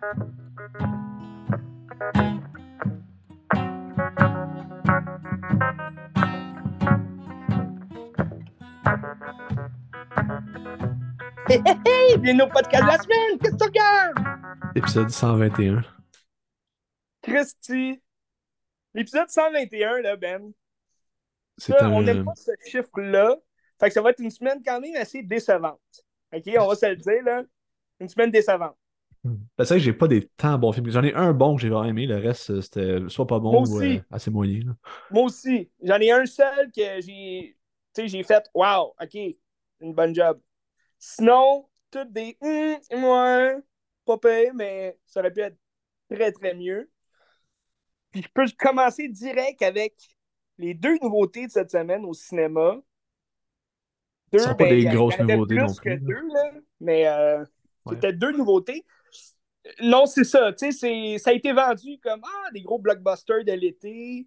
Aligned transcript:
Hey, 0.00 0.06
hey, 11.50 11.76
hey! 11.84 12.18
Bienvenue 12.18 12.42
au 12.42 12.46
podcast 12.46 12.84
de 12.84 12.86
la 12.86 12.98
semaine! 12.98 13.38
Qu'est-ce 13.40 13.54
que 13.54 13.58
tu 13.58 13.64
regardes? 13.64 14.18
Épisode 14.76 15.10
121. 15.10 15.82
Christy. 17.22 18.00
L'épisode 18.94 19.28
121, 19.28 20.02
là, 20.02 20.16
Ben. 20.16 20.52
Un. 21.70 21.92
On 21.92 22.02
n'aime 22.02 22.24
pas 22.24 22.36
ce 22.36 22.52
chiffre-là. 22.70 23.36
Fait 23.80 23.88
que 23.88 23.94
ça 23.94 24.02
va 24.02 24.10
être 24.10 24.20
une 24.20 24.30
semaine 24.30 24.62
quand 24.64 24.80
même 24.80 24.94
assez 24.94 25.24
décevante. 25.24 25.80
OK? 26.32 26.44
On 26.56 26.68
va 26.68 26.76
se 26.76 26.86
le 26.86 26.96
dire, 26.96 27.24
là. 27.24 27.42
Une 27.98 28.08
semaine 28.08 28.30
décevante. 28.30 28.76
Ben, 29.56 29.64
c'est 29.64 29.74
vrai 29.74 29.78
que 29.78 29.84
j'ai 29.84 29.92
pas 29.92 30.08
des 30.08 30.28
tant 30.36 30.58
bons 30.58 30.72
films. 30.72 30.90
J'en 30.90 31.02
ai 31.02 31.14
un 31.14 31.32
bon 31.32 31.56
que 31.56 31.62
j'ai 31.62 31.68
vraiment 31.68 31.88
aimé, 31.88 32.06
le 32.06 32.16
reste, 32.16 32.50
euh, 32.50 32.60
c'était 32.60 32.98
soit 33.08 33.26
pas 33.26 33.38
bon 33.40 33.64
ou 33.66 33.80
euh, 33.80 33.98
assez 34.10 34.30
moyen. 34.30 34.60
là. 34.66 34.72
Moi 35.10 35.24
aussi. 35.24 35.70
J'en 35.82 35.98
ai 36.00 36.10
un 36.10 36.26
seul 36.26 36.70
que 36.72 37.00
j'ai. 37.00 37.56
Tu 37.94 38.02
sais, 38.02 38.08
j'ai 38.08 38.22
fait 38.22 38.44
Wow, 38.54 38.94
OK, 39.00 39.14
une 39.80 39.94
bonne 39.94 40.14
job. 40.14 40.40
Sinon, 40.98 41.68
toutes 41.90 42.12
des 42.12 42.36
hum, 42.40 42.78
ouais, 43.04 43.56
pas 44.04 44.18
pire, 44.18 44.54
mais 44.54 44.98
ça 45.06 45.20
aurait 45.20 45.32
pu 45.32 45.40
être 45.40 45.56
très, 46.10 46.32
très 46.32 46.54
mieux. 46.54 46.90
Puis 48.10 48.22
je 48.22 48.28
peux 48.34 48.46
commencer 48.58 49.08
direct 49.08 49.62
avec 49.62 49.94
les 50.58 50.74
deux 50.74 50.96
nouveautés 51.02 51.46
de 51.46 51.52
cette 51.52 51.70
semaine 51.70 52.04
au 52.04 52.14
cinéma. 52.14 52.76
Deux, 54.32 54.38
Ce 54.38 54.44
sont 54.44 54.54
pas 54.56 54.64
ben, 54.64 54.76
des 54.76 54.84
grosses 54.84 55.18
nouveautés 55.18 55.54
non 55.56 55.66
que 55.74 55.80
plus, 55.80 55.90
là. 55.90 55.96
deux, 55.98 56.28
là, 56.34 56.50
mais 56.80 57.06
euh, 57.08 57.44
Ouais. 57.86 57.94
c'était 57.94 58.12
deux 58.12 58.32
nouveautés. 58.32 58.84
Non, 59.80 60.06
c'est 60.06 60.24
ça. 60.24 60.52
Tu 60.52 60.72
sais, 60.72 61.18
ça 61.18 61.30
a 61.30 61.32
été 61.32 61.52
vendu 61.52 61.98
comme 62.02 62.20
ah, 62.24 62.50
des 62.52 62.62
gros 62.62 62.78
blockbusters 62.78 63.44
de 63.44 63.52
l'été. 63.52 64.26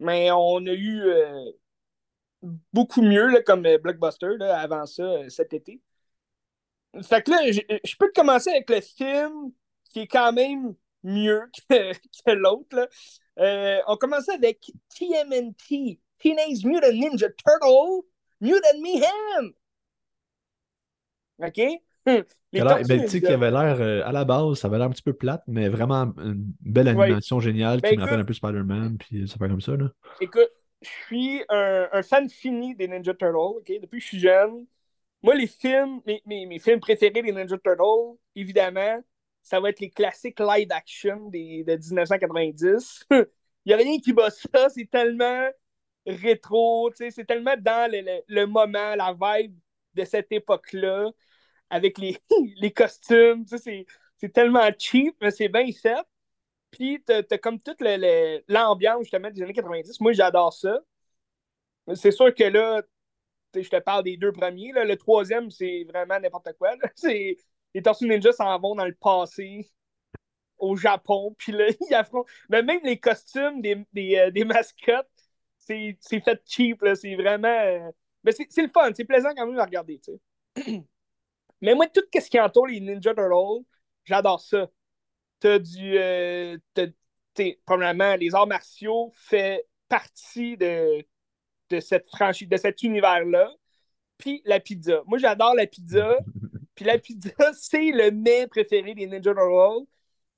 Mais 0.00 0.30
on 0.30 0.58
a 0.66 0.72
eu 0.72 1.02
euh, 1.02 1.52
beaucoup 2.72 3.02
mieux 3.02 3.28
là, 3.28 3.42
comme 3.42 3.64
euh, 3.66 3.78
blockbuster 3.78 4.36
là, 4.38 4.60
avant 4.60 4.86
ça, 4.86 5.02
euh, 5.02 5.28
cet 5.28 5.52
été. 5.52 5.80
Fait 7.02 7.22
que 7.22 7.30
là, 7.30 7.50
je, 7.50 7.96
peux 7.96 8.10
commencer 8.14 8.50
avec 8.50 8.70
le 8.70 8.80
film 8.80 9.52
qui 9.90 10.00
est 10.00 10.06
quand 10.06 10.32
même 10.32 10.74
mieux 11.02 11.50
que, 11.68 12.30
l'autre. 12.30 12.88
on 13.36 13.96
commence 13.96 14.28
avec 14.28 14.70
TMNT, 14.96 16.00
Teenage 16.18 16.64
Mutant 16.64 16.92
Ninja 16.92 17.28
Turtle, 17.30 18.06
Mutant 18.40 18.80
Mayhem. 18.80 19.54
OK? 21.38 21.60
Hum, 22.06 22.24
Les 22.52 22.62
Alors, 22.62 22.66
Tortues 22.66 22.84
ben, 22.84 23.02
tu 23.04 23.20
sais, 23.20 23.32
avait 23.32 23.50
l'air, 23.50 23.80
euh, 23.80 24.02
à 24.04 24.12
la 24.12 24.24
base, 24.24 24.58
ça 24.60 24.68
avait 24.68 24.78
l'air 24.78 24.86
un 24.86 24.90
petit 24.90 25.02
peu 25.02 25.12
plate, 25.12 25.42
mais 25.48 25.68
vraiment 25.68 26.14
une 26.18 26.52
belle 26.60 26.86
Ouais. 26.94 27.08
animation 27.08 27.40
géniale 27.40 27.82
Ben, 27.82 27.82
qui 27.82 27.94
me 27.94 28.00
rappelle 28.00 28.20
un 28.20 28.24
peu 28.24 28.32
Spider-Man, 28.32 28.96
puis 28.98 29.26
ça 29.28 29.36
fait 29.38 29.48
comme 29.48 29.60
ça, 29.60 29.76
là. 29.76 29.90
Écoute, 30.20 30.50
je 30.82 30.88
suis 30.88 31.42
un, 31.48 31.88
un 31.92 32.02
fan 32.02 32.28
fini 32.28 32.74
des 32.74 32.88
Ninja 32.88 33.14
Turtles? 33.14 33.62
Depuis 33.80 33.98
que 33.98 34.02
je 34.04 34.08
suis 34.08 34.20
jeune. 34.20 34.66
Moi, 35.22 35.34
les 35.36 35.46
films, 35.48 36.00
mes, 36.06 36.22
mes, 36.26 36.46
mes 36.46 36.58
films 36.60 36.80
préférés 36.80 37.22
des 37.22 37.32
Ninja 37.32 37.58
Turtles, 37.58 38.18
évidemment, 38.36 39.02
ça 39.42 39.60
va 39.60 39.70
être 39.70 39.80
les 39.80 39.90
classiques 39.90 40.40
live 40.40 40.68
action 40.72 41.28
des, 41.30 41.64
de 41.64 41.76
1990. 41.76 43.04
Il 43.12 43.26
n'y 43.68 43.74
a 43.74 43.78
rien 43.78 43.98
qui 44.00 44.12
bat 44.14 44.30
ça, 44.30 44.70
c'est 44.70 44.90
tellement 44.90 45.48
rétro, 46.06 46.90
c'est 46.94 47.24
tellement 47.26 47.56
dans 47.60 47.90
le, 47.90 48.00
le- 48.02 48.22
le 48.28 48.46
moment, 48.46 48.94
la 48.96 49.14
vibe 49.20 49.58
de 49.94 50.04
cette 50.04 50.32
époque-là, 50.32 51.10
avec 51.74 51.98
les, 51.98 52.18
les 52.56 52.72
costumes, 52.72 53.44
c'est- 53.46 53.86
tellement 54.34 54.70
cheap, 54.78 55.14
mais 55.20 55.30
c'est 55.30 55.48
bien 55.50 55.66
fait. 55.72 56.02
Puis 56.70 57.02
t'as 57.06 57.22
t'as 57.24 57.38
comme 57.38 57.60
toute 57.60 57.80
le- 57.82 57.96
le- 57.98 58.44
l'ambiance 58.48 59.02
justement 59.04 59.30
des 59.30 59.42
années 59.42 59.52
90. 59.54 60.00
Moi, 60.00 60.12
j'adore 60.12 60.52
ça. 60.52 60.80
C'est 61.94 62.10
sûr 62.12 62.34
que 62.34 62.44
là, 62.44 62.82
je 63.54 63.68
te 63.68 63.80
parle 63.80 64.04
des 64.04 64.16
deux 64.16 64.32
premiers. 64.32 64.72
là. 64.72 64.84
Le 64.84 64.96
troisième, 64.96 65.50
c'est 65.50 65.84
vraiment 65.84 66.20
n'importe 66.20 66.52
quoi. 66.58 66.72
les 67.04 67.82
Tortues 67.82 68.08
Ninja 68.08 68.32
s'en 68.32 68.58
vont 68.60 68.74
dans 68.76 68.86
le 68.86 68.94
passé, 68.94 69.70
au 70.58 70.76
Japon. 70.76 71.34
Puis 71.38 71.52
là, 71.52 71.66
ils 71.90 71.94
affrontent. 71.94 72.28
Mais 72.50 72.62
même 72.62 72.80
les 72.84 72.98
costumes 72.98 73.60
des, 73.62 73.84
des, 73.92 74.16
euh, 74.18 74.30
des 74.30 74.44
mascottes, 74.44 75.08
c'est 75.58 75.98
fait 76.22 76.42
cheap. 76.46 76.84
C'est 76.96 77.16
vraiment. 77.16 77.48
euh, 77.48 77.90
Mais 78.24 78.32
c'est 78.32 78.46
c'est 78.50 78.62
le 78.62 78.70
fun. 78.70 78.90
C'est 78.96 79.04
plaisant 79.04 79.30
quand 79.36 79.46
même 79.46 79.58
à 79.58 79.64
regarder. 79.64 80.00
tu 80.00 80.12
sais. 80.64 80.84
Mais 81.64 81.74
moi, 81.74 81.86
tout 81.88 82.02
ce 82.14 82.30
qui 82.30 82.40
entoure 82.40 82.66
les 82.68 82.80
Ninja 82.80 83.14
Turtles, 83.14 83.64
j'adore 84.04 84.40
ça 84.40 84.68
t'as 85.40 85.58
du. 85.58 85.98
euh, 85.98 86.56
t'sais, 87.34 87.60
premièrement, 87.66 88.16
les 88.16 88.34
arts 88.34 88.46
martiaux 88.46 89.12
fait 89.14 89.66
partie 89.88 90.56
de, 90.56 91.04
de 91.70 91.80
cette 91.80 92.08
franchise, 92.08 92.48
de 92.48 92.56
cet 92.56 92.82
univers-là. 92.82 93.52
Puis 94.18 94.42
la 94.46 94.60
pizza. 94.60 95.02
Moi, 95.06 95.18
j'adore 95.18 95.54
la 95.54 95.66
pizza. 95.66 96.18
Puis 96.74 96.84
la 96.84 96.98
pizza, 96.98 97.30
c'est 97.54 97.92
le 97.92 98.10
mets 98.10 98.46
préféré 98.48 98.94
des 98.94 99.06
Ninja 99.06 99.34
Turtles. 99.34 99.86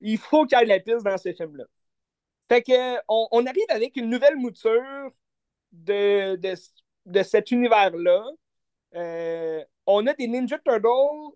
Il 0.01 0.17
faut 0.17 0.45
qu'il 0.45 0.57
y 0.57 0.61
ait 0.61 0.65
de 0.65 0.69
la 0.69 0.79
pizza 0.79 0.99
dans 1.11 1.17
ce 1.17 1.33
film-là. 1.33 1.65
Fait 2.49 2.61
que, 2.63 2.97
on, 3.07 3.27
on 3.31 3.45
arrive 3.45 3.65
avec 3.69 3.95
une 3.97 4.09
nouvelle 4.09 4.37
mouture 4.37 5.11
de, 5.71 6.35
de, 6.37 6.53
de 7.05 7.23
cet 7.23 7.51
univers-là. 7.51 8.25
Euh, 8.95 9.63
on 9.85 10.05
a 10.07 10.13
des 10.13 10.27
Ninja 10.27 10.57
Turtles. 10.59 11.35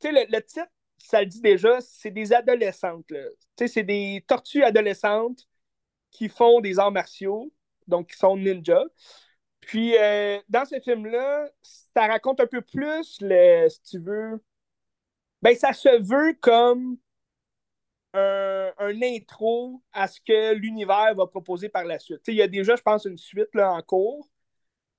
Tu 0.00 0.08
sais, 0.08 0.26
le, 0.28 0.42
titre, 0.42 0.68
ça 0.98 1.20
le 1.20 1.26
dit 1.26 1.40
déjà, 1.40 1.80
c'est 1.80 2.10
des 2.10 2.32
adolescentes. 2.32 3.06
Tu 3.08 3.16
sais, 3.58 3.68
c'est 3.68 3.82
des 3.82 4.24
tortues 4.26 4.62
adolescentes 4.64 5.46
qui 6.10 6.28
font 6.28 6.60
des 6.60 6.78
arts 6.78 6.92
martiaux, 6.92 7.52
donc 7.86 8.08
qui 8.10 8.16
sont 8.16 8.36
ninjas. 8.36 8.84
Puis, 9.60 9.96
euh, 9.96 10.40
dans 10.48 10.64
ce 10.64 10.80
film-là, 10.80 11.48
ça 11.62 12.06
raconte 12.06 12.40
un 12.40 12.46
peu 12.46 12.62
plus, 12.62 13.18
le, 13.20 13.68
si 13.68 13.82
tu 13.82 13.98
veux, 14.00 14.42
ben, 15.42 15.54
ça 15.56 15.72
se 15.72 15.88
veut 16.02 16.34
comme 16.40 16.98
un, 18.14 18.72
un 18.78 19.02
intro 19.02 19.82
à 19.92 20.08
ce 20.08 20.20
que 20.20 20.54
l'univers 20.54 21.14
va 21.14 21.26
proposer 21.26 21.68
par 21.68 21.84
la 21.84 21.98
suite. 21.98 22.22
Il 22.28 22.34
y 22.34 22.42
a 22.42 22.48
déjà, 22.48 22.76
je 22.76 22.82
pense, 22.82 23.04
une 23.04 23.18
suite 23.18 23.54
là, 23.54 23.72
en 23.72 23.82
cours. 23.82 24.28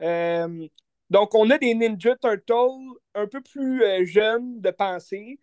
Euh, 0.02 0.68
donc, 1.12 1.36
on 1.36 1.50
a 1.52 1.60
des 1.60 1.76
Ninja 1.76 2.16
Turtles 2.18 3.00
un 3.16 3.28
peu 3.28 3.42
plus 3.42 3.84
euh, 3.84 4.06
jeunes 4.06 4.62
de 4.62 4.72
pensée. 4.72 5.40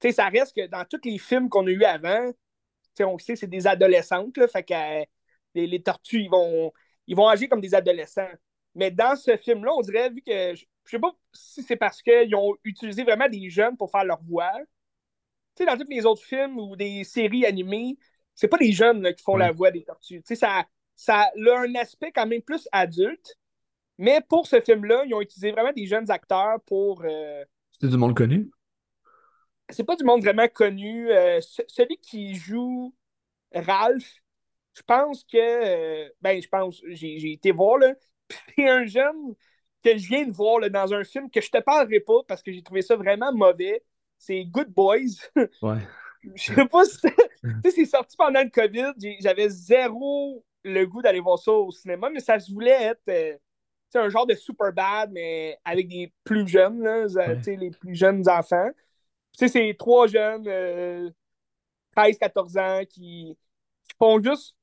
Tu 0.00 0.08
sais, 0.08 0.12
ça 0.14 0.28
reste 0.28 0.56
que 0.56 0.66
dans 0.68 0.84
tous 0.86 1.00
les 1.04 1.18
films 1.18 1.48
qu'on 1.50 1.66
a 1.66 1.70
eu 1.70 1.84
avant, 1.84 2.30
tu 2.32 2.38
sais, 2.94 3.04
on 3.04 3.18
sait 3.18 3.34
que 3.34 3.40
c'est 3.40 3.48
des 3.48 3.66
adolescentes, 3.68 4.36
là, 4.38 4.48
fait 4.48 4.64
que 4.64 4.74
euh, 4.74 5.04
les, 5.54 5.66
les 5.68 5.82
tortues, 5.82 6.22
ils 6.22 6.30
vont, 6.30 6.72
ils 7.08 7.16
vont 7.16 7.28
agir 7.28 7.48
comme 7.50 7.60
des 7.62 7.74
adolescents. 7.74 8.28
Mais 8.76 8.90
dans 8.92 9.16
ce 9.16 9.36
film-là, 9.38 9.72
on 9.76 9.82
dirait, 9.82 10.10
vu 10.10 10.22
que, 10.22 10.54
je, 10.54 10.64
je 10.86 10.90
sais 10.92 11.00
pas 11.00 11.12
si 11.34 11.62
c'est 11.64 11.76
parce 11.76 12.02
qu'ils 12.02 12.34
ont 12.36 12.54
utilisé 12.64 13.04
vraiment 13.04 13.28
des 13.28 13.50
jeunes 13.50 13.76
pour 13.78 13.90
faire 13.90 14.04
leur 14.04 14.22
voix. 14.24 14.52
Tu 15.54 15.64
sais, 15.64 15.66
dans 15.66 15.76
tous 15.76 15.88
les 15.90 16.04
autres 16.06 16.22
films 16.24 16.58
ou 16.58 16.76
des 16.76 17.04
séries 17.04 17.46
animées, 17.46 17.96
c'est 18.34 18.48
pas 18.48 18.58
des 18.58 18.72
jeunes 18.72 19.02
là, 19.02 19.12
qui 19.12 19.22
font 19.22 19.36
Ouais. 19.36 19.38
la 19.38 19.52
voix 19.52 19.70
des 19.70 19.84
tortues. 19.84 20.20
Tu 20.22 20.26
sais, 20.28 20.34
ça, 20.36 20.66
ça 20.94 21.22
a 21.22 21.58
un 21.58 21.74
aspect 21.76 22.12
quand 22.12 22.26
même 22.26 22.42
plus 22.42 22.68
adulte. 22.72 23.36
Mais 23.98 24.20
pour 24.28 24.46
ce 24.46 24.60
film-là, 24.60 25.04
ils 25.06 25.14
ont 25.14 25.20
utilisé 25.20 25.52
vraiment 25.52 25.72
des 25.72 25.86
jeunes 25.86 26.10
acteurs 26.10 26.60
pour. 26.66 27.02
euh, 27.04 27.44
C'était 27.72 27.88
du 27.88 27.96
monde 27.96 28.16
connu? 28.16 28.50
c'est 29.70 29.84
pas 29.84 29.96
du 29.96 30.04
monde 30.04 30.22
vraiment 30.22 30.48
connu. 30.48 31.10
Euh, 31.10 31.40
ce- 31.40 31.62
celui 31.66 31.96
qui 31.98 32.34
joue 32.36 32.94
Ralph, 33.54 34.22
je 34.74 34.82
pense 34.82 35.24
que. 35.24 35.36
euh, 35.38 36.08
ben, 36.20 36.40
je 36.42 36.48
pense, 36.48 36.80
j'ai 36.88 37.32
été 37.32 37.52
voir, 37.52 37.78
là. 37.78 37.94
C'est 38.56 38.68
un 38.68 38.86
jeune 38.86 39.34
que 39.82 39.96
je 39.96 40.08
viens 40.08 40.24
de 40.26 40.32
voir 40.32 40.58
là, 40.60 40.68
dans 40.68 40.92
un 40.94 41.04
film 41.04 41.30
que 41.30 41.40
je 41.40 41.50
te 41.50 41.58
parlerai 41.58 42.00
pas 42.00 42.22
parce 42.26 42.42
que 42.42 42.52
j'ai 42.52 42.62
trouvé 42.62 42.82
ça 42.82 42.96
vraiment 42.96 43.32
mauvais. 43.32 43.84
C'est 44.18 44.44
Good 44.44 44.68
Boys. 44.70 45.30
Ouais. 45.62 45.78
Je 46.34 46.54
sais 46.54 46.66
pas 46.66 46.84
si. 46.84 46.98
Tu 47.64 47.70
sais, 47.70 47.76
c'est 47.76 47.84
sorti 47.86 48.16
pendant 48.16 48.42
le 48.42 48.50
COVID. 48.50 48.92
J'avais 49.20 49.48
zéro 49.48 50.44
le 50.64 50.84
goût 50.84 51.02
d'aller 51.02 51.20
voir 51.20 51.38
ça 51.38 51.52
au 51.52 51.70
cinéma, 51.72 52.10
mais 52.10 52.20
ça 52.20 52.38
se 52.40 52.52
voulait 52.52 52.82
être. 52.82 53.38
Euh, 53.96 54.00
sais, 54.02 54.06
un 54.06 54.08
genre 54.10 54.26
de 54.26 54.34
super 54.34 54.72
bad, 54.72 55.10
mais 55.12 55.58
avec 55.64 55.88
des 55.88 56.12
plus 56.24 56.46
jeunes, 56.48 56.82
là, 56.82 57.06
Ouais. 57.26 57.40
les 57.56 57.70
plus 57.70 57.94
jeunes 57.94 58.28
enfants. 58.28 58.70
Tu 59.38 59.46
sais, 59.46 59.48
c'est 59.48 59.76
trois 59.78 60.06
jeunes, 60.06 60.46
euh, 60.48 61.10
13-14 61.96 62.58
ans, 62.58 62.82
qui, 62.88 63.36
qui 63.88 63.94
font 63.98 64.22
juste 64.22 64.56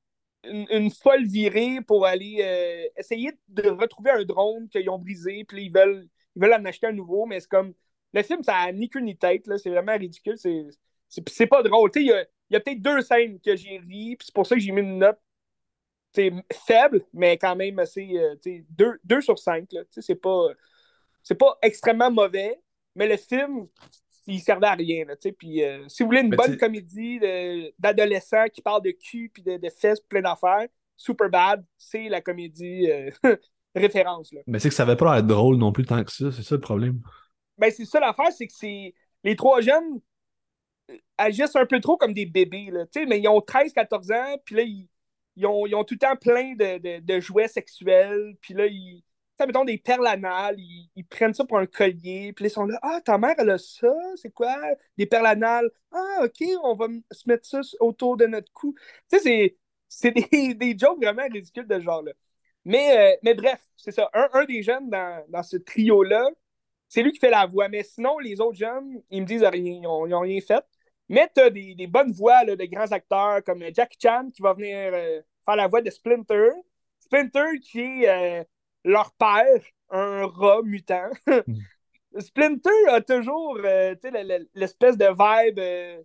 une, 0.44 0.68
une 0.72 0.92
folle 0.92 1.26
virée 1.26 1.82
pour 1.88 2.06
aller 2.06 2.38
euh, 2.42 2.88
essayer 2.98 3.32
de 3.50 3.70
retrouver 3.70 4.12
un 4.12 4.24
drone 4.26 4.70
qu'ils 4.70 4.90
ont 4.90 5.00
brisé, 5.00 5.44
puis 5.46 5.66
ils 5.66 5.74
veulent, 5.74 6.08
ils 6.36 6.42
veulent 6.42 6.54
en 6.54 6.66
acheter 6.66 6.88
un 6.88 6.94
nouveau, 6.94 7.26
mais 7.26 7.40
c'est 7.40 7.50
comme. 7.50 7.74
Le 8.14 8.24
film, 8.24 8.44
ça 8.44 8.58
a 8.58 8.72
ni 8.72 8.90
queue 8.90 9.00
ni 9.02 9.18
tête, 9.18 9.48
là, 9.48 9.58
c'est 9.58 9.70
vraiment 9.72 9.98
ridicule. 9.98 10.38
C'est, 10.38 10.66
c'est, 11.10 11.28
c'est 11.30 11.48
pas 11.48 11.64
drôle. 11.64 11.92
Tu 11.92 12.00
sais, 12.02 12.06
il 12.06 12.10
y 12.10 12.14
a, 12.14 12.26
y 12.52 12.56
a 12.56 12.60
peut-être 12.60 12.82
deux 12.82 13.02
scènes 13.02 13.40
que 13.42 13.56
j'ai 13.56 13.80
ri, 13.80 14.16
puis 14.18 14.26
c'est 14.28 14.36
pour 14.36 14.46
ça 14.48 14.56
que 14.56 14.62
j'ai 14.62 14.72
mis 14.72 14.82
une 14.82 15.00
note 15.00 15.20
faible, 16.52 17.06
mais 17.14 17.38
quand 17.38 17.56
même 17.56 17.80
assez. 17.80 18.10
euh, 18.16 18.36
tu 18.42 18.58
sais, 18.58 18.66
deux, 18.70 19.00
deux 19.04 19.22
sur 19.22 19.40
cinq. 19.40 19.72
Là, 19.72 19.82
Tu 19.86 19.88
sais, 19.94 20.02
c'est 20.02 20.16
pas, 20.16 20.48
c'est 21.22 21.36
pas 21.36 21.58
extrêmement 21.62 22.12
mauvais, 22.12 22.60
mais 22.96 23.08
le 23.08 23.18
film, 23.18 23.68
il 24.28 24.40
servait 24.40 24.68
à 24.68 24.74
rien. 24.74 25.06
Là, 25.06 25.16
puis, 25.38 25.64
euh, 25.64 25.88
si 25.88 26.04
vous 26.04 26.10
voulez 26.10 26.22
une 26.22 26.30
Mais 26.30 26.38
bonne 26.38 26.58
comédie 26.58 27.20
d'adolescents 27.80 28.46
qui 28.54 28.62
parle 28.62 28.84
de 28.84 28.92
cul 28.92 29.30
puis 29.34 29.44
de, 29.44 29.58
de 29.58 29.70
fesses 29.70 30.00
plein 30.02 30.22
d'affaires, 30.22 30.68
Super 30.96 31.30
Bad, 31.30 31.66
c'est 31.78 32.08
la 32.10 32.22
comédie 32.22 32.90
euh, 32.90 33.10
référence. 33.76 34.32
Là. 34.32 34.42
Mais 34.48 34.60
c'est 34.60 34.70
que 34.70 34.76
ça 34.76 34.84
avait 34.84 34.96
pas 34.96 35.16
l'air 35.16 35.24
drôle 35.24 35.58
non 35.58 35.72
plus 35.72 35.86
tant 35.86 36.04
que 36.04 36.12
ça, 36.12 36.32
c'est 36.32 36.44
ça 36.44 36.56
le 36.56 36.62
problème. 36.62 37.02
Ben, 37.58 37.72
c'est 37.72 37.86
ça 37.86 38.00
l'affaire, 38.00 38.32
c'est 38.32 38.48
que 38.48 38.54
c'est 38.54 38.94
les 39.24 39.36
trois 39.36 39.62
jeunes 39.62 40.00
euh, 40.92 40.98
agissent 41.18 41.56
un 41.56 41.66
peu 41.66 41.80
trop 41.80 41.98
comme 41.98 42.14
des 42.14 42.26
bébés. 42.26 42.70
Là, 42.72 42.86
mais 43.08 43.20
ils 43.20 43.28
ont 43.28 43.40
13-14 43.40 44.14
ans, 44.14 44.38
puis 44.46 44.56
là, 44.56 44.62
ils, 44.64 44.88
ils 45.36 45.46
ont, 45.46 45.66
ils 45.68 45.76
ont 45.76 45.84
tout 45.84 45.96
le 45.96 46.00
temps 46.00 46.16
plein 46.16 46.54
de, 46.56 46.78
de- 46.80 47.00
de 47.00 47.20
jouets 47.20 47.48
sexuels, 47.48 48.36
puis 48.42 48.54
là, 48.54 48.66
ils. 48.68 49.04
Sais, 49.40 49.48
mettons 49.48 49.66
des 49.66 49.80
perles 49.80 50.06
anales, 50.06 50.56
ils, 50.60 50.92
ils 50.96 51.06
prennent 51.06 51.34
ça 51.34 51.44
pour 51.44 51.58
un 51.58 51.66
collier, 51.66 52.34
puis 52.34 52.46
ils 52.46 52.50
sont 52.52 52.66
là, 52.68 52.78
ah, 52.84 53.02
ta 53.04 53.18
mère, 53.18 53.34
elle 53.40 53.50
a 53.50 53.58
ça, 53.58 53.92
c'est 54.16 54.30
quoi? 54.32 54.56
Des 54.98 55.08
perles 55.08 55.26
anales? 55.26 55.70
Ah, 55.92 56.20
ok, 56.24 56.44
on 56.64 56.76
va 56.76 56.86
se 57.12 57.28
mettre 57.28 57.48
ça 57.48 57.62
autour 57.80 58.16
de 58.18 58.28
notre 58.28 58.52
cou. 58.54 58.76
Tu 59.12 59.18
sais, 59.20 59.58
c'est, 59.90 60.12
des, 60.12 60.54
des 60.56 60.78
jokes 60.78 61.02
vraiment 61.04 61.24
ridicules 61.32 61.68
de 61.68 61.76
ce 61.80 61.82
genre-là. 61.84 62.12
Mais, 62.66 63.14
euh, 63.16 63.18
mais 63.24 63.34
bref, 63.34 63.60
c'est 63.76 63.92
ça. 63.92 64.10
Un, 64.14 64.30
un 64.34 64.46
des 64.46 64.62
jeunes 64.64 64.90
dans, 64.90 65.26
dans 65.30 65.44
ce 65.44 65.58
trio-là, 65.58 66.30
c'est 66.88 67.04
lui 67.04 67.12
qui 67.12 67.20
fait 67.20 67.30
la 67.32 67.46
voix. 67.46 67.70
Mais 67.70 67.84
sinon, 67.84 68.20
les 68.20 68.40
autres 68.42 68.58
jeunes, 68.58 69.02
ils 69.10 69.22
me 69.22 69.28
disent 69.28 69.44
rien. 69.44 69.74
Ils 69.74 69.82
n'ont 69.82 70.20
rien 70.22 70.40
fait. 70.42 70.64
Mais 71.14 71.30
tu 71.36 71.42
as 71.42 71.50
des, 71.50 71.76
des 71.76 71.88
bonnes 71.88 72.12
voix 72.12 72.44
là, 72.44 72.56
de 72.56 72.66
grands 72.66 72.92
acteurs 72.92 73.44
comme 73.44 73.64
Jackie 73.74 73.98
Chan 74.02 74.30
qui 74.34 74.42
va 74.42 74.54
venir 74.54 74.92
euh, 74.94 75.22
faire 75.46 75.56
la 75.56 75.68
voix 75.68 75.82
de 75.82 75.90
Splinter. 75.90 76.50
Splinter 77.00 77.60
qui 77.62 77.82
est 78.04 78.42
euh, 78.42 78.44
leur 78.84 79.12
père, 79.14 79.62
un 79.90 80.26
rat 80.28 80.62
mutant. 80.64 81.10
Splinter 82.20 82.70
a 82.90 83.02
toujours 83.02 83.58
euh, 83.64 83.96
l'espèce 84.56 84.98
de 84.98 85.06
vibe 85.08 85.60
euh, 85.60 86.02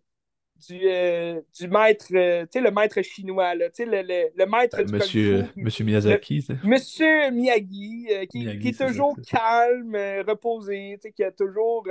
du, 0.68 0.80
euh, 0.84 1.40
du 1.58 1.68
maître, 1.68 2.06
euh, 2.14 2.42
tu 2.44 2.58
sais, 2.58 2.60
le 2.60 2.70
maître 2.70 3.00
chinois, 3.02 3.54
là, 3.54 3.68
le, 3.78 3.84
le, 4.02 4.30
le 4.34 4.46
maître 4.46 4.80
Euh, 4.80 4.84
du 4.84 4.92
monsieur, 4.92 5.42
kung 5.42 5.52
fu. 5.52 5.60
monsieur 5.62 5.84
Miyazaki, 5.84 6.46
Monsieur 6.62 7.30
Miyagi, 7.30 8.08
euh, 8.10 8.26
qui, 8.26 8.38
Miyagi, 8.38 8.58
qui 8.58 8.68
est 8.68 8.86
toujours 8.86 9.20
calme, 9.22 9.94
euh, 9.94 10.22
reposé, 10.26 10.98
qui 11.14 11.22
a 11.24 11.30
toujours. 11.30 11.86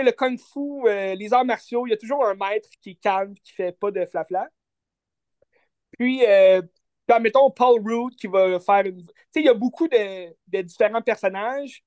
Sais, 0.00 0.02
le 0.02 0.12
kung 0.12 0.38
fu, 0.38 0.88
euh, 0.88 1.14
les 1.14 1.32
arts 1.32 1.44
martiaux, 1.44 1.86
il 1.86 1.90
y 1.90 1.92
a 1.94 1.96
toujours 1.96 2.26
un 2.26 2.34
maître 2.34 2.68
qui 2.80 2.90
est 2.90 2.94
calme, 3.00 3.34
qui 3.44 3.52
fait 3.52 3.72
pas 3.72 3.90
de 3.90 4.04
flafla. 4.06 4.48
Puis, 5.98 6.24
euh, 6.26 6.62
Paul 7.06 7.80
Rudd 7.84 8.14
qui 8.16 8.26
va 8.26 8.58
faire 8.60 8.86
une. 8.86 9.04
Tu 9.06 9.12
sais, 9.30 9.40
il 9.40 9.44
y 9.44 9.48
a 9.48 9.54
beaucoup 9.54 9.88
de, 9.88 10.62
différents 10.62 11.02
personnages, 11.02 11.84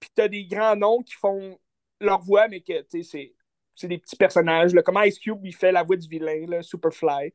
puis 0.00 0.10
tu 0.14 0.22
as 0.22 0.28
des 0.28 0.46
grands 0.46 0.76
noms 0.76 1.02
qui 1.02 1.14
font 1.14 1.58
leur 2.00 2.20
voix, 2.22 2.48
mais 2.48 2.60
que, 2.60 2.82
tu 2.82 3.02
sais, 3.02 3.34
c'est. 3.76 3.88
Des 3.88 3.96
petits 3.96 4.16
personnages. 4.16 4.74
Là, 4.74 4.82
comme 4.82 5.00
Ice 5.06 5.18
Cube, 5.18 5.40
il 5.42 5.54
fait 5.54 5.72
la 5.72 5.82
voix 5.82 5.96
du 5.96 6.06
vilain, 6.06 6.44
là, 6.46 6.62
Superfly. 6.62 7.32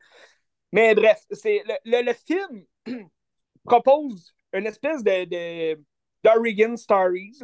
Mais 0.71 0.93
bref, 0.93 1.23
le, 1.31 2.03
le- 2.05 2.13
film 2.13 2.65
propose 3.65 4.35
une 4.53 4.67
espèce 4.67 5.03
de, 5.03 5.25
de 5.25 6.77
Stories, 6.77 7.39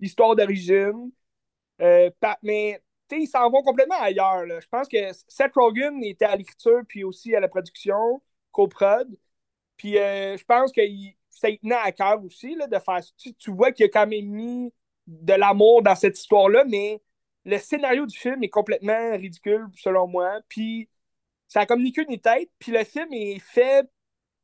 l'histoire 0.00 0.36
d'origine. 0.36 1.10
Euh, 1.80 2.10
mais 2.42 2.82
ils 3.12 3.26
s'en 3.28 3.50
vont 3.50 3.62
complètement 3.62 4.00
ailleurs. 4.00 4.44
Je 4.60 4.68
pense 4.68 4.88
que 4.88 4.96
Seth 5.28 5.52
Rogen 5.54 6.02
était 6.02 6.24
à 6.26 6.36
l'écriture 6.36 6.80
puis 6.88 7.04
aussi 7.04 7.34
à 7.34 7.40
la 7.40 7.48
production, 7.48 8.22
co-prod. 8.52 9.08
Puis 9.76 9.98
euh, 9.98 10.36
je 10.36 10.44
pense 10.44 10.72
que 10.72 10.82
ça 11.30 11.48
tenait 11.62 11.74
à 11.76 11.92
cœur 11.92 12.22
aussi 12.24 12.54
là, 12.56 12.66
de 12.66 12.78
faire. 12.78 13.00
Tu, 13.16 13.34
tu 13.34 13.50
vois 13.52 13.72
qu'il 13.72 13.86
a 13.86 13.88
quand 13.88 14.06
même 14.06 14.26
mis 14.26 14.72
de 15.06 15.32
l'amour 15.34 15.82
dans 15.82 15.94
cette 15.94 16.18
histoire-là, 16.18 16.64
mais 16.64 17.00
le 17.44 17.58
scénario 17.58 18.06
du 18.06 18.18
film 18.18 18.42
est 18.42 18.48
complètement 18.50 19.12
ridicule 19.16 19.66
selon 19.76 20.06
moi. 20.06 20.40
Puis 20.48 20.88
ça 21.48 21.60
a 21.60 21.66
comme 21.66 21.82
ni 21.82 21.92
queue 21.92 22.06
ni 22.08 22.20
tête. 22.20 22.50
Puis 22.58 22.72
le 22.72 22.84
film 22.84 23.08
est 23.12 23.38
fait 23.40 23.88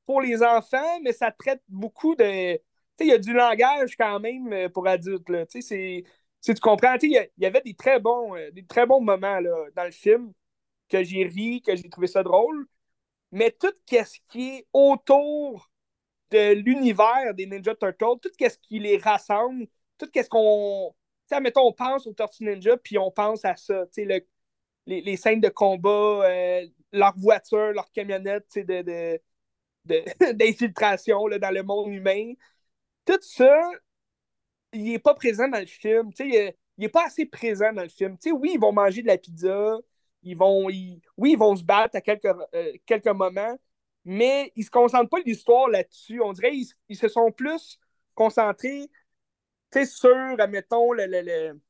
pour 0.07 0.21
les 0.21 0.43
enfants, 0.43 1.01
mais 1.03 1.13
ça 1.13 1.31
traite 1.33 1.63
beaucoup 1.69 2.15
de. 2.17 2.55
Tu 2.57 2.61
sais, 2.99 3.07
il 3.07 3.09
y 3.09 3.13
a 3.13 3.19
du 3.19 3.33
langage 3.35 3.97
quand 3.97 4.21
même 4.21 4.53
euh, 4.53 4.69
pour 4.69 4.87
adultes. 4.89 5.27
Tu 5.27 5.35
sais, 5.49 5.63
c'est. 5.63 6.05
Si 6.45 6.53
tu 6.53 6.61
comprends, 6.61 6.99
sais, 7.01 7.07
il 7.09 7.43
y 7.43 7.47
avait 7.47 7.63
des 7.63 7.73
très 7.73 7.99
bons, 7.99 8.37
euh, 8.37 8.51
des 8.51 8.67
très 8.67 8.85
bons 8.85 9.01
moments 9.01 9.41
là, 9.41 9.65
dans 9.75 9.85
le 9.85 9.91
film 9.91 10.31
que 10.91 11.03
j'ai 11.03 11.25
ri, 11.25 11.63
que 11.63 11.75
j'ai 11.75 11.89
trouvé 11.89 12.07
ça 12.07 12.23
drôle. 12.23 12.67
Mais 13.33 13.51
tout 13.51 13.73
ce 13.91 14.19
qui 14.29 14.57
est 14.57 14.67
autour 14.75 15.71
de 16.31 16.53
l'univers 16.53 17.33
des 17.35 17.47
Ninja 17.47 17.75
Turtles, 17.75 18.21
tout 18.21 18.31
ce 18.39 18.59
qui 18.59 18.79
les 18.79 18.99
rassemble, 18.99 19.67
tout 19.97 20.11
ce 20.15 20.29
qu'on. 20.29 20.95
Tu 21.29 21.35
sais, 21.35 21.41
mettons, 21.41 21.63
on 21.69 21.73
pense 21.73 22.07
aux 22.07 22.13
Tortues 22.13 22.45
Ninja, 22.45 22.77
puis 22.77 22.99
on 22.99 23.11
pense 23.11 23.43
à 23.47 23.57
ça. 23.57 23.87
Sais, 23.91 24.07
les, 24.87 25.17
scènes 25.17 25.41
de 25.41 25.49
combat, 25.49 26.29
euh, 26.29 26.67
leur 26.93 27.17
voiture, 27.17 27.73
leur 27.73 27.91
camionnette, 27.91 28.45
sais, 28.51 28.65
de, 28.65 28.83
de, 29.87 30.05
d'infiltration 30.35 31.27
dans 31.27 31.55
le 31.55 31.63
monde 31.63 31.91
humain. 31.91 32.35
Tout 33.07 33.19
ça, 33.23 33.71
il 34.75 34.85
n'est 34.85 34.99
pas 34.99 35.15
présent 35.15 35.49
dans 35.49 35.61
le 35.61 35.67
film. 35.67 36.13
Tu 36.15 36.31
sais, 36.31 36.55
il 36.79 36.83
n'est 36.83 36.89
pas 36.89 37.07
assez 37.07 37.27
présent 37.27 37.73
dans 37.73 37.83
le 37.83 37.89
film. 37.89 38.19
Tu 38.19 38.31
sais, 38.31 38.33
oui, 38.33 38.53
ils 38.55 38.61
vont 38.61 38.73
manger 38.73 39.03
de 39.03 39.07
la 39.09 39.19
pizza. 39.19 39.79
Ils 40.23 40.37
vont, 40.37 40.69
ils- 40.71 41.01
oui, 41.17 41.33
ils 41.33 41.39
vont 41.39 41.55
se 41.57 41.63
battre 41.65 41.97
à 41.97 42.01
quelques, 42.01 42.25
euh, 42.27 42.73
quelques 42.87 43.07
moments, 43.09 43.57
mais 44.05 44.53
ils 44.57 44.61
ne 44.61 44.65
se 44.65 44.71
concentrent 44.71 45.11
pas 45.11 45.21
l'histoire 45.25 45.69
là-dessus. 45.69 46.21
On 46.23 46.33
dirait 46.33 46.53
qu'ils 46.53 46.67
ils 46.89 46.97
se 46.97 47.09
sont 47.09 47.31
plus 47.33 47.79
concentrés 48.15 48.89
sur, 49.85 50.15
admettons, 50.39 50.93
le, 50.93 51.07
le, 51.07 51.21
le, 51.23 51.61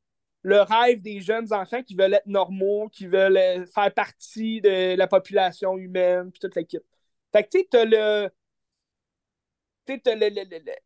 le 0.43 0.61
rêve 0.62 1.03
des 1.03 1.21
jeunes 1.21 1.53
enfants 1.53 1.83
qui 1.83 1.95
veulent 1.97 2.15
être 2.15 2.27
normaux, 2.27 2.89
qui 2.91 3.07
veulent 3.07 3.37
euh, 3.39 3.67
faire 3.67 3.93
partie 3.95 4.61
de 4.61 4.97
la 4.97 5.07
population 5.07 5.79
humaine, 5.79 6.31
puis 6.31 6.41
toute 6.41 6.57
l'équipe. 6.57 6.85
Fait 7.33 7.45
que, 7.45 7.50
tu 7.50 7.61
sais, 7.61 7.69
t'as 7.71 7.85
le. 7.85 8.31
Tu 9.87 9.95
sais, 10.05 10.84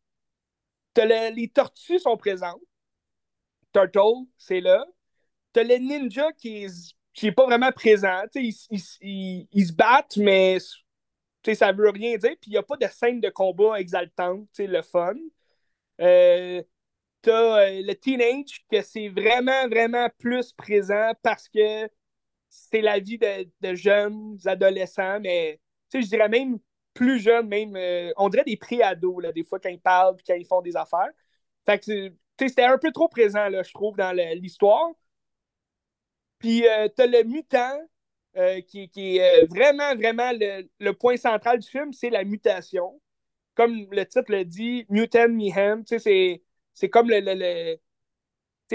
t'as 0.93 1.05
le. 1.05 1.35
les 1.35 1.49
tortues 1.49 1.99
sont 1.99 2.17
présentes. 2.17 2.61
Turtle, 3.73 4.25
c'est 4.37 4.61
là. 4.61 4.85
T'as 5.53 5.63
le 5.63 5.75
ninja 5.75 6.31
qui 6.33 6.63
est, 6.63 6.95
qui 7.13 7.27
est 7.27 7.31
pas 7.31 7.45
vraiment 7.45 7.71
présent. 7.71 8.23
Ils, 8.35 8.53
se 8.53 9.73
battent, 9.73 10.17
mais 10.17 10.57
ça 11.53 11.71
veut 11.71 11.89
rien 11.89 12.17
dire. 12.17 12.35
Puis 12.41 12.47
il 12.47 12.51
n'y 12.51 12.57
a 12.57 12.63
pas 12.63 12.77
de 12.77 12.87
scène 12.87 13.21
de 13.21 13.29
combat 13.29 13.79
exaltante, 13.79 14.47
le 14.57 14.81
fun. 14.81 15.15
Euh, 16.01 16.63
t'as 17.21 17.67
euh, 17.67 17.81
le 17.83 17.93
teenage 17.93 18.65
que 18.71 18.81
c'est 18.81 19.09
vraiment, 19.09 19.67
vraiment 19.67 20.07
plus 20.17 20.53
présent 20.53 21.11
parce 21.21 21.49
que 21.49 21.89
c'est 22.49 22.81
la 22.81 22.99
vie 22.99 23.17
de, 23.17 23.47
de 23.61 23.75
jeunes 23.75 24.37
adolescents, 24.45 25.19
mais 25.19 25.59
je 25.93 25.99
dirais 25.99 26.29
même 26.29 26.59
plus 26.99 27.19
jeunes, 27.19 27.47
même, 27.47 27.75
euh, 27.77 28.11
on 28.17 28.27
dirait 28.29 28.43
des 28.43 28.57
pré-ados, 28.57 29.23
des 29.33 29.43
fois, 29.43 29.59
quand 29.59 29.69
ils 29.69 29.79
parlent 29.79 30.15
puis 30.17 30.25
quand 30.27 30.35
ils 30.35 30.45
font 30.45 30.61
des 30.61 30.75
affaires. 30.75 31.09
Fait 31.65 31.79
que, 31.79 32.13
c'était 32.39 32.63
un 32.65 32.77
peu 32.77 32.91
trop 32.91 33.07
présent, 33.07 33.47
là, 33.49 33.63
je 33.63 33.71
trouve, 33.73 33.95
dans 33.97 34.11
l'histoire. 34.15 34.89
Puis, 36.39 36.67
euh, 36.67 36.87
t'as 36.95 37.05
le 37.07 37.23
mutant, 37.23 37.79
euh, 38.37 38.61
qui, 38.61 38.89
qui 38.89 39.17
est 39.17 39.43
euh, 39.43 39.47
vraiment, 39.49 39.95
vraiment 39.95 40.31
le, 40.33 40.69
le 40.79 40.93
point 40.93 41.17
central 41.17 41.59
du 41.59 41.67
film, 41.69 41.93
c'est 41.93 42.09
la 42.09 42.23
mutation. 42.23 43.01
Comme 43.55 43.87
le 43.91 44.05
titre 44.05 44.31
le 44.31 44.45
dit, 44.45 44.85
Mutant 44.89 45.29
Mayhem, 45.29 45.83
c'est 45.87 46.43
c'est 46.73 46.89
comme 46.89 47.09
le. 47.09 47.19
le, 47.21 47.33
le 47.35 47.79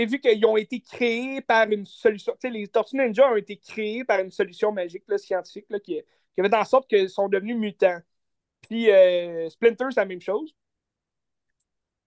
vu 0.07 0.21
qu'ils 0.21 0.45
ont 0.47 0.57
été 0.57 0.81
créés 0.81 1.41
par 1.41 1.71
une 1.71 1.87
solution. 1.87 2.33
Tu 2.35 2.49
sais, 2.49 2.51
les 2.51 2.69
Tortues 2.69 2.97
Ninja 2.97 3.31
ont 3.31 3.37
été 3.37 3.57
créés 3.57 4.05
par 4.05 4.21
une 4.21 4.31
solution 4.31 4.73
magique, 4.73 5.05
scientifique, 5.19 5.67
là, 5.71 5.79
qui, 5.81 6.03
qui 6.35 6.41
a 6.41 6.45
fait 6.45 6.55
en 6.55 6.65
sorte 6.65 6.89
qu'ils 6.89 7.11
sont 7.11 7.29
devenus 7.29 7.57
mutants. 7.57 8.01
Puis 8.69 8.91
euh, 8.91 9.49
Splinter, 9.51 9.87
c'est 9.91 10.01
la 10.01 10.07
même 10.07 10.21
chose. 10.21 10.55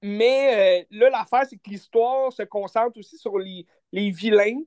Mais 0.01 0.83
euh, 0.83 0.85
là, 0.91 1.09
l'affaire, 1.09 1.45
c'est 1.49 1.57
que 1.57 1.69
l'histoire 1.69 2.31
se 2.31 2.43
concentre 2.43 2.99
aussi 2.99 3.17
sur 3.17 3.37
les, 3.37 3.65
les 3.91 4.11
vilains, 4.11 4.61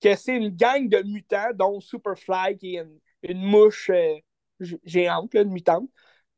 que 0.00 0.14
c'est 0.16 0.36
une 0.36 0.48
gang 0.48 0.88
de 0.88 1.02
mutants, 1.02 1.50
dont 1.54 1.80
Superfly, 1.80 2.56
qui 2.56 2.76
est 2.76 2.86
une, 3.22 3.42
mouche 3.42 3.90
euh, 3.90 4.16
géante, 4.84 5.34
là, 5.34 5.42
une 5.42 5.52
mutante, 5.52 5.90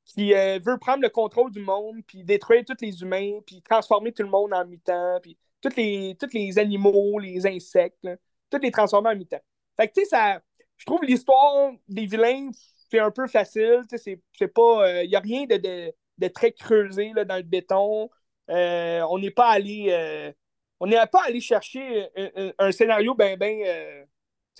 qui 0.04 0.32
veut 0.32 0.78
prendre 0.80 1.02
le 1.02 1.08
contrôle 1.08 1.52
du 1.52 1.60
monde, 1.60 2.02
puis 2.06 2.24
détruire 2.24 2.64
tous 2.66 2.76
les 2.80 3.02
humains, 3.02 3.38
puis 3.46 3.62
transformer 3.62 4.12
tout 4.12 4.24
le 4.24 4.28
monde 4.28 4.52
en 4.52 4.66
mutants, 4.66 5.20
puis 5.22 5.38
tous 5.60 5.76
les, 5.76 6.16
les 6.32 6.58
animaux, 6.58 7.20
les 7.20 7.46
insectes, 7.46 8.02
là, 8.02 8.16
tous 8.50 8.58
les 8.58 8.72
transformer 8.72 9.10
en 9.10 9.16
mutants. 9.16 9.40
Fait 9.76 9.86
que, 9.88 9.94
tu 9.94 10.00
sais, 10.02 10.08
ça, 10.08 10.42
je 10.76 10.84
trouve 10.84 11.04
l'histoire 11.04 11.72
des 11.86 12.06
vilains, 12.06 12.50
c'est 12.92 12.98
un 12.98 13.10
peu 13.10 13.26
facile, 13.26 13.80
c'est, 13.88 14.20
c'est 14.34 14.48
pas, 14.48 15.02
il 15.02 15.08
n'y 15.08 15.16
a 15.16 15.20
rien 15.20 15.46
de, 15.46 15.56
de, 15.56 15.92
de 16.18 16.28
très 16.28 16.52
creusé 16.52 17.12
là, 17.14 17.24
dans 17.24 17.36
le 17.36 17.42
béton. 17.42 18.10
Euh, 18.50 19.00
on 19.08 19.18
n'est 19.18 19.30
pas 19.30 19.48
allé, 19.48 19.86
euh, 19.88 20.30
on 20.78 20.86
n'est 20.86 20.98
pas 21.06 21.22
allé 21.24 21.40
chercher 21.40 22.10
un, 22.58 22.70
scénario 22.70 23.14
ben, 23.14 23.38
ben, 23.38 23.62
euh, 23.64 24.04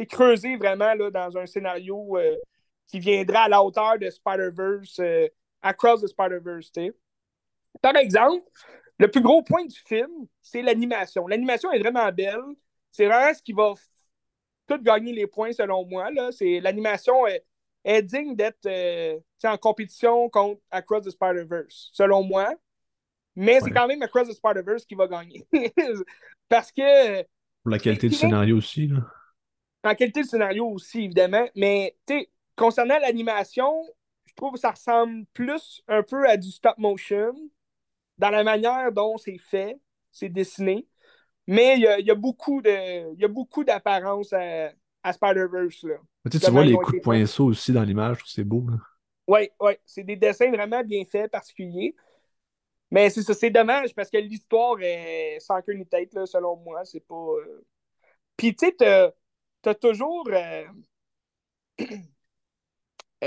creusé 0.07 0.57
vraiment 0.57 0.95
là, 0.95 1.11
dans 1.11 1.37
un 1.37 1.45
scénario 1.45 2.17
euh, 2.17 2.37
qui 2.87 3.01
viendra 3.01 3.43
à 3.43 3.49
la 3.51 3.63
hauteur 3.63 3.99
de 3.99 4.09
Spider-Verse, 4.09 4.99
euh, 5.01 5.29
Across 5.61 6.01
the 6.01 6.07
Spider-Verse. 6.07 6.73
Par 7.83 7.97
exemple, 7.97 8.47
le 8.99 9.11
plus 9.11 9.21
gros 9.21 9.43
point 9.43 9.67
du 9.67 9.79
film, 9.87 10.27
c'est 10.41 10.63
l'animation. 10.63 11.27
L'animation 11.27 11.71
est 11.71 11.81
vraiment 11.81 12.11
belle. 12.11 12.41
c'est 12.93 13.05
vraiment 13.05 13.35
ce 13.35 13.43
qui 13.43 13.53
va 13.53 13.75
tout 14.67 14.79
gagner 14.83 15.13
les 15.13 15.27
points 15.27 15.53
selon 15.53 15.85
moi. 15.85 16.09
L'animation 16.41 17.27
est, 17.27 17.45
est, 17.85 18.03
digne 18.03 18.37
d'être 18.37 18.67
euh, 18.67 19.19
en 19.45 19.57
compétition 19.57 20.29
contre 20.29 20.61
Across 20.71 21.07
the 21.07 21.11
Spider-Verse, 21.11 21.91
selon 21.93 22.23
moi. 22.23 22.55
Mais 23.35 23.61
c'est 23.61 23.71
quand 23.71 23.87
même 23.87 24.03
Across 24.03 24.29
the 24.29 24.33
Spider-Verse 24.33 24.85
qui 24.85 24.95
va 24.95 25.07
gagner. 25.07 25.47
Parce 26.49 26.71
que. 26.71 27.23
Pour 27.63 27.71
la 27.71 27.79
qualité 27.79 28.09
du 28.09 28.15
scénario 28.15 28.57
aussi. 28.57 28.89
Là. 28.89 29.01
La 29.85 29.95
qualité 29.95 30.23
du 30.23 30.29
scénario 30.29 30.67
aussi, 30.67 31.05
évidemment. 31.05 31.47
Mais 31.55 31.97
concernant 32.57 32.99
l'animation, 32.99 33.83
je 34.27 34.35
trouve 34.35 34.55
que 34.55 34.61
ça 34.61 34.71
ressemble 34.71 35.25
plus 35.33 35.83
un 35.89 36.03
peu 36.03 36.29
à 36.29 36.37
du 36.37 36.51
stop 36.51 36.79
motion 36.79 37.35
dans 38.19 38.31
la 38.31 38.45
manière 38.45 38.93
dont 38.93 39.17
c'est 39.19 39.39
fait, 39.39 39.79
c'est 40.11 40.29
dessiné. 40.29 40.87
Mais 41.47 41.77
il 41.77 42.07
y 42.07 42.11
a, 42.11 42.15
beaucoup 42.15 42.63
de, 42.63 43.13
il 43.15 43.21
y 43.21 43.25
a 43.25 43.29
beaucoup 43.29 43.65
d'apparence 43.65 44.33
à, 44.33 44.71
Spider-Verse. 45.11 45.87
Tu, 46.31 46.51
vois 46.51 46.65
les 46.65 46.75
coups 46.75 46.99
de 46.99 47.03
poinceau 47.03 47.47
aussi 47.47 47.73
dans 47.73 47.83
l'image, 47.83 48.19
c'est 48.27 48.45
beau. 48.45 48.65
Oui, 49.27 49.49
oui. 49.61 49.73
C'est 49.85 50.05
des 50.05 50.17
dessins 50.17 50.51
vraiment 50.51 50.83
bien 50.85 51.05
faits, 51.05 51.31
particuliers. 51.31 51.95
Mais 52.91 53.09
c'est 53.09 53.23
ça, 53.23 53.33
c'est 53.33 53.51
dommage 53.51 53.95
parce 53.95 54.11
que 54.11 54.19
l'histoire 54.19 54.77
est 54.81 55.39
sans 55.41 55.63
queue 55.63 55.73
ni 55.73 55.87
tête, 55.87 56.13
là, 56.13 56.27
selon 56.27 56.57
moi. 56.57 56.85
C'est 56.85 57.01
pas. 57.01 57.15
Euh, 57.15 57.65
Puis 58.37 58.55
tu 58.55 58.67
sais, 58.67 59.13
t'as 59.63 59.75
toujours. 59.75 60.29
Euh, 60.29 60.65
euh, 61.81 61.85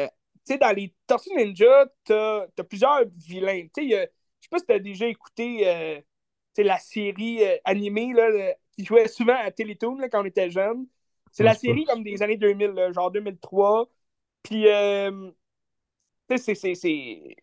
tu 0.08 0.10
sais, 0.44 0.58
dans 0.60 0.76
les 0.76 0.94
Tortues 1.08 1.36
Ninja, 1.36 1.88
t'as 2.04 2.46
as 2.58 2.64
plusieurs 2.64 3.06
vilains. 3.16 3.68
Tu 3.76 3.90
sais, 3.90 4.12
je 4.40 4.46
sais 4.46 4.50
pas 4.52 4.60
si 4.60 4.66
t'as 4.66 4.80
déjà 4.80 5.08
écouté 5.08 6.04
la 6.58 6.78
série 6.78 7.42
animée 7.64 8.14
là, 8.14 8.54
qui 8.72 8.86
jouait 8.86 9.08
souvent 9.08 9.38
à 9.38 9.50
Télétoon 9.52 9.98
quand 10.12 10.22
on 10.22 10.26
était 10.26 10.52
jeune. 10.52 10.86
C'est 11.36 11.44
la 11.44 11.54
série 11.54 11.84
comme 11.84 12.02
des 12.02 12.24
années 12.24 12.38
2000, 12.38 12.92
genre 12.94 13.12
2003. 13.12 13.90
Puis, 14.42 14.66
tu 16.30 16.38
sais, 16.38 16.56
c'est 16.56 17.36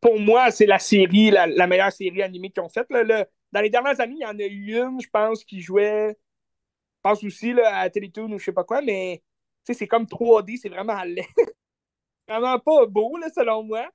pour 0.00 0.18
moi, 0.18 0.50
c'est 0.50 0.64
la 0.64 0.78
série, 0.78 1.30
la, 1.30 1.66
meilleure 1.66 1.92
série 1.92 2.22
animée 2.22 2.50
qu'ils 2.50 2.62
ont 2.62 2.68
faite. 2.70 2.88
dans 2.90 3.60
les 3.60 3.70
dernières 3.70 4.00
années, 4.00 4.16
il 4.16 4.22
y 4.22 4.26
en 4.26 4.38
a 4.38 4.44
eu 4.44 4.74
une, 4.74 5.00
je 5.00 5.08
pense, 5.08 5.44
qui 5.44 5.60
jouait, 5.60 6.10
je 6.10 7.00
pense 7.02 7.22
aussi 7.24 7.52
là, 7.52 7.78
à 7.80 7.90
Télétoon 7.90 8.32
ou 8.32 8.38
je 8.38 8.44
sais 8.46 8.52
pas 8.52 8.64
quoi, 8.64 8.80
mais 8.80 9.22
c'est 9.64 9.86
comme 9.86 10.06
3D, 10.06 10.56
c'est 10.56 10.70
vraiment 10.70 11.02
laid. 11.04 11.26
vraiment 12.28 12.58
pas 12.58 12.86
beau, 12.86 13.18
là, 13.18 13.28
selon 13.34 13.64
moi. 13.64 13.86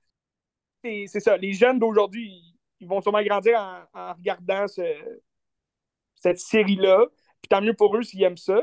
C'est 0.84 1.20
ça, 1.20 1.36
les 1.38 1.54
jeunes 1.54 1.80
d'aujourd'hui, 1.80 2.56
ils 2.80 2.88
vont 2.88 3.02
sûrement 3.02 3.24
grandir 3.24 3.60
en, 3.94 4.14
regardant 4.14 4.66
cette 4.68 6.40
série-là. 6.40 7.06
Puis 7.42 7.50
tant 7.50 7.62
mieux 7.62 7.74
pour 7.74 7.96
eux 7.96 8.04
s'ils 8.04 8.24
aiment 8.24 8.38
ça. 8.38 8.62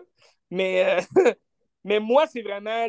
Mais, 0.51 0.85
euh, 0.85 1.01
mais 1.85 2.01
moi, 2.01 2.27
c'est 2.27 2.43
vraiment 2.43 2.87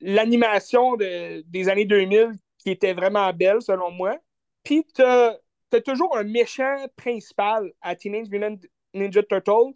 l'animation 0.00 0.96
des 0.96 1.68
années 1.68 1.84
2000 1.84 2.32
qui 2.58 2.70
était 2.70 2.94
vraiment 2.94 3.32
belle, 3.32 3.62
selon 3.62 3.90
moi. 3.90 4.18
Puis, 4.62 4.84
tu 4.94 5.02
as, 5.02 5.38
toujours 5.84 6.16
un 6.16 6.24
méchant 6.24 6.86
principal 6.96 7.72
à 7.82 7.96
Teenage 7.96 8.28
Mutant 8.28 8.56
Ninja 8.94 9.22
Turtle 9.24 9.74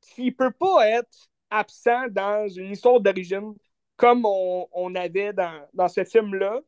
qui 0.00 0.32
peut 0.32 0.50
pas 0.50 0.88
être 0.88 1.28
absent 1.50 2.08
dans 2.10 2.48
une 2.48 2.72
histoire 2.72 3.00
d'origine 3.00 3.54
comme 3.96 4.26
on, 4.26 4.94
avait 4.94 5.32
dans, 5.32 5.88
ce 5.88 6.04
film-là. 6.04 6.60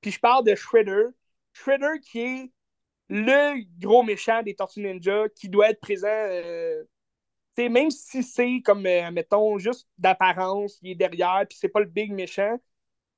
Puis 0.00 0.10
je 0.10 0.20
parle 0.20 0.44
de 0.44 0.54
Shredder. 0.54 1.06
Shredder 1.52 2.00
qui 2.02 2.20
est 2.20 2.52
le 3.08 3.64
gros 3.78 4.02
méchant 4.02 4.42
des 4.42 4.54
Tortues 4.54 4.80
Ninja 4.80 5.28
qui 5.34 5.48
doit 5.48 5.70
être 5.70 5.80
présent. 5.80 6.08
Euh, 6.08 6.84
même 7.58 7.90
si 7.90 8.22
c'est 8.22 8.60
comme, 8.64 8.86
euh, 8.86 9.10
mettons, 9.10 9.58
juste 9.58 9.88
d'apparence, 9.98 10.78
il 10.82 10.92
est 10.92 10.94
derrière, 10.94 11.44
puis 11.48 11.58
c'est 11.58 11.68
pas 11.68 11.80
le 11.80 11.86
big 11.86 12.12
méchant, 12.12 12.58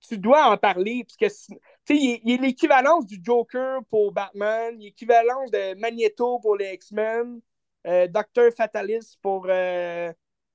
tu 0.00 0.18
dois 0.18 0.50
en 0.50 0.56
parler, 0.56 1.04
parce 1.04 1.16
que 1.16 1.54
il, 1.94 2.30
est 2.30 2.36
l'équivalence 2.38 3.06
du 3.06 3.18
Joker 3.22 3.80
pour 3.90 4.12
Batman, 4.12 4.76
l'équivalence 4.78 5.50
de 5.50 5.74
Magneto 5.74 6.38
pour 6.40 6.56
les 6.56 6.74
X-Men, 6.74 7.40
euh, 7.86 8.06
Docteur 8.08 8.52
Fatalis 8.52 9.16
pour 9.22 9.46
euh, 9.48 10.12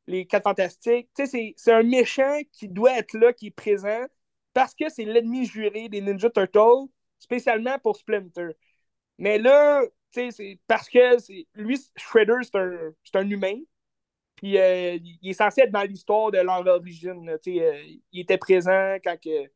les 0.08 0.26
Quatre 0.28 0.44
Fantastiques. 0.44 1.10
C'est 1.16 1.56
un 1.68 1.84
méchant 1.84 2.40
qui 2.52 2.68
doit 2.68 2.98
être 2.98 3.14
là, 3.14 3.34
qui 3.34 3.48
est 3.48 3.52
présent, 3.52 4.06
parce 4.54 4.76
que 4.76 4.90
c'est 4.90 5.06
l'ennemi 5.06 5.46
juré 5.46 5.90
des 5.90 6.02
Ninja 6.02 6.30
Turtles, 6.30 6.90
spécialement 7.20 7.80
pour 7.80 7.96
Splinter. 7.98 8.52
Mais 9.18 9.38
là, 9.38 9.84
c'est 10.12 10.60
parce 10.68 10.90
que 10.90 11.18
lui, 11.56 11.80
Shredder, 11.96 12.40
c'est 12.44 12.56
un, 12.56 12.94
un, 13.14 13.30
humain. 13.30 13.60
Puis 14.42 14.58
euh, 14.58 14.98
il 15.22 15.30
est 15.30 15.34
censé 15.34 15.62
être 15.62 15.72
dans 15.72 15.84
l'histoire 15.84 16.32
de 16.32 16.40
leur 16.40 16.66
origine. 16.66 17.30
Euh, 17.30 17.84
il 18.12 18.20
était 18.20 18.40
présent 18.40 18.96
quand 19.04 19.16
que, 19.22 19.48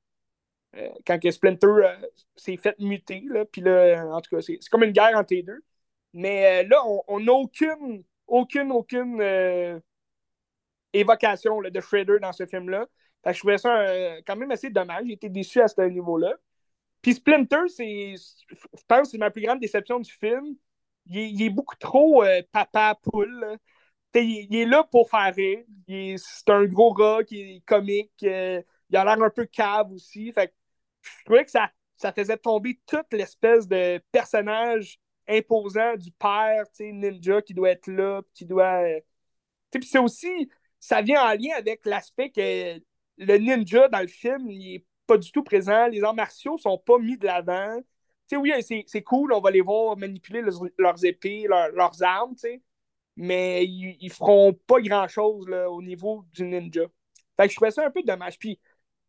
euh, 0.75 0.89
quand 1.08 1.20
que 1.20 1.32
Splinter 1.32 1.98
s'est 2.36 2.58
fait 2.58 2.77
muter. 2.80 3.24
Là, 3.27 3.46
puis 3.46 3.62
là, 3.62 4.06
en 4.12 4.22
tout 4.22 4.36
cas, 4.36 4.42
c'est 4.42 4.60
comme 4.70 4.84
une 4.84 4.92
guerre 4.92 5.18
entre 5.18 5.34
les 5.34 5.42
deux. 5.42 5.63
Mais 6.13 6.63
là, 6.65 6.82
on 7.08 7.20
n'a 7.20 7.34
aucune, 7.34 8.04
aucune, 8.27 8.72
aucune 8.72 9.82
évocation 10.94 11.62
de 11.62 11.82
Shredder 11.82 12.20
dans 12.22 12.32
ce 12.32 12.46
film-là. 12.46 12.88
je 13.25 13.39
trouvais 13.39 13.58
ça 13.58 13.86
quand 14.25 14.36
même 14.36 14.51
assez 14.51 14.70
dommage. 14.70 15.06
J'ai 15.08 15.13
été 15.13 15.30
déçu 15.30 15.62
à 15.62 15.68
ce 15.68 15.82
niveau-là. 15.82 16.34
Puis 17.01 17.15
Splinter, 17.15 17.65
je 17.68 18.15
pense 18.88 19.01
que 19.01 19.08
c'est 19.10 19.18
ma 19.18 19.32
plus 19.32 19.42
grande 19.42 19.60
déception 19.60 20.00
du 20.00 20.12
film. 20.12 20.56
Il 21.08 21.42
est, 21.42 21.50
beaucoup 21.50 21.75
trop 21.75 22.24
papa 22.51 22.98
poule 23.04 23.58
il, 24.24 24.55
est 24.55 24.65
là 24.65 24.84
pour 24.84 25.10
faire 25.10 25.34
rire. 25.34 25.63
C'est 25.88 26.50
un 26.50 26.65
gros 26.65 26.93
gars 26.93 27.24
qui 27.24 27.41
est 27.41 27.65
comique. 27.65 28.12
Euh, 28.24 28.62
il 28.89 28.98
a 28.98 29.03
l'air 29.03 29.22
un 29.22 29.29
peu 29.29 29.45
cave 29.45 29.91
aussi. 29.91 30.31
Fait 30.31 30.53
je 31.01 31.24
trouvais 31.25 31.45
que 31.45 31.51
ça, 31.51 31.69
ça 31.98 32.12
faisait 32.12 32.38
tomber 32.38 32.79
toute 32.86 33.12
l'espèce 33.12 33.67
de 33.67 34.01
personnage 34.12 35.00
imposant 35.27 35.95
du 35.95 36.12
père 36.12 36.65
ninja 36.79 37.41
qui 37.41 37.53
doit 37.53 37.72
être 37.72 37.88
là, 37.88 38.22
qui 38.34 38.45
doit. 38.45 38.84
Euh, 38.84 39.00
c'est 39.81 40.00
aussi. 40.00 40.50
Ça 40.79 41.01
vient 41.01 41.24
en 41.24 41.34
lien 41.34 41.55
avec 41.57 41.86
l'aspect 41.86 42.29
que 42.29 42.79
le 43.17 43.38
ninja 43.38 43.88
dans 43.88 44.01
le 44.01 44.07
film, 44.07 44.50
il 44.51 44.75
est 44.75 44.86
pas 45.07 45.17
du 45.17 45.31
tout 45.31 45.43
présent. 45.43 45.88
Les 45.88 46.03
arts 46.03 46.13
martiaux 46.13 46.57
sont 46.57 46.77
pas 46.77 47.00
mis 47.00 47.17
de 47.17 47.25
l'avant. 47.25 47.81
oui, 48.34 48.51
c'est 48.62 49.01
cool, 49.01 49.34
on 49.34 49.41
va 49.41 49.51
les 49.51 49.62
voir 49.62 49.98
manipuler 49.98 50.41
leurs, 50.77 51.05
épées, 51.05 51.48
leurs 51.48 52.03
armes, 52.03 52.36
mais 53.15 53.65
ils, 53.65 53.98
ils 54.01 54.12
feront 54.12 54.53
pas 54.53 54.81
grand-chose 54.81 55.48
au 55.50 55.81
niveau 55.81 56.25
du 56.34 56.43
ninja. 56.43 56.84
Fait 57.38 57.48
que 57.48 57.51
je 57.51 57.55
trouvais 57.55 57.72
ça 57.72 57.86
un 57.86 57.91
peu 57.91 58.03
dommage. 58.03 58.38
Puis, 58.39 58.60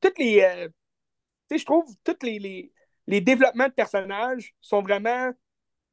toutes 0.00 0.18
les. 0.18 0.42
Euh, 0.42 0.68
tu 0.68 1.56
sais, 1.56 1.58
je 1.58 1.64
trouve 1.64 1.86
tous 2.04 2.16
les, 2.22 2.72
les, 3.06 3.20
développements 3.20 3.68
de 3.68 3.72
personnages 3.72 4.54
sont 4.60 4.82
vraiment 4.82 5.32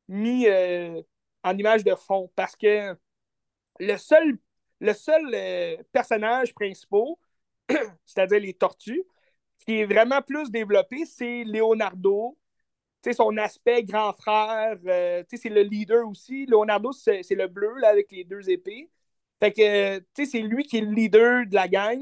mis 0.08 0.48
euh, 0.48 1.02
en 1.44 1.58
image 1.58 1.84
de 1.84 1.96
fond 1.96 2.32
parce 2.36 2.56
que 2.56 2.96
le 3.80 3.98
seul, 3.98 4.38
le 4.80 4.94
seul 4.94 5.22
euh, 5.34 5.78
personnage 5.92 6.54
principal, 6.54 7.06
c'est-à-dire 8.06 8.40
les 8.40 8.54
tortues, 8.54 9.04
qui 9.60 9.80
est 9.80 9.86
vraiment 9.86 10.22
plus 10.22 10.50
développé, 10.52 11.06
c'est 11.06 11.44
Leonardo, 11.44 12.38
son 13.12 13.36
aspect 13.38 13.84
grand 13.84 14.14
frère, 14.14 14.78
euh, 14.86 15.24
c'est 15.30 15.50
le 15.50 15.64
leader 15.64 16.08
aussi. 16.08 16.46
Leonardo, 16.46 16.94
c'est 16.94 17.30
le 17.32 17.48
bleu 17.48 17.74
là, 17.80 17.90
avec 17.90 18.12
les 18.12 18.24
deux 18.24 18.50
épées. 18.50 18.90
Fait 19.42 19.52
que 19.52 20.26
c'est 20.26 20.40
lui 20.40 20.64
qui 20.64 20.78
est 20.78 20.82
le 20.82 20.94
leader 20.94 21.46
de 21.46 21.54
la 21.54 21.68
gang. 21.68 22.00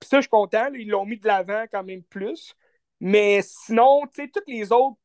Puis 0.00 0.08
ça, 0.08 0.18
je 0.18 0.22
suis 0.22 0.30
content. 0.30 0.72
ils 0.72 0.88
l'ont 0.88 1.04
mis 1.04 1.18
de 1.18 1.26
l'avant 1.26 1.64
quand 1.70 1.84
même 1.84 2.02
plus. 2.02 2.54
Mais 3.00 3.40
sinon, 3.42 4.02
tous 4.14 4.40
les 4.46 4.72
autres 4.72 4.96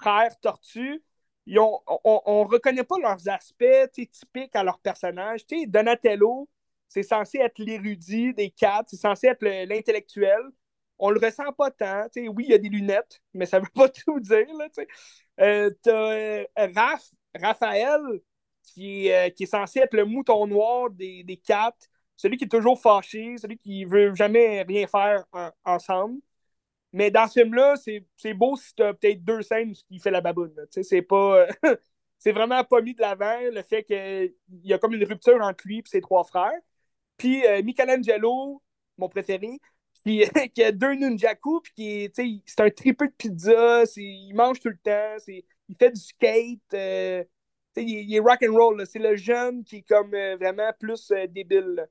frères 0.00 0.38
tortues, 0.40 1.02
on 1.46 1.80
ne 1.86 2.48
reconnaît 2.48 2.84
pas 2.84 2.98
leurs 2.98 3.28
aspects 3.28 3.90
typiques 3.92 4.56
à 4.56 4.64
leur 4.64 4.78
personnage. 4.78 5.44
Donatello, 5.66 6.48
c'est 6.88 7.02
censé 7.02 7.38
être 7.38 7.58
l'érudit 7.58 8.32
des 8.32 8.50
quatre, 8.50 8.88
c'est 8.90 8.96
censé 8.96 9.26
être 9.26 9.42
l'intellectuel 9.42 10.40
on 10.98 11.10
le 11.10 11.18
ressent 11.18 11.52
pas 11.52 11.70
tant. 11.70 12.06
oui, 12.16 12.44
il 12.46 12.50
y 12.50 12.54
a 12.54 12.58
des 12.58 12.68
lunettes, 12.68 13.20
mais 13.34 13.46
ça 13.46 13.58
veut 13.58 13.66
pas 13.74 13.88
tout 13.88 14.20
dire. 14.20 14.46
Là, 14.56 14.68
euh, 15.40 15.70
euh, 15.88 16.44
Raphaël, 17.40 18.00
qui 18.62 19.08
est, 19.08 19.28
euh, 19.28 19.30
qui 19.30 19.44
est 19.44 19.46
censé 19.46 19.80
être 19.80 19.94
le 19.94 20.04
mouton 20.04 20.46
noir 20.46 20.90
des, 20.90 21.24
des 21.24 21.36
quatre, 21.36 21.88
celui 22.16 22.36
qui 22.36 22.44
est 22.44 22.48
toujours 22.48 22.80
fâché, 22.80 23.36
celui 23.38 23.56
qui 23.58 23.84
veut 23.84 24.14
jamais 24.14 24.62
rien 24.62 24.86
faire 24.86 25.24
ensemble. 25.64 26.20
Mais 26.92 27.10
dans 27.10 27.26
ce 27.26 27.40
film-là, 27.40 27.74
c'est 28.16 28.34
beau 28.34 28.56
si 28.56 28.74
tu 28.74 28.82
as 28.82 28.94
peut-être 28.94 29.24
deux 29.24 29.42
scènes 29.42 29.72
qui 29.72 29.98
fait 29.98 30.10
la 30.10 30.20
baboune. 30.20 30.54
C'est 30.70 31.02
pas. 31.02 31.46
c'est 32.18 32.32
vraiment 32.32 32.62
pas 32.64 32.80
mis 32.82 32.94
de 32.94 33.00
l'avant 33.00 33.38
le 33.40 33.62
fait 33.62 33.82
qu'il 33.84 34.34
y 34.64 34.72
a 34.72 34.78
comme 34.78 34.94
une 34.94 35.04
rupture 35.04 35.40
entre 35.42 35.66
lui 35.66 35.78
et 35.78 35.82
ses 35.86 36.00
trois 36.00 36.24
frères. 36.24 36.52
Puis 37.16 37.42
Michelangelo, 37.64 38.62
mon 38.98 39.08
préféré, 39.08 39.58
puis 40.04 40.24
qui 40.54 40.62
a 40.62 40.72
deux 40.72 40.94
nunjaku, 40.94 41.60
puis 41.60 41.72
qui 42.14 42.42
c'est 42.46 42.60
un 42.60 42.70
triple 42.70 43.08
de 43.08 43.12
pizza, 43.12 43.84
il 43.96 44.34
mange 44.34 44.60
tout 44.60 44.68
le 44.68 44.78
temps, 44.78 45.16
il 45.72 45.76
fait 45.76 45.90
du 45.90 46.00
skate. 46.00 46.74
Euh, 46.74 47.24
il, 47.76 48.14
est 48.14 48.20
rock 48.20 48.42
and 48.42 48.52
roll. 48.52 48.86
C'est 48.86 48.98
le 48.98 49.16
jeune 49.16 49.64
qui 49.64 49.76
est 49.76 49.88
comme 49.88 50.14
euh, 50.14 50.36
vraiment 50.36 50.70
plus 50.78 51.10
euh, 51.12 51.26
débile. 51.26 51.88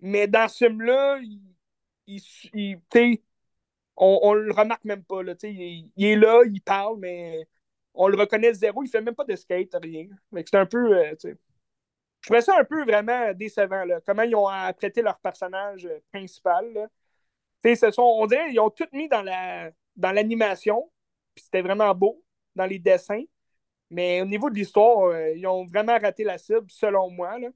Mais 0.00 0.26
dans 0.26 0.48
ce 0.48 0.66
film-là, 0.66 1.18
il, 1.22 2.20
il, 2.52 2.78
on, 3.96 4.18
on 4.22 4.34
le 4.34 4.52
remarque 4.52 4.84
même 4.84 5.04
pas. 5.04 5.22
Là, 5.22 5.34
il, 5.42 5.90
il, 5.96 6.06
est 6.06 6.16
là, 6.16 6.42
il 6.44 6.60
parle, 6.60 6.98
mais 6.98 7.46
on 7.94 8.08
le 8.08 8.16
reconnaît 8.18 8.52
zéro. 8.52 8.82
Il 8.82 8.88
fait 8.88 9.00
même 9.00 9.14
pas 9.14 9.24
de 9.24 9.36
skate, 9.36 9.74
rien. 9.82 10.06
C'est 10.34 10.54
un 10.56 10.66
peu. 10.66 11.02
Je 11.22 12.28
trouvais 12.28 12.42
ça 12.42 12.58
un 12.58 12.64
peu 12.64 12.84
vraiment 12.84 13.32
décevant. 13.34 13.84
Comment 14.06 14.22
ils 14.22 14.34
ont 14.34 14.48
traité 14.76 15.02
leur 15.02 15.18
personnage 15.18 15.88
principal. 16.12 16.88
Ce 17.64 17.90
sont, 17.90 18.02
on 18.02 18.26
dirait 18.26 18.48
qu'ils 18.50 18.60
ont 18.60 18.70
tout 18.70 18.88
mis 18.92 19.08
dans 19.08 19.22
la 19.22 19.70
dans 19.96 20.12
l'animation. 20.12 20.90
C'était 21.36 21.62
vraiment 21.62 21.94
beau 21.94 22.22
dans 22.54 22.66
les 22.66 22.78
dessins. 22.78 23.24
Mais 23.90 24.20
au 24.20 24.24
niveau 24.24 24.50
de 24.50 24.54
l'histoire, 24.54 25.08
euh, 25.08 25.32
ils 25.36 25.46
ont 25.46 25.64
vraiment 25.66 25.98
raté 25.98 26.24
la 26.24 26.38
cible, 26.38 26.66
selon 26.68 27.10
moi. 27.10 27.38
Là. 27.38 27.48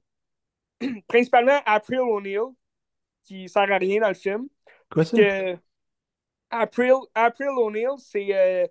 Principalement 1.07 1.59
April 1.65 1.99
O'Neil, 1.99 2.39
qui 3.23 3.49
sert 3.49 3.71
à 3.71 3.77
rien 3.77 4.01
dans 4.01 4.07
le 4.07 4.13
film. 4.13 4.47
Quoi 4.89 5.05
ça? 5.05 5.17
April, 6.49 6.93
April 7.13 7.49
O'Neil, 7.49 7.89
c'est 7.97 8.35
euh, 8.35 8.65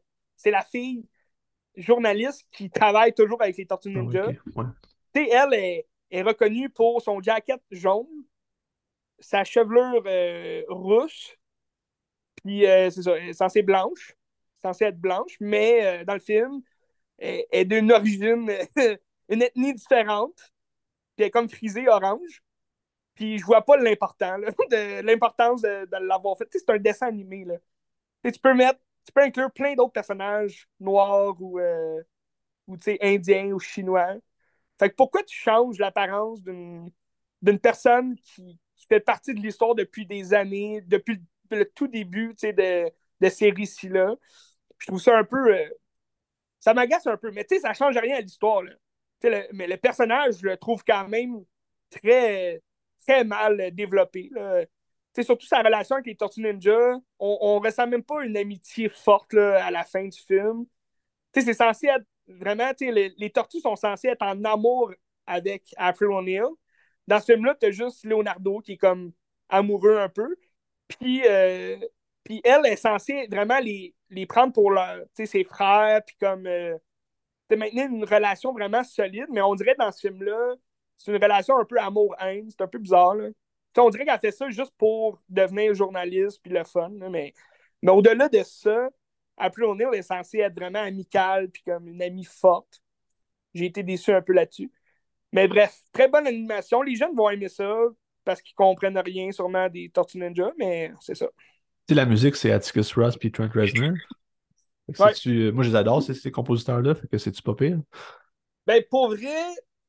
la 0.46 0.62
fille 0.62 1.06
journaliste 1.76 2.46
qui 2.50 2.70
travaille 2.70 3.12
toujours 3.12 3.40
avec 3.40 3.56
les 3.56 3.66
Tortues 3.66 3.92
ah, 3.94 3.98
Ninja. 3.98 4.26
Elle 5.14 5.54
est, 5.54 5.86
est, 6.10 6.22
reconnue 6.22 6.70
pour 6.70 7.00
son 7.02 7.20
jacket 7.20 7.60
jaune, 7.70 8.06
sa 9.18 9.44
chevelure 9.44 10.02
euh, 10.06 10.62
rousse, 10.68 11.36
puis 12.44 12.66
euh, 12.66 12.90
c'est 12.90 13.02
ça, 13.02 13.16
elle 13.16 13.34
censée 13.34 13.62
blanche, 13.62 14.14
censée 14.62 14.84
être 14.86 15.00
blanche, 15.00 15.36
mais 15.40 16.04
dans 16.04 16.14
le 16.14 16.20
film, 16.20 16.62
est, 17.18 17.64
d'une 17.64 17.92
origine, 17.92 18.50
une 19.28 19.42
ethnie 19.42 19.74
différente, 19.74 20.36
puis 21.16 21.24
elle 21.24 21.26
est 21.26 21.30
comme 21.30 21.48
frisée 21.48 21.88
orange. 21.88 22.42
Puis 23.14 23.38
je 23.38 23.44
vois 23.44 23.62
pas 23.62 23.76
l'important, 23.76 24.36
l'importance 25.02 25.62
de, 25.62 26.06
l'avoir 26.06 26.38
fait. 26.38 26.48
c'est 26.52 26.70
un 26.70 26.78
dessin 26.78 27.08
animé. 27.08 27.44
Là. 27.44 27.56
tu 28.22 28.38
peux 28.38 28.54
mettre, 28.54 28.78
tu 29.04 29.12
peux 29.12 29.22
inclure 29.22 29.50
plein 29.50 29.74
d'autres 29.74 29.92
personnages 29.92 30.68
noirs 30.78 31.34
ou, 31.40 31.58
euh, 31.58 32.00
ou 32.68 32.76
indiens 33.00 33.50
ou 33.52 33.58
chinois. 33.58 34.14
Fait 34.78 34.90
que 34.90 34.94
pourquoi 34.94 35.24
tu 35.24 35.36
changes 35.36 35.78
l'apparence 35.78 36.42
d'une, 36.44 36.92
personne 37.60 38.14
qui, 38.18 38.56
fait 38.88 39.00
partie 39.00 39.34
de 39.34 39.40
l'histoire 39.40 39.74
depuis 39.74 40.06
des 40.06 40.34
années, 40.34 40.82
depuis 40.86 41.20
le, 41.50 41.64
tout 41.64 41.88
début 41.88 42.34
de, 42.42 42.90
de 43.20 43.28
ces 43.28 43.50
récits-là? 43.50 44.14
Je 44.78 44.86
trouve 44.86 45.00
ça 45.00 45.16
un 45.18 45.24
peu 45.24 45.54
euh, 45.54 45.68
ça 46.60 46.74
m'agace 46.74 47.06
un 47.06 47.16
peu. 47.16 47.30
Mais 47.30 47.44
tu 47.44 47.54
sais, 47.54 47.60
ça 47.60 47.72
change 47.72 47.96
rien 47.96 48.16
à 48.16 48.20
l'histoire. 48.20 48.62
mais 49.52 49.66
le 49.66 49.76
personnage, 49.76 50.38
je 50.40 50.46
le 50.46 50.56
trouve 50.56 50.82
quand 50.84 51.08
même 51.08 51.44
très, 51.90 52.62
très 53.06 53.24
mal 53.24 53.70
développé. 53.72 54.30
Là. 54.32 54.64
surtout 55.22 55.46
sa 55.46 55.62
relation 55.62 55.96
avec 55.96 56.06
les 56.06 56.16
Tortues 56.16 56.42
Ninja, 56.42 56.96
on, 57.18 57.60
ne 57.60 57.66
ressent 57.66 57.86
même 57.86 58.04
pas 58.04 58.24
une 58.24 58.36
amitié 58.36 58.88
forte 58.88 59.34
à 59.34 59.70
la 59.70 59.84
fin 59.84 60.06
du 60.06 60.18
film. 60.18 60.66
C'est 61.34 61.54
censé 61.54 61.86
être 61.86 62.06
vraiment, 62.26 62.72
les, 62.80 63.14
les 63.16 63.30
tortues 63.30 63.60
sont 63.60 63.76
censées 63.76 64.08
être 64.08 64.22
en 64.22 64.44
amour 64.44 64.92
avec 65.26 65.72
April 65.76 66.10
O'Neil. 66.10 66.42
Dans 67.08 67.20
ce 67.20 67.32
film-là, 67.32 67.56
tu 67.60 67.66
as 67.66 67.70
juste 67.70 68.04
Leonardo 68.04 68.60
qui 68.60 68.72
est 68.72 68.76
comme 68.76 69.12
amoureux 69.48 69.98
un 69.98 70.08
peu. 70.10 70.36
Puis, 70.88 71.22
euh, 71.26 71.76
puis 72.22 72.40
elle 72.44 72.66
est 72.66 72.76
censée 72.76 73.26
vraiment 73.30 73.58
les, 73.60 73.94
les 74.10 74.26
prendre 74.26 74.52
pour 74.52 74.70
leur, 74.70 75.00
ses 75.14 75.44
frères, 75.44 76.02
puis 76.06 76.16
comme 76.20 76.46
euh, 76.46 76.76
maintenir 77.50 77.86
une 77.86 78.04
relation 78.04 78.52
vraiment 78.52 78.84
solide. 78.84 79.26
Mais 79.30 79.40
on 79.40 79.54
dirait 79.54 79.74
dans 79.78 79.90
ce 79.90 80.06
film-là, 80.08 80.54
c'est 80.98 81.10
une 81.10 81.22
relation 81.22 81.58
un 81.58 81.64
peu 81.64 81.78
amour-haine. 81.80 82.50
C'est 82.50 82.62
un 82.62 82.68
peu 82.68 82.78
bizarre. 82.78 83.14
Là. 83.14 83.28
on 83.78 83.90
dirait 83.90 84.04
qu'elle 84.04 84.20
fait 84.20 84.30
ça 84.30 84.50
juste 84.50 84.74
pour 84.76 85.18
devenir 85.30 85.74
journaliste, 85.74 86.40
puis 86.42 86.52
le 86.52 86.64
fun. 86.64 86.90
mais 87.10 87.32
mais 87.82 87.92
au-delà 87.92 88.28
de 88.28 88.42
ça, 88.42 88.88
April 89.36 89.66
O'Neil 89.66 89.88
est 89.94 90.02
censée 90.02 90.38
être 90.38 90.54
vraiment 90.54 90.80
amicale, 90.80 91.48
puis 91.48 91.62
comme 91.62 91.88
une 91.88 92.02
amie 92.02 92.24
forte. 92.24 92.82
J'ai 93.54 93.66
été 93.66 93.82
déçu 93.82 94.12
un 94.12 94.22
peu 94.22 94.32
là-dessus. 94.32 94.70
Mais 95.32 95.48
bref, 95.48 95.78
très 95.92 96.08
bonne 96.08 96.26
animation. 96.26 96.82
Les 96.82 96.96
jeunes 96.96 97.14
vont 97.14 97.30
aimer 97.30 97.48
ça 97.48 97.74
parce 98.24 98.42
qu'ils 98.42 98.54
comprennent 98.54 98.98
rien 98.98 99.30
sûrement 99.32 99.68
des 99.68 99.90
Tortues 99.90 100.18
Ninja, 100.18 100.52
mais 100.58 100.92
c'est 101.00 101.14
ça 101.14 101.28
la 101.94 102.06
musique, 102.06 102.36
c'est 102.36 102.52
Atticus 102.52 102.92
Ross 102.94 103.16
puis 103.16 103.32
Trent 103.32 103.48
Reznor. 103.54 103.94
moi, 104.98 105.12
je 105.12 105.68
les 105.68 105.76
adore, 105.76 106.02
ces, 106.02 106.30
compositeurs-là. 106.30 106.94
Fait 106.94 107.06
que 107.06 107.18
c'est-tu 107.18 107.42
pas 107.42 107.54
pire? 107.54 107.80
Ben, 108.66 108.82
pour 108.90 109.08
vrai, 109.08 109.36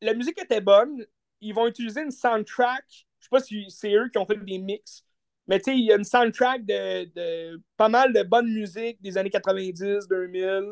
la 0.02 0.14
musique 0.14 0.42
était 0.42 0.62
bonne. 0.62 1.06
Ils 1.42 1.54
vont 1.54 1.68
utiliser 1.68 2.02
une 2.02 2.12
soundtrack. 2.12 2.86
Je 3.20 3.26
sais 3.26 3.30
pas 3.30 3.40
si 3.40 3.66
c'est 3.70 3.94
eux 3.94 4.10
qui 4.10 4.18
ont 4.18 4.26
fait 4.26 4.38
des 4.38 4.58
mix. 4.58 5.04
Mais 5.48 5.60
tu 5.60 5.72
sais, 5.72 5.78
il 5.78 5.86
y 5.86 5.92
a 5.92 5.96
une 5.96 6.04
soundtrack 6.04 6.66
de, 6.66 7.62
pas 7.76 7.90
mal 7.90 8.14
de 8.14 8.24
bonne 8.24 8.52
musique 8.52 9.02
des 9.02 9.18
années 9.18 9.30
90, 9.30 10.08
2000. 10.08 10.64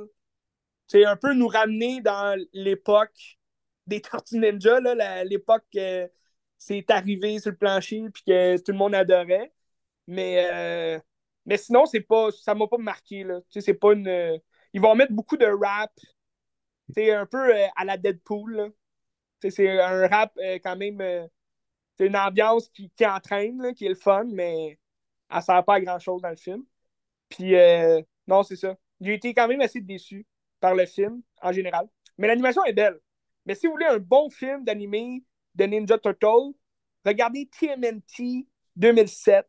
C'est 0.87 1.03
un 1.03 1.17
peu 1.17 1.33
nous 1.33 1.47
ramener 1.47 1.99
dans 2.01 2.39
l'époque 2.53 3.36
des 3.87 4.01
Tortues 4.01 4.39
Ninja, 4.39 4.79
l'époque 5.23 5.63
que 5.73 6.09
c'est 6.57 6.89
arrivé 6.91 7.39
sur 7.39 7.51
le 7.51 7.57
plancher 7.57 8.03
puis 8.13 8.23
que 8.23 8.57
tout 8.57 8.71
le 8.71 8.77
monde 8.77 8.95
adorait. 8.95 9.53
Mais 10.07 10.47
euh, 10.51 10.99
mais 11.45 11.57
sinon, 11.57 11.85
c'est 11.85 12.01
pas, 12.01 12.31
ça 12.31 12.55
m'a 12.55 12.67
pas 12.67 12.77
marqué. 12.77 13.23
Là. 13.23 13.39
C'est 13.49 13.73
pas 13.73 13.93
une, 13.93 14.39
ils 14.73 14.81
vont 14.81 14.95
mettre 14.95 15.13
beaucoup 15.13 15.37
de 15.37 15.45
rap. 15.45 15.91
C'est 16.93 17.11
un 17.13 17.25
peu 17.25 17.55
euh, 17.55 17.67
à 17.75 17.85
la 17.85 17.97
Deadpool. 17.97 18.73
C'est 19.41 19.79
un 19.79 20.07
rap 20.07 20.33
euh, 20.39 20.59
quand 20.63 20.75
même. 20.75 20.99
c'est 21.97 22.07
une 22.07 22.17
ambiance 22.17 22.69
qui, 22.69 22.89
qui 22.91 23.05
entraîne, 23.05 23.73
qui 23.75 23.85
est 23.85 23.89
le 23.89 23.95
fun, 23.95 24.25
mais 24.25 24.79
elle 25.29 25.41
sert 25.41 25.63
pas 25.65 25.75
à 25.75 25.81
grand 25.81 25.99
chose 25.99 26.21
dans 26.21 26.29
le 26.29 26.35
film. 26.35 26.63
Puis 27.29 27.53
non, 28.27 28.43
c'est 28.43 28.55
ça. 28.55 28.75
J'ai 29.01 29.13
été 29.15 29.33
quand 29.33 29.47
même 29.47 29.61
assez 29.61 29.81
déçu 29.81 30.25
par 30.59 30.75
le 30.75 30.85
film 30.85 31.21
en 31.41 31.51
général. 31.51 31.87
Mais 32.17 32.27
l'animation 32.27 32.63
est 32.65 32.73
belle. 32.73 32.99
Mais 33.47 33.55
si 33.55 33.65
vous 33.65 33.73
voulez 33.73 33.85
un 33.85 33.97
bon 33.97 34.29
film 34.29 34.65
d'animé 34.65 35.23
de 35.55 35.63
Ninja 35.63 35.97
Turtle, 35.97 36.53
regardez 37.05 37.47
TMNT 37.47 38.45
2007. 38.75 39.47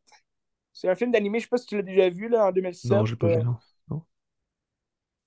C'est 0.72 0.88
un 0.88 0.94
film 0.94 1.10
d'animé, 1.10 1.40
je 1.40 1.44
sais 1.44 1.48
pas 1.48 1.58
si 1.58 1.66
tu 1.66 1.76
l'as 1.76 1.82
déjà 1.82 2.08
vu 2.08 2.28
là, 2.28 2.46
en 2.46 2.52
2007. 2.52 2.90
Non, 2.92 3.04
j'ai 3.04 3.16
pas 3.16 3.36
vu, 3.36 3.42
non. 3.42 3.56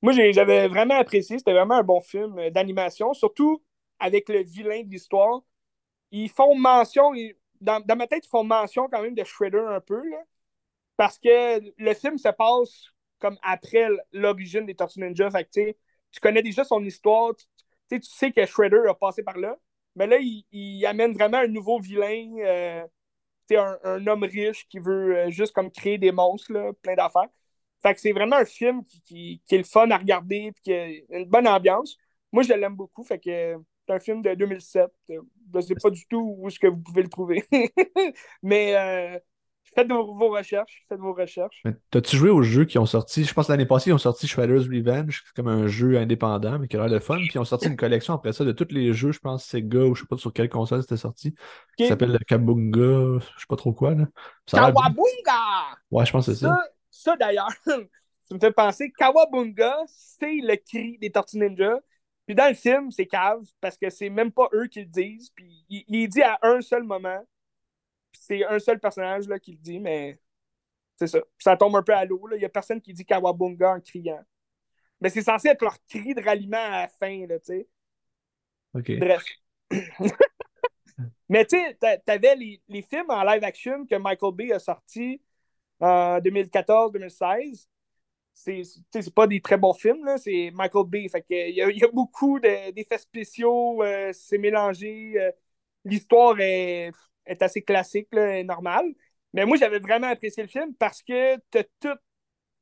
Moi, 0.02 0.14
j'avais 0.14 0.68
vraiment 0.68 0.96
apprécié. 0.96 1.38
C'était 1.38 1.54
vraiment 1.54 1.76
un 1.76 1.84
bon 1.84 2.02
film 2.02 2.40
euh, 2.40 2.50
d'animation, 2.50 3.14
surtout 3.14 3.62
avec 4.00 4.30
le 4.30 4.42
vilain 4.42 4.82
de 4.82 4.90
l'histoire. 4.90 5.42
Ils 6.12 6.30
font 6.30 6.56
mention, 6.56 7.12
dans, 7.60 7.84
ma 7.96 8.08
tête, 8.08 8.26
ils 8.26 8.30
font 8.30 8.44
mention 8.44 8.88
quand 8.90 9.02
même 9.02 9.14
de 9.14 9.24
Shredder 9.24 9.64
un 9.68 9.80
peu, 9.80 10.02
là, 10.10 10.24
parce 10.98 11.20
que 11.20 11.62
le 11.78 11.94
film 11.94 12.18
se 12.18 12.30
passe 12.30 12.88
comme 13.20 13.38
après 13.44 13.88
l'origine 14.12 14.66
des 14.66 14.76
Tortues 14.76 15.02
Ninja. 15.02 15.30
Fait 15.30 15.46
que, 15.46 15.72
tu 16.12 16.20
connais 16.20 16.42
déjà 16.42 16.64
son 16.64 16.84
histoire, 16.84 17.36
tu, 17.36 17.46
tu 17.99 18.10
sais 18.10 18.32
que 18.32 18.45
Shredder 18.45 18.84
a 18.89 18.93
passé 18.93 19.23
par 19.23 19.38
là. 19.38 19.58
Mais 19.95 20.08
là, 20.08 20.17
il, 20.19 20.86
amène 20.86 21.13
vraiment 21.13 21.39
un 21.39 21.47
nouveau 21.47 21.80
vilain. 21.80 22.32
Euh, 22.39 22.86
un, 23.58 24.08
homme 24.08 24.23
riche 24.23 24.67
qui 24.69 24.80
veut 24.80 25.17
euh, 25.17 25.30
juste 25.30 25.54
comme 25.54 25.71
créer 25.71 25.97
des 25.97 26.12
monstres, 26.12 26.73
plein 26.82 26.95
d'affaires. 26.95 27.27
Fait 27.82 27.93
que 27.93 27.99
c'est 27.99 28.12
vraiment 28.12 28.38
un 28.38 28.45
film 28.45 28.84
qui, 29.06 29.41
est 29.49 29.58
le 29.58 29.63
fun 29.63 29.89
à 29.91 29.97
regarder 29.97 30.36
et 30.36 30.54
qui 30.63 30.73
a 30.73 30.88
une 31.10 31.25
bonne 31.25 31.47
ambiance. 31.47 31.97
Moi, 32.32 32.43
je 32.43 32.54
l'aime 32.54 32.75
beaucoup. 32.75 33.04
Fait 33.04 33.19
que 33.19 33.58
c'est 33.88 33.93
un 33.93 33.99
film 33.99 34.21
de 34.21 34.36
2007. 34.36 34.89
Je 35.10 35.15
ne 35.54 35.62
sais 35.62 35.75
pas 35.75 35.89
du 35.89 36.06
tout 36.08 36.36
où 36.38 36.47
est-ce 36.47 36.60
que 36.60 36.67
vous 36.67 36.77
pouvez 36.77 37.01
le 37.01 37.10
trouver. 37.10 37.43
Mais 38.43 38.75
euh, 38.75 39.19
Faites 39.74 39.89
vos, 39.89 40.30
recherches. 40.30 40.84
Faites 40.89 41.00
vos 41.00 41.13
recherches. 41.13 41.63
T'as-tu 41.91 42.17
joué 42.17 42.30
aux 42.30 42.41
jeux 42.41 42.65
qui 42.65 42.78
ont 42.78 42.86
sorti 42.86 43.24
Je 43.24 43.34
pense 43.34 43.47
l'année 43.47 43.65
passée, 43.65 43.91
ils 43.91 43.93
ont 43.93 43.97
sorti 43.97 44.28
Shredder's 44.28 44.67
Revenge, 44.67 45.24
comme 45.34 45.47
un 45.47 45.67
jeu 45.67 45.97
indépendant, 45.97 46.60
mais 46.60 46.67
qui 46.67 46.76
a 46.76 46.80
l'air 46.80 46.89
de 46.89 47.00
fun. 47.00 47.15
Puis 47.15 47.32
ils 47.34 47.39
ont 47.39 47.45
sorti 47.45 47.67
une 47.67 47.78
collection 47.78 48.13
après 48.13 48.34
ça 48.34 48.43
de 48.43 48.52
tous 48.52 48.67
les 48.71 48.91
jeux, 48.91 49.13
je 49.13 49.19
pense, 49.19 49.45
Sega 49.45 49.80
ou 49.80 49.95
je 49.95 50.02
sais 50.02 50.08
pas 50.08 50.17
sur 50.17 50.34
quelle 50.34 50.50
console 50.50 50.82
c'était 50.82 50.97
sorti. 50.97 51.34
Qui 51.78 51.88
s'appelle 51.88 52.17
Kabunga, 52.28 53.19
je 53.19 53.39
sais 53.39 53.45
pas 53.47 53.56
trop 53.56 53.71
quoi. 53.71 53.95
Là. 53.95 54.08
Kawabunga 54.45 55.78
Ouais, 55.89 56.06
je 56.06 56.12
pense 56.12 56.26
que 56.26 56.34
c'est 56.34 56.45
ça. 56.45 56.62
Ça, 56.89 57.15
d'ailleurs, 57.15 57.54
ça 57.65 57.78
me 58.32 58.39
fait 58.39 58.52
penser 58.52 58.91
Kawabunga, 58.91 59.78
c'est 59.88 60.41
le 60.41 60.58
cri 60.58 60.97
des 61.00 61.12
Tortues 61.12 61.38
Ninja. 61.38 61.80
Puis 62.26 62.36
dans 62.36 62.50
le 62.50 62.56
film, 62.56 62.91
c'est 62.91 63.08
cave 63.08 63.43
parce 63.62 63.78
que 63.78 63.89
c'est 63.89 64.10
même 64.10 64.32
pas 64.32 64.50
eux 64.54 64.67
qui 64.67 64.82
le 64.82 64.86
disent. 64.88 65.30
Puis 65.34 65.65
il, 65.69 65.86
il 65.88 66.08
dit 66.10 66.21
à 66.21 66.38
un 66.41 66.60
seul 66.60 66.84
moment 66.84 67.21
c'est 68.13 68.45
un 68.45 68.60
seul 68.60 68.80
personnage 68.80 69.28
là, 69.28 69.39
qui 69.39 69.52
le 69.52 69.58
dit, 69.58 69.80
mais 69.80 70.19
c'est 70.97 71.08
ça. 71.08 71.19
ça 71.39 71.58
tombe 71.58 71.76
un 71.76 71.84
peu 71.84 71.93
à 71.93 72.06
l'eau. 72.06 72.28
Il 72.34 72.39
n'y 72.39 72.45
a 72.45 72.50
personne 72.50 72.82
qui 72.82 72.93
dit 72.93 73.06
Kawabunga 73.06 73.76
en 73.76 73.82
criant. 73.82 74.24
Mais 75.00 75.10
c'est 75.10 75.24
censé 75.24 75.50
être 75.50 75.63
leur 75.63 75.78
cri 75.88 76.13
de 76.13 76.21
ralliement 76.21 76.58
à 76.58 76.82
la 76.82 76.88
fin, 76.88 77.26
tu 77.28 77.36
sais. 77.43 77.67
OK. 78.74 79.00
Bref. 79.00 79.24
mais 81.30 81.45
tu 81.45 81.58
sais, 81.58 81.78
t'avais 82.06 82.36
les, 82.36 82.62
les 82.67 82.82
films 82.84 83.10
en 83.10 83.24
live 83.24 83.43
action 83.43 83.86
que 83.86 83.95
Michael 83.95 84.36
Bay 84.36 84.52
a 84.52 84.60
sortis 84.60 85.21
en 85.80 86.19
2014-2016. 86.19 87.67
c'est 88.34 89.13
pas 89.13 89.28
des 89.28 89.41
très 89.41 89.58
bons 89.58 89.74
films, 89.74 90.08
c'est 90.17 90.52
Michael 90.54 90.86
Bay. 90.86 91.10
Fait 91.10 91.26
il, 91.30 91.56
y 91.56 91.62
a, 91.62 91.69
il 91.69 91.80
y 91.80 91.84
a 91.84 91.89
beaucoup 91.91 92.39
d'effets 92.39 93.00
spéciaux, 93.00 93.82
euh, 93.84 94.12
c'est 94.13 94.38
mélangé. 94.38 95.13
Euh, 95.17 95.32
l'histoire 95.84 96.39
est, 96.39 96.91
est, 97.26 97.42
assez 97.42 97.62
classique, 97.62 98.08
là, 98.12 98.44
normale. 98.44 98.94
Mais 99.34 99.46
moi, 99.46 99.58
j'avais 99.58 99.80
vraiment 99.80 100.08
apprécié 100.08 100.44
le 100.44 100.50
film 100.50 100.76
parce 100.76 101.02
que 101.04 101.38
t'as 101.52 101.64
toutes 101.80 102.02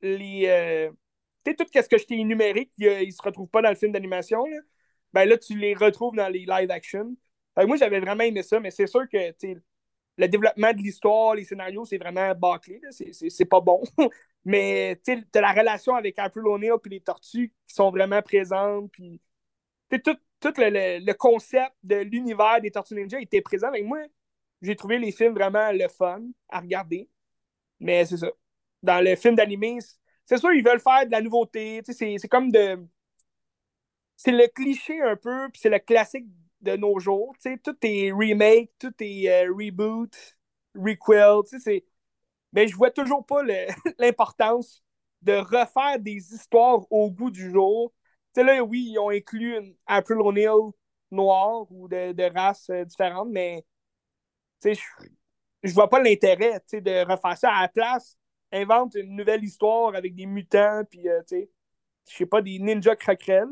les. 0.01 0.45
Euh, 0.47 0.91
tu 1.45 1.51
sais, 1.51 1.55
tout 1.55 1.65
ce 1.73 1.87
que 1.89 1.97
je 1.97 2.05
t'ai 2.05 2.15
énuméré 2.15 2.67
qui 2.77 2.85
ne 2.85 3.11
se 3.11 3.21
retrouve 3.21 3.49
pas 3.49 3.61
dans 3.61 3.69
le 3.69 3.75
film 3.75 3.91
d'animation, 3.91 4.45
là, 4.45 4.57
ben 5.13 5.25
là, 5.25 5.37
tu 5.37 5.57
les 5.57 5.73
retrouves 5.73 6.15
dans 6.15 6.29
les 6.29 6.45
live 6.45 6.71
action. 6.71 7.15
moi, 7.57 7.77
j'avais 7.77 7.99
vraiment 7.99 8.23
aimé 8.23 8.43
ça, 8.43 8.59
mais 8.59 8.71
c'est 8.71 8.87
sûr 8.87 9.07
que 9.09 9.33
le 10.19 10.27
développement 10.27 10.73
de 10.73 10.77
l'histoire, 10.79 11.35
les 11.35 11.45
scénarios, 11.45 11.85
c'est 11.85 11.97
vraiment 11.97 12.33
bâclé. 12.35 12.81
C'est 12.91 13.45
pas 13.45 13.61
bon. 13.61 13.81
Mais 14.45 14.99
tu 15.05 15.13
as 15.33 15.41
la 15.41 15.53
relation 15.53 15.95
avec 15.95 16.19
April 16.19 16.45
O'Neil 16.45 16.71
et 16.71 16.89
les 16.89 16.99
tortues 16.99 17.53
qui 17.65 17.73
sont 17.73 17.89
vraiment 17.89 18.21
présentes. 18.21 18.91
Puis, 18.91 19.21
tout, 19.89 20.17
tout 20.39 20.53
le, 20.57 20.99
le, 21.05 21.13
concept 21.13 21.73
de 21.83 21.97
l'univers 21.97 22.59
des 22.61 22.71
Tortues 22.71 22.95
Ninja 22.95 23.19
était 23.19 23.41
présent. 23.41 23.67
Avec 23.67 23.85
moi, 23.85 23.99
j'ai 24.61 24.75
trouvé 24.75 24.97
les 24.99 25.11
films 25.11 25.33
vraiment 25.33 25.71
le 25.71 25.87
fun 25.87 26.21
à 26.49 26.59
regarder. 26.59 27.09
Mais 27.79 28.05
c'est 28.05 28.17
ça. 28.17 28.29
Dans 28.83 29.03
le 29.03 29.15
film 29.15 29.35
d'animé, 29.35 29.79
c'est 30.25 30.37
sûr, 30.37 30.53
ils 30.53 30.63
veulent 30.65 30.79
faire 30.81 31.05
de 31.05 31.11
la 31.11 31.21
nouveauté. 31.21 31.81
C'est 31.91 32.29
comme 32.29 32.51
de. 32.51 32.79
C'est 34.17 34.31
le 34.31 34.47
cliché 34.47 35.01
un 35.01 35.15
peu, 35.15 35.49
puis 35.51 35.61
c'est 35.61 35.69
le 35.69 35.79
classique 35.79 36.25
de 36.61 36.75
nos 36.75 36.99
jours. 36.99 37.35
Tout 37.63 37.75
est 37.83 38.11
remake, 38.11 38.71
tout 38.79 38.93
est 38.99 39.29
euh, 39.29 39.53
reboot, 39.53 40.13
requel. 40.75 41.81
Mais 42.53 42.67
je 42.67 42.75
vois 42.75 42.91
toujours 42.91 43.25
pas 43.25 43.43
l'importance 43.99 44.83
de 45.21 45.33
refaire 45.33 45.99
des 45.99 46.33
histoires 46.33 46.81
au 46.91 47.11
goût 47.11 47.31
du 47.31 47.51
jour. 47.51 47.93
Tu 48.33 48.41
sais, 48.41 48.43
là, 48.47 48.63
oui, 48.63 48.89
ils 48.91 48.99
ont 48.99 49.09
inclus 49.09 49.57
une 49.57 49.75
April 49.85 50.19
O'Neil 50.19 50.49
noire 51.11 51.71
ou 51.71 51.87
de, 51.87 52.11
de 52.13 52.23
races 52.23 52.69
euh, 52.69 52.85
différentes, 52.85 53.29
mais 53.31 53.65
je, 54.63 55.73
vois 55.73 55.89
pas 55.89 56.01
l'intérêt 56.01 56.61
de 56.71 57.11
refaire 57.11 57.37
ça 57.37 57.51
à 57.51 57.61
la 57.63 57.67
place. 57.67 58.17
Invente 58.51 58.95
une 58.95 59.15
nouvelle 59.15 59.43
histoire 59.43 59.95
avec 59.95 60.15
des 60.15 60.25
mutants, 60.25 60.83
puis 60.89 61.07
euh, 61.07 61.21
tu 61.21 61.35
sais, 61.35 61.49
je 62.09 62.15
sais 62.17 62.25
pas, 62.25 62.41
des 62.41 62.57
ninjas 62.59 62.95
craquerelles. 62.95 63.47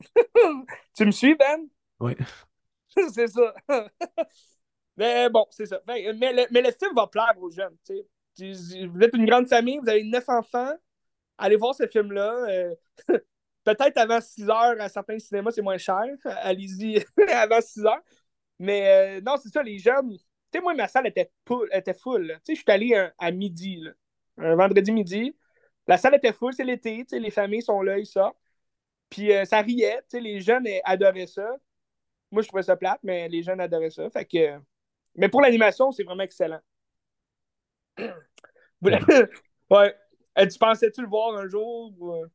tu 0.96 1.04
me 1.04 1.10
suis, 1.10 1.34
Ben? 1.34 1.68
Oui. 1.98 2.14
C'est 3.12 3.28
ça. 3.28 3.54
Mais 4.96 5.30
bon, 5.30 5.46
c'est 5.48 5.64
ça. 5.64 5.80
Mais 5.86 6.12
le, 6.12 6.46
mais 6.50 6.60
le, 6.60 6.72
film 6.72 6.94
va 6.94 7.06
plaire 7.06 7.32
aux 7.38 7.50
jeunes. 7.50 7.74
Vous 8.38 9.02
êtes 9.02 9.14
une 9.14 9.24
grande 9.24 9.48
famille, 9.48 9.78
vous 9.78 9.88
avez 9.88 10.04
neuf 10.04 10.28
enfants. 10.28 10.74
Allez 11.38 11.56
voir 11.56 11.74
ce 11.74 11.86
film-là. 11.86 12.34
Euh, 12.50 12.74
peut-être 13.64 13.96
avant 13.96 14.20
6 14.20 14.50
heures 14.50 14.78
à 14.78 14.90
certains 14.90 15.18
cinémas, 15.18 15.52
c'est 15.52 15.62
moins 15.62 15.78
cher. 15.78 16.04
Allez-y 16.24 17.02
avant 17.32 17.62
6 17.62 17.86
heures. 17.86 18.02
Mais 18.60 19.18
euh, 19.18 19.20
non, 19.20 19.36
c'est 19.42 19.48
ça, 19.48 19.62
les 19.62 19.78
jeunes. 19.78 20.12
Tu 20.12 20.20
sais, 20.52 20.60
moi, 20.60 20.74
ma 20.74 20.86
salle 20.86 21.08
était, 21.08 21.32
était 21.72 21.94
full. 21.94 22.28
Tu 22.28 22.34
sais, 22.44 22.54
je 22.54 22.60
suis 22.60 22.70
allé 22.70 23.10
à 23.18 23.30
midi, 23.32 23.82
un 24.36 24.54
vendredi 24.54 24.92
midi. 24.92 25.36
La 25.88 25.96
salle 25.96 26.14
était 26.14 26.32
full, 26.32 26.52
c'est 26.54 26.64
l'été. 26.64 26.98
Tu 26.98 27.08
sais, 27.08 27.18
les 27.18 27.30
familles 27.30 27.62
sont 27.62 27.82
là, 27.82 27.98
ils 27.98 28.06
sortent. 28.06 28.38
Puis 29.08 29.32
euh, 29.32 29.44
ça 29.44 29.60
riait. 29.60 29.98
Tu 30.02 30.18
sais, 30.18 30.20
les 30.20 30.40
jeunes 30.40 30.68
adoraient 30.84 31.26
ça. 31.26 31.56
Moi, 32.30 32.42
je 32.42 32.48
trouvais 32.48 32.62
ça 32.62 32.76
plate, 32.76 33.00
mais 33.02 33.28
les 33.28 33.42
jeunes 33.42 33.60
adoraient 33.60 33.90
ça. 33.90 34.08
Fait 34.10 34.24
que 34.24 34.60
mais 35.16 35.28
pour 35.28 35.40
l'animation, 35.40 35.90
c'est 35.92 36.04
vraiment 36.04 36.22
excellent. 36.22 36.60
ouais. 38.82 39.96
Euh, 40.38 40.46
tu 40.46 40.58
pensais-tu 40.58 41.02
le 41.02 41.08
voir 41.08 41.36
un 41.36 41.48
jour? 41.48 41.92
Euh? 42.00 42.26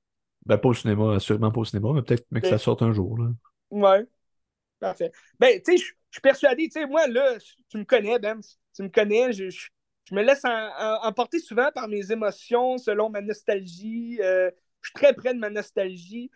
Ben, 0.45 0.57
pas 0.57 0.69
au 0.69 0.73
cinéma, 0.73 1.19
sûrement 1.19 1.51
pas 1.51 1.61
au 1.61 1.65
cinéma, 1.65 1.93
mais 1.93 2.01
peut-être 2.01 2.25
que 2.29 2.47
ça 2.47 2.57
sorte 2.57 2.81
un 2.81 2.91
jour. 2.91 3.17
Là. 3.17 3.29
Ouais. 3.71 4.05
Parfait. 4.79 5.11
Ben, 5.39 5.61
tu 5.65 5.77
sais, 5.77 5.83
je 5.83 5.93
suis 6.15 6.21
persuadé, 6.21 6.65
tu 6.65 6.71
sais, 6.71 6.85
moi, 6.85 7.07
là, 7.07 7.37
tu 7.69 7.77
me 7.77 7.83
connais, 7.83 8.19
Ben, 8.19 8.39
tu 8.75 8.83
me 8.83 8.89
connais, 8.89 9.31
je, 9.33 9.49
me 10.11 10.21
laisse 10.23 10.43
emporter 11.03 11.39
souvent 11.39 11.71
par 11.73 11.87
mes 11.87 12.11
émotions 12.11 12.77
selon 12.77 13.09
ma 13.09 13.21
nostalgie. 13.21 14.19
Euh, 14.21 14.51
je 14.81 14.89
suis 14.89 14.93
très 14.93 15.13
près 15.13 15.33
de 15.33 15.39
ma 15.39 15.49
nostalgie. 15.49 16.29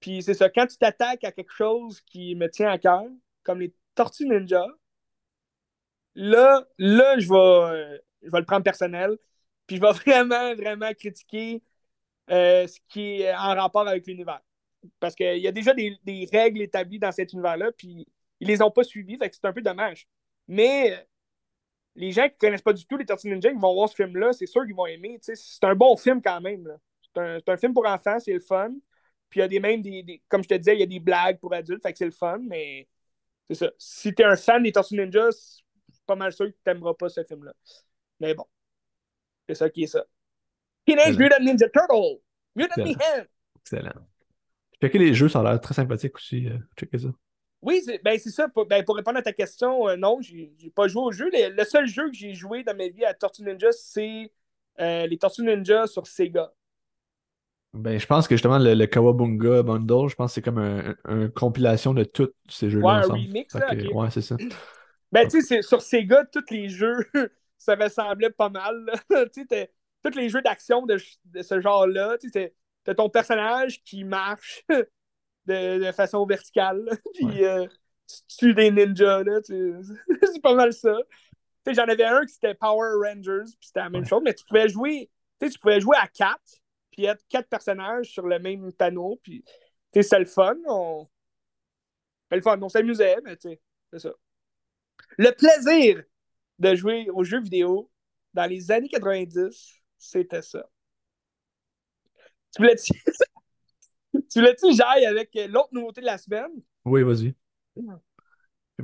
Puis 0.00 0.22
c'est 0.22 0.34
ça, 0.34 0.48
quand 0.48 0.66
tu 0.66 0.78
t'attaques 0.78 1.24
à 1.24 1.32
quelque 1.32 1.52
chose 1.52 2.00
qui 2.02 2.34
me 2.34 2.48
tient 2.48 2.70
à 2.70 2.78
cœur, 2.78 3.04
comme 3.42 3.60
les 3.60 3.74
Tortues 3.94 4.26
Ninja, 4.26 4.64
là, 6.14 6.66
là, 6.78 7.18
je 7.18 7.28
vais, 7.28 7.36
euh, 7.36 7.98
je 8.22 8.30
vais 8.30 8.38
le 8.38 8.44
prendre 8.46 8.64
personnel. 8.64 9.16
Puis 9.66 9.76
je 9.76 9.82
vais 9.82 9.92
vraiment, 9.92 10.54
vraiment 10.54 10.92
critiquer 10.94 11.62
euh, 12.30 12.66
ce 12.66 12.78
qui 12.88 13.22
est 13.22 13.34
en 13.34 13.54
rapport 13.54 13.86
avec 13.86 14.06
l'univers. 14.06 14.40
Parce 14.98 15.14
qu'il 15.14 15.38
y 15.38 15.48
a 15.48 15.52
déjà 15.52 15.74
des, 15.74 16.28
règles 16.32 16.62
établies 16.62 16.98
dans 16.98 17.12
cet 17.12 17.32
univers-là, 17.32 17.70
puis 17.76 18.06
ils 18.40 18.48
les 18.48 18.62
ont 18.62 18.70
pas 18.70 18.82
que 18.82 18.88
c'est 18.88 19.44
un 19.44 19.52
peu 19.52 19.62
dommage. 19.62 20.08
Mais 20.48 21.06
les 21.94 22.12
gens 22.12 22.28
qui 22.28 22.38
connaissent 22.38 22.62
pas 22.62 22.72
du 22.72 22.86
tout 22.86 22.96
les 22.96 23.04
Tortues 23.04 23.28
Ninja, 23.28 23.50
ils 23.50 23.58
vont 23.58 23.74
voir 23.74 23.88
ce 23.88 23.94
film-là, 23.94 24.32
c'est 24.32 24.46
sûr 24.46 24.64
qu'ils 24.64 24.74
vont 24.74 24.86
aimer. 24.86 25.18
C'est 25.22 25.64
un 25.64 25.74
bon 25.74 25.96
film 25.96 26.20
quand 26.22 26.40
même. 26.40 26.66
C'est 27.14 27.48
un, 27.48 27.56
film 27.56 27.74
pour 27.74 27.86
enfants, 27.86 28.18
c'est 28.18 28.32
le 28.32 28.40
fun. 28.40 28.70
Puis 29.28 29.40
il 29.40 29.42
y 29.42 29.44
a 29.44 29.48
des 29.48 29.60
même 29.60 29.82
des, 29.82 30.22
comme 30.28 30.42
je 30.42 30.48
te 30.48 30.54
disais, 30.54 30.74
il 30.74 30.80
y 30.80 30.82
a 30.82 30.86
des 30.86 31.00
blagues 31.00 31.38
pour 31.38 31.52
adultes, 31.52 31.82
fait 31.82 31.92
que 31.92 31.98
c'est 31.98 32.04
le 32.04 32.10
fun, 32.10 32.38
mais 32.42 32.88
c'est 33.48 33.56
ça. 33.56 33.70
Si 33.78 34.14
tu 34.14 34.22
es 34.22 34.24
un 34.24 34.36
fan 34.36 34.62
des 34.62 34.72
Tortues 34.72 34.96
Ninja, 34.96 35.28
pas 36.06 36.16
mal 36.16 36.32
sûr 36.32 36.46
que 36.46 36.52
tu 36.52 36.58
n'aimeras 36.66 36.94
pas 36.94 37.08
ce 37.08 37.22
film-là. 37.22 37.52
Mais 38.18 38.34
bon, 38.34 38.46
c'est 39.48 39.54
ça 39.54 39.70
qui 39.70 39.84
est 39.84 39.88
ça. 39.88 40.04
Teenage 40.86 41.16
Mutant 41.16 41.40
Ninja 41.40 41.68
Turtle! 41.68 42.20
Mutant 42.56 42.84
Excellent. 42.84 43.26
Excellent. 43.60 44.06
Checker 44.80 44.98
les 44.98 45.14
jeux, 45.14 45.28
ça 45.28 45.40
a 45.40 45.42
l'air 45.42 45.60
très 45.60 45.74
sympathique 45.74 46.16
aussi. 46.16 46.48
Euh, 46.48 46.58
checker 46.76 46.98
ça. 46.98 47.08
Oui, 47.62 47.82
c'est 47.84 48.02
ben, 48.02 48.18
ça. 48.18 48.48
Pour, 48.48 48.66
ben, 48.66 48.84
pour, 48.84 48.96
répondre 48.96 49.18
à 49.18 49.22
ta 49.22 49.32
question, 49.32 49.88
euh, 49.88 49.96
non, 49.96 50.18
j'ai 50.20 50.50
pas 50.74 50.88
joué 50.88 51.02
au 51.02 51.12
jeu. 51.12 51.30
Le, 51.32 51.64
seul 51.64 51.86
jeu 51.86 52.08
que 52.10 52.16
j'ai 52.16 52.34
joué 52.34 52.64
dans 52.64 52.74
ma 52.74 52.88
vie 52.88 53.04
à 53.04 53.12
Tortue 53.12 53.42
Ninja, 53.42 53.70
c'est 53.72 54.32
euh, 54.80 55.06
les 55.06 55.18
Tortues 55.18 55.42
Ninja 55.42 55.86
sur 55.86 56.06
Sega. 56.06 56.52
Ben, 57.72 57.98
je 57.98 58.06
pense 58.06 58.26
que 58.26 58.34
justement, 58.34 58.58
le, 58.58 58.86
Kawabunga 58.86 59.62
Bundle, 59.62 60.08
je 60.08 60.16
pense 60.16 60.30
que 60.30 60.34
c'est 60.34 60.42
comme 60.42 60.58
une 60.58 60.96
un 61.04 61.28
compilation 61.28 61.94
de 61.94 62.04
tous 62.04 62.32
ces 62.48 62.70
jeux-là. 62.70 62.86
Ouais, 62.86 63.04
un 63.04 63.12
remix, 63.12 63.54
là, 63.54 63.72
Ouais, 63.92 64.10
c'est 64.10 64.22
ça. 64.22 64.36
Ben, 65.12 65.26
tu 65.26 65.42
sais, 65.42 65.60
sur 65.60 65.82
Sega, 65.82 66.24
tous 66.24 66.50
les 66.50 66.68
jeux, 66.68 67.04
ça 67.58 67.74
me 67.74 67.88
semblait 67.88 68.30
pas 68.30 68.48
mal. 68.48 68.92
tu 69.34 69.44
sais, 69.50 69.72
tous 70.04 70.16
les 70.16 70.28
jeux 70.28 70.40
d'action 70.40 70.86
de, 70.86 70.98
ce 70.98 71.60
genre-là, 71.60 72.16
tu 72.18 72.30
sais, 72.30 72.54
t'as 72.84 72.94
ton 72.94 73.08
personnage 73.08 73.82
qui 73.82 74.04
marche 74.04 74.64
de, 75.50 75.92
façon 75.92 76.24
verticale, 76.26 76.84
puis 77.14 77.44
euh, 77.44 77.66
tu 78.06 78.36
tues 78.38 78.54
des 78.54 78.70
ninjas, 78.70 79.22
là, 79.22 79.40
c'est 79.44 80.42
pas 80.42 80.54
mal 80.54 80.72
ça. 80.72 80.96
J'en 81.66 81.84
avais 81.84 82.04
un 82.04 82.24
qui 82.24 82.32
c'était 82.34 82.54
Power 82.54 82.90
Rangers, 83.04 83.44
puis 83.44 83.66
c'était 83.68 83.80
la 83.80 83.90
même 83.90 84.04
chose, 84.04 84.22
mais 84.24 84.34
tu 84.34 84.44
pouvais 84.44 84.68
jouer, 84.68 85.10
tu 85.40 85.58
pouvais 85.58 85.80
jouer 85.80 85.96
à 86.00 86.08
quatre, 86.08 86.60
puis 86.90 87.04
être 87.04 87.24
quatre 87.28 87.48
personnages 87.48 88.10
sur 88.10 88.26
le 88.26 88.38
même 88.38 88.72
panneau, 88.72 89.20
puis, 89.22 89.44
c'est 89.92 90.18
le 90.18 90.24
fun, 90.24 90.56
on... 90.66 91.06
Le 92.30 92.40
fun, 92.40 92.58
on 92.62 92.68
s'amusait, 92.68 93.16
mais 93.24 93.36
tu 93.36 93.48
sais, 93.48 93.60
c'est 93.92 93.98
ça. 93.98 94.12
Le 95.18 95.30
plaisir 95.32 96.02
de 96.60 96.74
jouer 96.76 97.08
aux 97.10 97.24
jeux 97.24 97.40
vidéo 97.40 97.90
dans 98.34 98.46
les 98.46 98.70
années 98.70 98.88
90, 98.88 99.80
c'était 99.98 100.42
ça. 100.42 100.64
Tu 102.54 102.62
voulais-tu? 102.62 102.92
tu 104.12 104.38
voulais-tu 104.38 104.74
j'aille 104.74 105.06
avec 105.06 105.30
l'autre 105.48 105.70
nouveauté 105.72 106.00
de 106.00 106.06
la 106.06 106.18
semaine? 106.18 106.50
Oui, 106.84 107.02
vas-y. 107.02 107.34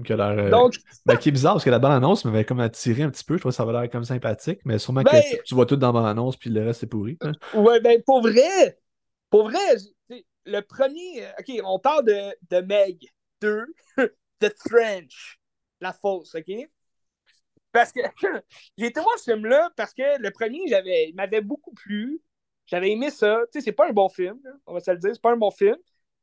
qui 0.05 0.13
a 0.13 0.17
l'air. 0.17 0.29
Euh, 0.29 0.51
Donc... 0.51 0.75
Ben, 1.05 1.17
qui 1.17 1.31
est 1.31 1.33
bizarre 1.33 1.55
parce 1.55 1.65
que 1.65 1.71
la 1.71 1.79
bande-annonce 1.79 2.25
m'avait 2.25 2.45
comme 2.45 2.61
attiré 2.61 3.03
un 3.03 3.11
petit 3.11 3.25
peu. 3.25 3.35
Je 3.35 3.41
trouve 3.41 3.53
que 3.53 3.57
ça 3.57 3.63
avait 3.63 3.73
l'air 3.73 3.91
comme 3.91 4.05
sympathique, 4.05 4.61
mais 4.65 4.79
sûrement 4.79 5.03
que 5.03 5.11
ben- 5.11 5.23
tu 5.45 5.55
vois 5.55 5.67
tout 5.67 5.77
dans 5.77 5.89
la 5.89 5.93
bande-annonce 5.93 6.37
puis 6.37 6.51
le 6.51 6.65
reste 6.65 6.81
c'est 6.81 6.87
pourri. 6.87 7.17
Hein. 7.23 7.33
Ouais, 7.55 7.81
ben 7.81 8.03
pour 8.05 8.21
vrai, 8.21 8.79
pour 9.31 9.49
vrai, 9.51 9.59
le 10.45 10.61
premier. 10.61 11.25
Euh, 11.25 11.31
ok, 11.41 11.61
on 11.65 11.79
parle 11.79 12.05
de, 12.05 12.35
de 12.51 12.61
Meg 12.63 12.99
2, 13.41 13.67
The 14.41 14.55
Trench 14.55 15.39
la 15.81 15.93
fausse, 15.93 16.35
OK? 16.35 16.53
Parce 17.73 17.93
que 17.93 18.01
j'ai 18.79 18.87
été 18.87 19.01
voir 19.01 19.19
ce 19.19 19.33
film-là 19.33 19.71
parce 19.77 19.93
que 19.93 20.21
le 20.21 20.31
premier, 20.31 20.61
il 20.65 21.13
m'avait 21.15 21.43
beaucoup 21.43 21.75
plu. 21.75 22.21
J'avais 22.67 22.91
aimé 22.91 23.11
ça. 23.11 23.41
Tu 23.53 23.59
sais, 23.61 23.65
c'est 23.67 23.73
pas 23.73 23.89
un 23.89 23.93
bon 23.93 24.09
film, 24.09 24.41
on 24.67 24.75
va 24.75 24.81
se 24.81 24.91
le 24.91 24.99
dire, 24.99 25.11
c'est 25.15 25.23
pas 25.23 25.33
un 25.33 25.37
bon 25.37 25.51
film. 25.51 25.77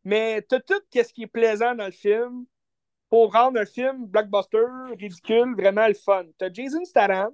Mais 0.04 0.42
t'as 0.42 0.60
tout 0.60 0.82
ce 0.94 1.14
qui 1.14 1.24
est 1.24 1.28
plaisant 1.28 1.76
dans 1.76 1.86
le 1.86 1.92
film 1.92 2.46
pour 3.10 3.32
rendre 3.34 3.60
un 3.60 3.66
film 3.66 4.08
blockbuster, 4.08 4.66
ridicule, 5.00 5.56
vraiment 5.56 5.88
le 5.88 5.94
fun. 5.94 6.26
T'as 6.38 6.52
Jason 6.52 6.84
Statham, 6.84 7.32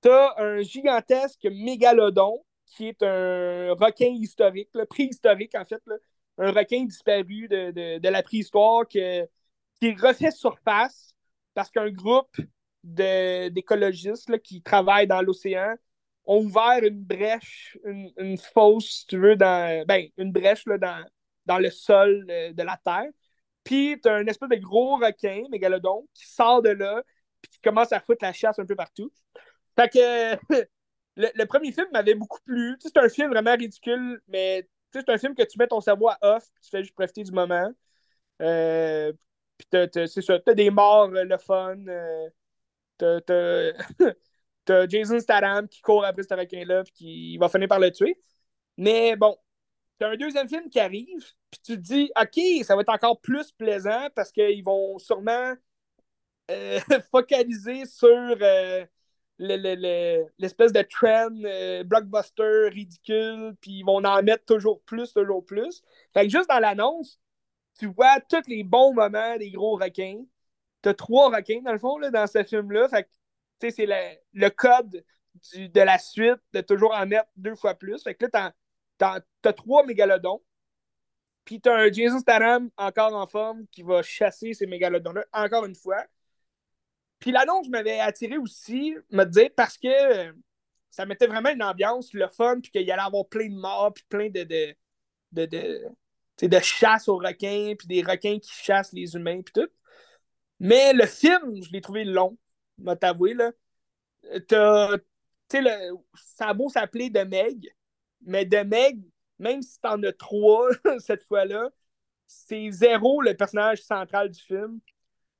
t'as 0.00 0.34
un 0.38 0.62
gigantesque 0.62 1.44
mégalodon 1.50 2.44
qui 2.66 2.88
est 2.88 3.02
un 3.02 3.74
requin 3.74 4.06
historique, 4.06 4.70
préhistorique 4.88 5.54
en 5.54 5.64
fait, 5.64 5.82
un 6.38 6.52
requin 6.52 6.84
disparu 6.84 7.48
de, 7.48 7.98
de 7.98 8.08
la 8.08 8.22
préhistoire 8.22 8.88
que, 8.88 9.28
qui 9.80 9.92
refait 9.94 10.30
surface 10.30 11.14
parce 11.54 11.70
qu'un 11.70 11.90
groupe 11.90 12.34
d'écologistes 12.82 14.40
qui 14.40 14.62
travaillent 14.62 15.06
dans 15.06 15.22
l'océan 15.22 15.74
ont 16.26 16.44
ouvert 16.44 16.82
une 16.82 17.02
brèche, 17.02 17.78
une, 17.84 18.38
fosse, 18.38 19.00
si 19.00 19.06
tu 19.06 19.18
veux, 19.18 19.36
dans. 19.36 19.84
Ben, 19.86 20.08
une 20.16 20.32
brèche 20.32 20.66
là, 20.66 20.78
dans, 20.78 21.04
dans 21.46 21.58
le 21.58 21.70
sol 21.70 22.24
de 22.26 22.62
la 22.62 22.78
Terre. 22.84 23.10
Puis 23.64 23.98
t'as 24.02 24.16
un 24.16 24.26
espèce 24.26 24.48
de 24.48 24.56
gros 24.56 24.96
requin, 24.96 25.42
mégalodon, 25.50 26.06
qui 26.14 26.26
sort 26.26 26.62
de 26.62 26.70
là, 26.70 27.02
puis 27.40 27.50
qui 27.52 27.60
commence 27.60 27.92
à 27.92 28.00
foutre 28.00 28.24
la 28.24 28.32
chasse 28.32 28.58
un 28.58 28.66
peu 28.66 28.76
partout. 28.76 29.12
Fait 29.76 29.88
que 29.88 30.36
le, 31.16 31.44
premier 31.44 31.72
film 31.72 31.86
m'avait 31.92 32.14
beaucoup 32.14 32.40
plu. 32.44 32.76
c'est 32.80 32.96
un 32.96 33.08
film 33.08 33.30
vraiment 33.30 33.54
ridicule, 33.54 34.20
mais 34.28 34.68
c'est 34.92 35.08
un 35.08 35.18
film 35.18 35.34
que 35.34 35.42
tu 35.44 35.58
mets 35.58 35.66
ton 35.68 35.80
cerveau 35.80 36.08
à 36.08 36.18
off, 36.22 36.44
puis 36.54 36.64
tu 36.64 36.70
fais 36.70 36.82
juste 36.82 36.94
profiter 36.94 37.22
du 37.22 37.32
moment. 37.32 37.70
Euh, 38.42 39.12
puis 39.58 39.68
c'est 40.08 40.22
ça, 40.22 40.38
t'as 40.40 40.54
des 40.54 40.70
morts, 40.70 41.10
euh, 41.14 41.24
le 41.24 41.38
fun. 41.38 41.76
Euh, 41.88 42.28
t'as 42.98 43.72
Jason 44.88 45.18
Statham 45.20 45.68
qui 45.68 45.80
court 45.80 46.04
après 46.04 46.22
ce 46.22 46.34
requin-là, 46.34 46.84
puis 46.84 46.92
qui 46.92 47.38
va 47.38 47.48
finir 47.48 47.68
par 47.68 47.80
le 47.80 47.90
tuer. 47.90 48.18
Mais 48.76 49.16
bon, 49.16 49.36
t'as 49.98 50.10
un 50.10 50.16
deuxième 50.16 50.48
film 50.48 50.68
qui 50.70 50.80
arrive, 50.80 51.24
puis 51.50 51.60
tu 51.64 51.76
te 51.76 51.80
dis, 51.80 52.10
OK, 52.20 52.64
ça 52.64 52.76
va 52.76 52.82
être 52.82 52.88
encore 52.90 53.20
plus 53.20 53.52
plaisant 53.52 54.08
parce 54.14 54.32
qu'ils 54.32 54.64
vont 54.64 54.98
sûrement 54.98 55.54
focaliser 57.10 57.86
sur 57.86 58.36
l'espèce 59.38 60.72
de 60.72 60.82
trend 60.82 61.30
euh, 61.44 61.84
blockbuster 61.84 62.68
ridicule, 62.70 63.54
puis 63.60 63.78
ils 63.78 63.84
vont 63.84 64.04
en 64.04 64.22
mettre 64.22 64.44
toujours 64.44 64.80
plus, 64.82 65.12
toujours 65.12 65.44
plus. 65.44 65.82
Fait 66.14 66.24
que 66.24 66.30
juste 66.30 66.48
dans 66.48 66.60
l'annonce, 66.60 67.18
tu 67.78 67.86
vois 67.86 68.20
tous 68.28 68.48
les 68.48 68.64
bons 68.64 68.92
moments 68.92 69.36
des 69.38 69.50
gros 69.50 69.76
requins. 69.76 70.22
T'as 70.82 70.94
trois 70.94 71.28
requins, 71.34 71.62
dans 71.62 71.72
le 71.72 71.78
fond, 71.78 71.98
là, 71.98 72.10
dans 72.10 72.26
ce 72.26 72.42
film-là. 72.44 72.88
Fait 72.88 73.04
que, 73.04 73.08
c'est 73.70 73.86
le, 74.32 74.48
code 74.50 75.04
de 75.54 75.80
la 75.80 75.98
suite 75.98 76.40
de 76.52 76.60
toujours 76.60 76.94
en 76.94 77.06
mettre 77.06 77.28
deux 77.36 77.54
fois 77.54 77.74
plus. 77.74 78.02
Fait 78.02 78.14
que 78.14 78.26
là, 78.32 78.52
t'as 78.98 79.52
trois 79.52 79.84
mégalodons. 79.84 80.42
Puis 81.44 81.60
t'as 81.60 81.76
un 81.76 81.90
Jason 81.90 82.20
Statham 82.20 82.70
encore 82.76 83.14
en 83.14 83.26
forme 83.26 83.66
qui 83.72 83.82
va 83.82 84.02
chasser 84.02 84.54
ces 84.54 84.66
mégalodons-là 84.66 85.24
encore 85.32 85.64
une 85.64 85.74
fois. 85.74 86.04
Puis 87.18 87.32
l'annonce 87.32 87.68
m'avait 87.68 88.00
attiré 88.00 88.36
aussi, 88.38 88.96
me 89.10 89.24
dire, 89.24 89.50
parce 89.56 89.78
que 89.78 90.34
ça 90.90 91.06
mettait 91.06 91.26
vraiment 91.26 91.50
une 91.50 91.62
ambiance, 91.62 92.12
le 92.12 92.28
fun, 92.28 92.60
puis 92.60 92.70
qu'il 92.70 92.90
allait 92.90 93.02
avoir 93.02 93.26
plein 93.26 93.48
de 93.48 93.54
morts, 93.54 93.92
puis 93.94 94.04
plein 94.08 94.28
de, 94.28 94.42
de, 94.42 94.76
de, 95.32 95.46
de, 95.46 96.46
de 96.46 96.58
chasse 96.60 97.08
aux 97.08 97.16
requins, 97.16 97.74
puis 97.78 97.88
des 97.88 98.02
requins 98.02 98.38
qui 98.38 98.52
chassent 98.52 98.92
les 98.92 99.14
humains, 99.14 99.40
puis 99.42 99.52
tout. 99.54 99.70
Mais 100.60 100.92
le 100.92 101.06
film, 101.06 101.62
je 101.62 101.70
l'ai 101.72 101.80
trouvé 101.80 102.04
long, 102.04 102.36
m'a 102.78 102.96
t'avouer, 102.96 103.34
là. 103.34 103.52
T'as, 104.48 104.96
le, 105.54 105.94
ça 106.14 106.48
a 106.48 106.54
beau 106.54 106.68
s'appeler 106.68 107.10
The 107.10 107.26
Meg, 107.26 107.74
mais 108.22 108.48
The 108.48 108.64
Meg, 108.64 109.00
même 109.38 109.62
si 109.62 109.80
t'en 109.80 110.02
as 110.02 110.12
trois 110.12 110.70
cette 110.98 111.22
fois-là, 111.24 111.70
c'est 112.26 112.70
zéro 112.70 113.20
le 113.20 113.34
personnage 113.34 113.82
central 113.82 114.30
du 114.30 114.40
film 114.40 114.80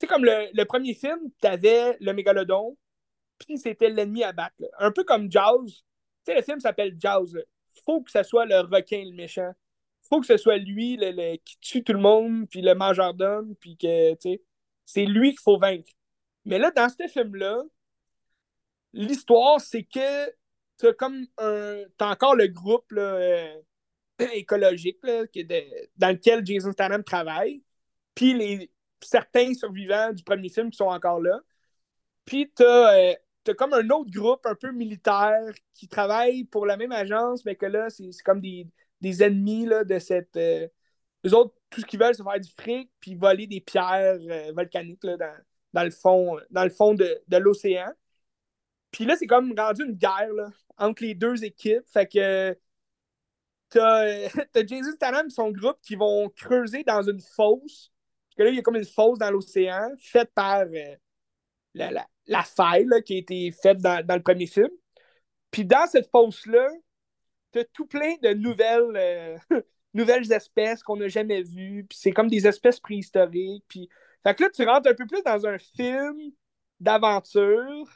sais, 0.02 0.06
comme 0.06 0.24
le, 0.24 0.64
premier 0.64 0.94
film, 0.94 1.18
tu 1.40 1.46
avais 1.46 1.96
le 2.00 2.12
mégalodon, 2.12 2.76
puis 3.38 3.58
c'était 3.58 3.88
l'ennemi 3.88 4.24
à 4.24 4.32
battre. 4.32 4.56
Un 4.78 4.90
peu 4.90 5.04
comme 5.04 5.30
Jaws. 5.30 5.66
Tu 5.66 5.74
sais, 6.26 6.34
le 6.34 6.42
film 6.42 6.60
s'appelle 6.60 6.96
Jaws. 6.98 7.34
Faut 7.84 8.02
que 8.02 8.10
ce 8.10 8.22
soit 8.22 8.46
le 8.46 8.60
requin, 8.60 9.04
le 9.04 9.14
méchant. 9.14 9.52
Faut 10.02 10.20
que 10.20 10.26
ce 10.26 10.36
soit 10.36 10.58
lui 10.58 10.96
le, 10.96 11.36
qui 11.36 11.56
tue 11.60 11.84
tout 11.84 11.92
le 11.92 12.00
monde, 12.00 12.48
puis 12.48 12.60
le 12.60 12.74
mangeur 12.74 13.14
d'hommes, 13.14 13.54
puis 13.56 13.76
que, 13.76 14.14
tu 14.14 14.40
c'est 14.84 15.06
lui 15.06 15.30
qu'il 15.30 15.40
faut 15.40 15.58
vaincre. 15.58 15.90
Mais 16.44 16.58
là, 16.58 16.70
dans 16.70 16.88
ce 16.88 17.06
film-là, 17.08 17.62
l'histoire, 18.92 19.60
c'est 19.60 19.84
que 19.84 20.30
tu 20.78 20.92
comme 20.94 21.26
un. 21.38 21.82
T'as 21.96 22.10
encore 22.10 22.34
le 22.34 22.48
groupe 22.48 22.90
là, 22.92 23.02
euh, 23.02 23.56
écologique 24.34 24.98
là, 25.02 25.24
dans 25.96 26.10
lequel 26.10 26.44
Jason 26.44 26.72
Statham 26.72 27.04
travaille. 27.04 27.62
Puis 28.14 28.34
les, 28.34 28.70
certains 29.00 29.54
survivants 29.54 30.12
du 30.12 30.22
premier 30.22 30.48
film 30.48 30.70
qui 30.70 30.76
sont 30.76 30.86
encore 30.86 31.20
là. 31.20 31.40
Puis 32.24 32.52
tu 32.54 32.64
as, 32.64 33.14
euh, 33.48 33.54
comme 33.56 33.74
un 33.74 33.88
autre 33.90 34.10
groupe 34.10 34.46
un 34.46 34.54
peu 34.54 34.72
militaire 34.72 35.52
qui 35.74 35.88
travaille 35.88 36.44
pour 36.44 36.66
la 36.66 36.76
même 36.76 36.92
agence, 36.92 37.44
mais 37.44 37.56
que 37.56 37.66
là, 37.66 37.90
c'est 37.90 38.10
comme 38.24 38.40
des, 38.40 39.22
ennemis 39.22 39.66
là, 39.66 39.84
de 39.84 39.98
cette. 39.98 40.36
Euh, 40.36 40.68
eux 41.26 41.34
autres, 41.34 41.54
tout 41.70 41.80
ce 41.80 41.86
qu'ils 41.86 42.00
veulent, 42.00 42.14
c'est 42.14 42.22
faire 42.22 42.40
du 42.40 42.50
fric 42.58 42.90
puis 43.00 43.14
voler 43.14 43.46
des 43.46 43.60
pierres 43.60 44.18
euh, 44.20 44.52
volcaniques 44.54 45.04
là, 45.04 45.16
dans, 45.16 45.34
le 45.84 45.90
fond, 45.90 46.38
dans 46.50 46.64
le 46.64 46.70
fond 46.70 46.94
de, 46.94 47.36
l'océan. 47.36 47.90
Puis 48.90 49.04
là, 49.04 49.16
c'est 49.16 49.26
comme 49.26 49.54
rendu 49.58 49.84
une 49.84 49.96
guerre 49.96 50.32
là, 50.34 50.50
entre 50.76 51.02
les 51.02 51.14
deux 51.14 51.44
équipes. 51.44 51.86
Fait 51.86 52.06
que 52.06 52.56
t'as 53.70 54.26
as 54.54 54.66
Jason 54.66 54.92
Statham 54.92 55.26
et 55.26 55.30
son 55.30 55.50
groupe 55.50 55.78
qui 55.82 55.96
vont 55.96 56.28
creuser 56.30 56.84
dans 56.84 57.02
une 57.02 57.20
fosse 57.20 57.92
que 58.36 58.42
là, 58.42 58.50
il 58.50 58.56
y 58.56 58.58
a 58.58 58.62
comme 58.62 58.76
une 58.76 58.84
fosse 58.84 59.18
dans 59.18 59.30
l'océan 59.30 59.90
faite 59.98 60.30
par 60.34 60.62
euh, 60.62 60.96
la, 61.74 62.06
la, 62.26 62.42
faille 62.42 62.86
qui 63.04 63.14
a 63.14 63.18
été 63.18 63.52
faite 63.52 63.78
dans, 63.78 64.04
le 64.08 64.22
premier 64.22 64.46
film. 64.46 64.70
Puis 65.50 65.64
dans 65.64 65.86
cette 65.86 66.10
fosse-là, 66.10 66.68
tu 67.52 67.60
as 67.60 67.64
tout 67.64 67.86
plein 67.86 68.14
de 68.22 68.30
nouvelles, 68.30 68.96
euh, 68.96 69.38
nouvelles 69.94 70.32
espèces 70.32 70.82
qu'on 70.82 70.96
n'a 70.96 71.08
jamais 71.08 71.42
vues. 71.42 71.84
Puis 71.88 71.98
c'est 72.00 72.12
comme 72.12 72.28
des 72.28 72.46
espèces 72.46 72.80
préhistoriques. 72.80 73.64
Puis... 73.68 73.88
Fait 74.22 74.34
que 74.34 74.44
là, 74.44 74.50
tu 74.50 74.64
rentres 74.64 74.88
un 74.88 74.94
peu 74.94 75.06
plus 75.06 75.22
dans 75.22 75.46
un 75.46 75.58
film 75.58 76.32
d'aventure 76.80 77.88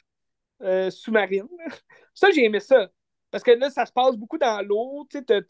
euh, 0.62 0.90
sous-marine. 0.90 1.48
Ça, 2.14 2.30
j'ai 2.30 2.44
aimé 2.44 2.60
ça. 2.60 2.88
Parce 3.30 3.44
que 3.44 3.50
là, 3.50 3.68
ça 3.68 3.84
se 3.84 3.92
passe 3.92 4.16
beaucoup 4.16 4.38
dans 4.38 4.64
l'eau. 4.66 5.06
Tu 5.10 5.18
sais, 5.18 5.42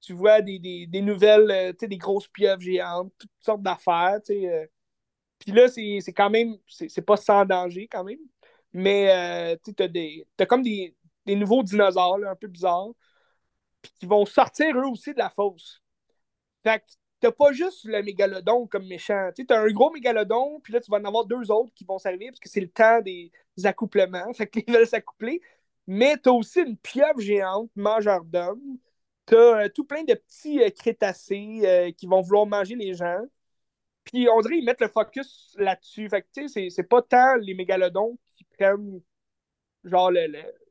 tu 0.00 0.12
vois 0.12 0.40
des, 0.42 0.58
des, 0.86 1.00
nouvelles, 1.00 1.50
euh, 1.50 1.72
des 1.72 1.96
grosses 1.98 2.28
pieuvres 2.28 2.60
géantes, 2.60 3.12
toutes 3.18 3.30
sortes 3.40 3.62
d'affaires. 3.62 4.20
Euh. 4.30 4.66
Puis 5.38 5.52
là, 5.52 5.68
c'est 5.68 6.12
quand 6.12 6.30
même, 6.30 6.56
c'est 6.68 7.04
pas 7.04 7.16
sans 7.16 7.44
danger 7.44 7.88
quand 7.90 8.04
même. 8.04 8.18
Mais 8.72 9.54
euh, 9.54 9.56
tu 9.64 9.82
as, 10.38 10.46
comme 10.46 10.62
des, 10.62 10.94
nouveaux 11.26 11.62
dinosaures 11.62 12.18
un 12.26 12.36
peu 12.36 12.48
bizarres, 12.48 12.90
qui 13.98 14.06
vont 14.06 14.26
sortir 14.26 14.76
eux 14.76 14.86
aussi 14.86 15.12
de 15.12 15.18
la 15.18 15.30
fosse. 15.30 15.82
Fait 16.62 16.80
que 16.80 16.84
t'as 17.24 17.32
pas 17.32 17.52
juste 17.52 17.86
le 17.86 18.02
mégalodon 18.02 18.66
comme 18.66 18.86
méchant. 18.86 19.30
Tu 19.34 19.46
as 19.48 19.58
un 19.58 19.70
gros 19.72 19.90
mégalodon, 19.90 20.60
puis 20.60 20.74
là, 20.74 20.80
tu 20.80 20.90
vas 20.90 20.98
en 20.98 21.04
avoir 21.06 21.24
deux 21.24 21.50
autres 21.50 21.72
qui 21.74 21.84
vont 21.84 21.98
servir 21.98 22.30
parce 22.30 22.40
que 22.40 22.50
c'est 22.50 22.60
le 22.60 22.68
temps 22.68 23.00
des, 23.00 23.32
accouplements. 23.64 24.30
Fait 24.34 24.46
qu'ils 24.46 24.70
veulent 24.70 24.86
s'accoupler. 24.86 25.40
Mais 25.86 26.18
tu 26.18 26.28
as 26.28 26.32
aussi 26.32 26.60
une 26.60 26.76
pieuvre 26.76 27.20
géante, 27.20 27.70
mangeur 27.76 28.24
d'hommes, 28.24 28.78
T'as 29.26 29.64
euh, 29.64 29.68
tout 29.70 29.84
plein 29.84 30.04
de 30.04 30.12
petits 30.12 30.62
euh, 30.62 30.68
crétacés 30.68 31.62
euh, 31.64 31.92
qui 31.92 32.06
vont 32.06 32.20
vouloir 32.20 32.44
manger 32.44 32.74
les 32.74 32.92
gens. 32.92 33.22
Puis 34.04 34.28
on 34.28 34.40
dirait 34.42 34.56
qu'ils 34.56 34.66
mettent 34.66 34.82
le 34.82 34.88
focus 34.88 35.54
là-dessus. 35.58 36.08
Fait 36.10 36.22
que 36.22 36.28
tu 36.34 36.48
sais, 36.48 36.68
c'est 36.68 36.82
pas 36.82 37.00
tant 37.00 37.36
les 37.36 37.54
mégalodons 37.54 38.18
qui 38.36 38.44
prennent. 38.44 39.00
Genre, 39.84 40.10
le, 40.10 40.26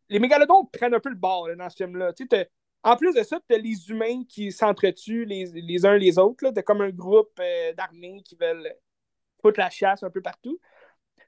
les 0.10 0.20
mégalodons 0.20 0.66
prennent 0.66 0.94
un 0.94 1.00
peu 1.00 1.10
le 1.10 1.16
bord 1.16 1.50
dans 1.58 1.70
ce 1.70 1.78
film-là. 1.78 2.14
En 2.84 2.96
plus 2.98 3.14
de 3.14 3.24
ça, 3.24 3.40
t'as 3.48 3.58
les 3.58 3.90
humains 3.90 4.24
qui 4.28 4.52
s'entretuent 4.52 5.26
les, 5.26 5.86
uns 5.86 5.98
les 5.98 6.18
autres. 6.20 6.52
T'as 6.52 6.62
comme 6.62 6.82
un 6.82 6.90
groupe 6.90 7.40
d'armées 7.78 8.22
qui 8.24 8.36
veulent 8.36 8.76
foutre 9.42 9.60
la 9.60 9.70
chasse 9.70 10.04
un 10.04 10.10
peu 10.10 10.22
partout. 10.22 10.60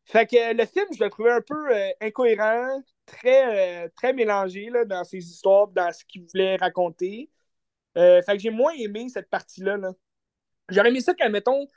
Fait 0.05 0.27
que 0.27 0.53
le 0.53 0.65
film, 0.65 0.85
je 0.97 1.03
le 1.03 1.09
trouvais 1.09 1.31
un 1.31 1.41
peu 1.41 1.73
incohérent, 2.01 2.81
très, 3.05 3.85
euh, 3.85 3.89
très 3.95 4.13
mélangé 4.13 4.69
là, 4.69 4.85
dans 4.85 5.03
ses 5.03 5.17
histoires, 5.17 5.67
dans 5.67 5.91
ce 5.91 6.03
qu'il 6.05 6.25
voulait 6.31 6.57
raconter. 6.57 7.29
Euh, 7.97 8.21
fait 8.21 8.33
que 8.33 8.39
j'ai 8.39 8.49
moins 8.51 8.73
aimé 8.73 9.07
cette 9.09 9.29
partie-là. 9.29 9.77
Là. 9.77 9.93
J'aurais 10.69 10.89
aimé 10.89 11.01
ça 11.01 11.13
quand, 11.13 11.29
mettons, 11.29 11.67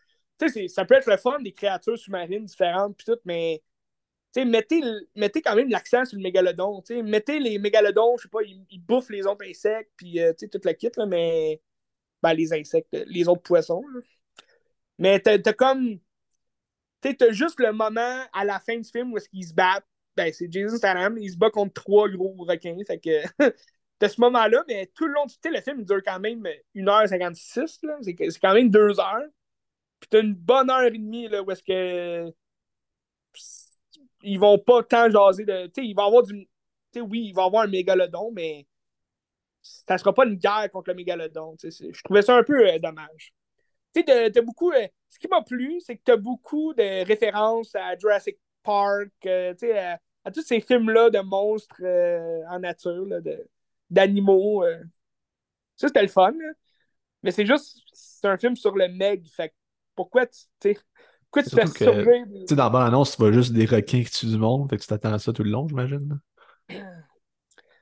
ça 0.68 0.84
peut 0.84 0.94
être 0.94 1.10
le 1.10 1.16
fun 1.16 1.40
des 1.40 1.52
créatures 1.52 1.98
sous-marines 1.98 2.44
différentes, 2.44 2.96
puis 2.96 3.04
tout, 3.06 3.18
mais 3.24 3.62
mettez, 4.36 4.80
mettez 5.16 5.42
quand 5.42 5.56
même 5.56 5.68
l'accent 5.68 6.04
sur 6.04 6.16
le 6.16 6.22
mégalodon. 6.22 6.82
Mettez 7.04 7.38
les 7.38 7.58
mégalodons, 7.58 8.16
je 8.16 8.22
sais 8.24 8.28
pas, 8.28 8.42
ils, 8.42 8.80
bouffent 8.80 9.10
les 9.10 9.26
autres 9.26 9.44
insectes, 9.44 9.90
puis 9.96 10.20
euh, 10.20 10.32
toute 10.32 10.64
la 10.64 10.74
kit, 10.74 10.90
là, 10.96 11.06
mais. 11.06 11.60
Ben, 12.20 12.32
les 12.34 12.52
insectes, 12.52 12.96
les 13.06 13.28
autres 13.28 13.42
poissons. 13.42 13.84
Mais 14.98 15.20
t'as 15.20 15.38
comme. 15.52 15.98
Tu 17.00 17.16
t'as 17.16 17.30
juste 17.30 17.60
le 17.60 17.72
moment 17.72 18.24
à 18.32 18.44
la 18.44 18.58
fin 18.58 18.76
du 18.76 18.88
film 18.88 19.12
où 19.12 19.18
est-ce 19.18 19.28
qu'ils 19.28 19.46
se 19.46 19.54
battent, 19.54 19.86
ben, 20.16 20.32
c'est 20.32 20.50
Jason 20.50 20.76
Statham, 20.76 21.16
il 21.16 21.30
se 21.30 21.36
bat 21.36 21.50
contre 21.50 21.74
trois 21.74 22.08
gros 22.08 22.34
requins. 22.40 22.76
Fait 22.84 22.98
que 22.98 23.22
de 24.00 24.08
ce 24.08 24.20
moment-là, 24.20 24.64
mais 24.66 24.90
tout 24.94 25.06
le 25.06 25.12
long 25.12 25.26
du 25.26 25.34
le 25.48 25.60
film 25.60 25.84
dure 25.84 26.02
quand 26.04 26.18
même 26.18 26.44
1h56. 26.74 27.78
C'est 28.02 28.40
quand 28.40 28.54
même 28.54 28.68
2 28.68 28.98
heures. 28.98 29.28
Puis 30.00 30.08
t'as 30.10 30.20
une 30.20 30.34
bonne 30.34 30.70
heure 30.70 30.82
et 30.82 30.90
demie 30.90 31.28
là, 31.28 31.42
où 31.42 31.50
est-ce 31.50 31.62
que 31.62 32.32
ils 34.22 34.38
vont 34.38 34.58
pas 34.58 34.82
tant 34.82 35.10
jaser 35.10 35.44
de. 35.44 35.66
Tu 35.66 35.82
sais, 35.82 35.86
il 35.86 35.94
va 35.94 36.04
avoir 36.04 36.22
du. 36.22 36.48
Tu 36.92 37.00
oui, 37.00 37.26
il 37.28 37.34
va 37.34 37.44
avoir 37.44 37.64
un 37.64 37.68
mégalodon, 37.68 38.30
mais 38.32 38.66
ça 39.62 39.98
sera 39.98 40.14
pas 40.14 40.26
une 40.26 40.36
guerre 40.36 40.70
contre 40.72 40.90
le 40.90 40.96
mégalodon. 40.96 41.56
Je 41.62 42.02
trouvais 42.02 42.22
ça 42.22 42.36
un 42.36 42.42
peu 42.42 42.68
euh, 42.68 42.78
dommage. 42.78 43.32
Tu 43.94 44.02
sais, 44.06 44.30
t'as 44.30 44.42
beaucoup. 44.42 44.72
Euh, 44.72 44.86
ce 45.08 45.18
qui 45.18 45.28
m'a 45.28 45.42
plu, 45.42 45.80
c'est 45.80 45.96
que 45.96 46.02
t'as 46.04 46.16
beaucoup 46.16 46.74
de 46.74 47.04
références 47.04 47.74
à 47.74 47.96
Jurassic 47.96 48.38
Park, 48.62 49.10
euh, 49.26 49.52
tu 49.54 49.66
sais, 49.66 49.78
à 49.78 50.30
tous 50.32 50.42
ces 50.42 50.60
films-là 50.60 51.10
de 51.10 51.20
monstres 51.20 51.82
en 52.50 52.58
nature, 52.58 53.06
d'animaux. 53.88 54.64
Ça, 55.76 55.88
c'était 55.88 56.02
le 56.02 56.08
fun. 56.08 56.34
Mais 57.22 57.30
c'est 57.30 57.46
juste, 57.46 57.80
c'est 57.92 58.28
un 58.28 58.36
film 58.36 58.56
sur 58.56 58.76
le 58.76 58.88
Meg. 58.88 59.26
Fait 59.28 59.52
pourquoi 59.94 60.26
tu, 60.26 60.76
pourquoi 61.30 61.42
tu 61.42 61.56
fais 61.56 61.84
survivre? 61.84 62.26
Tu 62.30 62.46
sais, 62.48 62.56
dans 62.56 62.70
la 62.70 62.86
annonce 62.86 63.12
tu 63.12 63.18
vois 63.18 63.32
juste 63.32 63.52
des 63.52 63.66
requins 63.66 64.02
qui 64.02 64.10
tuent 64.10 64.26
du 64.26 64.38
monde. 64.38 64.68
Fait 64.70 64.76
que 64.76 64.82
tu 64.82 64.88
t'attends 64.88 65.12
à 65.12 65.18
ça 65.18 65.32
tout 65.32 65.42
le 65.42 65.50
long, 65.50 65.66
j'imagine. 65.68 66.20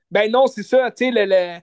Ben 0.08 0.30
non, 0.30 0.46
c'est 0.46 0.62
ça. 0.62 0.88
Tu 0.92 1.06
sais, 1.06 1.10
le, 1.12 1.58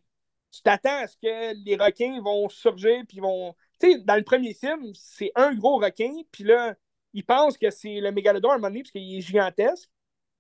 tu 0.52 0.62
t'attends 0.63 0.98
à 0.98 1.08
ce 1.08 1.15
que 1.15 1.63
les 1.63 1.78
requins 1.78 2.22
vont 2.22 2.50
surgir 2.50 3.04
puis 3.08 3.22
vont. 3.22 3.56
Tu 3.80 3.93
sais, 3.93 4.00
dans 4.00 4.17
le 4.17 4.24
premier 4.24 4.54
film, 4.54 4.91
c'est 4.96 5.32
un 5.36 5.56
gros 5.56 5.78
requin, 5.78 6.12
puis 6.30 6.43
là, 6.43 6.76
ils 7.13 7.24
pensent 7.24 7.58
que 7.58 7.69
c'est 7.69 8.02
le 8.02 8.12
mégalodon 8.12 8.50
à 8.50 8.56
un 8.56 8.58
moment 8.58 8.67
donné 8.67 8.82
parce 8.82 8.91
qu'il 8.91 9.17
est 9.17 9.22
gigantesque 9.22 9.89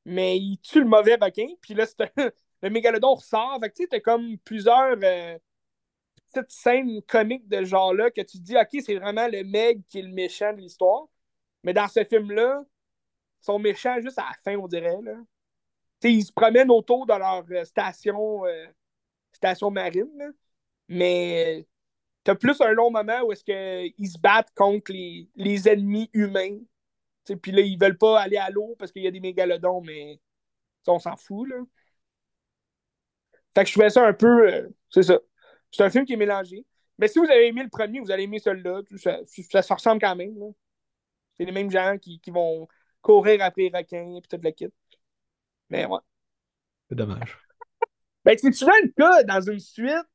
mais 0.05 0.37
il 0.37 0.57
tue 0.59 0.79
le 0.79 0.85
mauvais 0.87 1.15
requin. 1.15 1.47
Puis 1.61 1.73
là, 1.73 1.85
le 2.61 2.69
mégalodon 2.69 3.15
ressort. 3.15 3.59
Fait 3.61 3.69
que 3.69 3.75
tu 3.75 3.83
sais, 3.83 3.87
t'as 3.89 3.99
comme 3.99 4.37
plusieurs 4.39 4.97
euh, 5.03 5.37
petites 6.31 6.51
scènes 6.51 7.01
comiques 7.03 7.47
de 7.47 7.63
genre-là 7.63 8.11
que 8.11 8.21
tu 8.21 8.37
te 8.39 8.43
dis, 8.43 8.57
OK, 8.57 8.81
c'est 8.85 8.95
vraiment 8.95 9.27
le 9.27 9.43
Meg 9.43 9.81
qui 9.87 9.99
est 9.99 10.03
le 10.03 10.13
méchant 10.13 10.53
de 10.53 10.59
l'histoire. 10.59 11.07
Mais 11.63 11.73
dans 11.73 11.87
ce 11.87 12.03
film-là, 12.03 12.63
ils 13.41 13.45
sont 13.45 13.59
méchants 13.59 13.99
juste 14.01 14.19
à 14.19 14.23
la 14.23 14.35
fin, 14.43 14.57
on 14.57 14.67
dirait. 14.67 14.99
Là. 15.01 15.15
ils 16.03 16.25
se 16.25 16.31
promènent 16.31 16.71
autour 16.71 17.05
de 17.05 17.13
leur 17.13 17.43
euh, 17.49 17.63
station, 17.63 18.45
euh, 18.45 18.65
station 19.31 19.71
marine. 19.71 20.11
Là. 20.17 20.27
Mais 20.89 21.65
t'as 22.23 22.35
plus 22.35 22.59
un 22.61 22.71
long 22.71 22.91
moment 22.91 23.21
où 23.23 23.31
est-ce 23.31 23.43
qu'ils 23.43 24.09
se 24.09 24.19
battent 24.19 24.53
contre 24.55 24.91
les, 24.91 25.29
les 25.35 25.67
ennemis 25.67 26.09
humains 26.13 26.59
puis 27.41 27.51
là, 27.51 27.61
ils 27.61 27.79
veulent 27.79 27.97
pas 27.97 28.19
aller 28.19 28.37
à 28.37 28.49
l'eau 28.49 28.75
parce 28.77 28.91
qu'il 28.91 29.03
y 29.03 29.07
a 29.07 29.11
des 29.11 29.19
mégalodons, 29.19 29.81
mais 29.81 30.19
on 30.87 30.99
s'en 30.99 31.15
fout, 31.15 31.47
là. 31.47 31.57
Fait 33.55 33.63
que 33.63 33.67
je 33.67 33.73
trouvais 33.73 33.89
ça 33.89 34.05
un 34.05 34.13
peu. 34.13 34.51
Euh, 34.51 34.69
c'est 34.89 35.03
ça. 35.03 35.19
C'est 35.71 35.83
un 35.83 35.89
film 35.89 36.05
qui 36.05 36.13
est 36.13 36.17
mélangé. 36.17 36.65
Mais 36.97 37.07
si 37.07 37.19
vous 37.19 37.25
avez 37.25 37.47
aimé 37.47 37.63
le 37.63 37.69
premier, 37.69 37.99
vous 37.99 38.11
allez 38.11 38.23
aimer 38.23 38.39
celui-là. 38.39 38.81
Ça, 38.97 39.19
ça, 39.51 39.61
se 39.61 39.73
ressemble 39.73 40.01
quand 40.01 40.15
même. 40.15 40.35
C'est 41.37 41.45
les 41.45 41.51
mêmes 41.51 41.71
gens 41.71 41.97
qui, 41.97 42.19
qui, 42.19 42.31
vont 42.31 42.67
courir 43.01 43.41
après 43.43 43.63
les 43.63 43.77
requins 43.77 44.15
et 44.15 44.21
tout 44.21 44.39
le 44.41 44.51
kit. 44.51 44.67
Mais 45.69 45.85
ouais. 45.85 45.99
C'est 46.89 46.95
dommage. 46.95 47.37
Ben, 48.25 48.37
c'est 48.37 48.53
souvent 48.53 48.71
le 48.81 48.89
cas 48.89 49.23
dans 49.23 49.41
une 49.41 49.59
suite 49.59 50.07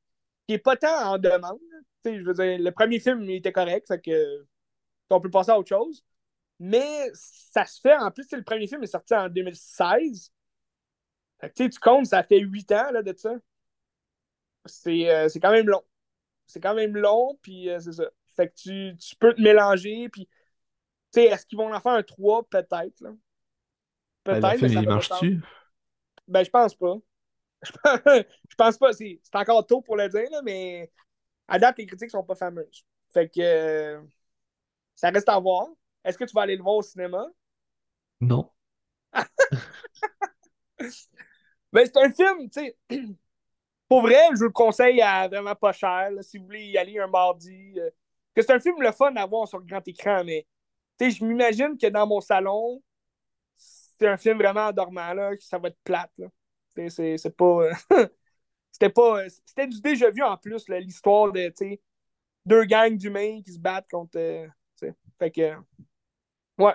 qui 0.47 0.55
est 0.55 0.59
pas 0.59 0.77
tant 0.77 1.13
en 1.13 1.19
demande. 1.19 1.59
je 2.05 2.23
veux 2.23 2.33
dire, 2.33 2.59
le 2.59 2.71
premier 2.71 3.01
film 3.01 3.23
il 3.25 3.35
était 3.35 3.53
correct, 3.53 3.87
fait 3.87 4.01
que 4.01 4.47
on 5.11 5.21
peut 5.21 5.31
passer 5.31 5.51
à 5.51 5.59
autre 5.59 5.69
chose. 5.69 6.05
Mais 6.59 7.11
ça 7.15 7.65
se 7.65 7.81
fait, 7.81 7.97
en 7.97 8.11
plus, 8.11 8.27
le 8.33 8.43
premier 8.43 8.67
film 8.67 8.83
est 8.83 8.89
sorti 8.89 9.15
en 9.15 9.29
2016. 9.29 10.33
Fait 11.41 11.51
que, 11.51 11.69
tu 11.69 11.79
comptes, 11.79 12.07
ça 12.07 12.23
fait 12.23 12.41
8 12.41 12.73
ans 12.73 12.91
là, 12.93 13.03
de 13.03 13.15
ça. 13.17 13.35
Euh, 14.87 15.29
c'est 15.29 15.41
quand 15.41 15.53
même 15.53 15.69
long. 15.69 15.83
C'est 16.47 16.61
quand 16.61 16.75
même 16.75 16.97
long, 16.97 17.39
puis 17.43 17.71
euh, 17.71 17.79
c'est 17.79 17.93
ça. 17.93 18.11
Fait 18.37 18.49
que 18.49 18.55
tu, 18.55 18.97
tu, 18.99 19.17
peux 19.17 19.35
te 19.35 19.41
mélanger, 19.41 20.09
puis 20.09 20.29
est-ce 21.17 21.47
qu'ils 21.47 21.59
vont 21.59 21.73
en 21.73 21.81
faire 21.81 21.93
un 21.93 22.03
3? 22.03 22.45
Peut-être, 22.49 23.01
là. 23.01 23.11
Ben, 24.25 24.41
Peut-être. 24.41 24.63
mais 24.63 24.69
ça 24.69 24.81
il 24.81 24.89
marche-tu? 24.89 25.43
Ben, 26.27 26.45
je 26.45 26.51
pense 26.51 26.75
pas. 26.75 26.97
Je 27.65 28.55
pense 28.57 28.79
pas. 28.79 28.93
C'est 28.93 29.19
encore 29.35 29.67
tôt 29.67 29.81
pour 29.81 29.97
le 29.97 30.09
dire, 30.09 30.31
là, 30.31 30.43
mais 30.43 30.93
à 31.49 31.59
date, 31.59 31.79
les 31.79 31.87
critiques 31.87 32.11
sont 32.11 32.23
pas 32.23 32.37
fameuses. 32.37 32.85
Fait 33.13 33.29
que 33.29 33.41
euh, 33.41 34.01
ça 34.95 35.11
reste 35.11 35.29
à 35.29 35.39
voir. 35.39 35.67
Est-ce 36.05 36.17
que 36.17 36.25
tu 36.25 36.35
vas 36.35 36.43
aller 36.43 36.57
le 36.57 36.63
voir 36.63 36.77
au 36.77 36.83
cinéma? 36.83 37.27
Non. 38.21 38.51
Mais 41.73 41.85
c'est 41.87 41.97
un 41.97 42.13
film, 42.13 42.49
tu 42.51 42.61
sais. 42.61 42.77
Pour 43.89 44.03
vrai, 44.03 44.21
je 44.33 44.39
vous 44.39 44.45
le 44.45 44.51
conseille 44.51 45.01
à 45.01 45.27
vraiment 45.29 45.55
pas 45.55 45.73
cher, 45.73 46.11
si 46.21 46.39
vous 46.39 46.45
voulez 46.45 46.67
y 46.67 46.79
aller 46.79 46.99
un 46.99 47.07
mardi. 47.07 47.75
Euh, 47.79 47.91
que 48.35 48.43
c'est 48.43 48.53
un 48.53 48.61
film 48.61 48.81
le 48.81 48.93
fun 48.93 49.15
à 49.17 49.27
voir 49.27 49.49
sur 49.49 49.59
le 49.59 49.65
grand 49.65 49.87
écran, 49.89 50.23
mais 50.25 50.47
tu 50.99 51.11
sais, 51.11 51.11
je 51.11 51.25
m'imagine 51.25 51.77
que 51.79 51.87
dans 51.87 52.07
mon 52.07 52.21
salon, 52.21 52.83
c'est 53.57 54.09
un 54.09 54.17
film 54.17 54.39
vraiment 54.39 54.67
endormant, 54.67 55.13
là, 55.15 55.37
que 55.37 55.43
ça 55.43 55.59
va 55.59 55.69
être 55.69 55.79
plate. 55.85 56.13
C'est 56.89 57.37
pas. 57.37 57.45
Euh, 57.45 57.73
c'était 58.71 58.91
pas. 58.91 59.25
Euh, 59.25 59.29
c'était 59.45 59.67
du 59.67 59.81
déjà 59.81 60.11
vu 60.11 60.23
en 60.23 60.37
plus, 60.37 60.69
l'histoire 60.69 61.33
de 61.33 61.53
deux 62.47 62.65
gangs 62.65 62.97
d'humains 62.97 63.43
qui 63.43 63.53
se 63.53 63.59
battent 63.59 63.91
contre. 63.91 64.19
fait 65.19 65.31
que. 65.31 65.55
Ouais. 66.59 66.75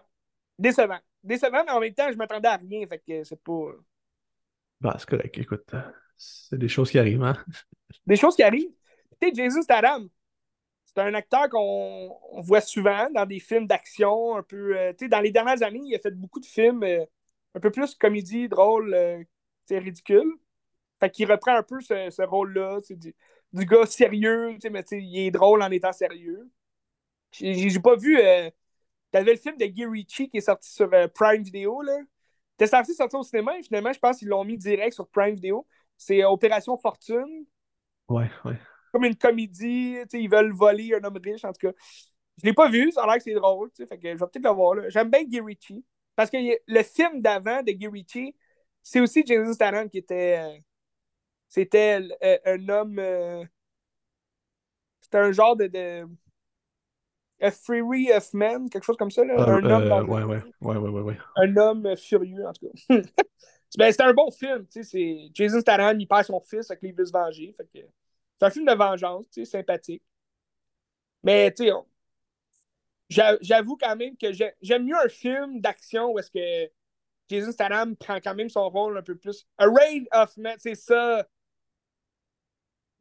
Décevant. 0.60 1.00
Décevant, 1.24 1.64
mais 1.66 1.72
en 1.72 1.80
même 1.80 1.94
temps, 1.94 2.12
je 2.12 2.18
m'attendais 2.18 2.50
à 2.50 2.58
rien. 2.58 2.86
Fait 2.88 3.00
que 3.00 3.24
c'est 3.24 3.42
pas. 3.42 3.72
Bah, 4.82 4.96
c'est 5.00 5.10
correct. 5.10 5.38
Écoute, 5.38 5.74
euh, 5.74 5.82
c'est 6.18 6.58
des 6.58 6.68
choses 6.68 6.92
qui 6.92 7.00
arrivent, 7.00 7.24
hein? 7.24 7.38
Des 8.06 8.18
choses 8.18 8.36
qui 8.36 8.44
arrivent. 8.44 8.74
Tu 9.22 9.30
sais, 9.30 9.34
Jason 9.34 9.62
Statham, 9.62 10.10
c'est 10.96 11.02
un 11.02 11.14
acteur 11.14 11.50
qu'on 11.50 12.18
voit 12.42 12.62
souvent 12.62 13.10
dans 13.12 13.26
des 13.26 13.40
films 13.40 13.68
d'action, 13.68 14.36
un 14.36 14.44
peu. 14.44 14.78
Euh, 14.78 14.94
tu 14.98 15.10
dans 15.10 15.22
les 15.22 15.32
dernières 15.32 15.64
années, 15.64 15.82
il 15.84 15.96
a 15.96 16.00
fait 16.00 16.12
beaucoup 16.12 16.40
de 16.40 16.46
films 16.46 16.84
euh, 16.84 17.06
un 17.56 17.60
peu 17.60 17.72
plus 17.72 17.96
comédie, 17.96 18.48
drôle, 18.48 18.96
c'est 19.66 19.80
ridicule. 19.80 20.32
Fait 21.00 21.10
qu'il 21.10 21.30
reprend 21.32 21.56
un 21.56 21.64
peu 21.64 21.82
ce, 21.82 22.22
rôle-là. 22.24 22.80
Du, 22.90 23.16
du 23.54 23.66
gars 23.66 23.86
sérieux, 23.86 24.58
mais 24.72 24.84
il 24.92 25.20
est 25.20 25.32
drôle 25.32 25.62
en 25.62 25.70
étant 25.72 25.94
sérieux. 25.94 26.50
J'ai 27.32 27.80
pas 27.80 27.96
vu 27.96 28.20
T'avais 29.14 29.34
le 29.34 29.38
film 29.38 29.56
de 29.58 29.66
Guy 29.68 29.86
Ritchie 29.86 30.28
qui 30.28 30.38
est 30.38 30.42
sorti 30.42 30.72
sur 30.72 30.92
euh, 30.92 31.08
Prime 31.08 31.44
Video. 31.44 31.84
là. 31.84 32.00
T'es 32.58 32.66
censé 32.66 32.96
sortir 32.96 33.20
au 33.20 33.24
cinéma 33.24 33.60
et 33.60 33.62
finalement, 33.62 33.94
je 33.94 34.00
pense 34.00 34.18
qu'ils 34.18 34.28
l'ont 34.28 34.44
mis 34.44 34.58
direct 34.58 34.94
sur 34.94 35.08
Prime 35.08 35.36
Video. 35.36 35.68
C'est 35.98 36.24
euh, 36.24 36.30
Opération 36.32 36.76
Fortune. 36.78 37.46
Ouais, 38.10 38.30
ouais. 38.44 38.58
Comme 38.94 39.04
une 39.04 39.16
comédie. 39.16 39.98
Ils 40.14 40.30
veulent 40.30 40.54
voler 40.54 40.94
un 40.94 41.04
homme 41.04 41.20
riche, 41.22 41.44
en 41.44 41.52
tout 41.52 41.68
cas. 41.68 41.74
Je 42.42 42.48
l'ai 42.48 42.54
pas 42.54 42.70
vu, 42.70 42.92
ça 42.92 43.04
a 43.04 43.08
l'air 43.08 43.18
que 43.18 43.24
c'est 43.24 43.34
drôle. 43.34 43.70
Fait 43.76 43.86
que 43.98 44.08
je 44.08 44.14
vais 44.14 44.18
peut-être 44.18 44.46
le 44.46 44.52
voir. 44.52 44.90
J'aime 44.90 45.10
bien 45.10 45.24
Guy 45.24 45.42
Ritchie. 45.42 45.84
Parce 46.16 46.30
que 46.30 46.38
le 46.38 46.84
film 46.84 47.22
d'avant 47.22 47.62
de 47.62 47.72
Guy 47.72 47.88
Ritchie, 47.88 48.36
c'est 48.82 49.02
aussi 49.02 49.24
Jason 49.26 49.52
Statham 49.54 49.90
qui 49.90 49.98
était. 49.98 50.40
Euh, 50.40 50.58
c'était 51.50 52.00
un 52.46 52.70
homme. 52.70 53.02
c'était 55.02 55.18
un 55.18 55.32
genre 55.34 55.58
de 55.58 55.68
a 57.44 57.52
Fury 57.52 58.12
of 58.12 58.34
Men, 58.34 58.70
quelque 58.70 58.84
chose 58.84 58.98
comme 58.98 59.12
ça. 59.12 59.24
Là. 59.24 59.36
un 59.38 59.64
homme 59.64 59.92
euh, 59.92 60.04
ouais, 60.04 60.24
ouais, 60.24 60.44
ouais, 60.62 60.78
ouais, 60.78 61.02
ouais, 61.02 61.18
Un 61.36 61.58
homme 61.58 61.96
furieux, 61.98 62.46
en 62.48 62.54
tout 62.54 62.68
cas. 62.68 62.96
ben, 63.78 63.92
c'était 63.92 64.04
un 64.04 64.14
bon 64.14 64.32
film. 64.32 64.66
C'est 64.70 65.30
Jason 65.34 65.60
Statham, 65.60 66.00
il 66.00 66.08
perd 66.08 66.26
son 66.26 66.40
fils 66.40 66.72
avec 66.72 66.82
les 66.84 66.92
veut 66.92 67.06
se 67.06 67.12
venger. 67.12 67.54
Fait 67.56 67.68
que... 67.74 67.86
C'est 68.38 68.46
un 68.46 68.50
film 68.50 68.66
de 68.66 68.74
vengeance, 68.74 69.26
sympathique. 69.46 70.04
Mais, 71.24 71.54
tu 71.54 71.68
sais, 71.68 73.38
j'avoue 73.42 73.78
quand 73.78 73.96
même 73.96 74.18
que 74.18 74.32
j'aime 74.34 74.86
mieux 74.86 74.98
un 74.98 75.10
film 75.10 75.62
d'action 75.62 76.12
où 76.12 76.20
est-ce 76.20 76.32
que 76.32 76.72
Jason 77.30 77.52
Statham 77.52 77.96
prend 77.96 78.20
quand 78.20 78.36
même 78.36 78.50
son 78.50 78.70
rôle 78.70 78.98
un 78.98 79.02
peu 79.02 79.16
plus. 79.16 79.48
A 79.58 79.66
Raid 79.68 80.08
of 80.12 80.36
Men, 80.38 80.56
c'est 80.60 80.76
ça. 80.76 81.28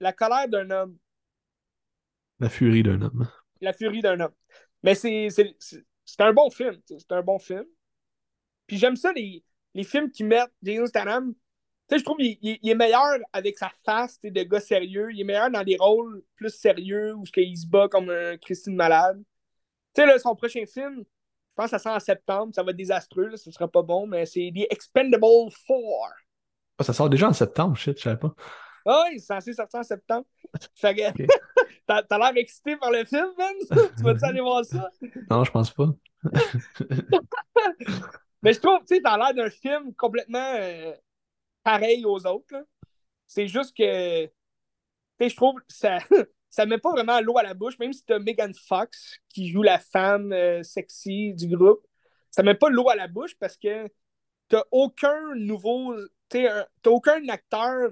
La 0.00 0.12
colère 0.12 0.48
d'un 0.48 0.70
homme. 0.70 0.98
La 2.38 2.48
furie 2.48 2.82
d'un 2.82 3.00
homme. 3.02 3.28
La 3.60 3.72
furie 3.72 4.00
d'un 4.00 4.18
homme. 4.20 4.34
Mais 4.82 4.94
c'est 4.94 5.28
un 6.18 6.32
bon 6.32 6.50
film. 6.50 6.80
C'est 6.86 7.12
un 7.12 7.22
bon 7.22 7.38
film. 7.38 7.64
Puis 8.66 8.78
j'aime 8.78 8.96
ça, 8.96 9.12
les, 9.12 9.44
les 9.74 9.84
films 9.84 10.10
qui 10.10 10.24
mettent 10.24 10.52
Jason 10.62 10.86
Statham. 10.86 11.34
Tu 11.92 11.98
sais, 11.98 12.00
je 12.00 12.05
trouve 12.07 12.16
qu'il 12.16 12.38
il, 12.40 12.70
est 12.70 12.74
meilleur 12.74 13.18
avec 13.35 13.59
sa 13.59 13.70
face 13.85 14.18
de 14.22 14.42
gars 14.44 14.61
sérieux. 14.61 15.11
Il 15.12 15.20
est 15.20 15.24
meilleur 15.24 15.50
dans 15.50 15.62
des 15.62 15.76
rôles 15.76 16.22
plus 16.37 16.48
sérieux 16.48 17.12
où 17.14 17.24
il 17.37 17.59
se 17.59 17.66
bat 17.66 17.87
comme 17.87 18.09
un 18.09 18.38
Christine 18.38 18.74
malade. 18.74 19.22
Tu 19.94 20.00
sais, 20.00 20.07
là, 20.07 20.18
son 20.18 20.35
prochain 20.35 20.64
film, 20.64 21.00
je 21.00 21.55
pense 21.55 21.66
que 21.66 21.70
ça 21.72 21.78
sera 21.78 21.96
en 21.96 22.00
septembre. 22.00 22.55
Ça 22.55 22.62
va 22.62 22.70
être 22.70 22.78
désastreux, 22.78 23.26
là, 23.26 23.37
ce 23.37 23.50
sera 23.50 23.68
pas 23.68 23.83
bon, 23.83 24.07
mais 24.07 24.24
c'est 24.24 24.50
The 24.55 24.72
Expendable 24.72 25.50
4. 25.68 25.76
Ah, 26.78 26.85
ça 26.85 26.94
sort 26.94 27.11
déjà 27.11 27.28
en 27.28 27.35
septembre, 27.35 27.76
shit, 27.76 27.98
je 27.98 28.05
savais 28.05 28.16
pas. 28.16 28.35
Ah 28.87 29.05
oui, 29.11 29.20
c'est 29.20 29.26
censé 29.26 29.52
sortir 29.52 29.81
en 29.81 29.83
septembre. 29.83 30.25
Fait 30.75 30.94
que, 30.94 31.02
t'as 31.87 32.19
l'air 32.19 32.33
excité 32.37 32.79
par 32.79 32.90
le 32.90 33.04
film, 33.04 33.29
Ben? 33.37 33.52
tu 33.98 34.02
vas-tu 34.02 34.25
aller 34.25 34.40
voir 34.40 34.64
ça? 34.64 34.88
Non, 35.31 35.44
je 35.44 35.50
pense 35.50 35.71
pas. 35.71 35.90
Mais 38.42 38.54
je 38.54 38.60
trouve, 38.60 38.79
tu 38.81 38.96
sais, 38.96 39.02
t'as 39.02 39.19
l'air 39.19 39.35
d'un 39.35 39.50
film 39.50 39.94
complètement 39.94 40.54
euh, 40.56 40.94
pareil 41.63 42.04
aux 42.04 42.27
autres. 42.27 42.67
C'est 43.27 43.48
juste 43.48 43.77
que, 43.77 44.27
tu 44.27 45.29
je 45.29 45.37
trouve 45.37 45.60
ça, 45.69 45.98
ça 46.50 46.67
met 46.67 46.79
pas 46.79 46.90
vraiment 46.90 47.21
l'eau 47.21 47.38
à 47.38 47.42
la 47.42 47.54
bouche, 47.54 47.79
même 47.79 47.92
si 47.92 48.04
t'as 48.04 48.19
Megan 48.19 48.52
Fox 48.54 49.19
qui 49.29 49.48
joue 49.48 49.63
la 49.63 49.79
femme 49.79 50.33
euh, 50.33 50.63
sexy 50.63 51.35
du 51.35 51.48
groupe. 51.48 51.87
Ça 52.31 52.42
met 52.42 52.54
pas 52.54 52.69
l'eau 52.69 52.88
à 52.88 52.96
la 52.96 53.08
bouche 53.08 53.37
parce 53.38 53.56
que 53.56 53.88
t'as 54.48 54.65
aucun 54.71 55.35
nouveau, 55.35 55.94
t'as 56.29 56.67
aucun 56.87 57.27
acteur 57.29 57.90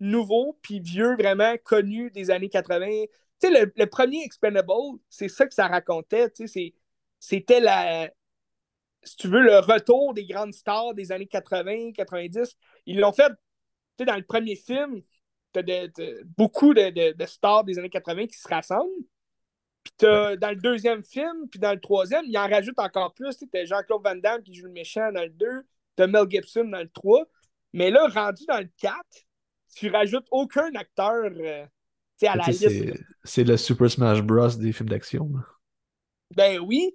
nouveau 0.00 0.58
puis 0.62 0.80
vieux, 0.80 1.14
vraiment 1.16 1.56
connu 1.64 2.10
des 2.10 2.30
années 2.30 2.48
80. 2.48 2.86
Tu 2.88 3.48
sais, 3.48 3.50
le, 3.50 3.72
le, 3.76 3.86
premier 3.86 4.22
Expendable, 4.24 4.98
c'est 5.08 5.28
ça 5.28 5.46
que 5.46 5.54
ça 5.54 5.66
racontait. 5.68 6.30
Tu 6.30 6.48
sais, 6.48 6.74
c'était 7.18 7.60
la, 7.60 8.10
si 9.02 9.16
tu 9.16 9.28
veux, 9.28 9.40
le 9.40 9.58
retour 9.58 10.14
des 10.14 10.26
grandes 10.26 10.52
stars 10.52 10.94
des 10.94 11.12
années 11.12 11.26
80, 11.26 11.92
90. 11.92 12.56
Ils 12.86 13.00
l'ont 13.00 13.12
fait, 13.12 13.28
tu 13.28 13.34
sais, 13.98 14.04
dans 14.04 14.16
le 14.16 14.22
premier 14.22 14.56
film, 14.56 15.02
tu 15.52 15.60
as 15.60 15.86
beaucoup 16.36 16.74
de, 16.74 17.12
de, 17.12 17.26
stars 17.26 17.64
des 17.64 17.78
années 17.78 17.90
80 17.90 18.26
qui 18.26 18.38
se 18.38 18.48
rassemblent. 18.48 18.90
Puis 19.82 19.94
t'as, 19.96 20.36
dans 20.36 20.50
le 20.50 20.56
deuxième 20.56 21.02
film, 21.02 21.48
puis 21.50 21.58
dans 21.58 21.72
le 21.72 21.80
troisième, 21.80 22.24
il 22.26 22.36
en 22.36 22.48
rajoute 22.48 22.78
encore 22.78 23.14
plus. 23.14 23.36
T'as 23.50 23.64
Jean-Claude 23.64 24.02
Van 24.04 24.16
Damme 24.16 24.42
qui 24.42 24.54
joue 24.54 24.66
le 24.66 24.72
méchant 24.72 25.10
dans 25.12 25.22
le 25.22 25.30
2, 25.30 25.46
t'as 25.96 26.06
Mel 26.06 26.28
Gibson 26.28 26.64
dans 26.64 26.80
le 26.80 26.88
3. 26.88 27.24
Mais 27.72 27.90
là, 27.90 28.06
rendu 28.08 28.44
dans 28.46 28.58
le 28.58 28.68
4, 28.78 28.94
tu 29.74 29.88
rajoutes 29.88 30.26
aucun 30.30 30.74
acteur 30.74 31.24
euh, 31.24 31.64
à 32.22 32.36
la 32.36 32.44
liste. 32.44 32.68
C'est, 33.24 33.44
le 33.44 33.56
Super 33.56 33.90
Smash 33.90 34.22
Bros. 34.22 34.48
des 34.48 34.72
films 34.72 34.88
d'action. 34.88 35.30
Ben 36.34 36.58
oui. 36.58 36.94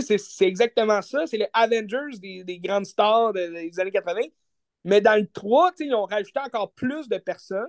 C'est, 0.00 0.46
exactement 0.46 1.02
ça. 1.02 1.26
C'est 1.26 1.38
les 1.38 1.48
Avengers 1.52 2.18
des, 2.20 2.44
des 2.44 2.58
grandes 2.58 2.86
stars 2.86 3.32
des 3.32 3.78
années 3.80 3.90
80. 3.90 4.20
Mais 4.84 5.00
dans 5.00 5.18
le 5.20 5.26
3, 5.26 5.72
ils 5.80 5.94
ont 5.94 6.06
rajouté 6.06 6.40
encore 6.40 6.72
plus 6.72 7.08
de 7.08 7.18
personnes, 7.18 7.66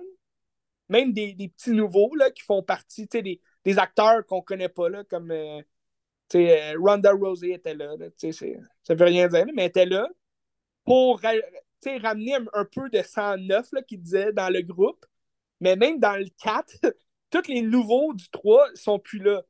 même 0.88 1.12
des, 1.12 1.34
petits 1.34 1.72
nouveaux 1.72 2.14
là, 2.14 2.30
qui 2.30 2.42
font 2.42 2.62
partie 2.62 3.06
des, 3.06 3.40
des 3.64 3.78
acteurs 3.78 4.24
qu'on 4.26 4.42
connaît 4.42 4.68
pas, 4.68 4.88
là, 4.88 5.04
comme 5.04 5.30
euh, 5.30 5.60
euh, 6.34 6.74
Ronda 6.78 7.12
était 7.42 7.74
là. 7.74 7.96
là 7.96 8.06
ça 8.16 8.94
veut 8.94 9.04
rien 9.04 9.28
dire, 9.28 9.46
mais 9.54 9.64
elle 9.64 9.68
était 9.68 9.86
là 9.86 10.08
pour 10.84 11.20
ramener 11.20 12.34
un, 12.52 12.64
peu 12.64 12.88
de 12.88 13.02
109 13.02 13.72
là, 13.72 13.82
qui 13.82 13.98
disait 13.98 14.32
dans 14.32 14.52
le 14.52 14.62
groupe. 14.62 15.04
Mais 15.60 15.76
même 15.76 16.00
dans 16.00 16.16
le 16.16 16.26
4, 16.42 16.76
tous 17.30 17.48
les 17.48 17.62
nouveaux 17.62 18.14
du 18.14 18.28
3 18.30 18.68
sont 18.74 18.98
plus 18.98 19.18
là. 19.18 19.42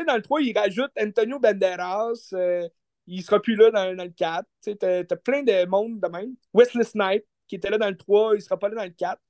Sais 0.00 0.04
dans 0.04 0.16
le 0.16 0.22
3, 0.22 0.42
ils 0.42 0.56
rajoutent 0.56 0.92
Antonio 1.00 1.38
Banderas, 1.38 2.30
euh, 2.32 2.68
il 3.06 3.22
sera 3.22 3.40
plus 3.40 3.56
là 3.56 3.70
dans, 3.70 3.92
le 3.92 4.10
4. 4.10 4.44
Tu 4.62 4.76
as, 4.82 5.04
as, 5.10 5.16
plein 5.16 5.42
de 5.42 5.66
monde 5.66 6.00
de 6.00 6.08
même. 6.08 6.34
Wesley 6.52 6.84
Snipe, 6.84 7.24
qui 7.46 7.56
était 7.56 7.70
là 7.70 7.78
dans 7.78 7.90
le 7.90 7.96
3, 7.96 8.36
il 8.36 8.42
sera 8.42 8.58
pas 8.58 8.68
là 8.68 8.76
dans 8.76 8.84
le 8.84 8.90
4. 8.90 9.20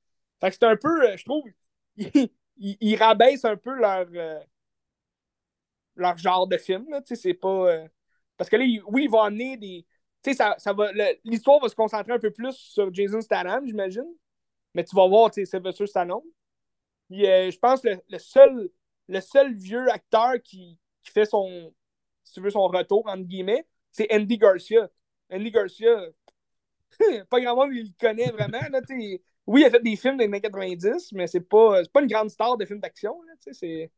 Fait 0.40 0.50
que 0.50 0.54
c'est 0.54 0.64
un 0.64 0.76
peu, 0.76 1.08
euh, 1.08 1.16
je 1.16 1.24
trouve, 1.24 1.44
ils, 2.56 2.96
rabaissent 2.96 3.44
un 3.44 3.56
peu 3.56 3.74
leur, 3.74 4.06
euh, 4.14 4.40
leur 5.96 6.16
genre 6.18 6.46
de 6.46 6.56
film. 6.58 6.86
C'est 7.04 7.34
pas. 7.34 7.86
parce 8.36 8.50
que 8.50 8.56
là, 8.56 8.64
oui, 8.88 9.04
ils 9.04 9.10
vont 9.10 9.22
amener 9.22 9.56
des 9.56 9.86
ça, 10.34 10.54
ça 10.58 10.72
va, 10.72 10.90
l'histoire 11.24 11.60
va 11.60 11.68
se 11.68 11.74
concentrer 11.74 12.12
un 12.12 12.18
peu 12.18 12.30
plus 12.30 12.54
sur 12.54 12.92
Jason 12.92 13.20
Statham, 13.20 13.66
j'imagine. 13.66 14.06
Mais 14.74 14.84
tu 14.84 14.94
vas 14.94 15.06
voir, 15.06 15.30
tu 15.30 15.44
sais, 15.44 15.86
Stallone. 15.86 16.20
Euh, 17.12 17.50
je 17.50 17.58
pense 17.58 17.80
que 17.80 17.88
le, 18.08 18.18
seul, 18.18 18.70
le 19.08 19.20
seul 19.20 19.54
vieux 19.54 19.90
acteur 19.90 20.34
qui, 20.42 20.78
qui 21.02 21.12
fait 21.12 21.24
son, 21.24 21.72
tu 22.32 22.40
veux, 22.40 22.50
son 22.50 22.66
retour, 22.66 23.06
entre 23.06 23.22
guillemets, 23.24 23.66
c'est 23.92 24.12
Andy 24.12 24.38
Garcia. 24.38 24.88
Andy 25.30 25.50
Garcia, 25.50 26.08
pas 27.30 27.40
grand 27.40 27.56
monde 27.56 27.74
il 27.74 27.84
le 27.84 27.92
connaît 27.98 28.30
vraiment. 28.30 28.60
Là, 28.70 28.80
oui, 29.46 29.60
il 29.62 29.64
a 29.64 29.70
fait 29.70 29.82
des 29.82 29.96
films 29.96 30.16
des 30.16 30.24
années 30.24 30.40
90, 30.40 31.12
mais 31.12 31.26
c'est 31.26 31.40
pas, 31.40 31.82
pas 31.92 32.00
une 32.00 32.08
grande 32.08 32.30
star 32.30 32.56
de 32.56 32.64
films 32.64 32.80
d'action. 32.80 33.16
C'est 33.40 33.90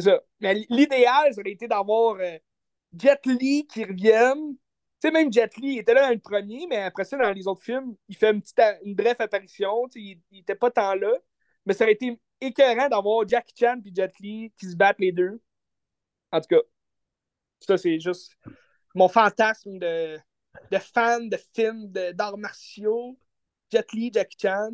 ça. 0.00 0.20
Mais 0.40 0.54
l'idéal, 0.70 1.34
ça 1.34 1.40
aurait 1.40 1.50
été 1.52 1.68
d'avoir 1.68 2.16
euh, 2.20 2.38
Jet 2.96 3.24
Li 3.26 3.66
qui 3.66 3.84
revienne, 3.84 4.54
tu 4.54 5.08
sais, 5.08 5.10
même 5.10 5.32
Jet 5.32 5.56
Li, 5.56 5.74
il 5.74 5.78
était 5.80 5.94
là 5.94 6.06
dans 6.06 6.14
le 6.14 6.20
premier, 6.20 6.66
mais 6.68 6.76
après 6.76 7.04
ça, 7.04 7.16
dans 7.16 7.32
les 7.32 7.46
autres 7.46 7.62
films, 7.62 7.96
il 8.08 8.16
fait 8.16 8.30
une, 8.30 8.40
petite, 8.40 8.60
une 8.84 8.94
brève 8.94 9.16
apparition. 9.18 9.88
Il 9.94 10.20
n'était 10.32 10.54
pas 10.54 10.70
tant 10.70 10.94
là. 10.94 11.12
Mais 11.66 11.74
ça 11.74 11.84
aurait 11.84 11.92
été 11.92 12.18
écœurant 12.40 12.88
d'avoir 12.88 13.26
Jackie 13.28 13.54
Chan 13.58 13.80
et 13.84 13.92
Jet 13.94 14.12
Li 14.20 14.52
qui 14.58 14.66
se 14.66 14.76
battent 14.76 14.98
les 14.98 15.12
deux. 15.12 15.40
En 16.32 16.40
tout 16.40 16.48
cas, 16.48 16.60
ça, 17.60 17.76
c'est 17.76 17.98
juste 18.00 18.36
mon 18.94 19.08
fantasme 19.08 19.78
de, 19.78 20.16
de 20.70 20.78
fan 20.78 21.28
de 21.28 21.38
films 21.54 21.88
d'arts 21.88 22.38
martiaux. 22.38 23.18
Jet 23.70 23.92
Li, 23.92 24.10
Jackie 24.12 24.38
Chan. 24.40 24.72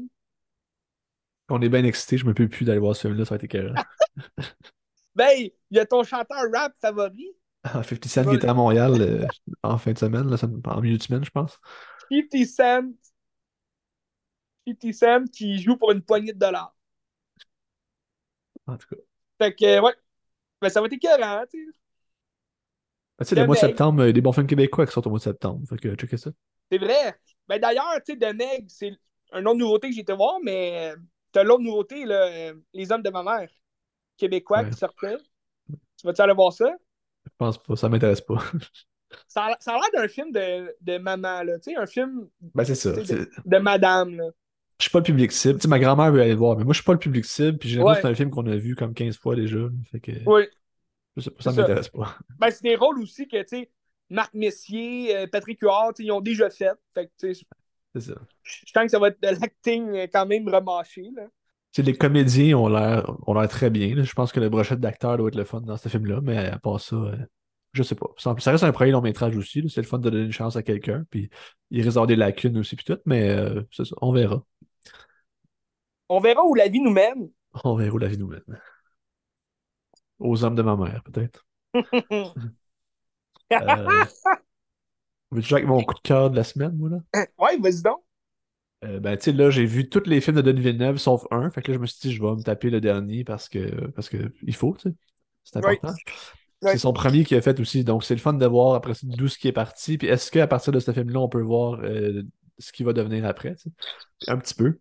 On 1.49 1.61
est 1.61 1.69
bien 1.69 1.85
excités, 1.85 2.19
je 2.19 2.27
me 2.27 2.35
peux 2.35 2.49
plus 2.49 2.65
d'aller 2.65 2.81
voir 2.81 2.97
ce 2.97 3.03
film-là, 3.03 3.25
ça 3.25 3.31
va 3.31 3.37
être 3.37 3.45
écœurant. 3.45 3.75
ben, 5.15 5.31
il 5.39 5.53
y 5.71 5.79
a 5.79 5.87
ton 5.87 6.03
chanteur 6.03 6.43
rap 6.53 6.73
favori? 6.81 7.37
50 7.65 8.05
Cent 8.07 8.25
qui 8.25 8.37
était 8.37 8.49
à 8.49 8.55
Montréal 8.55 9.01
euh, 9.01 9.27
en 9.63 9.79
fin 9.79 9.93
de 9.93 9.99
semaine, 9.99 10.29
là, 10.29 10.37
en 10.67 10.81
milieu 10.81 10.99
de 10.99 11.03
semaine, 11.03 11.25
je 11.25 11.31
pense. 11.31 11.59
50 12.11 12.47
Cent. 12.47 12.83
50 14.67 14.93
Cent 14.93 15.25
qui 15.33 15.61
joue 15.61 15.77
pour 15.77 15.93
une 15.93 16.03
poignée 16.03 16.33
de 16.33 16.39
dollars. 16.39 16.76
En 18.67 18.77
tout 18.77 18.89
cas. 18.89 19.01
Fait 19.39 19.55
que, 19.55 19.81
ouais. 19.81 19.95
Mais 20.63 20.71
ça 20.71 20.81
va 20.81 20.87
être 20.87 20.93
écœurant, 20.93 21.45
tu 21.51 21.65
sais. 21.65 21.79
Ben, 23.19 23.25
tu 23.25 23.29
sais, 23.31 23.41
le 23.41 23.47
mois 23.47 23.55
de 23.55 23.61
septembre, 23.61 24.05
il 24.05 24.07
y 24.07 24.11
a 24.11 24.13
des 24.13 24.21
bons 24.21 24.33
films 24.33 24.47
québécois 24.47 24.87
qui 24.87 24.93
sortent 24.93 25.07
au 25.07 25.11
mois 25.11 25.19
de 25.19 25.25
septembre. 25.25 25.67
Fait 25.69 25.79
que, 25.79 25.95
checkez 25.95 26.19
ça. 26.19 26.31
C'est 26.71 26.79
vrai. 26.79 27.19
Ben, 27.49 27.61
d'ailleurs, 27.61 27.95
tu 28.05 28.13
sais, 28.13 28.19
The 28.19 28.35
Meg, 28.35 28.67
c'est 28.69 28.93
un 29.33 29.45
autre 29.47 29.59
nouveauté 29.59 29.89
que 29.89 29.95
j'ai 29.95 30.03
été 30.03 30.13
voir, 30.13 30.39
mais 30.43 30.93
euh, 30.93 30.97
t'as 31.33 31.45
l'autre 31.45 31.63
nouveauté, 31.63 32.05
là, 32.05 32.27
euh, 32.27 32.55
Les 32.73 32.91
Hommes 32.93 33.03
de 33.03 33.11
ma 33.11 33.23
mère, 33.23 33.49
québécois 34.17 34.65
qui 34.65 34.77
sortait. 34.77 35.17
Tu 35.69 36.07
vas-tu 36.07 36.21
aller 36.21 36.35
voir 36.35 36.53
ça? 36.53 36.77
Je 37.25 37.31
pense 37.39 37.63
pas, 37.63 37.77
ça 37.77 37.89
m'intéresse 37.89 38.21
pas. 38.21 38.39
ça 39.29 39.45
a, 39.45 39.73
l'air 39.73 39.91
d'un 39.95 40.09
film 40.09 40.31
de, 40.33 40.75
de 40.81 40.99
maman, 40.99 41.43
là. 41.43 41.59
Tu 41.59 41.71
sais, 41.71 41.77
un 41.77 41.87
film 41.87 42.29
ben, 42.41 42.65
c'est 42.65 42.75
ça, 42.75 42.93
de, 42.93 43.31
de, 43.45 43.59
madame, 43.59 44.17
là. 44.17 44.29
Je 44.79 44.85
suis 44.85 44.91
pas 44.91 44.99
le 44.99 45.05
public 45.05 45.33
cible. 45.33 45.55
Tu 45.55 45.63
sais, 45.63 45.69
ma 45.69 45.79
grand-mère 45.79 46.13
veut 46.13 46.21
aller 46.21 46.33
le 46.33 46.37
voir, 46.37 46.57
mais 46.57 46.65
moi, 46.65 46.73
je 46.73 46.79
suis 46.79 46.85
pas 46.85 46.93
le 46.93 46.99
public 46.99 47.25
cible. 47.25 47.59
Puis 47.59 47.75
que 47.75 47.95
c'est 47.95 48.05
un 48.05 48.15
film 48.15 48.31
qu'on 48.31 48.47
a 48.47 48.57
vu 48.57 48.75
comme 48.75 48.93
15 48.93 49.17
fois 49.17 49.35
déjà. 49.37 49.59
Fait 49.91 50.01
que... 50.01 50.13
Oui. 50.27 50.45
Pas, 51.15 51.23
ça 51.41 51.53
m'intéresse 51.53 51.89
pas. 51.89 52.17
Ben, 52.39 52.51
c'est 52.51 52.63
des 52.63 52.77
rôles 52.77 53.01
aussi 53.01 53.27
que, 53.27 53.41
tu 53.41 53.49
sais, 53.49 53.71
Marc 54.11 54.35
Messier, 54.35 55.17
euh, 55.17 55.27
Patrick 55.27 55.61
Huard, 55.63 55.93
ils 55.99 56.13
ont 56.13 56.21
déjà 56.21 56.51
fait. 56.51 56.75
Fait 56.95 57.07
que, 57.07 57.13
tu 57.19 57.35
sais, 57.35 57.47
c'est 57.97 58.13
ça. 58.13 58.21
Je 58.43 58.73
sens 58.73 58.85
que 58.85 58.91
ça 58.91 58.99
va 58.99 59.09
être 59.09 59.23
de 59.23 59.29
l'acting 59.41 59.89
euh, 59.89 60.07
quand 60.13 60.27
même 60.27 60.49
remâché, 60.49 61.11
là. 61.17 61.23
les 61.79 61.97
comédiens 61.97 62.59
ont 62.59 62.69
l'air, 62.69 63.11
ont 63.27 63.35
l'air 63.35 63.49
très 63.49 63.71
bien. 63.71 64.03
Je 64.03 64.13
pense 64.13 64.33
que 64.33 64.41
le 64.41 64.51
brochette 64.51 64.81
d'acteur 64.81 65.17
doit 65.17 65.29
être 65.29 65.37
le 65.37 65.45
fun 65.45 65.63
dans 65.63 65.77
ce 65.77 65.89
film-là, 65.89 66.21
mais 66.23 66.37
à 66.49 66.59
part 66.59 66.79
ça, 66.79 66.97
euh, 66.97 67.17
je 67.73 67.83
sais 67.83 67.95
pas. 67.95 68.09
Ça 68.19 68.35
reste 68.35 68.65
un 68.65 68.73
premier 68.73 68.91
long 68.91 69.01
métrage 69.01 69.37
aussi. 69.37 69.67
C'est 69.71 69.81
le 69.81 69.87
fun 69.87 69.99
de 69.99 70.11
donner 70.11 70.25
une 70.25 70.33
chance 70.33 70.57
à 70.57 70.63
quelqu'un. 70.63 71.05
Puis 71.11 71.31
il 71.71 71.83
risque 71.83 72.07
des 72.07 72.17
lacunes 72.17 72.59
aussi, 72.59 72.77
puis 72.77 72.85
tout, 72.85 72.99
mais 73.07 73.31
euh, 73.31 73.63
ça, 73.71 73.85
on 74.03 74.13
verra. 74.13 74.45
On 76.09 76.21
verra 76.21 76.45
où 76.45 76.55
la 76.55 76.69
vie 76.69 76.81
nous 76.81 76.93
mène. 76.93 77.31
On 77.65 77.75
verra 77.75 77.95
où 77.95 77.99
la 77.99 78.09
vie 78.09 78.19
nous 78.19 78.29
mène. 78.29 78.61
Aux 80.19 80.45
hommes 80.45 80.55
de 80.55 80.63
ma 80.63 80.77
mère, 80.77 81.03
peut-être. 81.05 81.47
euh... 81.75 81.83
Veux-tu 85.31 85.55
avec 85.55 85.67
mon 85.67 85.83
coup 85.83 85.95
de 85.95 86.01
cœur 86.01 86.31
de 86.31 86.37
la 86.37 86.45
semaine, 86.45 86.77
moi, 86.77 86.89
là? 86.89 87.27
Ouais, 87.39 87.59
vas-y 87.59 87.83
donc. 87.83 88.03
Euh, 88.85 89.01
ben, 89.01 89.17
tu 89.17 89.25
sais, 89.25 89.33
là, 89.33 89.51
j'ai 89.51 89.65
vu 89.65 89.89
tous 89.89 90.05
les 90.07 90.21
films 90.21 90.37
de 90.37 90.43
Denis 90.43 90.61
Villeneuve 90.61 90.99
sauf 90.99 91.27
un. 91.31 91.51
Fait 91.51 91.63
que 91.63 91.71
là, 91.71 91.77
je 91.77 91.81
me 91.81 91.87
suis 91.87 92.09
dit, 92.09 92.15
je 92.15 92.23
vais 92.23 92.31
me 92.31 92.43
taper 92.43 92.71
le 92.71 92.81
dernier 92.81 93.25
parce 93.25 93.49
que, 93.49 93.89
parce 93.89 94.09
que 94.09 94.33
il 94.43 94.55
faut, 94.55 94.77
tu 94.79 94.91
sais. 94.91 94.95
C'est 95.45 95.59
important. 95.59 95.95
C'est 96.63 96.79
son 96.79 96.93
premier 96.93 97.25
qui 97.25 97.35
a 97.35 97.43
fait 97.43 97.59
aussi. 97.61 97.85
Donc, 97.85 98.05
c'est 98.05 98.15
le 98.15 98.21
fun 98.21 98.33
de 98.33 98.47
voir 98.47 98.75
après 98.75 98.93
d'où 99.03 99.29
ce 99.29 99.39
qui 99.39 99.49
est 99.49 99.53
parti. 99.53 99.99
Puis, 99.99 100.09
est-ce 100.09 100.31
qu'à 100.31 100.47
partir 100.47 100.73
de 100.73 100.81
ce 100.81 100.93
film-là, 100.93 101.21
on 101.21 101.29
peut 101.29 101.43
voir 101.43 101.81
euh, 101.83 102.23
ce 102.59 102.73
qui 102.73 102.83
va 102.83 102.93
devenir 102.93 103.25
après? 103.25 103.55
Un 104.27 104.39
petit 104.39 104.55
peu. 104.55 104.79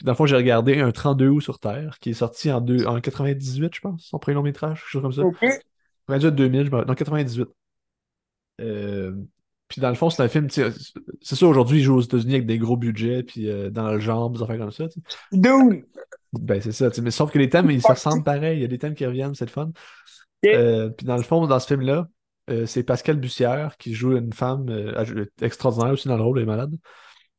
Puis, 0.00 0.06
dans 0.06 0.12
le 0.12 0.16
fond, 0.16 0.24
j'ai 0.24 0.36
regardé 0.36 0.80
un 0.80 0.92
32 0.92 1.28
août 1.28 1.40
sur 1.42 1.58
Terre 1.58 1.98
qui 2.00 2.08
est 2.08 2.14
sorti 2.14 2.50
en, 2.50 2.62
deux, 2.62 2.86
en 2.86 3.02
98, 3.02 3.74
je 3.74 3.80
pense, 3.82 4.06
son 4.06 4.18
premier 4.18 4.34
long 4.34 4.42
métrage, 4.42 4.80
quelque 4.80 4.88
chose 4.88 5.02
comme 5.02 5.12
ça. 5.12 5.20
OK. 5.20 5.44
98 6.08 6.30
2000, 6.30 6.64
je 6.64 6.70
non, 6.70 6.94
98. 6.94 7.48
Euh, 8.62 9.14
puis 9.68 9.82
dans 9.82 9.90
le 9.90 9.94
fond, 9.94 10.08
c'est 10.08 10.22
un 10.22 10.28
film, 10.28 10.48
c'est 10.48 10.72
ça, 11.20 11.46
aujourd'hui, 11.46 11.80
il 11.80 11.82
joue 11.82 11.96
aux 11.96 12.00
États-Unis 12.00 12.36
avec 12.36 12.46
des 12.46 12.56
gros 12.56 12.78
budgets, 12.78 13.22
puis 13.22 13.50
euh, 13.50 13.68
dans 13.68 13.92
le 13.92 14.00
genre, 14.00 14.30
des 14.30 14.42
affaires 14.42 14.56
comme 14.56 14.70
ça. 14.70 14.86
Doom! 15.32 15.82
Ben, 16.32 16.62
c'est 16.62 16.72
ça, 16.72 16.88
mais 17.02 17.10
sauf 17.10 17.30
que 17.30 17.38
les 17.38 17.50
thèmes, 17.50 17.70
ils 17.70 17.82
se 17.82 17.88
ressemblent 17.88 18.24
pareil. 18.24 18.56
Il 18.56 18.62
y 18.62 18.64
a 18.64 18.68
des 18.68 18.78
thèmes 18.78 18.94
qui 18.94 19.04
reviennent, 19.04 19.34
c'est 19.34 19.44
le 19.44 19.50
fun. 19.50 19.70
Euh, 20.46 20.88
puis 20.88 21.04
dans 21.04 21.18
le 21.18 21.22
fond, 21.22 21.46
dans 21.46 21.60
ce 21.60 21.66
film-là, 21.66 22.08
euh, 22.48 22.64
c'est 22.64 22.84
Pascal 22.84 23.16
Bussière 23.16 23.76
qui 23.76 23.92
joue 23.92 24.16
une 24.16 24.32
femme 24.32 24.74
extraordinaire 25.42 25.92
aussi 25.92 26.08
dans 26.08 26.16
le 26.16 26.22
rôle, 26.22 26.38
elle 26.38 26.44
est 26.44 26.46
malade. 26.46 26.74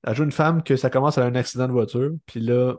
Elle 0.03 0.15
joue 0.15 0.23
une 0.23 0.31
femme 0.31 0.63
que 0.63 0.75
ça 0.75 0.89
commence 0.89 1.17
à 1.17 1.25
un 1.25 1.35
accident 1.35 1.67
de 1.67 1.73
voiture, 1.73 2.11
puis 2.25 2.39
là, 2.39 2.75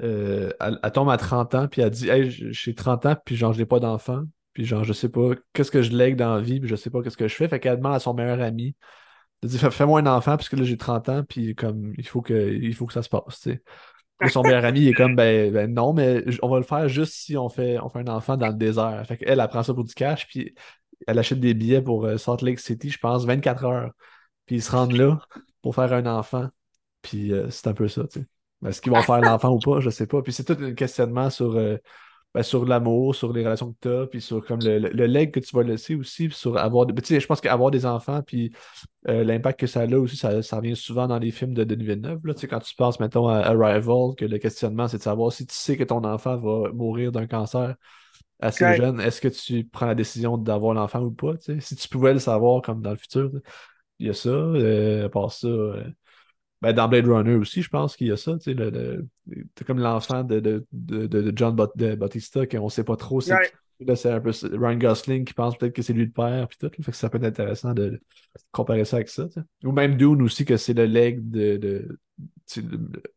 elle, 0.00 0.78
tombe 0.92 1.10
à 1.10 1.16
30 1.16 1.54
ans, 1.54 1.68
puis 1.68 1.82
elle 1.82 1.90
dit 1.90 2.08
Hey, 2.08 2.30
j'ai 2.30 2.74
30 2.74 3.06
ans, 3.06 3.16
puis 3.24 3.36
genre, 3.36 3.52
je 3.52 3.58
n'ai 3.58 3.66
pas 3.66 3.80
d'enfant. 3.80 4.22
Puis 4.52 4.64
genre, 4.64 4.84
je 4.84 4.92
sais 4.92 5.08
pas 5.08 5.30
qu'est-ce 5.52 5.70
que 5.70 5.82
je 5.82 5.92
lègue 5.92 6.16
dans 6.16 6.34
la 6.34 6.40
vie, 6.40 6.60
puis 6.60 6.68
je 6.68 6.76
sais 6.76 6.90
pas 6.90 7.02
qu'est-ce 7.02 7.16
que 7.16 7.28
je 7.28 7.34
fais. 7.34 7.48
Fait 7.48 7.60
qu'elle 7.60 7.76
demande 7.76 7.94
à 7.94 8.00
son 8.00 8.14
meilleur 8.14 8.40
ami 8.40 8.74
de 9.42 9.48
dire 9.48 9.72
Fais-moi 9.72 10.00
un 10.00 10.06
enfant, 10.06 10.36
puisque 10.36 10.54
là 10.54 10.64
j'ai 10.64 10.76
30 10.76 11.08
ans, 11.08 11.24
puis 11.28 11.54
comme 11.54 11.94
il 11.98 12.06
faut 12.06 12.22
que, 12.22 12.52
il 12.52 12.74
faut 12.74 12.86
que 12.86 12.92
ça 12.92 13.02
se 13.02 13.08
passe. 13.08 13.40
sais. 13.40 13.62
son 14.28 14.42
meilleur 14.42 14.64
ami 14.64 14.88
est 14.88 14.92
comme 14.94 15.16
ben, 15.16 15.52
ben, 15.52 15.72
non, 15.72 15.92
mais 15.92 16.24
on 16.42 16.48
va 16.48 16.58
le 16.58 16.64
faire 16.64 16.88
juste 16.88 17.14
si 17.14 17.36
on 17.36 17.48
fait, 17.48 17.78
on 17.80 17.88
fait 17.88 18.00
un 18.00 18.08
enfant 18.08 18.36
dans 18.36 18.48
le 18.48 18.54
désert. 18.54 19.04
Fait 19.06 19.18
elle 19.22 19.46
prend 19.48 19.62
ça 19.62 19.74
pour 19.74 19.84
du 19.84 19.94
cash, 19.94 20.26
puis 20.28 20.54
elle 21.06 21.18
achète 21.18 21.40
des 21.40 21.54
billets 21.54 21.82
pour 21.82 22.04
euh, 22.06 22.18
Salt 22.18 22.42
Lake 22.42 22.60
City, 22.60 22.90
je 22.90 22.98
pense, 22.98 23.24
24 23.24 23.64
heures. 23.64 23.92
Puis 24.46 24.56
ils 24.56 24.62
se 24.62 24.70
rendent 24.72 24.92
là 24.92 25.18
pour 25.62 25.74
faire 25.74 25.92
un 25.92 26.06
enfant. 26.06 26.48
Puis 27.00 27.32
euh, 27.32 27.48
c'est 27.50 27.68
un 27.68 27.74
peu 27.74 27.88
ça, 27.88 28.04
tu 28.04 28.20
sais. 28.20 28.26
Est-ce 28.66 28.80
qu'ils 28.80 28.92
vont 28.92 29.02
faire 29.02 29.20
l'enfant 29.20 29.50
ou 29.50 29.58
pas? 29.58 29.80
Je 29.80 29.90
sais 29.90 30.06
pas. 30.06 30.22
Puis 30.22 30.32
c'est 30.32 30.44
tout 30.44 30.56
un 30.62 30.74
questionnement 30.74 31.30
sur. 31.30 31.56
Euh, 31.56 31.78
ben, 32.34 32.42
sur 32.42 32.64
l'amour, 32.64 33.14
sur 33.14 33.30
les 33.30 33.44
relations 33.44 33.74
que 33.74 33.78
tu 33.82 33.88
as, 33.90 34.06
puis 34.06 34.22
sur 34.22 34.42
comme 34.42 34.60
le, 34.60 34.78
le, 34.78 35.06
leg 35.06 35.30
que 35.30 35.40
tu 35.40 35.54
vas 35.54 35.62
laisser 35.62 35.94
aussi, 35.94 36.28
puis 36.28 36.36
sur 36.36 36.56
avoir. 36.56 36.86
Ben, 36.86 37.02
je 37.04 37.26
pense 37.26 37.42
qu'avoir 37.42 37.70
des 37.70 37.84
enfants, 37.84 38.22
puis 38.22 38.52
euh, 39.06 39.22
l'impact 39.22 39.60
que 39.60 39.66
ça 39.66 39.82
a 39.82 39.96
aussi, 39.98 40.16
ça, 40.16 40.42
ça 40.42 40.56
revient 40.56 40.74
souvent 40.74 41.06
dans 41.06 41.18
les 41.18 41.30
films 41.30 41.52
de 41.52 41.62
Denis 41.64 41.84
Villeneuve. 41.84 42.20
Là, 42.24 42.32
quand 42.48 42.60
tu 42.60 42.74
penses, 42.74 43.00
mettons, 43.00 43.28
à 43.28 43.40
Arrival, 43.40 44.14
que 44.16 44.24
le 44.24 44.38
questionnement, 44.38 44.88
c'est 44.88 44.96
de 44.96 45.02
savoir 45.02 45.30
si 45.30 45.46
tu 45.46 45.54
sais 45.54 45.76
que 45.76 45.84
ton 45.84 46.04
enfant 46.04 46.38
va 46.38 46.72
mourir 46.72 47.12
d'un 47.12 47.26
cancer 47.26 47.74
assez 48.40 48.76
jeune, 48.76 49.00
est-ce 49.00 49.20
que 49.20 49.28
tu 49.28 49.64
prends 49.64 49.86
la 49.86 49.94
décision 49.94 50.36
d'avoir 50.36 50.74
l'enfant 50.74 51.00
ou 51.00 51.10
pas? 51.10 51.34
Si 51.60 51.76
tu 51.76 51.88
pouvais 51.88 52.12
le 52.12 52.18
savoir 52.18 52.60
comme 52.62 52.80
dans 52.80 52.90
le 52.90 52.96
futur, 52.96 53.30
il 54.02 54.08
y 54.08 54.10
a 54.10 54.14
ça. 54.14 54.30
Euh, 54.30 55.06
à 55.06 55.08
part 55.08 55.32
ça, 55.32 55.46
euh, 55.46 55.84
ben, 56.60 56.72
dans 56.72 56.88
Blade 56.88 57.06
Runner 57.06 57.34
aussi, 57.34 57.62
je 57.62 57.68
pense 57.68 57.96
qu'il 57.96 58.08
y 58.08 58.12
a 58.12 58.16
ça. 58.16 58.36
Tu 58.38 58.52
sais, 58.52 58.54
le, 58.54 59.06
comme 59.66 59.78
l'enfant 59.78 60.24
de, 60.24 60.40
de, 60.40 60.66
de, 60.72 61.32
John 61.34 61.54
Bautista, 61.54 62.46
qu'on 62.46 62.64
ne 62.64 62.70
sait 62.70 62.84
pas 62.84 62.96
trop. 62.96 63.20
C'est 63.20 63.32
un 64.10 64.20
peu 64.20 64.30
Ryan 64.52 64.76
Gosling 64.76 65.24
qui 65.24 65.34
pense 65.34 65.56
peut-être 65.56 65.74
que 65.74 65.82
c'est 65.82 65.92
lui 65.92 66.04
le 66.04 66.10
père. 66.10 66.46
Puis 66.48 66.58
tout, 66.58 66.70
fait 66.82 66.90
que 66.90 66.96
ça 66.96 67.08
peut 67.10 67.18
être 67.18 67.24
intéressant 67.24 67.74
de 67.74 68.00
comparer 68.50 68.84
ça 68.84 68.96
avec 68.96 69.08
ça. 69.08 69.28
Ou 69.64 69.72
même 69.72 69.96
Dune 69.96 70.22
aussi, 70.22 70.44
que 70.44 70.56
c'est 70.56 70.74
le 70.74 70.84
leg 70.84 71.30
de, 71.30 71.56
de, 71.56 71.98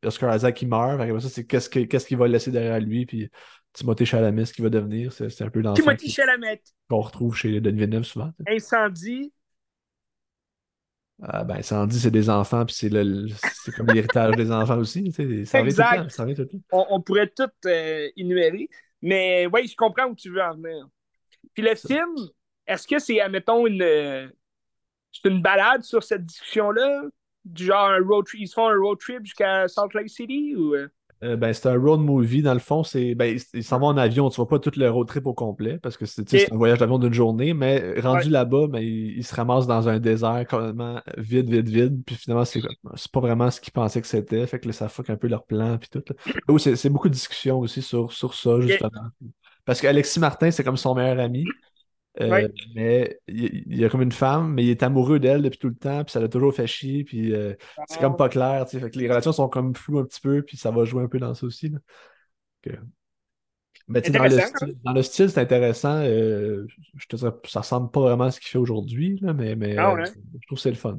Oscar 0.03 0.35
Isaac 0.35 0.55
qui 0.55 0.65
meurt. 0.65 0.99
ça, 1.21 1.29
c'est 1.29 1.45
qu'est-ce 1.45 1.69
qu'il 2.05 2.17
va 2.17 2.27
laisser 2.27 2.51
derrière 2.51 2.79
lui. 2.79 3.05
Puis 3.05 3.29
Timothée 3.73 4.05
Chalamet, 4.05 4.45
ce 4.45 4.53
qu'il 4.53 4.63
va 4.63 4.69
devenir. 4.69 5.11
C'est 5.13 5.41
un 5.41 5.49
peu 5.49 5.61
dans 5.61 5.73
Timothée 5.73 6.09
Chalamet. 6.09 6.61
Qu'on 6.89 7.01
retrouve 7.01 7.35
chez 7.35 7.59
Denis 7.59 7.79
Villeneuve 7.79 8.03
souvent. 8.03 8.31
Incendie, 8.47 9.31
ah, 11.21 11.43
ben, 11.43 11.61
Sandy, 11.61 11.97
c'est 11.97 12.11
des 12.11 12.29
enfants, 12.29 12.65
puis 12.65 12.75
c'est, 12.75 12.89
le, 12.89 13.27
c'est 13.63 13.71
comme 13.73 13.87
l'héritage 13.87 14.35
des 14.35 14.51
enfants 14.51 14.77
aussi. 14.77 15.11
Ça 15.45 15.61
exact. 15.61 16.09
Tout 16.15 16.23
le 16.27 16.45
temps, 16.45 16.65
On, 16.71 17.01
pourrait 17.01 17.31
tout 17.35 17.49
euh, 17.65 18.09
énumérer. 18.17 18.69
Mais 19.01 19.47
oui, 19.51 19.67
je 19.67 19.75
comprends 19.75 20.07
où 20.07 20.15
tu 20.15 20.29
veux 20.29 20.41
en 20.41 20.55
venir. 20.55 20.87
Puis 21.53 21.63
le 21.63 21.75
film, 21.75 22.15
est-ce 22.67 22.85
que 22.85 22.99
c'est, 22.99 23.21
admettons, 23.21 23.65
une, 23.65 24.29
c'est 25.11 25.29
une 25.29 25.41
balade 25.41 25.83
sur 25.83 26.03
cette 26.03 26.25
discussion-là? 26.25 27.03
Du 27.45 27.65
genre, 27.65 27.89
un 27.89 28.03
road 28.03 28.25
trip, 28.25 28.41
ils 28.41 28.47
se 28.47 28.53
font 28.55 28.67
un 28.67 28.77
road 28.77 28.97
trip 28.99 29.23
jusqu'à 29.23 29.67
Salt 29.67 29.93
Lake 29.93 30.09
City? 30.09 30.55
Ou... 30.55 30.75
Euh? 31.25 31.35
Ben, 31.35 31.53
c'est 31.53 31.67
un 31.67 31.77
road 31.77 31.99
movie. 31.99 32.41
Dans 32.41 32.53
le 32.53 32.59
fond, 32.59 32.83
c'est 32.83 33.15
ben, 33.15 33.37
ils 33.53 33.63
s'en 33.63 33.79
vont 33.79 33.87
en 33.87 33.97
avion. 33.97 34.29
Tu 34.29 34.37
vois 34.37 34.47
pas 34.47 34.59
tout 34.59 34.71
le 34.75 34.89
road 34.89 35.07
trip 35.07 35.25
au 35.25 35.33
complet 35.33 35.77
parce 35.81 35.97
que 35.97 36.05
c'est 36.05 36.51
un 36.51 36.55
voyage 36.55 36.79
d'avion 36.79 36.99
d'une 36.99 37.13
journée, 37.13 37.53
mais 37.53 37.99
rendu 37.99 38.29
là-bas, 38.29 38.67
ben, 38.67 38.79
ils, 38.79 39.23
se 39.23 39.35
ramassent 39.35 39.67
dans 39.67 39.89
un 39.89 39.99
désert 39.99 40.45
complètement 40.49 41.01
vide, 41.17 41.49
vide, 41.49 41.69
vide. 41.69 42.03
Puis 42.05 42.15
finalement, 42.15 42.45
c'est 42.45 42.61
pas 43.11 43.19
vraiment 43.19 43.49
ce 43.51 43.59
qu'ils 43.59 43.73
pensaient 43.73 44.01
que 44.01 44.07
c'était. 44.07 44.45
Fait 44.47 44.59
que 44.59 44.71
ça 44.71 44.87
fuck 44.87 45.09
un 45.09 45.17
peu 45.17 45.27
leur 45.27 45.43
plan. 45.43 45.77
Puis 45.77 45.89
tout. 45.89 46.59
c'est 46.59 46.89
beaucoup 46.89 47.09
de 47.09 47.13
discussions 47.13 47.59
aussi 47.59 47.81
sur, 47.81 48.11
sur 48.11 48.33
ça, 48.33 48.59
justement. 48.61 48.89
Parce 49.65 49.81
qu'Alexis 49.81 50.19
Martin, 50.19 50.51
c'est 50.51 50.63
comme 50.63 50.77
son 50.77 50.93
meilleur 50.93 51.19
ami. 51.19 51.45
Euh, 52.21 52.47
mais 52.75 53.19
il, 53.27 53.75
y 53.75 53.83
a 53.83 53.89
comme 53.89 54.01
une 54.01 54.11
femme, 54.11 54.53
mais 54.53 54.63
il 54.63 54.69
est 54.69 54.83
amoureux 54.83 55.19
d'elle 55.19 55.41
depuis 55.41 55.59
tout 55.59 55.69
le 55.69 55.75
temps, 55.75 56.03
puis 56.03 56.13
ça 56.13 56.19
l'a 56.19 56.29
toujours 56.29 56.53
fait 56.53 56.67
chier, 56.67 57.03
puis 57.03 57.33
euh, 57.33 57.53
c'est 57.87 57.99
comme 57.99 58.15
pas 58.15 58.29
clair, 58.29 58.67
fait 58.69 58.89
que 58.89 58.97
les 58.97 59.09
relations 59.09 59.33
sont 59.33 59.49
comme 59.49 59.75
floues 59.75 59.99
un 59.99 60.05
petit 60.05 60.21
peu, 60.21 60.41
puis 60.41 60.55
ça 60.55 60.71
va 60.71 60.85
jouer 60.85 61.03
un 61.03 61.07
peu 61.07 61.19
dans 61.19 61.33
ça 61.33 61.45
aussi. 61.45 61.73
Mais 63.87 64.01
dans 64.01 64.23
le, 64.23 64.29
style, 64.29 64.51
hein? 64.61 64.67
dans 64.83 64.93
le 64.93 65.03
style, 65.03 65.29
c'est 65.29 65.41
intéressant. 65.41 65.97
Euh, 65.97 66.65
je 66.95 67.05
te 67.05 67.15
dirais, 67.17 67.31
ça 67.45 67.59
ressemble 67.59 67.91
pas 67.91 67.99
vraiment 67.99 68.23
à 68.25 68.31
ce 68.31 68.39
qu'il 68.39 68.49
fait 68.49 68.57
aujourd'hui, 68.57 69.19
mais, 69.21 69.55
mais 69.55 69.77
ah 69.77 69.95
je 70.03 70.47
trouve 70.47 70.57
que 70.57 70.61
c'est 70.61 70.71
le 70.71 70.75
fun. 70.75 70.97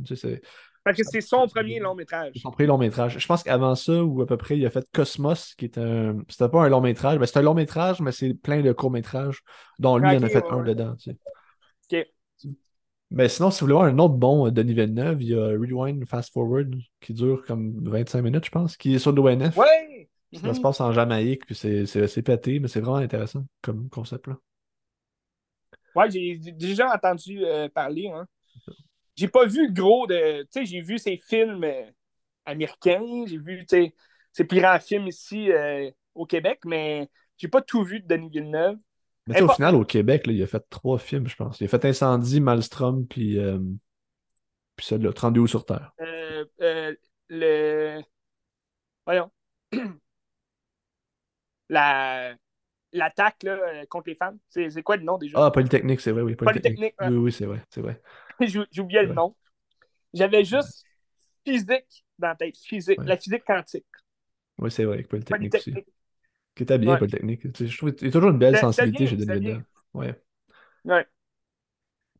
Parce 0.87 0.99
que 0.99 1.03
c'est 1.05 1.21
son 1.21 1.49
premier 1.49 1.81
long 1.81 1.97
métrage. 1.97 2.35
Son 2.41 2.53
premier 2.53 2.69
long 2.69 2.79
métrage. 2.79 3.19
Je 3.19 3.27
pense 3.27 3.43
qu'avant 3.43 3.75
ça, 3.75 4.05
ou 4.05 4.23
à 4.23 4.27
peu 4.27 4.37
près, 4.37 4.57
il 4.57 4.65
a 4.65 4.71
fait 4.71 4.87
Cosmos, 4.93 5.57
qui 5.57 5.65
est 5.65 5.79
un. 5.79 6.19
C'était 6.29 6.49
pas 6.49 6.63
un 6.63 6.69
long 6.69 6.81
métrage, 6.81 7.19
mais 7.19 7.27
c'est 7.27 7.41
un 7.41 7.43
long 7.43 7.55
métrage, 7.55 8.01
mais 8.01 8.13
c'est 8.13 8.35
plein 8.35 8.61
de 8.61 8.71
courts 8.71 8.93
métrages, 8.93 9.43
dont 9.81 9.99
lui, 9.99 10.09
il 10.13 10.19
en 10.19 10.23
a 10.23 10.29
fait 10.29 10.45
un 10.49 10.63
dedans. 10.63 10.95
Tu 10.95 11.11
sais. 11.91 12.05
OK. 12.45 12.53
Mais 13.11 13.29
sinon, 13.29 13.51
si 13.51 13.59
vous 13.59 13.67
voulez 13.67 13.75
voir 13.75 13.87
un 13.87 13.99
autre 13.99 14.15
bon 14.15 14.47
euh, 14.47 14.51
Denis 14.53 14.75
Villeneuve, 14.75 15.23
il 15.25 15.31
y 15.31 15.35
a 15.35 15.49
Rewind 15.49 16.07
Fast 16.07 16.33
Forward, 16.33 16.77
qui 17.01 17.15
dure 17.15 17.43
comme 17.45 17.83
25 17.83 18.23
minutes, 18.23 18.45
je 18.45 18.51
pense, 18.53 18.77
qui 18.77 18.95
est 18.95 19.01
sur 19.01 19.11
l'ONF. 19.11 19.57
Ouais! 19.57 20.09
Ça 20.41 20.55
se 20.55 20.61
passe 20.61 20.81
en 20.81 20.93
Jamaïque, 20.93 21.47
puis 21.47 21.57
c'est 21.57 22.23
pété, 22.23 22.61
mais 22.61 22.69
c'est 22.69 22.81
vraiment 22.81 22.99
intéressant 22.99 23.45
comme 23.61 23.89
concept. 23.89 24.29
là. 24.29 24.37
Ouais, 25.97 26.09
j'ai 26.13 26.37
déjà 26.53 26.95
entendu 26.95 27.45
euh, 27.45 27.69
parler. 27.69 28.09
Hein 28.15 28.29
j'ai 29.17 29.29
pas 29.29 29.47
vu 29.47 29.67
le 29.67 29.73
gros 29.73 30.07
de. 30.07 30.43
Tu 30.43 30.49
sais, 30.51 30.65
j'ai 30.67 30.81
vu 30.81 30.99
ces 30.99 31.17
films 31.17 31.65
euh, 31.65 31.91
américains, 32.45 33.25
j'ai 33.27 33.39
vu 33.39 33.65
ces 33.69 34.45
plus 34.45 34.61
grands 34.61 34.79
films 34.79 35.09
ici 35.09 35.51
euh, 35.51 35.91
au 36.15 36.27
Québec, 36.27 36.61
mais 36.65 37.09
j'ai 37.39 37.49
pas 37.49 37.63
tout 37.63 37.83
vu 37.83 38.01
de 38.01 38.07
Denis 38.07 38.29
Villeneuve. 38.29 38.77
Mais 39.27 39.43
au 39.43 39.49
final, 39.49 39.75
au 39.75 39.85
Québec, 39.85 40.23
il 40.27 40.41
a 40.43 40.47
fait 40.47 40.65
trois 40.71 40.99
films, 40.99 41.27
je 41.27 41.35
pense. 41.35 41.61
Il 41.61 41.65
a 41.65 41.69
fait 41.69 41.85
Incendie, 41.85 42.41
Maelstrom, 42.41 43.07
puis, 43.07 43.39
euh, 43.39 43.59
puis 44.77 44.87
celui-là, 44.87 45.13
32 45.13 45.41
août 45.41 45.49
sur 45.49 45.65
Terre. 45.65 45.93
le. 47.29 48.01
Voyons. 49.05 49.31
La 51.69 52.37
l'attaque 52.93 53.45
contre 53.89 54.09
les 54.09 54.15
femmes. 54.15 54.39
C'est 54.49 54.83
quoi 54.83 54.97
le 54.97 55.03
nom 55.03 55.19
déjà? 55.19 55.45
Ah, 55.45 55.51
Polytechnique, 55.51 56.01
c'est 56.01 56.13
vrai, 56.13 56.23
oui. 56.23 56.35
Polytechnique. 56.35 56.95
Oui, 57.01 57.17
oui, 57.17 57.33
c'est 57.33 57.47
vrai, 57.47 57.63
c'est 57.71 57.81
vrai. 57.81 58.01
J'oubliais 58.71 59.03
le 59.03 59.15
nom. 59.15 59.35
J'avais 60.13 60.45
juste 60.45 60.85
physique 61.45 62.05
dans 62.19 62.29
la 62.29 62.35
tête, 62.35 62.57
physique, 62.57 62.99
la 63.03 63.17
physique 63.17 63.45
quantique. 63.45 63.87
Oui, 64.59 64.71
c'est 64.71 64.85
vrai, 64.85 65.03
Polytechnique, 65.03 65.55
aussi. 65.55 65.75
Qui 66.55 66.63
était 66.63 66.79
bien, 66.79 66.97
Polytechnique. 66.97 67.43
Je 67.59 67.77
trouve 67.77 67.93
qu'il 67.93 68.07
y 68.07 68.11
a 68.11 68.13
toujours 68.13 68.31
une 68.31 68.39
belle 68.39 68.57
sensibilité 68.57 69.07
chez 69.07 69.17
Denis 69.17 69.59
Ouais. 69.93 70.15
Ouais. 70.85 71.07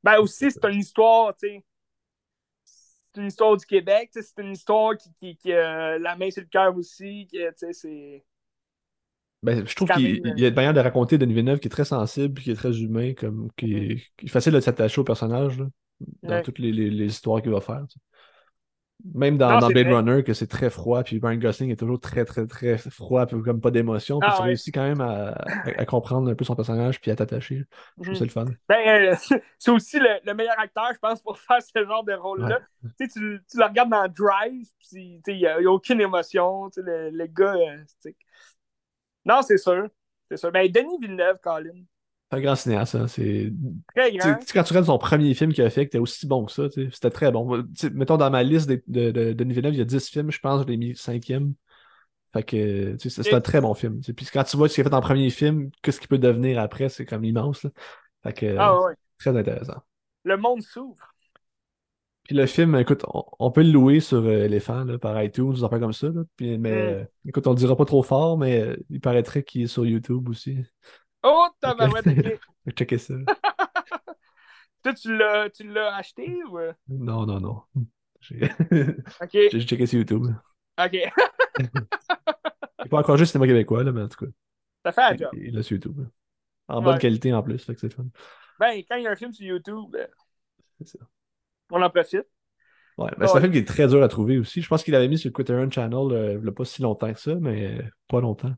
Ben 0.03 0.19
aussi, 0.19 0.51
c'est 0.51 0.65
une 0.65 0.81
histoire, 0.81 1.37
tu 1.37 1.49
sais. 1.49 1.65
C'est 2.65 3.21
une 3.23 3.29
histoire 3.29 3.57
du 3.57 3.65
Québec, 3.65 4.11
c'est 4.13 4.39
une 4.39 4.53
histoire 4.53 4.95
qui, 4.97 5.37
qui, 5.37 5.53
a 5.53 5.99
la 5.99 6.17
main 6.17 6.31
sur 6.31 6.43
le 6.43 6.49
cœur 6.49 6.77
aussi, 6.77 7.27
tu 7.33 7.39
sais, 7.57 7.73
c'est. 7.73 8.25
Ben, 9.43 9.67
je 9.67 9.75
trouve 9.75 9.89
qu'il 9.89 10.39
y 10.39 10.45
a 10.45 10.49
une 10.49 10.55
manière 10.55 10.75
de 10.75 10.81
raconter 10.81 11.19
Denis 11.19 11.35
Villeneuve 11.35 11.61
qui 11.61 11.69
est 11.69 11.71
très 11.71 11.85
sensible, 11.85 12.41
qui 12.41 12.51
est 12.51 12.55
très 12.55 12.79
humain, 12.79 13.15
comme, 13.15 13.51
qui, 13.57 13.75
est, 13.75 13.97
qui 14.17 14.27
est 14.27 14.29
facile 14.29 14.53
de 14.53 14.61
s'attacher 14.61 15.01
au 15.01 15.05
personnage. 15.05 15.59
Là 15.59 15.67
dans 16.23 16.43
toutes 16.43 16.59
les, 16.59 16.73
les, 16.73 17.07
histoires 17.07 17.43
qu'il 17.43 17.53
va 17.53 17.61
faire. 17.61 17.85
Même 19.15 19.37
dans, 19.37 19.59
dans 19.59 19.69
Blade 19.69 19.89
Runner, 19.89 20.25
que 20.25 20.33
c'est 20.33 20.47
très 20.47 20.71
froid, 20.71 21.03
puis 21.05 21.19
Brian 21.19 21.39
Gosling 21.39 21.71
est 21.71 21.77
toujours 21.77 22.01
très, 22.01 22.25
très, 22.25 22.47
très 22.47 22.79
froid, 22.79 23.27
puis 23.27 23.41
comme 23.43 23.61
pas 23.61 23.71
d'émotion. 23.71 24.19
Puis 24.19 24.29
ah, 24.33 24.37
tu 24.37 24.43
réussis 24.43 24.73
quand 24.73 24.83
même 24.83 25.03
à, 25.03 25.33
à, 25.77 25.85
comprendre 25.85 26.31
un 26.31 26.35
peu 26.35 26.45
son 26.45 26.57
personnage, 26.57 27.01
puis 27.01 27.11
à 27.11 27.17
t'attacher. 27.17 27.65
Je 27.99 28.03
trouve 28.03 28.09
mhm. 28.09 28.15
ça 28.15 28.25
le 28.25 28.31
fun. 28.31 28.47
Ben, 28.69 29.13
euh, 29.13 29.15
c'est 29.59 29.71
aussi 29.71 29.99
le, 29.99 30.35
meilleur 30.35 30.59
acteur, 30.59 30.89
je 30.95 30.99
pense, 30.99 31.21
pour 31.21 31.39
faire 31.39 31.61
ce 31.61 31.85
genre 31.85 32.05
de 32.05 32.15
rôle-là. 32.15 32.61
Tu, 32.99 33.09
tu 33.09 33.41
le 33.59 33.65
regardes 33.65 33.91
dans 33.91 34.09
Drive, 34.09 34.67
puis 34.91 35.21
il 35.27 35.37
n'y 35.37 35.47
a, 35.47 35.61
aucune 35.71 36.01
émotion. 36.01 36.71
Le, 36.77 37.11
le 37.11 37.27
gars. 37.27 37.55
Euh, 37.55 38.11
non, 39.27 39.43
c'est 39.43 39.59
sûr. 39.59 39.89
C'est 40.31 40.39
sûr. 40.39 40.51
Ben, 40.51 40.71
Denis 40.71 40.99
Villeneuve, 41.01 41.39
Colin. 41.43 41.85
Un 42.33 42.41
grand 42.41 42.57
cinéaste, 42.57 42.93
ça. 42.93 43.09
C'est... 43.09 43.53
Très 43.95 44.13
grand. 44.13 44.35
quand 44.53 44.63
tu 44.65 44.73
regardes 44.73 44.87
son 44.87 44.99
premier 44.99 45.33
film 45.35 45.53
qu'il 45.53 45.63
a 45.63 45.71
fait, 45.71 45.85
que 45.85 45.91
était 45.91 45.99
aussi 45.99 46.27
bon 46.27 46.45
que 46.45 46.53
ça, 46.53 46.65
c'était 46.71 47.11
très 47.11 47.31
bon. 47.31 47.65
mettons, 47.93 48.17
dans 48.17 48.31
ma 48.31 48.43
liste 48.43 48.69
de, 48.69 48.83
de, 48.89 49.33
de, 49.33 49.45
Villeneuve, 49.45 49.75
il 49.75 49.79
y 49.79 49.83
a 49.83 49.85
10 49.85 50.09
films, 50.09 50.31
je 50.33 50.41
pense, 50.41 50.63
je 50.63 50.67
l'ai 50.67 50.77
mis 50.77 50.97
cinquième. 50.97 51.55
Fait 52.33 52.43
que 52.43 52.97
c'est 52.99 53.33
un 53.33 53.41
très 53.41 53.61
bon 53.61 53.75
film. 53.75 54.01
Puis 54.01 54.27
quand 54.33 54.45
tu 54.45 54.57
vois 54.57 54.69
ce 54.69 54.75
qu'il 54.75 54.87
a 54.87 54.89
fait 54.89 54.95
en 54.95 55.01
premier 55.01 55.31
film, 55.31 55.71
qu'est-ce 55.83 56.01
qu'il 56.01 56.09
peut 56.09 56.19
devenir 56.19 56.59
après, 56.59 56.89
c'est 56.89 57.07
comme 57.07 57.25
immense. 57.25 57.63
Là. 57.63 57.71
Fait 58.25 58.33
que 58.33 58.57
ah, 58.59 58.81
ouais. 58.83 58.95
très 59.19 59.37
intéressant. 59.37 59.83
Le 60.25 60.37
monde 60.37 60.63
s'ouvre. 60.63 61.15
Puis 62.25 62.35
le 62.35 62.47
film, 62.47 62.75
écoute, 62.75 63.05
on, 63.39 63.53
peut 63.53 63.63
le 63.63 63.71
louer 63.71 64.01
sur 64.01 64.19
euh, 64.19 64.47
Elephant 64.47 64.83
là, 64.83 64.99
par 64.99 65.23
iTunes, 65.23 65.53
des 65.53 65.63
affaires 65.63 65.79
comme 65.79 65.93
ça. 65.93 66.09
Là. 66.09 66.25
Puis, 66.35 66.59
mais 66.59 66.73
mm. 66.73 66.75
euh, 66.75 67.05
écoute, 67.29 67.47
on 67.47 67.51
le 67.51 67.57
dira 67.57 67.77
pas 67.77 67.85
trop 67.85 68.03
fort, 68.03 68.37
mais 68.37 68.61
euh, 68.61 68.77
il 68.91 69.01
paraîtrait 69.01 69.45
qu'il 69.45 69.63
est 69.63 69.67
sur 69.69 69.87
YouTube 69.87 70.29
aussi. 70.29 70.59
Oh, 71.29 71.49
tabarouette, 71.61 72.07
ok. 72.07 72.75
Checker 72.77 72.99
ça. 72.99 73.15
Toi, 74.83 74.95
tu 74.95 75.17
l'as, 75.17 75.51
tu 75.51 75.65
l'as 75.65 75.97
acheté 75.97 76.33
ou? 76.45 76.59
Non, 76.89 77.27
non, 77.27 77.41
non. 77.41 77.63
J'ai 78.21 78.49
J'ai 79.51 79.61
checké 79.63 79.87
sur 79.87 79.99
YouTube. 79.99 80.27
Ok. 80.79 80.93
Il 81.59 82.89
pas 82.89 82.99
encore 82.99 83.17
juste 83.17 83.33
cinéma 83.33 83.49
québécois, 83.49 83.83
là, 83.83 83.91
mais 83.91 84.03
en 84.03 84.09
tout 84.09 84.25
cas. 84.25 84.31
Ça 84.85 84.93
fait 84.93 85.03
un 85.03 85.17
job. 85.17 85.31
Il 85.33 85.55
l'a 85.55 85.63
sur 85.63 85.75
YouTube. 85.75 86.07
En 86.69 86.81
bonne 86.81 86.99
qualité 86.99 87.33
en 87.33 87.43
plus, 87.43 87.65
fait 87.65 87.75
que 87.75 87.81
c'est 87.81 87.93
fun. 87.93 88.07
Ben, 88.61 88.83
quand 88.89 88.97
il 88.97 89.03
y 89.03 89.07
a 89.07 89.11
un 89.11 89.17
film 89.17 89.33
sur 89.33 89.47
YouTube, 89.47 89.91
ben, 89.91 90.07
c'est 90.79 90.89
ça. 90.89 90.99
on 91.71 91.83
en 91.83 91.91
profite. 91.91 92.27
Ouais, 92.99 93.11
ben, 93.19 93.27
c'est 93.27 93.37
un 93.37 93.41
film 93.41 93.53
qui 93.53 93.59
est 93.59 93.69
très 93.69 93.89
dur 93.89 94.03
à 94.03 94.09
trouver 94.09 94.39
aussi. 94.39 94.63
Je 94.63 94.69
pense 94.69 94.83
qu'il 94.83 94.93
l'avait 94.93 95.09
mis 95.09 95.19
sur 95.19 95.29
le 95.29 95.33
Criterion 95.33 95.71
Channel 95.71 96.13
euh, 96.13 96.33
il 96.35 96.43
n'y 96.43 96.49
a 96.49 96.53
pas 96.53 96.65
si 96.65 96.83
longtemps 96.83 97.13
que 97.13 97.21
ça, 97.21 97.35
mais 97.35 97.79
pas 98.09 98.21
longtemps. 98.21 98.55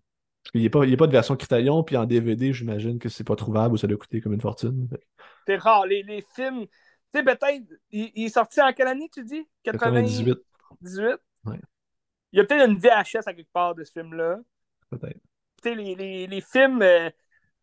Il 0.55 0.61
n'y 0.61 0.67
a, 0.67 0.71
pas 0.71 1.07
de 1.07 1.13
version 1.13 1.37
Criterion, 1.37 1.83
puis 1.83 1.97
en 1.97 2.05
DVD, 2.05 2.53
j'imagine 2.53 2.99
que 2.99 3.09
c'est 3.09 3.25
pas 3.25 3.37
trouvable 3.37 3.75
ou 3.75 3.77
ça 3.77 3.87
doit 3.87 3.99
coûter 3.99 4.21
comme 4.21 4.33
une 4.33 4.41
fortune. 4.41 4.89
C'est 5.47 5.57
rare. 5.57 5.87
Les, 5.87 6.03
les 6.03 6.25
films. 6.35 6.67
Tu 6.67 7.19
sais, 7.19 7.23
peut-être. 7.23 7.65
Il, 7.91 8.25
est 8.25 8.29
sorti 8.29 8.61
en 8.61 8.73
quelle 8.73 8.89
année, 8.89 9.11
tu 9.13 9.25
dis? 9.25 9.47
98. 9.65 10.39
18 10.81 11.05
ouais. 11.45 11.61
Il 12.33 12.39
y 12.39 12.41
a 12.41 12.45
peut-être 12.45 12.69
une 12.69 12.79
VHS 12.79 13.27
à 13.27 13.35
quelque 13.35 13.53
part 13.53 13.75
de 13.75 13.85
ce 13.85 13.93
film-là. 13.93 14.39
Peut-être. 14.91 15.21
Tu 15.63 15.71
sais, 15.71 15.75
les, 15.75 15.95
les, 15.95 16.27
les, 16.27 16.41
films. 16.41 16.83
Euh, 16.83 17.11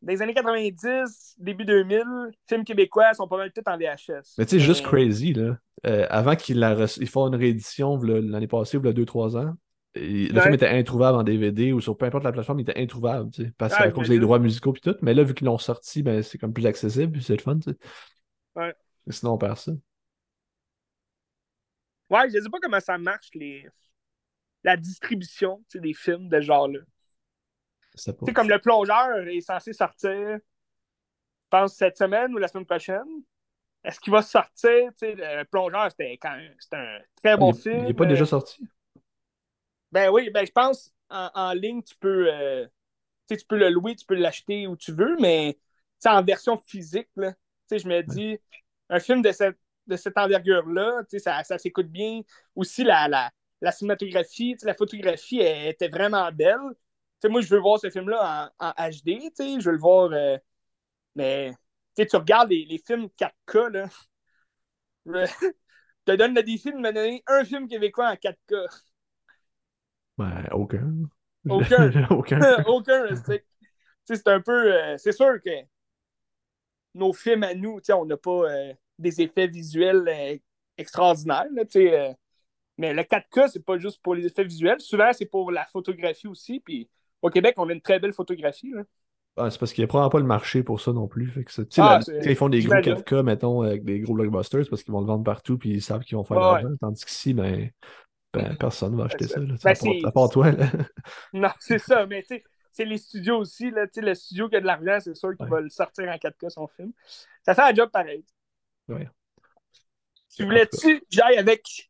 les 0.02 0.22
années 0.22 0.34
90, 0.34 1.36
début 1.40 1.66
2000, 1.66 2.04
films 2.48 2.64
québécois 2.64 3.14
sont 3.14 3.28
pas 3.28 3.38
mal 3.38 3.52
tous 3.52 3.64
en 3.66 3.78
VHS. 3.78 4.36
Mais 4.38 4.46
tu 4.46 4.58
sais, 4.58 4.60
juste 4.60 4.86
crazy, 4.86 5.34
là. 5.34 5.58
Euh, 5.86 6.08
avant 6.10 6.36
qu'ils 6.36 6.58
il 6.98 7.08
font 7.08 7.28
une 7.28 7.36
réédition 7.36 7.98
l'année 7.98 8.48
passée, 8.48 8.78
ou 8.78 8.82
il 8.82 8.88
y 8.88 8.90
a 8.90 8.94
2-3 8.94 9.38
ans, 9.38 9.56
le 9.96 10.42
film 10.42 10.54
était 10.54 10.68
introuvable 10.68 11.18
en 11.18 11.24
DVD 11.24 11.72
ou 11.72 11.80
sur 11.80 11.98
peu 11.98 12.06
importe 12.06 12.24
la 12.24 12.32
plateforme, 12.32 12.60
il 12.60 12.70
était 12.70 12.82
introuvable, 12.82 13.32
tu 13.32 13.46
sais, 13.46 13.52
parce 13.58 13.74
ah, 13.78 13.84
à 13.84 13.92
cause 13.92 14.10
des 14.10 14.20
droits 14.20 14.40
musicaux 14.40 14.74
et 14.76 14.80
tout. 14.80 14.96
Mais 15.02 15.14
là, 15.14 15.24
vu 15.24 15.34
qu'ils 15.34 15.46
l'ont 15.46 15.58
sorti, 15.58 16.04
ben, 16.04 16.22
c'est 16.22 16.38
comme 16.38 16.54
plus 16.54 16.66
accessible, 16.66 17.22
c'est 17.22 17.36
le 17.36 17.42
fun, 17.42 17.58
tu 17.58 17.72
sais. 17.72 17.78
Ouais. 18.56 18.76
sinon, 19.10 19.34
on 19.34 19.38
perd 19.38 19.58
ça. 19.58 19.72
Ouais, 22.10 22.30
je 22.30 22.40
sais 22.40 22.50
pas 22.50 22.60
comment 22.62 22.80
ça 22.80 22.98
marche, 22.98 23.30
les... 23.34 23.68
la 24.64 24.78
distribution 24.78 25.64
des 25.74 25.94
films 25.94 26.28
de 26.30 26.40
ce 26.40 26.46
genre-là. 26.46 26.80
C'est 27.96 28.34
comme 28.34 28.50
le 28.50 28.60
plongeur 28.60 29.26
est 29.28 29.42
censé 29.42 29.72
sortir, 29.72 30.12
je 30.12 30.40
pense, 31.50 31.76
cette 31.76 31.98
semaine 31.98 32.34
ou 32.34 32.38
la 32.38 32.50
semaine 32.50 32.66
prochaine. 32.66 33.24
Est-ce 33.86 34.00
qu'il 34.00 34.12
va 34.12 34.22
sortir? 34.22 34.92
Le 35.02 35.44
plongeur, 35.44 35.90
c'était 35.92 36.20
un 36.24 37.00
très 37.16 37.38
bon 37.38 37.54
film. 37.54 37.78
Il 37.78 37.86
n'est 37.86 37.94
pas 37.94 38.06
déjà 38.06 38.26
sorti? 38.26 38.68
Ben 39.96 40.10
oui, 40.10 40.30
ben 40.30 40.46
je 40.46 40.52
pense 40.52 40.94
en, 41.10 41.54
ligne, 41.54 41.82
tu 41.82 41.96
peux, 41.96 42.28
euh, 42.30 42.68
tu 43.30 43.38
peux 43.48 43.58
le 43.58 43.70
louer, 43.70 43.96
tu 43.96 44.06
peux 44.06 44.16
l'acheter 44.16 44.68
où 44.68 44.76
tu 44.76 44.92
veux, 44.92 45.16
mais 45.22 45.58
en 46.06 46.22
version 46.22 46.58
physique, 46.58 47.08
là, 47.16 47.34
je 47.72 47.88
me 47.88 48.02
dis, 48.04 48.38
un 48.90 49.00
film 49.00 49.22
de 49.22 49.32
cette, 49.32 49.58
de 49.88 49.96
cette 49.96 50.18
envergure-là, 50.18 51.04
ça, 51.18 51.46
ça 51.46 51.58
s'écoute 51.58 51.88
bien. 51.88 52.24
Aussi, 52.56 52.84
la, 52.84 53.08
la, 53.08 53.32
la 53.62 53.72
cinématographie, 53.72 54.58
la 54.64 54.74
photographie 54.74 55.40
elle, 55.40 55.70
était 55.70 55.88
vraiment 55.88 56.30
belle. 56.30 56.60
moi, 57.30 57.40
je 57.40 57.48
veux 57.48 57.62
voir 57.62 57.80
ce 57.80 57.90
film-là 57.90 58.52
en, 58.60 58.68
en, 58.68 58.90
HD, 58.90 59.32
je 59.62 59.64
veux 59.64 59.76
le 59.76 59.80
voir. 59.80 60.12
Euh, 60.12 60.38
mais 61.16 61.54
tu 61.96 62.18
regardes 62.18 62.50
les, 62.50 62.66
les, 62.66 62.80
films 62.80 63.08
4K, 63.18 63.72
là. 63.72 63.90
je 65.06 65.52
te 66.06 66.12
donne 66.18 66.36
le 66.36 66.44
défi 66.44 66.74
de 66.74 66.78
me 66.80 66.92
donner 66.92 67.24
un 67.28 67.46
film 67.46 67.70
québécois 67.70 68.10
en 68.10 68.16
4K. 68.16 68.68
Ben, 70.18 70.48
aucun. 70.52 70.94
Aucun. 71.50 72.08
aucun. 72.10 72.64
aucun, 72.68 73.06
c'est 74.06 74.28
un 74.28 74.42
peu. 74.42 74.74
Euh, 74.74 74.96
c'est 74.98 75.12
sûr 75.12 75.42
que 75.44 75.50
nos 76.94 77.14
films 77.14 77.44
à 77.44 77.54
nous, 77.54 77.80
on 77.90 78.06
n'a 78.06 78.18
pas 78.18 78.50
euh, 78.50 78.74
des 78.98 79.22
effets 79.22 79.48
visuels 79.48 80.08
euh, 80.08 80.38
extraordinaires. 80.78 81.46
Là, 81.52 81.64
mais 82.78 82.94
le 82.94 83.04
4K, 83.04 83.50
c'est 83.52 83.64
pas 83.64 83.78
juste 83.78 84.02
pour 84.02 84.16
les 84.16 84.26
effets 84.26 84.44
visuels. 84.44 84.82
Souvent, 84.82 85.12
c'est 85.14 85.26
pour 85.26 85.52
la 85.52 85.66
photographie 85.66 86.28
aussi. 86.28 86.60
Puis 86.60 86.90
au 87.22 87.30
Québec, 87.30 87.56
on 87.58 87.70
a 87.70 87.74
une 87.74 87.82
très 87.82 88.00
belle 88.00 88.12
photographie. 88.12 88.72
Là. 88.72 89.50
c'est 89.50 89.60
parce 89.60 89.72
qu'il 89.72 89.82
n'y 89.82 89.86
a 89.86 89.88
probablement 89.88 90.10
pas 90.10 90.20
le 90.20 90.26
marché 90.26 90.62
pour 90.62 90.82
ça 90.82 90.92
non 90.92 91.08
plus. 91.08 91.28
Fait 91.28 91.46
que 91.46 91.52
ah, 91.80 92.00
ils 92.26 92.36
font 92.36 92.50
des 92.50 92.62
gros 92.62 92.76
4K, 92.76 93.24
mettons, 93.24 93.62
avec 93.62 93.86
des 93.86 94.02
gros 94.02 94.14
blockbusters, 94.14 94.68
parce 94.70 94.84
qu'ils 94.84 94.92
vont 94.92 95.00
le 95.00 95.08
vendre 95.08 95.24
partout, 95.24 95.58
puis 95.58 95.72
ils 95.72 95.82
savent 95.82 96.04
qu'ils 96.04 96.18
vont 96.18 96.26
faire 96.26 96.38
de 96.38 96.42
l'argent. 96.42 96.76
Tandis 96.82 97.06
qu'ici, 97.06 97.34
ben, 97.34 97.70
ben, 98.36 98.56
personne 98.58 98.94
ne 98.94 98.98
va 98.98 99.06
acheter 99.06 99.28
ça. 99.28 99.40
Là, 99.40 99.56
ben, 99.64 100.06
à, 100.06 100.12
part, 100.12 100.30
toi. 100.30 100.52
Là. 100.52 100.68
Non, 101.34 101.50
c'est 101.60 101.80
ça, 101.80 102.06
mais 102.06 102.22
tu 102.22 102.28
sais, 102.28 102.44
c'est 102.72 102.86
les 102.86 102.98
studios 102.98 103.38
aussi. 103.38 103.72
Là, 103.72 103.86
le 103.96 104.14
studio 104.14 104.50
qui 104.50 104.56
a 104.58 104.62
de 104.62 104.66
l'argent, 104.66 104.98
c'est 105.00 105.16
sûr 105.16 105.36
qu'il 105.36 105.48
va 105.48 105.62
le 105.62 105.70
sortir 105.70 106.10
en 106.10 106.16
4K 106.16 106.50
son 106.50 106.68
film. 106.68 106.92
Ça 107.44 107.56
fait 107.56 107.62
un 107.62 107.74
job 107.74 107.90
pareil. 107.90 108.26
Oui. 108.88 109.02
Tu 110.36 110.44
voulais-tu 110.44 111.00
que 111.00 111.06
j'aille 111.10 111.38
avec 111.38 111.90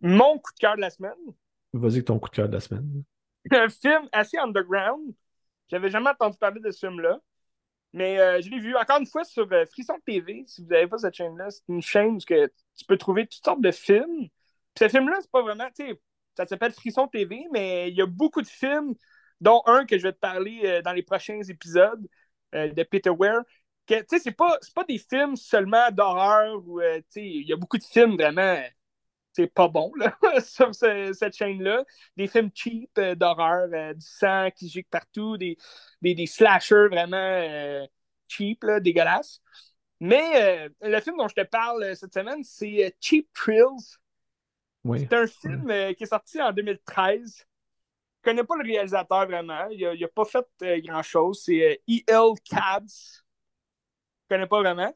mon 0.00 0.38
coup 0.38 0.52
de 0.54 0.58
cœur 0.58 0.76
de 0.76 0.80
la 0.80 0.90
semaine? 0.90 1.12
Vas-y 1.72 1.94
avec 1.94 2.06
ton 2.06 2.18
coup 2.18 2.30
de 2.30 2.34
cœur 2.34 2.48
de 2.48 2.54
la 2.54 2.60
semaine. 2.60 3.04
Un 3.50 3.68
film 3.68 4.08
assez 4.12 4.38
underground. 4.38 5.12
J'avais 5.68 5.90
jamais 5.90 6.10
entendu 6.10 6.38
parler 6.38 6.60
de 6.60 6.70
ce 6.70 6.86
film-là. 6.86 7.20
Mais 7.92 8.18
euh, 8.18 8.40
je 8.40 8.48
l'ai 8.48 8.58
vu 8.58 8.74
encore 8.74 8.98
une 8.98 9.06
fois 9.06 9.24
sur 9.24 9.46
euh, 9.52 9.66
Frisson 9.66 9.98
TV. 10.06 10.44
Si 10.46 10.62
vous 10.62 10.68
n'avez 10.68 10.86
pas 10.86 10.98
cette 10.98 11.14
chaîne-là, 11.14 11.50
c'est 11.50 11.62
une 11.68 11.82
chaîne 11.82 12.16
où 12.16 12.18
tu 12.18 12.84
peux 12.88 12.96
trouver 12.96 13.26
toutes 13.26 13.44
sortes 13.44 13.60
de 13.60 13.70
films 13.70 14.28
ce 14.78 14.88
film-là, 14.88 15.18
c'est 15.20 15.30
pas 15.30 15.42
vraiment, 15.42 15.68
ça 16.36 16.46
s'appelle 16.46 16.72
Frisson 16.72 17.08
TV, 17.08 17.46
mais 17.52 17.88
il 17.90 17.96
y 17.96 18.02
a 18.02 18.06
beaucoup 18.06 18.42
de 18.42 18.46
films, 18.46 18.94
dont 19.40 19.62
un 19.66 19.84
que 19.86 19.98
je 19.98 20.04
vais 20.04 20.12
te 20.12 20.18
parler 20.18 20.60
euh, 20.64 20.82
dans 20.82 20.92
les 20.92 21.02
prochains 21.02 21.42
épisodes 21.42 22.06
euh, 22.54 22.72
de 22.72 22.82
Peter 22.84 23.10
Ware. 23.10 23.42
Tu 23.86 23.96
sais, 24.08 24.18
c'est 24.20 24.30
pas, 24.32 24.58
pas 24.74 24.84
des 24.84 24.98
films 24.98 25.36
seulement 25.36 25.90
d'horreur 25.90 26.62
euh, 26.78 27.00
il 27.16 27.46
y 27.48 27.52
a 27.52 27.56
beaucoup 27.56 27.76
de 27.78 27.82
films 27.84 28.14
vraiment, 28.14 28.56
c'est 29.32 29.48
pas 29.48 29.68
bon, 29.68 29.92
là, 29.96 30.16
sur 30.40 30.74
cette 30.74 31.36
chaîne-là. 31.36 31.84
Des 32.16 32.28
films 32.28 32.50
cheap 32.54 32.98
d'horreur, 33.00 33.68
du 33.94 34.06
sang 34.06 34.50
qui 34.54 34.68
gicle 34.68 34.88
partout, 34.90 35.36
des, 35.36 35.56
des, 36.02 36.14
des 36.14 36.26
slashers 36.26 36.88
vraiment 36.90 37.86
cheap, 38.28 38.62
là, 38.64 38.80
dégueulasses. 38.80 39.40
Mais 40.00 40.68
le 40.80 41.00
film 41.00 41.16
dont 41.16 41.28
je 41.28 41.34
te 41.34 41.46
parle 41.46 41.96
cette 41.96 42.14
semaine, 42.14 42.42
c'est 42.44 42.96
Cheap 43.00 43.28
Thrills 43.34 43.98
c'est 44.84 45.12
un 45.12 45.26
film 45.26 45.70
euh, 45.70 45.92
qui 45.92 46.04
est 46.04 46.06
sorti 46.06 46.40
en 46.40 46.52
2013. 46.52 47.38
Je 47.38 48.30
connais 48.30 48.44
pas 48.44 48.56
le 48.56 48.64
réalisateur 48.64 49.26
vraiment. 49.26 49.68
Il 49.70 49.98
n'a 50.00 50.08
pas 50.08 50.24
fait 50.24 50.46
euh, 50.62 50.80
grand-chose. 50.80 51.42
C'est 51.44 51.82
E.L. 51.88 52.16
Euh, 52.16 52.34
Cabs. 52.44 52.88
Je 52.88 54.28
connais 54.28 54.46
pas 54.46 54.60
vraiment. 54.60 54.92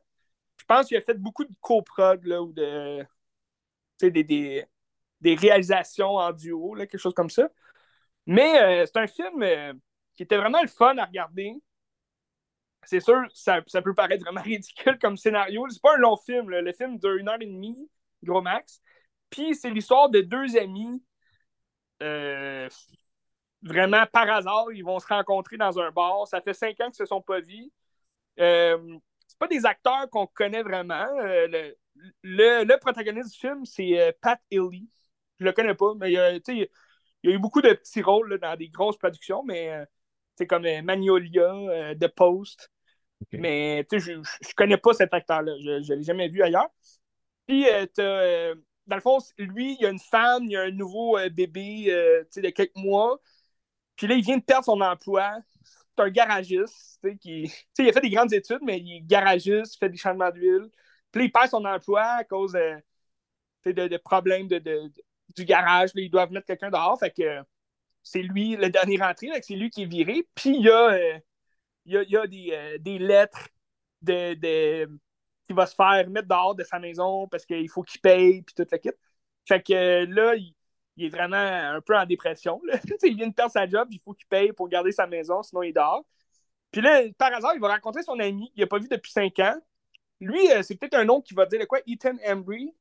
Je 0.58 0.64
pense 0.64 0.86
qu'il 0.86 0.96
a 0.96 1.00
fait 1.00 1.18
beaucoup 1.18 1.44
de 1.44 1.54
coprod 1.60 2.26
ou 2.26 2.52
de 2.52 3.06
des, 4.00 4.66
réalisations 5.24 6.16
en 6.16 6.32
duo, 6.32 6.74
là, 6.74 6.86
quelque 6.86 7.00
chose 7.00 7.14
comme 7.14 7.30
ça. 7.30 7.48
Mais 8.26 8.84
c'est 8.86 8.98
un 8.98 9.06
film 9.06 9.44
qui 10.16 10.22
était 10.22 10.36
vraiment 10.36 10.60
le 10.62 10.68
fun 10.68 10.96
à 10.98 11.04
regarder. 11.04 11.54
C'est 12.84 13.00
sûr, 13.00 13.20
ça, 13.34 13.62
ça 13.66 13.82
peut 13.82 13.94
paraître 13.94 14.24
vraiment 14.24 14.42
ridicule 14.42 14.98
comme 14.98 15.16
scénario. 15.16 15.66
C'est 15.70 15.82
pas 15.82 15.94
un 15.94 15.98
long 15.98 16.16
film. 16.16 16.50
Le 16.50 16.72
film 16.72 16.98
dure 16.98 17.14
une 17.16 17.28
heure 17.28 17.40
et 17.40 17.46
demie, 17.46 17.88
gros 18.22 18.42
max. 18.42 18.82
Puis 19.30 19.54
c'est 19.54 19.70
l'histoire 19.70 20.08
de 20.08 20.20
deux 20.20 20.56
amis. 20.56 21.02
Euh, 22.02 22.68
vraiment 23.62 24.04
par 24.12 24.28
hasard, 24.30 24.66
ils 24.72 24.84
vont 24.84 24.98
se 24.98 25.06
rencontrer 25.06 25.56
dans 25.56 25.78
un 25.78 25.90
bar. 25.90 26.26
Ça 26.28 26.40
fait 26.40 26.54
cinq 26.54 26.80
ans 26.80 26.86
qu'ils 26.86 26.94
se 26.94 27.06
sont 27.06 27.22
pas 27.22 27.40
vus. 27.40 27.70
Euh, 28.40 28.98
c'est 29.26 29.38
pas 29.38 29.48
des 29.48 29.66
acteurs 29.66 30.08
qu'on 30.10 30.26
connaît 30.26 30.62
vraiment. 30.62 31.06
Euh, 31.20 31.72
le, 32.22 32.76
protagoniste 32.78 33.32
du 33.32 33.38
film, 33.38 33.64
c'est 33.64 34.00
euh, 34.00 34.12
Pat 34.20 34.40
Illy. 34.50 34.88
Je 35.40 35.44
le 35.44 35.52
connais 35.52 35.74
pas, 35.74 35.94
mais 35.96 36.10
il 36.10 36.14
y 36.14 36.18
a, 36.18 37.32
eu 37.32 37.38
beaucoup 37.38 37.60
de 37.60 37.72
petits 37.72 38.02
rôles 38.02 38.38
dans 38.38 38.56
des 38.56 38.68
grosses 38.68 38.96
productions, 38.96 39.42
mais 39.42 39.84
c'est 40.36 40.46
comme 40.46 40.62
Magnolia, 40.82 41.94
The 41.94 42.08
Post. 42.08 42.70
Mais 43.32 43.86
je, 43.92 43.98
je 44.22 44.54
connais 44.54 44.78
pas 44.78 44.94
cet 44.94 45.12
acteur-là. 45.12 45.52
Je 45.60 45.92
ne 45.92 45.94
l'ai 45.96 46.04
jamais 46.04 46.28
vu 46.28 46.42
ailleurs. 46.42 46.68
Puis, 47.46 47.66
tu 47.94 48.00
as 48.00 48.54
dans 48.86 48.96
le 48.96 49.02
fond, 49.02 49.18
lui, 49.38 49.74
il 49.74 49.82
y 49.82 49.86
a 49.86 49.90
une 49.90 49.98
femme, 49.98 50.44
il 50.44 50.52
y 50.52 50.56
a 50.56 50.62
un 50.62 50.70
nouveau 50.70 51.18
euh, 51.18 51.28
bébé 51.28 51.86
euh, 51.88 52.24
de 52.36 52.50
quelques 52.50 52.76
mois. 52.76 53.20
Puis 53.96 54.06
là, 54.06 54.14
il 54.14 54.24
vient 54.24 54.38
de 54.38 54.42
perdre 54.42 54.64
son 54.64 54.80
emploi. 54.80 55.38
C'est 55.64 56.04
un 56.04 56.10
garagiste. 56.10 57.00
Qui, 57.20 57.50
il 57.78 57.88
a 57.88 57.92
fait 57.92 58.00
des 58.00 58.10
grandes 58.10 58.32
études, 58.32 58.60
mais 58.62 58.78
il 58.78 58.96
est 58.96 59.00
garagiste, 59.00 59.74
il 59.76 59.78
fait 59.78 59.88
des 59.88 59.96
changements 59.96 60.30
d'huile. 60.30 60.70
Puis 61.10 61.20
là, 61.20 61.24
il 61.26 61.32
perd 61.32 61.48
son 61.48 61.64
emploi 61.64 62.02
à 62.02 62.24
cause 62.24 62.52
de, 62.52 63.88
de, 63.88 63.96
problèmes 63.96 64.48
de, 64.48 64.58
du 65.34 65.44
garage. 65.44 65.90
Là, 65.94 66.02
ils 66.02 66.10
doivent 66.10 66.32
mettre 66.32 66.46
quelqu'un 66.46 66.70
dehors. 66.70 66.98
Fait 66.98 67.10
que 67.10 67.42
c'est 68.02 68.22
lui, 68.22 68.56
le 68.56 68.70
dernier 68.70 68.98
rentré, 68.98 69.28
c'est 69.42 69.54
lui 69.54 69.70
qui 69.70 69.82
est 69.82 69.86
viré. 69.86 70.28
Puis 70.34 70.50
il 70.56 70.62
y 70.62 70.70
a, 70.70 70.92
euh, 70.92 71.18
il 71.86 71.94
y 71.94 71.96
a, 71.96 72.02
il 72.02 72.10
y 72.10 72.16
a 72.16 72.26
des, 72.26 72.78
des, 72.80 72.98
lettres 72.98 73.48
de, 74.02 74.88
qui 75.46 75.52
va 75.52 75.66
se 75.66 75.74
faire 75.74 76.08
mettre 76.08 76.28
dehors 76.28 76.54
de 76.54 76.64
sa 76.64 76.78
maison 76.78 77.28
parce 77.28 77.46
qu'il 77.46 77.68
faut 77.68 77.82
qu'il 77.82 78.00
paye, 78.00 78.42
puis 78.42 78.54
toute 78.54 78.70
la. 78.70 78.78
Fait 79.46 79.62
que 79.62 80.04
là, 80.06 80.34
il, 80.36 80.54
est 80.98 81.08
vraiment 81.08 81.36
un 81.36 81.80
peu 81.80 81.96
en 81.96 82.06
dépression. 82.06 82.60
il 83.02 83.16
vient 83.16 83.28
de 83.28 83.34
perdre 83.34 83.52
sa 83.52 83.68
job, 83.68 83.88
il 83.90 84.00
faut 84.00 84.14
qu'il 84.14 84.26
paye 84.26 84.52
pour 84.52 84.68
garder 84.68 84.92
sa 84.92 85.06
maison, 85.06 85.42
sinon 85.42 85.62
il 85.62 85.72
dort. 85.72 86.04
Puis 86.72 86.80
là, 86.80 87.02
par 87.18 87.32
hasard, 87.32 87.52
il 87.54 87.60
va 87.60 87.68
rencontrer 87.68 88.02
son 88.02 88.18
ami 88.18 88.50
qu'il 88.52 88.62
n'a 88.62 88.66
pas 88.66 88.78
vu 88.78 88.88
depuis 88.88 89.12
cinq 89.12 89.38
ans. 89.38 89.56
Lui, 90.20 90.50
euh, 90.52 90.62
c'est 90.62 90.76
peut-être 90.76 90.94
un 90.94 91.04
nom 91.04 91.20
qui 91.20 91.34
va 91.34 91.46
dire 91.46 91.66
quoi, 91.68 91.80
Ethan 91.86 92.16
Embry. 92.26 92.74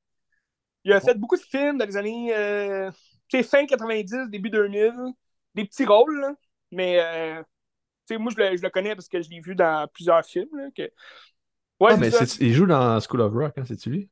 Il 0.83 0.93
a 0.93 1.01
fait 1.01 1.15
beaucoup 1.15 1.35
de 1.37 1.41
films 1.41 1.77
dans 1.77 1.85
les 1.85 1.97
années 1.97 2.33
euh, 2.35 2.91
fin 3.43 3.65
90, 3.65 4.29
début 4.29 4.49
2000. 4.49 4.93
Des 5.55 5.65
petits 5.65 5.85
rôles, 5.85 6.35
mais 6.71 6.99
euh, 6.99 7.41
moi, 8.19 8.31
je 8.35 8.41
le, 8.41 8.69
connais 8.69 8.95
parce 8.95 9.07
que 9.07 9.21
je 9.21 9.29
l'ai 9.29 9.39
vu 9.39 9.55
dans 9.55 9.87
plusieurs 9.87 10.25
films. 10.25 10.71
Ouais, 11.79 11.91
ah, 11.93 11.97
mais 11.97 12.09
il 12.39 12.53
joue 12.53 12.65
dans 12.65 12.99
School 13.01 13.21
of 13.21 13.33
Rock, 13.33 13.53
hein, 13.57 13.63
c'est-tu 13.65 13.89
lui? 13.89 14.09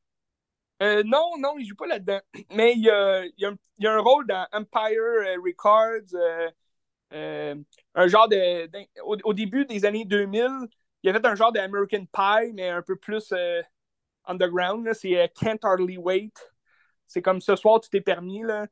Euh, 0.81 1.01
non, 1.05 1.37
non, 1.39 1.55
il 1.57 1.65
joue 1.65 1.75
pas 1.75 1.87
là-dedans. 1.87 2.19
Mais 2.51 2.73
il 2.73 2.81
y 2.81 2.89
a, 2.89 3.23
il 3.25 3.33
y 3.37 3.87
a, 3.87 3.93
un, 3.93 3.99
rôle 3.99 4.27
dans 4.27 4.45
Empire 4.51 4.99
euh, 4.99 5.37
Records, 5.43 6.51
euh, 7.13 7.55
un 7.95 8.07
genre 8.07 8.27
de. 8.27 8.69
Au, 9.03 9.33
début 9.33 9.65
des 9.65 9.85
années 9.85 10.03
2000, 10.03 10.45
il 11.03 11.07
y 11.07 11.09
avait 11.09 11.25
un 11.25 11.35
genre 11.35 11.53
d'American 11.53 12.05
Pie, 12.11 12.51
mais 12.53 12.69
un 12.69 12.81
peu 12.81 12.97
plus 12.97 13.33
underground. 14.25 14.91
C'est 14.93 15.31
Can't 15.39 15.59
Hardly 15.63 15.97
Wait. 15.97 16.33
C'est 17.07 17.21
comme 17.21 17.39
ce 17.39 17.55
soir, 17.55 17.79
tout 17.79 17.95
est 17.95 18.01
permis. 18.01 18.41
Là. 18.41 18.67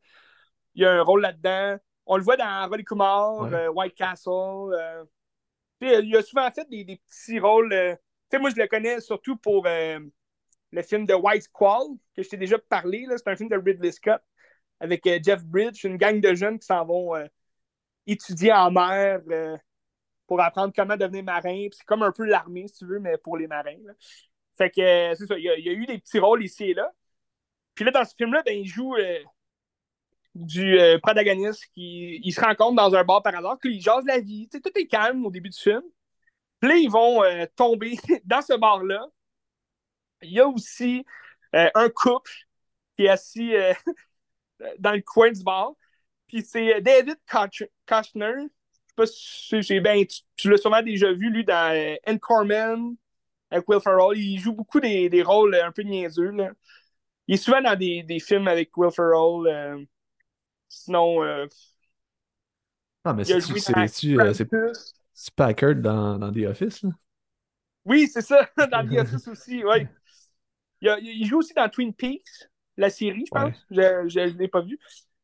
Il 0.76 0.84
y 0.84 0.86
a 0.86 0.92
un 0.92 1.02
rôle 1.02 1.22
là-dedans. 1.22 1.78
On 2.08 2.18
le 2.18 2.24
voit 2.24 2.36
dans 2.36 2.68
Rolly 2.68 2.84
Kumar, 2.84 3.48
White 3.74 3.96
Castle. 3.96 5.06
il 5.82 6.16
a 6.16 6.22
souvent 6.24 6.50
fait 6.52 6.68
des, 6.70 7.00
petits 7.08 7.40
rôles. 7.40 7.98
Euh, 8.34 8.40
moi, 8.40 8.50
je 8.50 8.60
le 8.60 8.68
connais 8.68 9.00
surtout 9.02 9.38
pour 9.38 9.66
euh, 9.66 10.00
le 10.72 10.82
film 10.82 11.06
de 11.06 11.14
White 11.14 11.44
Squall, 11.44 11.88
que 12.16 12.24
je 12.24 12.30
t'ai 12.30 12.38
déjà 12.38 12.58
parlé. 12.58 13.06
C'est 13.16 13.28
un 13.28 13.36
film 13.36 13.50
de 13.50 13.58
Ridley 13.58 13.92
Scott 13.92 14.22
avec 14.80 15.06
euh, 15.08 15.20
Jeff 15.24 15.44
Bridge, 15.44 15.84
une 15.84 15.98
gang 15.98 16.20
de 16.20 16.34
jeunes 16.34 16.60
qui 16.60 16.66
s'en 16.66 16.86
vont 16.86 17.14
étudier 18.08 18.52
en 18.52 18.72
mer 18.72 19.22
pour 20.28 20.42
apprendre 20.42 20.74
comment 20.76 20.98
devenir 20.98 21.24
marin. 21.24 21.68
C'est 21.72 21.86
comme 21.86 22.04
un 22.04 22.12
peu 22.12 22.26
l'armée, 22.26 22.68
si 22.68 22.80
tu 22.80 22.86
veux, 22.86 23.00
mais 23.00 23.18
pour 23.18 23.38
les 23.38 23.48
marins. 23.48 23.78
Fait 24.58 24.70
que 24.70 25.14
c'est 25.16 25.28
ça, 25.28 25.38
il 25.38 25.44
y, 25.44 25.50
a, 25.50 25.74
eu 25.74 25.86
des 25.86 26.00
petits 26.00 26.20
rôles 26.20 26.44
ici 26.44 26.66
et 26.72 26.74
là. 26.74 26.92
Puis 27.76 27.86
là, 27.86 27.92
dans 27.92 28.04
ce 28.04 28.16
film-là, 28.16 28.44
ben, 28.44 28.58
il 28.58 28.66
joue 28.66 28.96
du 30.36 30.80
euh, 30.80 30.98
protagoniste 31.00 31.66
qui 31.74 32.20
il 32.24 32.32
se 32.32 32.42
rencontre 32.42 32.76
dans 32.76 32.96
un 32.96 33.04
bar 33.04 33.22
par 33.22 33.36
hasard, 33.36 33.58
puis 33.60 33.76
il 33.76 33.82
jase 33.82 34.06
la 34.06 34.20
vie. 34.20 34.48
tout 34.50 34.72
est 34.76 34.88
calme 34.88 35.26
au 35.26 35.32
début 35.32 35.50
du 35.50 35.58
film. 35.58 35.82
Puis 36.62 36.70
là, 36.70 36.76
ils 36.78 36.90
vont 36.90 37.24
euh, 37.24 37.46
tomber 37.56 37.98
dans 38.26 38.42
ce 38.42 38.54
bar-là. 38.54 39.06
Il 40.22 40.32
y 40.32 40.40
a 40.40 40.48
aussi 40.48 41.06
euh, 41.56 41.70
un 41.74 41.90
couple 41.90 42.32
qui 42.96 43.06
est 43.06 43.10
assis 43.10 43.54
dans 44.80 44.92
le 44.92 45.02
coin 45.02 45.32
du 45.32 45.44
bar. 45.44 45.74
Puis 46.28 46.44
c'est 46.44 46.80
David 46.82 47.18
Kochner. 47.28 48.48
Je 48.98 49.06
sais 49.06 49.58
pas 49.58 49.62
si 49.62 49.80
bien, 49.80 50.04
tu, 50.36 50.50
l'as 50.50 50.58
sûrement 50.58 50.82
déjà 50.82 51.12
vu, 51.12 51.30
lui, 51.32 51.44
dans 51.44 51.98
Corman 52.22 52.96
avec 53.50 53.68
Will 53.68 53.82
Ferrell. 53.82 54.18
Il 54.18 54.40
joue 54.40 54.54
beaucoup 54.54 54.80
des, 54.80 55.10
des 55.10 55.24
rôles 55.24 55.56
un 55.56 55.72
peu 55.72 55.82
niaiseux. 55.82 56.30
Là. 56.30 56.52
Il 57.28 57.36
est 57.36 57.38
souvent 57.38 57.62
dans 57.62 57.76
des, 57.76 58.04
des 58.04 58.20
films 58.20 58.48
avec 58.48 58.78
Will 58.78 58.92
Ferrell. 58.92 59.88
Sinon. 60.72 61.22
Euh, 61.24 61.48
ah, 63.04 63.14
mais 63.14 63.26
c'est-tu 63.26 64.54
c'est 65.22 65.36
Packard 65.36 65.76
dans, 65.76 66.18
dans 66.18 66.32
The 66.32 66.48
Office, 66.48 66.82
là? 66.82 66.90
Oui, 67.86 68.08
c'est 68.08 68.22
ça, 68.22 68.50
dans 68.58 68.88
The 68.88 69.00
Office 69.00 69.28
aussi, 69.28 69.64
oui. 69.64 69.88
Il, 70.82 70.98
il, 71.02 71.28
joue 71.28 71.40
aussi 71.40 71.54
dans 71.54 71.70
Twin 71.70 71.94
Peaks, 71.94 72.50
la 72.76 72.90
série, 72.90 73.26
je 73.28 73.32
pense. 73.32 73.66
Je 73.70 74.20
ne 74.20 74.38
l'ai 74.38 74.48
pas 74.48 74.62
vu. 74.62 74.80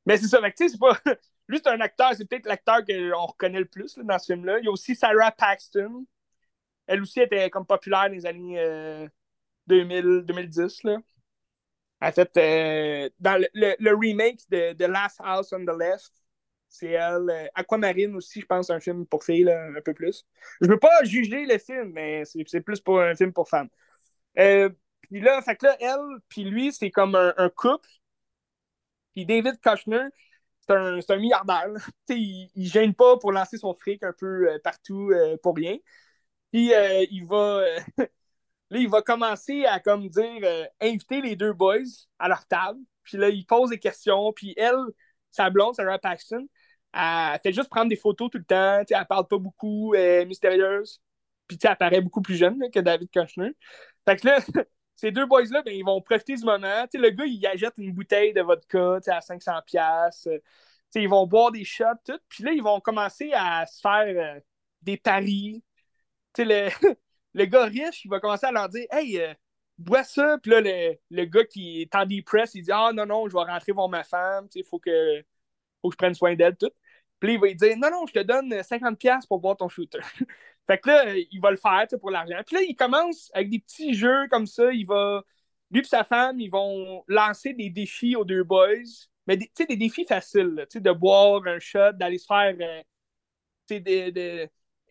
Mais 0.05 0.17
c'est 0.17 0.27
ça, 0.27 0.39
tu 0.39 0.51
sais, 0.55 0.69
c'est 0.69 0.79
pas. 0.79 0.99
Lui, 1.47 1.59
c'est 1.63 1.69
un 1.69 1.81
acteur, 1.81 2.13
c'est 2.13 2.25
peut-être 2.25 2.45
l'acteur 2.45 2.85
qu'on 2.85 3.25
reconnaît 3.25 3.59
le 3.59 3.65
plus 3.65 3.97
là, 3.97 4.03
dans 4.03 4.19
ce 4.19 4.33
film-là. 4.33 4.59
Il 4.59 4.65
y 4.65 4.67
a 4.67 4.71
aussi 4.71 4.95
Sarah 4.95 5.31
Paxton. 5.31 6.05
Elle 6.85 7.01
aussi 7.01 7.21
était 7.21 7.49
comme 7.49 7.65
populaire 7.65 8.07
dans 8.07 8.13
les 8.13 8.25
années 8.25 9.09
2000, 9.67 10.05
euh, 10.05 10.21
2010. 10.21 10.83
Là. 10.83 10.97
En 12.01 12.11
fait, 12.11 12.37
euh, 12.37 13.09
dans 13.19 13.41
le, 13.53 13.95
remake 13.95 14.41
de 14.49 14.73
The 14.73 14.87
Last 14.89 15.19
House 15.23 15.51
on 15.53 15.65
the 15.65 15.77
Left, 15.77 16.11
c'est 16.69 16.91
elle. 16.91 17.29
Euh, 17.29 17.47
Aquamarine 17.55 18.15
aussi, 18.15 18.41
je 18.41 18.45
pense, 18.45 18.69
un 18.69 18.79
film 18.79 19.05
pour 19.05 19.23
filles, 19.23 19.49
un 19.49 19.81
peu 19.83 19.93
plus. 19.93 20.25
Je 20.61 20.67
veux 20.67 20.79
pas 20.79 21.03
juger 21.03 21.45
le 21.45 21.57
film, 21.57 21.91
mais 21.93 22.23
c'est 22.25 22.61
plus 22.61 22.81
pour 22.81 23.01
un 23.01 23.15
film 23.15 23.33
pour 23.33 23.49
femmes. 23.49 23.69
Euh, 24.39 24.69
puis 25.01 25.21
là, 25.21 25.41
fait 25.41 25.55
que 25.55 25.65
là, 25.67 25.77
elle, 25.79 26.19
puis 26.29 26.43
lui, 26.43 26.71
c'est 26.73 26.91
comme 26.91 27.15
un, 27.15 27.49
couple. 27.55 27.89
Puis 29.13 29.25
David 29.25 29.59
Kushner, 29.59 30.07
c'est 30.59 30.73
un, 30.75 30.99
un, 31.09 31.17
milliardaire. 31.17 31.67
Il, 32.09 32.49
il 32.55 32.67
gêne 32.67 32.93
pas 32.93 33.17
pour 33.17 33.31
lancer 33.31 33.57
son 33.57 33.73
fric 33.73 34.03
un 34.03 34.13
peu 34.17 34.59
partout 34.63 35.11
pour 35.43 35.55
rien. 35.55 35.77
Puis 36.51 36.71
il 37.11 37.25
va 37.27 37.63
Là, 38.69 38.79
il 38.79 38.89
va 38.89 39.01
commencer 39.01 39.65
à 39.65 39.79
comme 39.79 40.09
dire 40.09 40.39
euh, 40.43 40.65
inviter 40.81 41.21
les 41.21 41.35
deux 41.35 41.53
boys 41.53 41.77
à 42.19 42.27
leur 42.27 42.45
table. 42.47 42.79
Puis 43.03 43.17
là, 43.17 43.29
il 43.29 43.45
pose 43.45 43.69
des 43.69 43.79
questions. 43.79 44.33
Puis 44.33 44.53
elle, 44.57 44.75
sa 45.31 45.49
blonde, 45.49 45.75
Sarah 45.75 45.99
Paxton, 45.99 46.47
elle 46.93 47.39
fait 47.41 47.53
juste 47.53 47.69
prendre 47.69 47.89
des 47.89 47.95
photos 47.95 48.29
tout 48.31 48.37
le 48.37 48.43
temps. 48.43 48.83
Elle 48.89 49.05
parle 49.07 49.27
pas 49.27 49.37
beaucoup, 49.37 49.93
elle 49.95 50.21
est 50.21 50.25
mystérieuse. 50.25 51.01
Puis 51.47 51.57
elle 51.63 51.75
paraît 51.77 52.01
beaucoup 52.01 52.21
plus 52.21 52.35
jeune 52.35 52.69
que 52.71 52.79
David 52.79 53.09
Kushner. 53.09 53.51
Fait 54.05 54.17
que 54.17 54.27
là, 54.27 54.39
ces 54.95 55.11
deux 55.11 55.25
boys-là, 55.25 55.61
ben, 55.63 55.73
ils 55.73 55.85
vont 55.85 56.01
profiter 56.01 56.35
du 56.35 56.43
moment. 56.43 56.85
le 56.93 57.09
gars, 57.09 57.25
il 57.25 57.45
achète 57.47 57.75
une 57.77 57.93
bouteille 57.93 58.33
de 58.33 58.41
vodka 58.41 58.99
à 59.07 59.19
500$. 59.19 60.27
Euh, 60.27 60.39
ils 60.95 61.09
vont 61.09 61.27
boire 61.27 61.51
des 61.51 61.63
shots, 61.63 61.85
tout. 62.05 62.19
Puis 62.29 62.43
là, 62.43 62.51
ils 62.51 62.63
vont 62.63 62.79
commencer 62.79 63.31
à 63.33 63.65
se 63.65 63.79
faire 63.79 64.37
euh, 64.37 64.39
des 64.81 64.97
paris. 64.97 65.63
Le, 66.37 66.69
le 67.33 67.45
gars 67.45 67.65
riche, 67.65 68.05
il 68.05 68.09
va 68.09 68.19
commencer 68.19 68.45
à 68.47 68.51
leur 68.51 68.69
dire 68.69 68.85
Hey, 68.91 69.19
euh, 69.19 69.33
bois 69.77 70.03
ça. 70.03 70.37
Puis 70.41 70.51
là, 70.51 70.61
le, 71.09 71.25
gars 71.25 71.45
qui 71.45 71.81
est 71.81 71.95
en 71.95 72.05
dépress, 72.05 72.55
il 72.55 72.63
dit 72.63 72.71
Ah 72.71 72.91
non, 72.93 73.05
non, 73.05 73.27
je 73.29 73.33
vais 73.33 73.43
rentrer 73.43 73.71
voir 73.71 73.89
ma 73.89 74.03
femme, 74.03 74.47
il 74.55 74.63
faut 74.63 74.79
que, 74.79 75.23
faut 75.81 75.89
que 75.89 75.93
je 75.93 75.97
prenne 75.97 76.13
soin 76.13 76.35
d'elle, 76.35 76.55
tout. 76.55 76.71
Puis 77.19 77.33
il 77.33 77.39
va 77.39 77.47
lui 77.47 77.55
dire 77.55 77.77
Non, 77.77 77.89
non, 77.91 78.05
je 78.07 78.13
te 78.13 78.19
donne 78.19 78.53
50$ 78.61 79.27
pour 79.27 79.39
boire 79.39 79.57
ton 79.57 79.69
shooter. 79.69 79.99
fait 80.67 80.77
que 80.77 80.89
là, 80.89 81.15
il 81.15 81.39
va 81.41 81.51
le 81.51 81.57
faire 81.57 81.85
pour 81.99 82.11
l'argent. 82.11 82.39
Puis 82.45 82.55
là, 82.55 82.61
il 82.63 82.75
commence 82.75 83.31
avec 83.33 83.49
des 83.49 83.59
petits 83.59 83.93
jeux 83.93 84.27
comme 84.29 84.47
ça. 84.47 84.71
Il 84.71 84.85
va. 84.85 85.23
Lui 85.69 85.81
et 85.81 85.83
sa 85.83 86.03
femme, 86.05 86.39
ils 86.39 86.49
vont 86.49 87.03
lancer 87.07 87.53
des 87.53 87.69
défis 87.69 88.15
aux 88.15 88.23
deux 88.25 88.43
boys. 88.43 88.67
Mais 89.27 89.35
des, 89.35 89.51
des 89.67 89.75
défis 89.75 90.05
faciles, 90.05 90.65
de 90.73 90.91
boire 90.91 91.45
un 91.45 91.59
shot, 91.59 91.93
d'aller 91.93 92.17
se 92.17 92.25
faire. 92.25 92.55
Euh, 92.61 92.81
de, 93.69 94.09
de, 94.11 94.49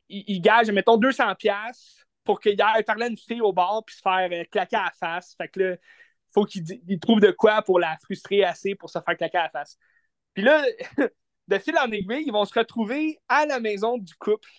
il, 0.08 0.24
il 0.26 0.40
gage, 0.40 0.70
mettons, 0.70 0.98
200$ 0.98 2.06
pour 2.24 2.40
qu'il 2.40 2.60
aille 2.60 2.82
parler 2.82 3.04
à 3.06 3.08
une 3.08 3.16
fille 3.16 3.40
au 3.40 3.52
bar 3.52 3.82
puis 3.86 3.96
se 3.96 4.02
faire 4.02 4.28
euh, 4.30 4.44
claquer 4.50 4.76
à 4.76 4.84
la 4.84 4.90
face. 4.90 5.34
Fait 5.36 5.48
que 5.48 5.60
là, 5.60 5.76
faut 6.34 6.44
qu'il 6.44 6.64
trouve 7.00 7.20
de 7.20 7.30
quoi 7.30 7.62
pour 7.62 7.78
la 7.78 7.96
frustrer 8.02 8.44
assez 8.44 8.74
pour 8.74 8.90
se 8.90 8.98
faire 8.98 9.16
claquer 9.16 9.38
à 9.38 9.42
la 9.44 9.50
face. 9.50 9.78
Puis 10.36 10.44
là, 10.44 10.62
de 11.48 11.58
fil 11.58 11.78
en 11.78 11.90
aiguille, 11.90 12.24
ils 12.26 12.32
vont 12.32 12.44
se 12.44 12.58
retrouver 12.58 13.18
à 13.26 13.46
la 13.46 13.58
maison 13.58 13.96
du 13.96 14.14
couple. 14.16 14.50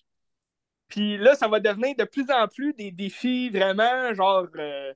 Puis 0.88 1.18
là, 1.18 1.36
ça 1.36 1.48
va 1.48 1.60
devenir 1.60 1.96
de 1.96 2.04
plus 2.04 2.30
en 2.32 2.48
plus 2.48 2.74
des 2.74 2.92
défis 2.92 3.50
vraiment 3.50 4.14
genre 4.16 4.48
euh, 4.58 4.94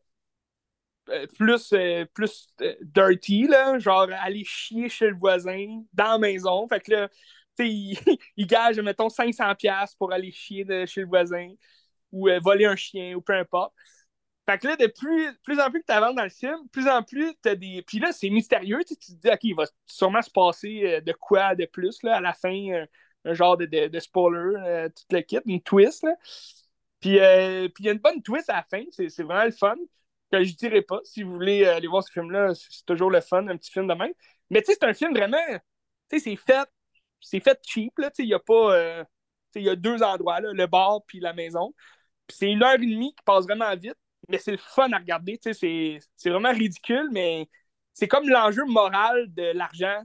euh, 1.10 1.28
plus, 1.38 1.74
plus 2.14 2.48
dirty, 2.82 3.48
là, 3.48 3.78
genre 3.80 4.08
aller 4.22 4.44
chier 4.46 4.90
chez 4.90 5.08
le 5.10 5.16
voisin 5.18 5.84
dans 5.94 6.14
la 6.14 6.18
maison. 6.18 6.68
Fait 6.68 6.80
que 6.80 6.92
là, 6.92 7.10
il, 7.60 7.98
il 8.38 8.48
gage, 8.48 8.80
mettons, 8.80 9.10
500$ 9.10 9.96
pour 9.98 10.14
aller 10.14 10.32
chier 10.32 10.66
chez 10.88 11.02
le 11.02 11.08
voisin 11.08 11.50
ou 12.12 12.30
euh, 12.30 12.40
voler 12.42 12.66
un 12.66 12.76
chien 12.76 13.16
ou 13.16 13.22
peu 13.22 13.34
importe. 13.36 13.74
Fait 14.52 14.58
que 14.58 14.68
là, 14.68 14.76
de 14.76 14.88
plus, 14.88 15.62
en 15.62 15.70
plus 15.70 15.80
que 15.82 15.86
tu 15.86 15.94
avances 15.94 16.16
dans 16.16 16.24
le 16.24 16.30
film, 16.30 16.68
plus 16.72 16.88
en 16.88 17.04
plus 17.04 17.34
tu 17.42 17.50
as 17.50 17.56
des. 17.56 17.82
Puis 17.84 18.00
là, 18.00 18.12
c'est 18.12 18.30
mystérieux. 18.30 18.80
Tu 18.86 18.96
te 18.98 19.12
dis, 19.14 19.30
OK, 19.30 19.40
il 19.44 19.56
va 19.56 19.64
sûrement 19.86 20.22
se 20.22 20.30
passer 20.30 20.84
euh, 20.86 21.02
de 21.02 21.14
quoi 21.14 21.56
de 21.56 21.66
plus 21.66 22.04
là, 22.04 22.18
à 22.18 22.22
la 22.22 22.34
fin, 22.34 22.54
euh, 22.72 22.86
un 23.24 23.34
genre 23.34 23.56
de, 23.58 24.00
spoiler, 24.00 24.90
tout 24.90 25.04
le 25.16 25.22
kit, 25.22 25.40
une 25.46 25.62
twist. 25.62 26.04
Là. 26.04 26.16
Puis 27.00 27.12
il 27.12 27.86
y 27.86 27.90
a 27.90 27.92
une 27.92 28.00
bonne 28.00 28.22
twist 28.22 28.50
à 28.50 28.58
la 28.58 28.64
fin, 28.64 28.84
c'est 28.92 29.24
vraiment 29.24 29.46
le 29.46 29.52
fun. 29.52 29.76
Que 30.32 30.44
je 30.44 30.56
dirais 30.56 30.82
pas. 30.82 31.00
Si 31.04 31.24
vous 31.24 31.32
voulez 31.32 31.66
aller 31.66 31.88
voir 31.88 32.04
ce 32.04 32.12
film-là, 32.12 32.54
c'est 32.56 32.86
toujours 32.86 33.12
le 33.12 33.20
fun, 33.20 33.48
un 33.48 33.58
petit 33.58 33.72
film 33.72 33.88
de 33.88 33.94
même. 33.94 34.14
Mais 34.50 34.62
tu 34.62 34.72
sais, 34.72 34.78
c'est 34.80 34.88
un 34.88 34.94
film 34.94 35.14
vraiment. 35.14 35.38
Tu 36.10 36.20
sais, 36.20 36.20
c'est 36.20 36.36
fait. 36.36 36.70
C'est 37.20 37.42
fait 37.42 37.60
cheap, 37.68 37.98
là. 38.00 38.10
Tu 38.12 38.18
sais, 38.18 38.24
il 38.24 38.30
y 38.30 38.34
a 38.34 38.40
pas. 38.40 39.06
il 39.56 39.64
y 39.64 39.70
a 39.70 39.76
deux 39.76 40.02
endroits, 40.04 40.40
là, 40.42 40.52
le 40.54 40.68
bar 40.68 41.02
puis 41.06 41.20
la 41.20 41.34
maison 41.34 41.74
c'est 42.32 42.52
une 42.52 42.64
heure 42.64 42.74
et 42.74 42.78
demie 42.78 43.14
qui 43.14 43.24
passe 43.24 43.46
vraiment 43.46 43.76
vite, 43.76 43.98
mais 44.32 44.38
c'est 44.38 44.52
le 44.52 44.58
fun 44.58 44.92
à 44.92 44.98
regarder. 44.98 45.40
C'est 45.42 46.30
vraiment 46.30 46.52
ridicule, 46.52 47.10
mais 47.12 47.50
c'est 47.94 48.08
comme 48.08 48.28
l'enjeu 48.28 48.66
moral 48.66 49.34
de 49.34 49.52
l'argent. 49.54 50.02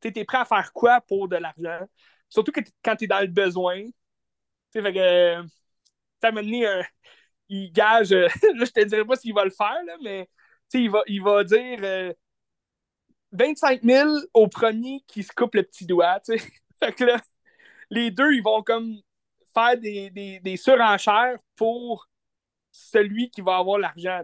Tu 0.00 0.12
es 0.14 0.24
prêt 0.24 0.38
à 0.38 0.44
faire 0.44 0.72
quoi 0.72 1.00
pour 1.00 1.28
de 1.28 1.36
l'argent? 1.36 1.86
Surtout 2.28 2.52
que 2.52 2.60
quand 2.84 2.96
tu 2.96 3.04
es 3.04 3.06
dans 3.08 3.20
le 3.20 3.26
besoin. 3.26 3.82
Fait 4.72 4.92
que, 4.92 5.42
un. 6.22 6.82
Il 7.48 7.72
gage. 7.72 8.10
là, 8.12 8.28
je 8.64 8.70
te 8.70 8.84
dirais 8.84 9.04
pas 9.04 9.16
s'il 9.16 9.34
va 9.34 9.44
le 9.44 9.50
faire, 9.50 9.82
là, 9.84 9.96
mais 10.02 10.28
il 10.74 10.90
va, 10.90 11.02
il 11.06 11.22
va 11.22 11.44
dire 11.44 12.14
25 13.32 13.84
euh, 13.84 13.88
000 13.88 14.10
au 14.32 14.48
premier 14.48 15.02
qui 15.06 15.22
se 15.22 15.32
coupe 15.32 15.54
le 15.54 15.62
petit 15.62 15.86
doigt. 15.86 16.20
Fait 16.80 16.92
que 16.92 17.04
là, 17.04 17.20
les 17.90 18.10
deux, 18.10 18.32
ils 18.32 18.42
vont 18.42 18.62
comme 18.62 18.96
faire 19.54 19.78
des, 19.78 20.10
des, 20.10 20.40
des, 20.40 20.56
surenchères 20.56 21.38
pour 21.56 22.08
celui 22.72 23.30
qui 23.30 23.42
va 23.42 23.58
avoir 23.58 23.78
l'argent. 23.78 24.22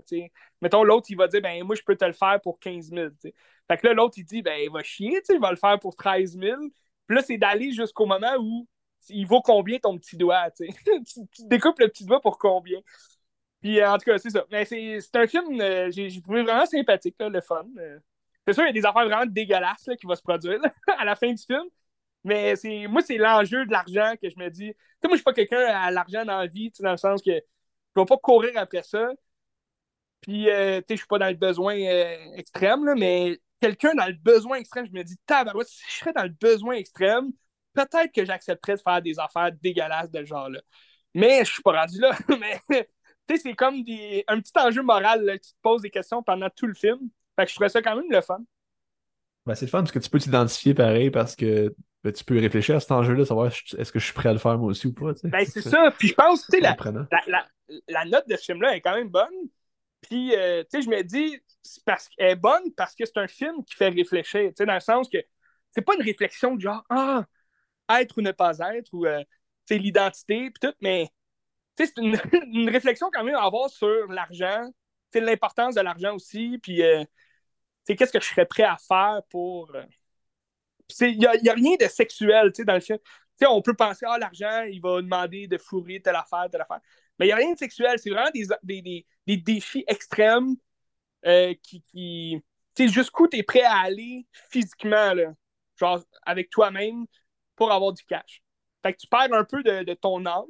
Mettons, 0.62 0.82
l'autre, 0.82 1.06
il 1.10 1.16
va 1.16 1.28
dire 1.28 1.42
ben 1.42 1.62
moi, 1.64 1.76
je 1.76 1.82
peux 1.82 1.96
te 1.96 2.04
le 2.04 2.12
faire 2.12 2.40
pour 2.42 2.58
15 2.58 2.90
000. 2.90 3.08
Fait 3.22 3.76
que 3.76 3.86
là, 3.86 3.92
l'autre, 3.92 4.14
il 4.16 4.24
dit 4.24 4.42
ben 4.42 4.58
il 4.60 4.70
va 4.70 4.82
chier, 4.82 5.20
il 5.28 5.38
va 5.38 5.50
le 5.50 5.56
faire 5.56 5.78
pour 5.78 5.94
13 5.94 6.38
000. 6.38 6.56
Puis 7.06 7.16
là, 7.16 7.22
c'est 7.22 7.38
d'aller 7.38 7.72
jusqu'au 7.72 8.06
moment 8.06 8.34
où 8.40 8.66
il 9.10 9.26
vaut 9.26 9.42
combien 9.42 9.78
ton 9.78 9.96
petit 9.98 10.16
doigt. 10.16 10.50
tu, 10.50 10.66
découpes 11.46 11.78
le 11.78 11.88
petit 11.88 12.04
doigt 12.04 12.20
pour 12.20 12.38
combien? 12.38 12.80
Puis 13.60 13.84
en 13.84 13.98
tout 13.98 14.04
cas, 14.04 14.18
c'est 14.18 14.30
ça. 14.30 14.44
Mais 14.50 14.64
c'est 14.64 15.16
un 15.16 15.26
film, 15.26 15.60
euh, 15.60 15.90
j'ai 15.90 16.22
trouvé 16.22 16.42
vraiment 16.42 16.66
sympathique, 16.66 17.16
le 17.20 17.40
fun. 17.40 17.66
Euh. 17.78 17.98
c'est 18.46 18.54
sûr, 18.54 18.62
il 18.64 18.68
y 18.68 18.70
a 18.70 18.72
des 18.72 18.86
affaires 18.86 19.04
vraiment 19.04 19.26
dégueulasses 19.26 19.88
qui 20.00 20.06
vont 20.06 20.14
se 20.14 20.22
produire 20.22 20.60
à 20.98 21.04
la 21.04 21.16
fin 21.16 21.32
du 21.32 21.42
film. 21.42 21.64
Mais 22.24 22.54
moi, 22.88 23.02
c'est 23.02 23.16
l'enjeu 23.16 23.64
de 23.66 23.72
l'argent 23.72 24.14
que 24.20 24.28
je 24.28 24.38
me 24.38 24.48
dis. 24.50 24.72
Tu 24.72 24.76
sais, 25.02 25.08
moi, 25.08 25.12
je 25.12 25.16
suis 25.16 25.24
pas 25.24 25.32
quelqu'un 25.32 25.64
à 25.66 25.90
l'argent 25.90 26.24
dans 26.24 26.38
la 26.38 26.46
vie, 26.46 26.70
dans 26.80 26.90
le 26.90 26.96
sens 26.96 27.22
que 27.22 27.30
je 27.96 28.00
vais 28.00 28.06
pas 28.06 28.18
courir 28.18 28.52
après 28.56 28.82
ça. 28.82 29.10
Puis, 30.20 30.50
euh, 30.50 30.80
tu 30.80 30.86
sais, 30.88 30.94
je 30.94 30.98
suis 30.98 31.06
pas 31.06 31.18
dans 31.18 31.28
le 31.28 31.34
besoin 31.34 31.76
euh, 31.76 32.32
extrême, 32.34 32.84
là, 32.84 32.94
mais 32.94 33.40
quelqu'un 33.60 33.94
dans 33.94 34.06
le 34.06 34.14
besoin 34.14 34.58
extrême, 34.58 34.86
je 34.86 34.92
me 34.92 35.02
dis, 35.02 35.16
tabarouette, 35.26 35.68
si 35.68 35.82
je 35.88 35.94
serais 35.96 36.12
dans 36.12 36.24
le 36.24 36.34
besoin 36.40 36.74
extrême, 36.74 37.30
peut-être 37.72 38.12
que 38.12 38.24
j'accepterais 38.24 38.76
de 38.76 38.80
faire 38.80 39.02
des 39.02 39.18
affaires 39.18 39.52
dégueulasses 39.62 40.10
de 40.10 40.20
ce 40.20 40.26
genre-là. 40.26 40.60
Mais 41.14 41.44
je 41.44 41.52
suis 41.52 41.62
pas 41.62 41.80
rendu 41.80 42.00
là. 42.00 42.16
Mais 42.28 42.60
tu 42.68 43.36
sais, 43.36 43.42
c'est 43.42 43.54
comme 43.54 43.82
des, 43.82 44.24
un 44.28 44.40
petit 44.40 44.52
enjeu 44.56 44.82
moral. 44.82 45.24
Là, 45.24 45.38
tu 45.38 45.50
te 45.50 45.56
poses 45.62 45.82
des 45.82 45.90
questions 45.90 46.22
pendant 46.22 46.50
tout 46.50 46.66
le 46.66 46.74
film. 46.74 46.98
Fait 47.36 47.44
que 47.44 47.50
je 47.50 47.54
trouvais 47.54 47.68
ça 47.68 47.82
quand 47.82 47.96
même 47.96 48.10
le 48.10 48.20
fun. 48.20 48.40
Ben, 49.46 49.54
c'est 49.54 49.66
le 49.66 49.70
fun 49.70 49.78
parce 49.78 49.92
que 49.92 49.98
tu 49.98 50.10
peux 50.10 50.18
t'identifier 50.18 50.74
pareil 50.74 51.10
parce 51.10 51.34
que 51.34 51.74
ben, 52.04 52.12
tu 52.12 52.24
peux 52.24 52.38
réfléchir 52.38 52.76
à 52.76 52.80
cet 52.80 52.92
enjeu-là, 52.92 53.24
savoir 53.24 53.46
est-ce 53.46 53.92
que 53.92 53.98
je 53.98 54.04
suis 54.04 54.14
prêt 54.14 54.28
à 54.28 54.32
le 54.32 54.38
faire 54.38 54.58
moi 54.58 54.68
aussi 54.68 54.88
ou 54.88 54.92
pas. 54.92 55.12
Ben, 55.24 55.44
c'est 55.46 55.62
ça. 55.62 55.90
Puis 55.98 56.08
je 56.08 56.14
pense, 56.14 56.46
tu 56.46 56.56
sais, 56.56 56.60
la, 56.60 56.76
la, 57.10 57.20
la, 57.26 57.46
note 58.06 58.28
de 58.28 58.36
ce 58.36 58.44
film-là 58.44 58.76
est 58.76 58.80
quand 58.80 58.94
même 58.94 59.08
bonne. 59.08 59.34
Puis, 60.00 60.34
euh, 60.34 60.62
tu 60.64 60.78
sais, 60.78 60.82
je 60.82 60.90
me 60.90 61.02
dis, 61.02 61.40
c'est 61.62 61.84
parce 61.84 62.08
qu'elle 62.08 62.30
est 62.30 62.36
bonne 62.36 62.72
parce 62.76 62.94
que 62.94 63.04
c'est 63.04 63.18
un 63.18 63.26
film 63.26 63.64
qui 63.64 63.74
fait 63.74 63.88
réfléchir. 63.88 64.48
Tu 64.50 64.54
sais, 64.56 64.66
dans 64.66 64.74
le 64.74 64.80
sens 64.80 65.08
que 65.08 65.18
c'est 65.72 65.82
pas 65.82 65.94
une 65.96 66.02
réflexion 66.02 66.54
de 66.56 66.60
genre, 66.60 66.84
ah, 66.90 67.24
être 68.00 68.18
ou 68.18 68.20
ne 68.22 68.32
pas 68.32 68.58
être, 68.74 68.92
ou, 68.92 69.06
euh, 69.06 69.20
tu 69.66 69.74
sais, 69.74 69.78
l'identité, 69.78 70.50
puis 70.50 70.60
tout, 70.60 70.74
mais, 70.80 71.08
tu 71.76 71.86
sais, 71.86 71.92
c'est 71.94 72.02
une, 72.02 72.14
une, 72.54 72.70
réflexion 72.70 73.10
quand 73.12 73.24
même 73.24 73.34
à 73.36 73.44
avoir 73.44 73.70
sur 73.70 74.06
l'argent, 74.08 74.66
tu 75.12 75.18
sais, 75.18 75.20
l'importance 75.20 75.74
de 75.74 75.80
l'argent 75.80 76.14
aussi, 76.14 76.58
puis, 76.58 76.82
euh, 76.82 77.04
qu'est-ce 77.86 78.12
que 78.12 78.20
je 78.20 78.26
serais 78.26 78.46
prêt 78.46 78.64
à 78.64 78.76
faire 78.76 79.20
pour. 79.30 79.74
Euh, 79.74 79.84
il 81.00 81.18
n'y 81.18 81.26
a, 81.26 81.30
a, 81.30 81.54
rien 81.54 81.76
de 81.78 81.86
sexuel 81.86 82.50
dans 82.66 82.74
le 82.74 82.80
film. 82.80 82.98
on 83.46 83.62
peut 83.62 83.74
penser, 83.74 84.06
ah, 84.08 84.18
l'argent, 84.18 84.62
il 84.62 84.80
va 84.80 85.02
demander 85.02 85.46
de 85.46 85.58
fourrer 85.58 86.00
telle 86.00 86.16
affaire, 86.16 86.48
telle 86.50 86.62
affaire. 86.62 86.80
Mais 87.18 87.26
il 87.26 87.28
n'y 87.28 87.32
a 87.32 87.36
rien 87.36 87.52
de 87.52 87.58
sexuel. 87.58 87.98
C'est 87.98 88.10
vraiment 88.10 88.30
des, 88.32 88.46
des, 88.82 89.06
des, 89.26 89.36
défis 89.36 89.84
extrêmes 89.86 90.56
euh, 91.26 91.54
qui. 91.62 91.82
qui 91.82 92.42
tu 92.74 92.86
sais, 92.86 92.92
jusqu'où 92.92 93.26
tu 93.26 93.38
es 93.38 93.42
prêt 93.42 93.62
à 93.62 93.78
aller 93.78 94.26
physiquement, 94.50 95.12
là, 95.12 95.32
genre 95.76 96.00
avec 96.24 96.48
toi-même, 96.50 97.06
pour 97.56 97.72
avoir 97.72 97.92
du 97.92 98.04
cash. 98.04 98.42
Fait 98.82 98.92
que 98.92 98.98
tu 98.98 99.08
perds 99.08 99.32
un 99.32 99.44
peu 99.44 99.62
de, 99.64 99.82
de 99.82 99.94
ton 99.94 100.24
âme, 100.26 100.44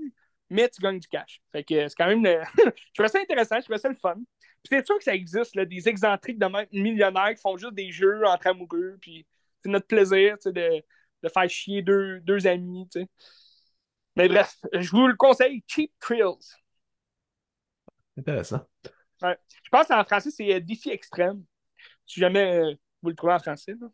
mais 0.50 0.68
tu 0.68 0.82
gagnes 0.82 0.98
du 0.98 1.08
cash. 1.08 1.40
Fait 1.52 1.64
que 1.64 1.88
c'est 1.88 1.94
quand 1.96 2.06
même. 2.06 2.22
je 2.58 2.92
trouvais 2.94 3.08
ça 3.08 3.20
intéressant, 3.20 3.56
je 3.56 3.62
trouvais 3.62 3.78
ça 3.78 3.88
le 3.88 3.94
fun 3.94 4.16
c'est 4.68 4.86
sûr 4.86 4.98
que 4.98 5.04
ça 5.04 5.14
existe, 5.14 5.58
des 5.58 5.88
excentriques 5.88 6.38
de 6.38 6.78
millionnaires 6.78 7.34
qui 7.34 7.40
font 7.40 7.56
juste 7.56 7.74
des 7.74 7.90
jeux 7.90 8.24
entre 8.26 8.48
amoureux, 8.48 8.98
puis 9.00 9.26
c'est 9.62 9.70
notre 9.70 9.86
plaisir 9.86 10.36
de, 10.44 10.82
de, 11.22 11.28
faire 11.28 11.48
chier 11.48 11.82
deux, 11.82 12.20
deux 12.20 12.46
amis. 12.46 12.88
Mais 14.18 14.28
bref, 14.28 14.56
je 14.72 14.90
vous 14.90 15.06
le 15.06 15.14
conseille, 15.14 15.62
Cheap 15.68 15.92
Thrills. 16.00 16.56
Intéressant. 18.18 18.66
Ouais. 19.22 19.38
Je 19.62 19.68
pense 19.70 19.86
qu'en 19.86 20.04
français, 20.04 20.30
c'est 20.32 20.54
euh, 20.54 20.60
Défi 20.60 20.90
extrême. 20.90 21.44
Si 22.04 22.18
jamais 22.18 22.60
euh, 22.60 22.74
vous 23.00 23.10
le 23.10 23.14
trouvez 23.14 23.34
en 23.34 23.38
français. 23.38 23.74
Là. 23.80 23.86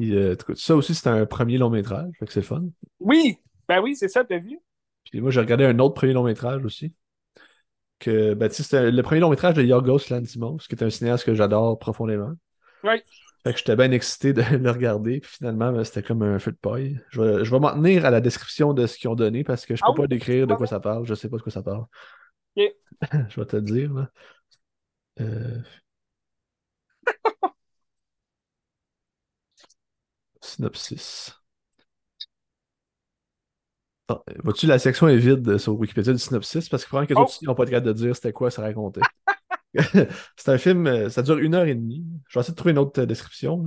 Euh, 0.00 0.36
ça 0.54 0.76
aussi, 0.76 0.94
c'est 0.94 1.08
un 1.08 1.24
premier 1.24 1.56
long 1.56 1.70
métrage, 1.70 2.12
fait 2.18 2.26
que 2.26 2.32
c'est 2.32 2.42
fun. 2.42 2.64
Oui, 3.00 3.38
ben 3.66 3.80
oui, 3.80 3.96
c'est 3.96 4.08
ça, 4.08 4.24
t'as 4.24 4.38
vu? 4.38 4.60
Puis 5.04 5.22
moi, 5.22 5.30
j'ai 5.30 5.40
regardé 5.40 5.64
un 5.64 5.78
autre 5.78 5.94
premier 5.94 6.12
long 6.12 6.24
métrage 6.24 6.62
aussi 6.64 6.92
que 7.98 8.34
ben, 8.34 8.50
c'était 8.50 8.90
le 8.90 9.02
premier 9.02 9.20
long 9.20 9.30
métrage 9.30 9.54
de 9.54 9.62
Yorgos 9.62 10.10
Lanthimos, 10.10 10.58
qui 10.68 10.74
est 10.74 10.82
un 10.82 10.90
cinéaste 10.90 11.24
que 11.24 11.34
j'adore 11.34 11.78
profondément. 11.78 12.34
Ouais. 12.84 13.02
Fait 13.46 13.52
que 13.52 13.58
j'étais 13.60 13.76
bien 13.76 13.92
excité 13.92 14.32
de 14.32 14.42
le 14.56 14.70
regarder, 14.72 15.20
puis 15.20 15.30
finalement, 15.30 15.70
ben, 15.70 15.84
c'était 15.84 16.02
comme 16.02 16.22
un 16.22 16.40
feu 16.40 16.50
de 16.50 16.56
paille. 16.56 17.00
Je 17.10 17.22
vais, 17.22 17.44
je 17.44 17.50
vais 17.52 17.60
m'en 17.60 17.74
tenir 17.74 18.04
à 18.04 18.10
la 18.10 18.20
description 18.20 18.72
de 18.72 18.88
ce 18.88 18.98
qu'ils 18.98 19.08
ont 19.08 19.14
donné 19.14 19.44
parce 19.44 19.64
que 19.66 19.76
je 19.76 19.82
peux 19.82 19.92
ah 19.92 19.94
pas 19.96 20.08
décrire 20.08 20.48
de 20.48 20.54
quoi 20.56 20.66
ça 20.66 20.80
parle, 20.80 21.06
je 21.06 21.14
sais 21.14 21.28
pas 21.28 21.36
de 21.36 21.42
quoi 21.42 21.52
ça 21.52 21.62
parle. 21.62 21.84
Okay. 22.56 22.74
je 23.28 23.40
vais 23.40 23.46
te 23.46 23.54
le 23.54 23.62
dire. 23.62 23.94
Là. 23.94 24.10
Euh... 25.20 25.62
Synopsis. 30.40 31.32
Vois-tu, 34.42 34.66
la 34.66 34.80
section 34.80 35.06
est 35.06 35.18
vide 35.18 35.56
sur 35.58 35.78
Wikipédia 35.78 36.12
du 36.12 36.18
synopsis? 36.18 36.68
Parce 36.68 36.82
que 36.82 36.88
probablement 36.88 37.06
que 37.06 37.14
les 37.14 37.20
oh. 37.20 37.24
autres 37.24 37.44
n'ont 37.44 37.54
pas 37.54 37.64
de 37.64 37.78
de 37.78 37.92
dire 37.92 38.16
c'était 38.16 38.32
quoi 38.32 38.50
ça 38.50 38.62
racontait. 38.62 39.02
c'est 40.36 40.48
un 40.48 40.58
film, 40.58 40.86
euh, 40.86 41.10
ça 41.10 41.22
dure 41.22 41.38
une 41.38 41.54
heure 41.54 41.66
et 41.66 41.74
demie. 41.74 42.04
Je 42.28 42.38
vais 42.38 42.40
essayer 42.40 42.52
de 42.52 42.56
trouver 42.56 42.72
une 42.72 42.78
autre 42.78 43.00
euh, 43.00 43.06
description. 43.06 43.64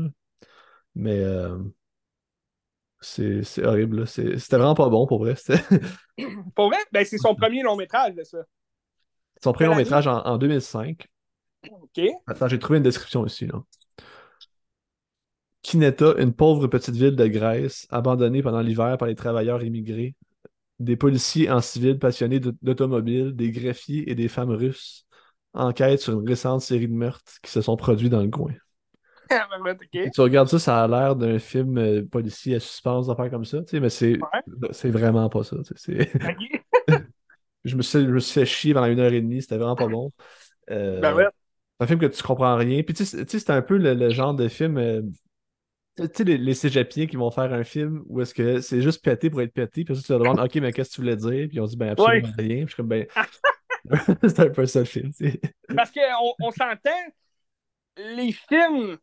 Mais 0.96 1.20
euh, 1.20 1.58
c'est 3.02 3.64
horrible. 3.64 4.08
C'était 4.08 4.58
vraiment 4.58 4.76
pas 4.76 4.90
bon 4.90 5.06
pour 5.08 5.20
vrai. 5.20 5.36
pour 6.56 6.68
vrai? 6.68 6.78
Ben, 6.92 7.06
c'est 7.06 7.18
son 7.18 7.36
premier 7.36 7.64
long 7.64 7.76
métrage, 7.76 8.16
de 8.16 8.24
ça. 8.24 8.40
Son 9.42 9.54
premier 9.54 9.70
long 9.70 9.76
métrage 9.76 10.08
en, 10.08 10.38
2005. 10.38 11.08
OK. 11.72 12.02
Attends, 12.28 12.48
j'ai 12.48 12.60
trouvé 12.60 12.78
une 12.78 12.84
description 12.84 13.26
ici. 13.26 13.48
Là. 13.48 13.62
Kineta, 15.62 16.16
une 16.18 16.34
pauvre 16.34 16.68
petite 16.68 16.96
ville 16.96 17.16
de 17.16 17.28
Grèce, 17.28 17.86
abandonnée 17.90 18.42
pendant 18.42 18.62
l'hiver 18.62 18.98
par 18.98 19.08
les 19.08 19.16
travailleurs 19.16 19.64
immigrés, 19.64 20.16
des 20.80 20.96
policiers 20.96 21.50
en 21.50 21.62
civil 21.62 22.00
passionnés 22.00 22.40
d'automobiles, 22.40 23.36
des 23.36 23.52
greffiers 23.52 24.10
et 24.10 24.16
des 24.16 24.30
femmes 24.30 24.52
russes 24.52 25.06
enquêtent 25.60 26.02
sur 26.02 26.20
une 26.20 26.28
récente 26.28 26.62
série 26.62 26.88
de 26.88 26.94
meurtres 26.94 27.34
qui 27.44 27.52
se 27.52 27.62
sont 27.62 27.78
produits 27.78 28.10
dans 28.10 28.22
le 28.22 28.30
coin. 28.30 28.54
Ah, 29.32 29.48
ben, 29.64 29.78
tu 30.12 30.22
regardes 30.22 30.48
ça, 30.48 30.58
ça 30.58 30.84
a 30.84 30.88
l'air 30.88 31.16
d'un 31.16 31.38
film 31.38 31.78
euh, 31.78 32.04
policier 32.04 32.56
à 32.56 32.60
suspense, 32.60 33.06
d'affaires 33.06 33.30
comme 33.30 33.46
ça, 33.46 33.60
mais 33.74 33.90
c'est 33.90 34.18
vraiment 34.86 35.30
pas 35.30 35.44
ça. 35.44 35.58
je, 37.64 37.76
me 37.76 37.84
suis, 37.84 38.00
je 38.00 38.08
me 38.08 38.20
suis 38.20 38.40
fait 38.40 38.46
chier 38.48 38.74
pendant 38.74 38.88
une 38.88 39.00
heure 39.00 39.14
et 39.14 39.22
demie, 39.22 39.44
c'était 39.44 39.58
vraiment 39.58 39.76
pas 39.76 39.88
bon. 39.88 40.12
Euh, 40.72 41.00
ben 41.00 41.16
c'est 41.16 41.84
un 41.84 41.88
film 41.88 42.00
que 42.00 42.08
tu 42.08 42.24
comprends 42.24 42.56
rien. 42.56 42.82
Puis 42.82 42.96
tu 42.96 43.06
sais, 43.06 43.26
c'est 43.28 43.50
un 43.52 43.62
peu 43.62 43.78
le, 43.78 44.10
genre 44.10 44.34
de 44.34 44.48
film. 44.48 44.78
Euh, 44.78 45.04
tu 45.98 46.08
sais, 46.12 46.24
les, 46.24 46.38
les 46.38 46.54
cégepiens 46.56 47.06
qui 47.06 47.16
vont 47.16 47.30
faire 47.30 47.54
un 47.54 47.64
film 47.64 48.04
où 48.08 48.22
est-ce 48.22 48.34
que 48.34 48.62
c'est 48.62 48.82
juste 48.82 49.04
pété 49.04 49.30
pour 49.30 49.42
être 49.42 49.54
pété, 49.54 49.84
puis 49.84 49.96
tu 49.96 50.02
te 50.02 50.14
demandes, 50.14 50.40
OK, 50.40 50.56
mais 50.56 50.74
qu'est-ce 50.74 50.90
que 50.90 50.96
tu 50.96 51.02
voulais 51.02 51.16
dire? 51.16 51.48
Puis 51.50 51.60
on 51.60 51.66
dit, 51.66 51.78
ben 51.78 51.90
absolument 51.90 52.30
rien. 52.38 52.48
Puis 52.48 52.62
je 52.62 52.68
suis 52.68 52.76
comme, 52.76 52.88
ben. 52.88 53.06
c'est 54.24 54.40
un 54.40 54.50
peu 54.50 54.66
ça 54.66 54.80
le 54.80 54.86
film. 54.86 55.12
Parce 55.76 55.92
qu'on 55.92 56.34
on, 56.40 56.52
s'entend, 56.52 56.90
les 57.98 58.32
films 58.32 58.98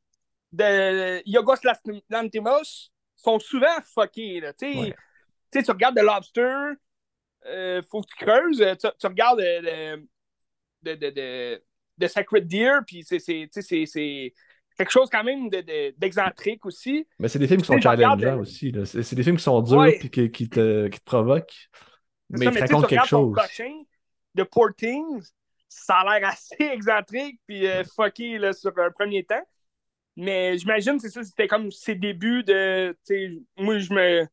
de 0.52 1.22
Yogos 1.28 1.56
Lantimos 2.10 2.90
sont 3.16 3.38
souvent 3.38 3.78
fuckés. 3.94 4.42
Tu 4.60 5.70
regardes 5.70 5.96
The 5.96 6.02
Lobster, 6.02 6.74
euh, 7.46 7.82
faut 7.90 8.02
que 8.02 8.08
tu 8.08 8.24
creuses. 8.24 8.64
Tu, 8.98 9.06
regardes 9.06 9.40
de, 9.40 10.06
de, 10.82 10.94
de, 10.94 11.62
de, 11.98 12.06
Sacred 12.06 12.46
Deer, 12.46 12.80
puis 12.86 13.04
c'est 13.04 13.48
quelque 14.76 14.90
chose 14.90 15.08
quand 15.10 15.24
même 15.24 15.48
d'excentrique 15.50 16.64
aussi. 16.66 17.06
Mais 17.18 17.28
c'est 17.28 17.38
des 17.38 17.48
films 17.48 17.60
qui 17.60 17.66
sont 17.66 17.80
challengeants 17.80 18.38
aussi. 18.38 18.72
C'est 18.84 19.14
des 19.14 19.22
films 19.22 19.36
qui 19.36 19.42
sont 19.42 19.60
durs 19.62 19.86
et 19.86 19.98
qui, 19.98 20.30
qui, 20.30 20.48
te, 20.48 20.88
qui 20.88 20.98
te 20.98 21.04
provoquent. 21.04 21.68
Mais, 22.30 22.46
ils 22.46 22.52
te 22.52 22.58
racontent 22.58 22.86
quelque 22.88 23.06
chose. 23.06 23.36
De 24.36 24.42
Poor 24.44 24.74
Things, 24.74 25.32
ça 25.68 26.00
a 26.00 26.18
l'air 26.18 26.28
assez 26.28 26.56
excentrique 26.72 27.40
puis 27.46 27.66
euh, 27.66 27.82
fucky 27.84 28.38
là, 28.38 28.52
sur 28.52 28.72
un 28.78 28.90
premier 28.90 29.24
temps. 29.24 29.44
Mais 30.16 30.56
j'imagine 30.56 30.98
c'est 30.98 31.10
ça, 31.10 31.22
c'était 31.22 31.48
comme 31.48 31.70
ses 31.70 31.94
débuts 31.94 32.42
de. 32.44 32.96
Moi, 33.58 33.78
je 33.78 33.92
me. 33.92 34.26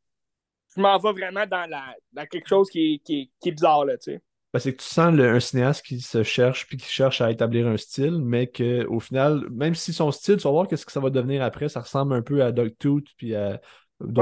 Je 0.76 0.82
m'en 0.82 0.98
vais 0.98 1.12
vraiment 1.12 1.46
dans, 1.46 1.70
la, 1.70 1.96
dans 2.14 2.26
quelque 2.26 2.48
chose 2.48 2.68
qui 2.70 2.96
est, 2.96 3.00
qui 3.00 3.32
qui 3.40 3.50
est 3.50 3.52
bizarre, 3.52 3.86
là, 3.86 3.98
tu 3.98 4.14
sais. 4.14 4.22
Ben, 4.54 4.60
c'est 4.60 4.74
que 4.74 4.82
tu 4.82 4.88
sens 4.88 5.20
un 5.20 5.40
cinéaste 5.40 5.84
qui 5.84 6.00
se 6.00 6.22
cherche 6.22 6.68
puis 6.68 6.78
qui 6.78 6.88
cherche 6.88 7.22
à 7.22 7.32
établir 7.32 7.68
un 7.68 7.78
style, 7.78 8.20
mais 8.24 8.48
qu'au 8.48 9.00
final, 9.00 9.50
même 9.50 9.74
si 9.74 9.94
son 9.94 10.12
style, 10.12 10.38
tu 10.38 10.44
vas 10.44 10.52
voir 10.52 10.68
qu'est-ce 10.68 10.86
que 10.86 10.92
ça 10.92 11.00
va 11.00 11.10
devenir 11.10 11.42
après, 11.42 11.70
ça 11.70 11.82
ressemble 11.82 12.14
un 12.14 12.22
peu 12.22 12.44
à 12.44 12.52
Dogtooth 12.52 13.08
puis 13.18 13.34
à 13.34 13.60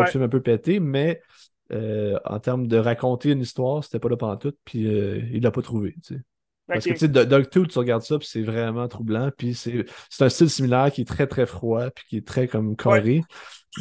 films 0.08 0.24
un 0.24 0.30
peu 0.30 0.42
pétés, 0.42 0.80
mais 0.80 1.22
euh, 1.72 2.20
en 2.26 2.40
termes 2.40 2.68
de 2.68 2.78
raconter 2.78 3.32
une 3.32 3.42
histoire, 3.42 3.84
c'était 3.84 4.00
pas 4.00 4.10
là 4.10 4.38
tout 4.38 4.54
puis 4.66 4.88
euh, 4.88 5.22
il 5.32 5.44
l'a 5.44 5.52
pas 5.52 5.62
trouvé. 5.62 5.96
Parce 6.68 6.86
que 6.86 6.92
tu 6.92 6.98
sais, 6.98 7.08
Dogtooth, 7.08 7.70
tu 7.70 7.80
regardes 7.80 8.04
ça, 8.04 8.18
puis 8.18 8.28
c'est 8.30 8.44
vraiment 8.44 8.88
troublant, 8.88 9.30
puis 9.36 9.54
c'est 9.54 9.86
un 10.20 10.30
style 10.30 10.50
similaire 10.50 10.92
qui 10.92 11.02
est 11.02 11.06
très 11.06 11.28
très 11.28 11.46
froid, 11.46 11.90
puis 11.90 12.06
qui 12.08 12.18
est 12.18 12.28
très 12.28 12.48
comme 12.48 12.76
carré, 12.76 13.22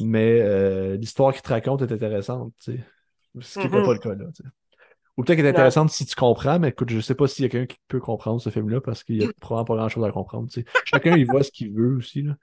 mais 0.03 0.41
euh, 0.41 0.97
l'histoire 0.97 1.33
qu'il 1.33 1.43
te 1.43 1.49
raconte 1.49 1.83
est 1.83 1.93
intéressante, 1.93 2.53
tu 2.63 2.73
sais. 2.73 2.85
Ce 3.41 3.61
qui 3.61 3.69
n'est 3.69 3.79
mm-hmm. 3.79 3.85
pas 3.85 3.93
le 3.93 3.99
cas 3.99 4.15
là. 4.15 4.25
Ou 5.17 5.23
peut-être 5.23 5.37
qu'elle 5.37 5.47
est 5.47 5.51
intéressante 5.51 5.91
si 5.91 6.07
tu 6.07 6.15
comprends, 6.15 6.59
mais 6.59 6.69
écoute, 6.69 6.91
je 6.91 6.99
sais 7.01 7.15
pas 7.15 7.29
s'il 7.29 7.45
y 7.45 7.47
a 7.47 7.49
quelqu'un 7.49 7.75
qui 7.75 7.81
peut 7.89 8.01
comprendre 8.01 8.41
ce 8.41 8.51
film-là 8.51 8.81
parce 8.81 9.05
qu'il 9.05 9.23
y 9.23 9.25
a 9.25 9.29
probablement 9.41 9.65
pas 9.65 9.77
grand-chose 9.77 10.05
à 10.05 10.11
comprendre. 10.11 10.49
Chacun, 10.85 11.17
il 11.17 11.27
voit 11.27 11.43
ce 11.43 11.53
qu'il 11.53 11.73
veut 11.73 11.97
aussi. 11.97 12.23
Là, 12.23 12.37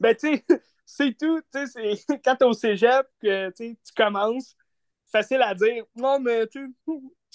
Ben, 0.00 0.14
tu 0.14 0.36
sais, 0.36 0.44
c'est 0.92 1.16
tout. 1.18 1.40
C'est... 1.52 1.94
Quand 2.24 2.36
t'es 2.36 2.44
au 2.44 2.52
cégep, 2.52 3.06
que 3.22 3.50
tu 3.50 3.76
commences, 3.96 4.56
facile 5.10 5.42
à 5.42 5.54
dire. 5.54 5.84
Non, 5.96 6.20
mais 6.20 6.46
tu 6.48 6.70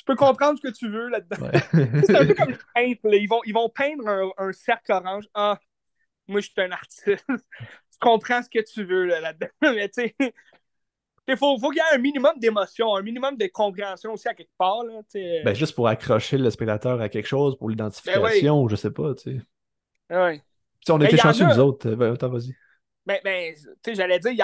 peux 0.06 0.16
comprendre 0.16 0.60
ce 0.62 0.68
que 0.68 0.74
tu 0.74 0.90
veux 0.90 1.10
là-dedans. 1.10 1.50
c'est 2.06 2.16
un 2.16 2.26
peu 2.26 2.36
comme 2.36 2.56
peindre. 2.76 3.14
Ils, 3.16 3.28
vont, 3.28 3.42
ils 3.46 3.54
vont 3.54 3.70
peindre 3.70 4.08
un, 4.08 4.30
un, 4.38 4.52
cercle 4.52 4.92
orange. 4.92 5.28
Ah, 5.34 5.60
moi, 6.28 6.40
je 6.40 6.50
suis 6.50 6.62
un 6.62 6.72
artiste. 6.72 7.06
tu 7.28 8.00
comprends 8.00 8.44
ce 8.44 8.50
que 8.50 8.64
tu 8.64 8.84
veux 8.84 9.06
là-dedans. 9.06 9.48
mais 9.62 9.90
tu 9.90 10.04
sais, 10.04 10.16
il 11.28 11.36
faut, 11.36 11.58
faut 11.58 11.72
qu'il 11.72 11.82
y 11.82 11.94
ait 11.94 11.96
un 11.96 12.00
minimum 12.00 12.38
d'émotion, 12.38 12.96
un 12.96 13.02
minimum 13.02 13.36
de 13.38 13.48
compréhension 13.48 14.14
aussi 14.14 14.28
à 14.28 14.36
quelque 14.36 14.56
part. 14.58 14.84
Là, 14.84 15.02
ben, 15.14 15.54
juste 15.56 15.74
pour 15.74 15.88
accrocher 15.88 16.38
le 16.38 16.50
spectateur 16.52 17.02
à 17.02 17.10
quelque 17.10 17.28
chose, 17.28 17.58
pour 17.58 17.70
l'identification, 17.70 18.64
ben 18.64 18.70
je 18.70 18.76
sais 18.76 18.92
pas. 18.92 19.16
tu 19.16 19.42
Ouais. 20.12 20.42
on 20.90 21.02
était 21.02 21.18
chanceux, 21.18 21.46
nous 21.46 21.60
autres. 21.60 21.90
Ben, 21.96 22.14
attends, 22.14 22.30
vas-y. 22.30 22.56
Ben, 23.08 23.20
ben 23.24 23.56
j'allais 23.96 24.20
dire, 24.20 24.32
il 24.32 24.38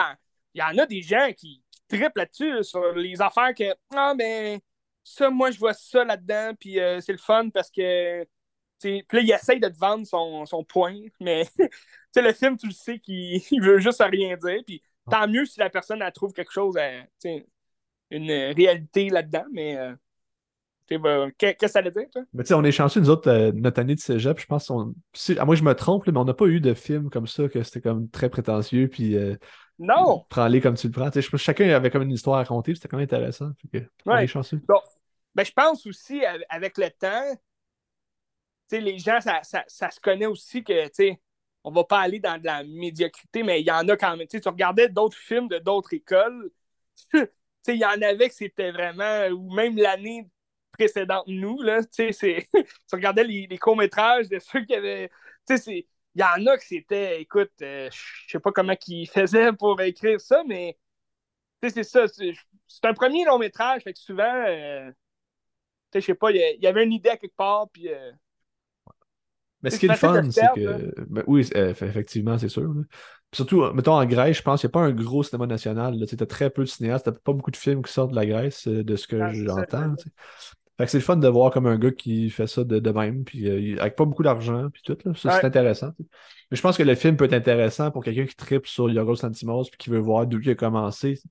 y, 0.56 0.60
y, 0.60 0.64
en 0.64 0.78
a 0.78 0.86
des 0.86 1.02
gens 1.02 1.32
qui, 1.36 1.62
qui 1.70 1.82
trippent 1.88 2.16
là-dessus, 2.16 2.64
sur 2.64 2.94
les 2.94 3.22
affaires 3.22 3.54
que, 3.54 3.76
ah, 3.94 4.14
ben, 4.18 4.60
ça, 5.04 5.30
moi, 5.30 5.52
je 5.52 5.60
vois 5.60 5.74
ça 5.74 6.06
là-dedans, 6.06 6.54
puis 6.60 6.80
euh, 6.80 7.02
c'est 7.02 7.12
le 7.12 7.18
fun 7.18 7.50
parce 7.50 7.70
que. 7.70 8.26
Puis 8.80 9.06
là, 9.12 9.20
il 9.22 9.32
essaye 9.32 9.60
de 9.60 9.70
te 9.70 9.78
vendre 9.78 10.06
son, 10.06 10.46
son 10.46 10.64
point, 10.64 10.96
mais 11.22 11.46
le 12.16 12.34
film, 12.34 12.58
tu 12.58 12.68
le 12.68 12.74
sais 12.74 13.00
qu'il 13.00 13.42
veut 13.62 13.80
juste 13.80 14.02
rien 14.02 14.36
dire. 14.38 14.62
Puis 14.66 14.82
tant 15.10 15.28
mieux 15.28 15.46
si 15.46 15.60
la 15.60 15.70
personne 15.70 16.02
elle 16.02 16.12
trouve 16.12 16.34
quelque 16.34 16.52
chose, 16.52 16.78
une 18.12 18.32
réalité 18.54 19.10
là-dedans, 19.10 19.46
mais. 19.52 19.78
Euh, 19.78 19.96
qu'est-ce 20.88 21.58
que 21.58 21.68
ça 21.68 21.82
veut 21.82 21.92
dire, 21.92 22.10
toi? 22.12 22.24
Mais 22.34 22.52
on 22.54 22.64
est 22.64 22.72
chanceux, 22.72 23.00
nous 23.00 23.10
autres, 23.10 23.30
euh, 23.30 23.52
notre 23.54 23.80
année 23.80 23.96
de 23.96 24.00
cégep, 24.00 24.40
je 24.40 24.46
pense, 24.46 24.70
on... 24.70 24.94
à 25.38 25.46
moi 25.46 25.56
je 25.56 25.64
me 25.64 25.74
trompe, 25.74 26.08
mais 26.08 26.18
on 26.18 26.26
n'a 26.26 26.34
pas 26.34 26.46
eu 26.46 26.60
de 26.60 26.74
film 26.74 27.10
comme 27.10 27.28
ça, 27.28 27.48
que 27.48 27.64
c'était 27.64 27.82
comme 27.82 28.10
très 28.10 28.30
prétentieux, 28.30 28.88
puis 28.88 29.16
non! 29.80 30.26
Prends-les 30.30 30.62
comme 30.62 30.76
tu 30.76 30.88
le 30.88 30.94
prends. 30.94 31.10
chacun 31.38 31.70
avait 31.70 31.90
comme 31.90 32.04
une 32.04 32.12
histoire 32.12 32.38
à 32.38 32.40
raconter, 32.40 32.76
c'était 32.76 32.88
quand 32.88 32.98
même 32.98 33.06
intéressant. 33.06 33.52
on 34.06 34.18
est 34.18 34.28
chanceux. 34.28 34.62
Bon. 34.68 34.80
Ben, 35.36 35.44
je 35.44 35.52
pense 35.52 35.88
aussi, 35.88 36.24
avec 36.50 36.78
le 36.78 36.92
temps, 36.92 37.36
les 38.72 38.98
gens, 38.98 39.20
ça, 39.20 39.42
se 39.68 40.00
connaît 40.00 40.26
aussi 40.26 40.64
que, 40.64 40.88
tu 40.90 41.16
on 41.66 41.72
va 41.72 41.86
pas 41.86 42.02
aller 42.02 42.20
dans 42.20 42.38
de 42.38 42.46
la 42.46 42.64
médiocrité, 42.64 43.42
mais 43.42 43.62
il 43.62 43.66
y 43.66 43.72
en 43.72 43.88
a 43.88 43.96
quand 43.96 44.18
même. 44.18 44.28
Tu 44.28 44.42
regardais 44.46 44.90
d'autres 44.90 45.18
films 45.18 45.48
de 45.48 45.60
d'autres 45.60 45.94
écoles, 45.94 46.52
il 47.14 47.76
y 47.76 47.86
en 47.86 48.02
avait 48.02 48.28
que 48.28 48.36
c'était 48.36 48.72
vraiment, 48.72 49.28
ou 49.30 49.54
même 49.54 49.78
l'année 49.78 50.30
précédente 50.74 51.26
nous, 51.28 51.62
là, 51.62 51.82
tu 51.92 52.12
regardais 52.92 53.24
les, 53.24 53.48
les 53.48 53.58
courts-métrages 53.58 54.28
de 54.28 54.40
ceux 54.40 54.66
qui 54.66 54.76
avaient, 54.76 55.10
tu 55.48 55.86
il 56.16 56.22
y 56.22 56.24
en 56.24 56.46
a 56.46 56.58
que 56.58 56.64
c'était, 56.64 57.22
écoute, 57.22 57.52
euh, 57.62 57.90
je 57.92 58.32
sais 58.32 58.40
pas 58.40 58.52
comment 58.52 58.76
ils 58.88 59.08
faisaient 59.08 59.52
pour 59.54 59.82
écrire 59.82 60.22
ça, 60.22 60.44
mais 60.48 60.78
c'est 61.62 61.84
ça. 61.84 62.06
C'est 62.08 62.86
un 62.86 62.94
premier 62.94 63.26
long 63.26 63.40
métrage, 63.40 63.84
fait 63.84 63.94
que 63.94 64.00
souvent, 64.00 64.44
euh, 64.48 64.92
je 65.94 66.00
sais 66.00 66.14
pas, 66.14 66.32
il 66.32 66.58
y, 66.60 66.68
avait 66.68 66.84
une 66.84 66.94
idée 66.94 67.10
à 67.10 67.18
quelque 67.18 67.36
part, 67.36 67.68
puis. 67.72 67.90
Euh, 67.90 68.12
mais 69.62 69.70
ce 69.70 69.80
qui 69.80 69.86
est 69.86 69.90
le 69.90 69.96
fun, 69.96 70.30
c'est 70.30 70.42
que. 70.56 70.94
Ben, 71.08 71.24
oui, 71.26 71.50
effectivement, 71.56 72.38
c'est 72.38 72.50
sûr. 72.50 72.70
surtout, 73.32 73.72
mettons 73.74 73.94
en 73.94 74.06
Grèce, 74.06 74.38
je 74.38 74.42
pense 74.42 74.60
qu'il 74.60 74.68
n'y 74.68 74.72
a 74.72 74.74
pas 74.74 74.82
un 74.82 74.92
gros 74.92 75.24
cinéma 75.24 75.48
national. 75.48 75.96
Tu 76.06 76.16
as 76.20 76.26
très 76.26 76.50
peu 76.50 76.64
de 76.64 76.70
cinéastes, 76.70 77.12
tu 77.12 77.20
pas 77.22 77.34
beaucoup 77.34 77.52
de 77.52 77.58
films 77.58 77.82
qui 77.82 77.92
sortent 77.92 78.12
de 78.12 78.16
la 78.16 78.26
Grèce, 78.26 78.68
de 78.68 78.96
ce 78.96 79.08
que 79.08 79.32
j'entends. 79.32 79.96
Fait 80.78 80.86
que 80.86 80.92
c'est 80.92 80.98
le 80.98 81.04
fun 81.04 81.18
de 81.18 81.28
voir 81.28 81.52
comme 81.52 81.68
un 81.68 81.78
gars 81.78 81.92
qui 81.92 82.30
fait 82.32 82.48
ça 82.48 82.64
de, 82.64 82.92
même, 82.92 83.24
puis 83.24 83.48
euh, 83.48 83.80
avec 83.80 83.96
pas 83.96 84.06
beaucoup 84.06 84.24
d'argent, 84.24 84.70
puis 84.72 84.82
tout, 84.84 84.98
là. 85.06 85.14
Ça, 85.16 85.40
c'est 85.40 85.46
intéressant. 85.46 85.92
Mais 86.00 86.58
je 86.58 86.62
pense 86.62 86.78
que 86.78 86.84
le 86.84 86.96
film 86.96 87.16
peut 87.16 87.26
être 87.26 87.34
intéressant 87.34 87.92
pour 87.92 88.04
quelqu'un 88.04 88.26
qui 88.26 88.36
tripe 88.36 88.66
sur 88.66 88.90
Yorgos 88.90 89.18
Santimos 89.18 89.66
puis 89.66 89.78
qui 89.78 89.90
veut 89.92 90.00
voir 90.00 90.26
d'où 90.26 90.40
il 90.40 90.50
a 90.50 90.56
commencé. 90.56 91.22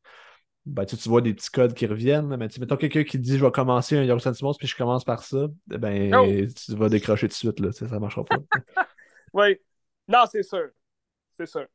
Ben, 0.65 0.85
tu, 0.85 0.97
vois 1.09 1.21
des 1.21 1.35
petits 1.35 1.51
codes 1.51 1.75
qui 1.75 1.87
reviennent, 1.87 2.37
mais 2.37 2.49
tu 2.49 2.61
mettons 2.61 2.77
quelqu'un 2.77 3.03
qui 3.03 3.19
dit 3.19 3.37
je 3.37 3.45
vais 3.45 3.51
commencer 3.51 3.97
un 3.97 4.05
Yorgos 4.05 4.23
Santimos 4.23 4.55
puis 4.57 4.69
je 4.69 4.77
commence 4.77 5.05
par 5.05 5.25
ça, 5.25 5.49
eh 5.73 5.79
ben 5.79 6.15
oh! 6.15 6.25
tu 6.25 6.77
vas 6.77 6.89
décrocher 6.89 7.27
tout 7.27 7.33
de 7.33 7.35
suite, 7.35 7.59
là. 7.59 7.73
Ça 7.73 7.99
marchera 7.99 8.25
pas. 8.25 8.37
oui. 9.33 9.59
Non, 10.07 10.25
c'est 10.31 10.45
sûr. 10.45 10.69
C'est 11.37 11.47
sûr. 11.47 11.67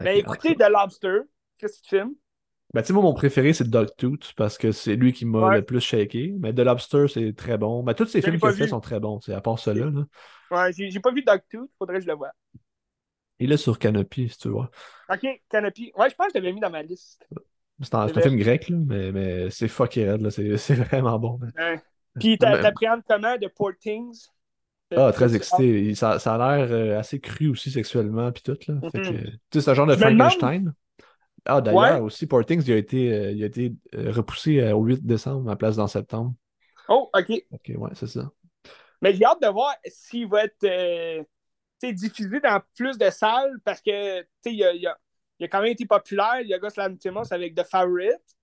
Mais 0.00 0.20
écoutez 0.20 0.54
The 0.54 0.68
Lobster, 0.70 1.22
qu'est-ce 1.58 1.78
que 1.80 1.82
tu 1.82 1.96
filmes? 1.96 2.14
Ben, 2.74 2.82
tu 2.82 2.88
sais, 2.88 2.92
moi, 2.92 3.02
mon 3.02 3.14
préféré, 3.14 3.54
c'est 3.54 3.68
Dogtooth 3.68 4.34
parce 4.36 4.58
que 4.58 4.72
c'est 4.72 4.94
lui 4.94 5.12
qui 5.12 5.24
m'a 5.24 5.56
le 5.56 5.64
plus 5.64 5.80
shaké. 5.80 6.34
Mais 6.38 6.52
The 6.52 6.60
Lobster, 6.60 7.06
c'est 7.08 7.34
très 7.34 7.56
bon. 7.56 7.82
Mais 7.82 7.94
tous 7.94 8.06
ces 8.06 8.20
films 8.20 8.38
qu'il 8.38 8.48
a 8.48 8.52
fait 8.52 8.68
sont 8.68 8.80
très 8.80 9.00
bons, 9.00 9.20
à 9.28 9.40
part 9.40 9.58
ceux-là. 9.58 9.90
Là. 9.90 10.04
Ouais, 10.50 10.72
j'ai 10.72 11.00
pas 11.00 11.12
vu 11.12 11.22
Dogtooth, 11.22 11.70
faudrait 11.78 11.96
que 11.96 12.02
je 12.02 12.08
le 12.08 12.14
voie. 12.14 12.32
Il 13.38 13.52
est 13.52 13.56
sur 13.56 13.78
Canopy, 13.78 14.28
si 14.28 14.38
tu 14.38 14.48
vois. 14.48 14.70
Ok, 15.08 15.26
Canopy. 15.48 15.92
Ouais, 15.96 16.10
je 16.10 16.14
pense 16.14 16.26
que 16.26 16.32
je 16.34 16.38
l'avais 16.38 16.52
mis 16.52 16.60
dans 16.60 16.70
ma 16.70 16.82
liste. 16.82 17.26
C'est 17.80 17.94
un, 17.94 18.08
film 18.08 18.36
grec, 18.36 18.68
là, 18.68 18.76
mais, 18.76 19.12
mais 19.12 19.50
c'est 19.50 19.68
fucking 19.68 20.08
red, 20.08 20.30
c'est 20.58 20.74
vraiment 20.74 21.18
bon. 21.18 21.38
Ouais. 21.56 21.80
Puis 22.18 22.36
t'appréhendes 22.36 23.02
comment 23.08 23.36
de 23.36 23.46
Poor 23.46 23.70
Things? 23.78 24.26
Ah, 24.96 25.12
très 25.12 25.34
excité. 25.36 25.94
Ça, 25.94 26.18
ça 26.18 26.34
a 26.34 26.56
l'air 26.56 26.72
euh, 26.72 26.98
assez 26.98 27.20
cru 27.20 27.48
aussi 27.48 27.70
sexuellement, 27.70 28.32
puis 28.32 28.42
tout. 28.42 28.58
Là. 28.66 28.80
Fait 28.90 28.98
mm-hmm. 28.98 29.22
que, 29.22 29.30
tu 29.30 29.38
sais, 29.52 29.60
c'est 29.60 29.70
un 29.70 29.74
genre 29.74 29.86
de 29.86 29.96
Frankenstein. 29.96 30.72
Ah, 31.44 31.60
d'ailleurs, 31.60 32.02
aussi, 32.02 32.26
Portings, 32.26 32.62
il 32.66 32.72
a 32.72 32.76
été, 32.76 33.12
euh, 33.12 33.32
il 33.32 33.42
a 33.42 33.46
été 33.46 33.72
euh, 33.94 34.12
repoussé 34.12 34.60
euh, 34.60 34.74
au 34.74 34.84
8 34.84 35.04
décembre 35.04 35.50
à 35.50 35.56
place 35.56 35.76
d'en 35.76 35.86
septembre. 35.86 36.34
Oh, 36.88 37.10
OK. 37.14 37.44
OK, 37.50 37.72
ouais, 37.76 37.90
c'est 37.94 38.06
ça. 38.06 38.30
Mais 39.00 39.14
j'ai 39.14 39.24
hâte 39.24 39.42
de 39.42 39.48
voir 39.48 39.74
s'il 39.86 40.26
va 40.28 40.44
être 40.44 41.24
diffusé 41.82 42.40
dans 42.40 42.60
plus 42.74 42.98
de 42.98 43.10
salles 43.10 43.58
parce 43.64 43.80
que 43.80 44.20
il 44.46 44.64
a, 44.64 44.72
il, 44.72 44.86
a, 44.86 44.98
il 45.38 45.44
a 45.44 45.48
quand 45.48 45.60
même 45.60 45.72
été 45.72 45.86
populaire, 45.86 46.40
il 46.40 46.48
y 46.48 46.54
a 46.54 46.58
Gus 46.58 46.76
Lantimos 46.76 47.32
avec 47.32 47.54
The 47.54 47.64
Favorite. 47.64 48.36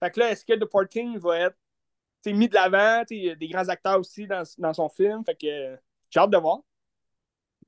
Fait 0.00 0.10
que 0.10 0.20
là, 0.20 0.30
est-ce 0.30 0.44
que 0.44 0.52
The 0.52 0.66
Porting 0.66 1.18
va 1.18 1.38
être 1.38 1.56
mis 2.26 2.48
de 2.48 2.54
l'avant? 2.54 3.04
Il 3.10 3.24
y 3.24 3.30
a 3.30 3.34
des 3.34 3.48
grands 3.48 3.68
acteurs 3.68 3.98
aussi 3.98 4.26
dans, 4.26 4.44
dans 4.58 4.72
son 4.72 4.88
film? 4.88 5.24
Fait 5.24 5.34
que 5.34 5.76
j'ai 6.10 6.20
hâte 6.20 6.30
de 6.30 6.38
voir. 6.38 6.60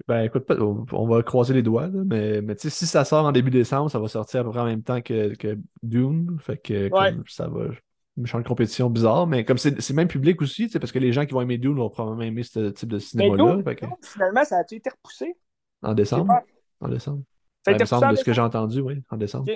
Ben 0.09 0.23
écoute, 0.23 0.51
on 0.51 1.07
va 1.07 1.23
croiser 1.23 1.55
les 1.55 1.63
doigts, 1.63 1.89
mais, 1.89 2.41
mais 2.41 2.55
si 2.57 2.71
ça 2.71 3.05
sort 3.05 3.25
en 3.25 3.33
début 3.33 3.51
décembre, 3.51 3.91
ça 3.91 3.99
va 3.99 4.09
sortir 4.09 4.41
à 4.41 4.45
peu 4.45 4.51
près 4.51 4.61
en 4.61 4.67
même 4.67 4.83
temps 4.83 5.01
que, 5.01 5.35
que 5.35 5.59
Dune. 5.83 6.39
Fait 6.41 6.57
que 6.57 6.91
ça 7.27 7.49
va. 7.49 7.67
Une 8.17 8.25
de 8.25 8.47
compétition 8.47 8.91
bizarre, 8.91 9.27
mais 9.27 9.45
comme 9.45 9.57
c'est 9.57 9.93
même 9.93 10.09
public 10.09 10.43
aussi, 10.43 10.69
parce 10.69 10.93
que 10.93 10.99
les 10.99 11.13
gens 11.13 11.25
qui 11.25 11.33
vont 11.33 11.41
aimer 11.41 11.59
Dune 11.59 11.77
vont 11.77 11.89
probablement 11.89 12.23
aimer 12.23 12.43
ce 12.43 12.71
type 12.71 12.89
de 12.91 12.99
cinéma-là. 12.99 13.63
Finalement, 14.03 14.45
ça 14.45 14.59
a 14.59 14.63
été 14.63 14.91
repoussé? 14.91 15.37
En 15.81 15.95
décembre? 15.95 16.35
En 16.81 16.89
décembre. 16.89 17.23
Ça 17.65 17.71
a 17.71 17.75
été 17.75 17.85
repoussé. 17.85 18.11
de 18.11 18.17
ce 18.17 18.25
que 18.25 18.33
j'ai 18.33 18.41
entendu, 18.41 18.81
oui, 18.81 19.03
en 19.11 19.17
décembre. 19.17 19.47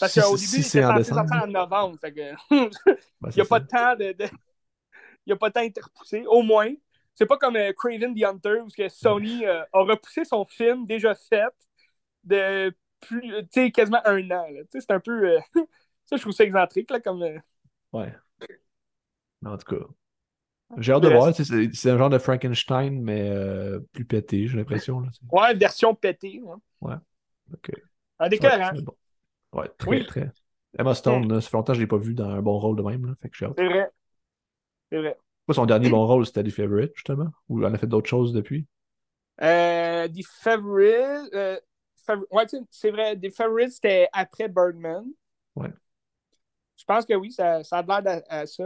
Parce 0.00 0.14
qu'au 0.14 0.34
début, 0.34 0.46
si 0.46 0.62
c'est 0.62 0.84
en 0.84 0.96
décembre. 0.96 1.30
en 1.32 1.46
novembre. 1.46 1.98
Fait 2.00 2.12
que... 2.12 2.32
Ben, 2.50 2.70
il 3.30 3.34
n'y 3.36 3.40
a, 3.42 3.44
pas 3.44 3.60
de 3.60 3.66
temps 3.66 3.96
de... 3.96 4.14
Il 4.18 5.28
n'y 5.28 5.32
a 5.32 5.36
pas 5.36 5.48
de 5.50 5.54
temps 5.54 5.62
d'être 5.62 5.84
repoussé, 5.84 6.24
au 6.26 6.42
moins. 6.42 6.72
C'est 7.18 7.26
pas 7.26 7.36
comme 7.36 7.56
euh, 7.56 7.72
Craven 7.76 8.14
the 8.14 8.22
Hunter 8.22 8.60
où 8.60 8.68
que 8.68 8.88
Sony 8.88 9.44
euh, 9.44 9.64
a 9.72 9.80
repoussé 9.80 10.24
son 10.24 10.44
film 10.44 10.86
déjà 10.86 11.16
fait 11.16 11.52
de 12.22 12.72
plus, 13.00 13.44
quasiment 13.72 14.00
un 14.04 14.30
an. 14.30 14.46
C'est 14.70 14.92
un 14.92 15.00
peu. 15.00 15.34
Euh, 15.34 15.40
ça, 16.06 16.14
je 16.14 16.20
trouve 16.20 16.32
ça 16.32 16.44
excentrique 16.44 16.88
là, 16.92 17.00
comme. 17.00 17.24
Ouais. 17.92 18.14
En 19.44 19.56
tout 19.56 19.74
cas. 19.74 19.84
J'ai 20.76 20.92
hâte 20.92 21.02
de 21.02 21.08
voir. 21.08 21.34
C'est 21.34 21.90
un 21.90 21.98
genre 21.98 22.10
de 22.10 22.18
Frankenstein, 22.18 23.02
mais 23.02 23.32
plus 23.92 24.04
pété, 24.04 24.46
j'ai 24.46 24.56
l'impression. 24.56 25.02
Ouais, 25.32 25.54
version 25.54 25.96
pétée. 25.96 26.40
Ouais. 26.40 26.54
ouais. 26.82 26.96
OK. 27.52 27.72
Décor, 28.30 28.52
hein? 28.52 28.72
Ouais, 29.52 29.68
très, 29.76 30.04
très. 30.04 30.30
Emma 30.78 30.94
Stone, 30.94 31.40
ça 31.40 31.48
fait 31.48 31.56
longtemps 31.56 31.72
que 31.72 31.78
je 31.78 31.82
l'ai 31.82 31.88
pas 31.88 31.96
vu 31.96 32.14
dans 32.14 32.28
un 32.28 32.42
bon 32.42 32.60
rôle 32.60 32.76
de 32.76 32.82
même. 32.82 33.06
Là, 33.06 33.14
fait 33.20 33.28
que 33.28 33.36
C'est 33.38 33.46
vrai. 33.46 33.90
C'est 34.92 34.98
vrai 34.98 35.18
son 35.54 35.66
dernier 35.66 35.88
bon 35.88 36.06
rôle, 36.06 36.26
c'était 36.26 36.42
The 36.42 36.50
Favorite, 36.50 36.92
justement? 36.94 37.30
Ou 37.48 37.64
elle 37.64 37.74
a 37.74 37.78
fait 37.78 37.86
d'autres 37.86 38.08
choses 38.08 38.32
depuis? 38.32 38.66
Euh, 39.40 40.08
The 40.08 40.24
Favorite. 40.40 41.34
Euh, 41.34 41.58
ouais, 42.30 42.44
c'est 42.70 42.90
vrai. 42.90 43.16
The 43.18 43.30
Favorite, 43.34 43.72
c'était 43.72 44.08
après 44.12 44.48
Birdman. 44.48 45.04
Ouais. 45.54 45.72
Je 46.76 46.84
pense 46.84 47.04
que 47.04 47.14
oui, 47.14 47.32
ça, 47.32 47.64
ça 47.64 47.78
a 47.78 48.00
l'air 48.00 48.22
à, 48.28 48.46
ça. 48.46 48.62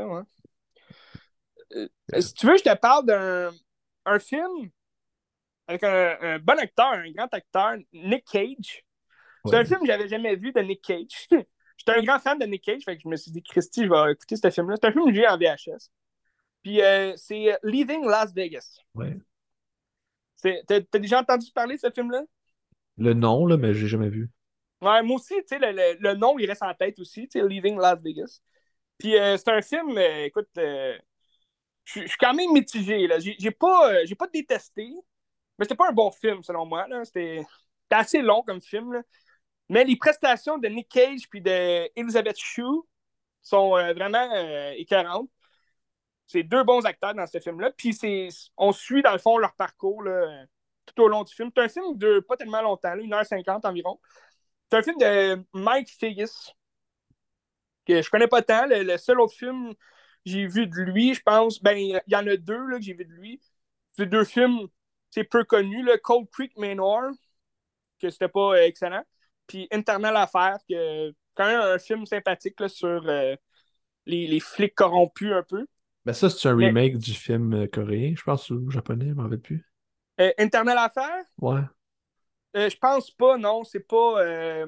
Euh, 1.74 1.88
si 2.20 2.34
tu 2.34 2.46
veux, 2.46 2.56
je 2.56 2.62
te 2.62 2.76
parle 2.76 3.06
d'un 3.06 3.50
un 4.04 4.18
film 4.18 4.70
avec 5.66 5.82
un, 5.84 6.38
bon 6.40 6.58
acteur, 6.58 6.92
un 6.92 7.10
grand 7.12 7.32
acteur, 7.32 7.76
Nick 7.92 8.24
Cage. 8.30 8.84
C'est 9.46 9.56
un 9.56 9.64
film 9.64 9.80
que 9.80 9.86
j'avais 9.86 10.08
jamais 10.08 10.36
vu 10.36 10.52
de 10.52 10.60
Nick 10.60 10.82
Cage. 10.82 11.28
J'étais 11.76 11.98
un 11.98 12.02
grand 12.02 12.18
fan 12.18 12.38
de 12.38 12.44
Nick 12.44 12.64
Cage, 12.64 12.82
fait 12.84 12.96
que 12.96 13.02
je 13.02 13.08
me 13.08 13.16
suis 13.16 13.30
dit, 13.30 13.42
Christy, 13.42 13.84
je 13.84 13.88
vais 13.88 14.12
écouter 14.12 14.36
ce 14.36 14.50
film-là. 14.50 14.76
C'est 14.80 14.88
un 14.88 14.92
film 14.92 15.06
que 15.06 15.14
j'ai 15.14 15.26
en 15.26 15.36
VHS. 15.36 15.90
Puis 16.62 16.80
euh, 16.80 17.12
c'est 17.16 17.58
Leaving 17.62 18.06
Las 18.06 18.32
Vegas. 18.32 18.78
Ouais. 18.94 19.16
T'as 20.42 20.98
déjà 20.98 21.20
entendu 21.20 21.50
parler 21.52 21.76
de 21.76 21.80
ce 21.80 21.90
film-là? 21.90 22.22
Le 22.98 23.14
nom, 23.14 23.46
là, 23.46 23.56
mais 23.56 23.74
j'ai 23.74 23.88
jamais 23.88 24.08
vu. 24.08 24.30
Ouais, 24.80 25.02
moi 25.02 25.16
aussi, 25.16 25.34
tu 25.34 25.42
sais, 25.46 25.58
le, 25.58 25.96
le, 25.98 26.14
nom, 26.14 26.38
il 26.38 26.46
reste 26.46 26.62
en 26.62 26.74
tête 26.74 26.98
aussi, 26.98 27.28
tu 27.28 27.38
sais, 27.38 27.46
Leaving 27.46 27.78
Las 27.78 28.00
Vegas. 28.00 28.40
Puis 28.98 29.16
euh, 29.16 29.36
c'est 29.36 29.50
un 29.50 29.62
film, 29.62 29.96
euh, 29.96 30.24
écoute, 30.24 30.48
je 30.54 31.00
suis 31.84 32.16
quand 32.18 32.34
même 32.34 32.52
mitigé, 32.52 33.06
là. 33.06 33.18
J'ai 33.18 33.50
pas, 33.50 34.04
j'ai 34.04 34.14
pas 34.14 34.26
détesté, 34.26 34.88
mais 35.58 35.64
c'était 35.64 35.76
pas 35.76 35.88
un 35.88 35.92
bon 35.92 36.10
film, 36.10 36.42
selon 36.42 36.66
moi, 36.66 36.86
là. 36.88 37.04
C'était 37.04 37.44
assez 37.90 38.20
long 38.20 38.42
comme 38.42 38.60
film, 38.60 38.92
là. 38.94 39.02
Mais 39.68 39.84
les 39.84 39.96
prestations 39.96 40.58
de 40.58 40.68
Nick 40.68 40.88
Cage 40.88 41.28
puis 41.30 41.40
de 41.40 41.88
Elizabeth 41.96 42.38
Shue 42.38 42.82
sont 43.40 43.70
vraiment 43.70 44.28
écœurantes 44.76 45.30
c'est 46.32 46.42
deux 46.42 46.64
bons 46.64 46.84
acteurs 46.86 47.14
dans 47.14 47.26
ce 47.26 47.38
film-là. 47.38 47.70
Puis 47.76 47.96
on 48.56 48.72
suit, 48.72 49.02
dans 49.02 49.12
le 49.12 49.18
fond, 49.18 49.38
leur 49.38 49.54
parcours 49.54 50.02
tout 50.86 51.02
au 51.02 51.08
long 51.08 51.22
du 51.24 51.34
film. 51.34 51.50
C'est 51.54 51.62
un 51.62 51.68
film 51.68 51.96
de 51.98 52.20
pas 52.20 52.36
tellement 52.36 52.62
longtemps, 52.62 52.96
1h50 52.96 53.66
environ. 53.66 54.00
C'est 54.70 54.78
un 54.78 54.82
film 54.82 54.96
de 54.98 55.44
Mike 55.52 55.90
Figgis, 55.90 56.54
que 57.86 58.00
je 58.02 58.10
connais 58.10 58.28
pas 58.28 58.42
tant. 58.42 58.66
Le, 58.66 58.96
seul 58.96 59.20
autre 59.20 59.34
film 59.34 59.74
j'ai 60.24 60.46
vu 60.46 60.68
de 60.68 60.76
lui, 60.76 61.14
je 61.14 61.22
pense, 61.22 61.60
ben 61.60 61.76
il 61.76 62.00
y 62.06 62.16
en 62.16 62.26
a 62.26 62.36
deux 62.36 62.66
là, 62.68 62.78
que 62.78 62.84
j'ai 62.84 62.94
vu 62.94 63.04
de 63.04 63.12
lui. 63.12 63.40
C'est 63.92 64.06
deux 64.06 64.24
films, 64.24 64.68
c'est 65.10 65.24
peu 65.24 65.44
connu, 65.44 65.82
le 65.82 65.98
Cold 65.98 66.28
Creek 66.30 66.56
Manor, 66.56 67.10
que 68.00 68.08
c'était 68.08 68.28
pas 68.28 68.54
euh, 68.54 68.66
excellent. 68.66 69.02
Puis 69.48 69.66
Internal 69.72 70.16
Affair, 70.16 70.58
que 70.68 71.10
quand 71.34 71.46
même 71.46 71.60
un 71.60 71.78
film 71.78 72.06
sympathique 72.06 72.60
là, 72.60 72.68
sur. 72.68 73.02
Euh, 73.08 73.36
les, 74.06 74.26
les 74.26 74.40
flics 74.40 74.74
corrompus 74.74 75.32
un 75.32 75.42
peu. 75.42 75.66
Ben 76.05 76.12
ça, 76.12 76.28
c'est 76.30 76.48
un 76.48 76.57
remake 76.57 76.98
du 76.98 77.14
film 77.14 77.55
euh, 77.55 77.66
coréen, 77.66 78.14
je 78.16 78.22
pense, 78.22 78.50
ou 78.50 78.70
japonais, 78.70 79.09
je 79.09 79.14
m'en 79.14 79.22
rappelle 79.24 79.40
plus. 79.40 79.64
Euh, 80.20 80.32
Internal 80.38 80.78
Affair? 80.78 81.24
Ouais. 81.40 81.61
Euh, 82.57 82.68
je 82.68 82.76
pense 82.76 83.11
pas, 83.11 83.38
non, 83.38 83.64
c'est 83.64 83.80
pas. 83.86 84.20
euh, 84.20 84.66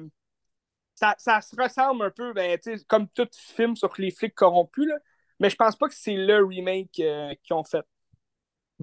Ça, 0.95 1.15
ça 1.17 1.41
se 1.41 1.55
ressemble 1.55 2.05
un 2.05 2.11
peu, 2.11 2.33
ben, 2.33 2.57
tu 2.59 2.77
sais, 2.77 2.85
comme 2.85 3.07
tout 3.09 3.27
film 3.33 3.75
sur 3.75 3.93
les 3.97 4.11
flics 4.11 4.35
corrompus, 4.35 4.87
là. 4.87 4.97
Mais 5.39 5.49
je 5.49 5.55
pense 5.57 5.75
pas 5.75 5.89
que 5.89 5.95
c'est 5.95 6.15
le 6.15 6.45
remake 6.45 6.91
qu'ils 6.91 7.37
ont 7.51 7.63
fait. 7.65 7.85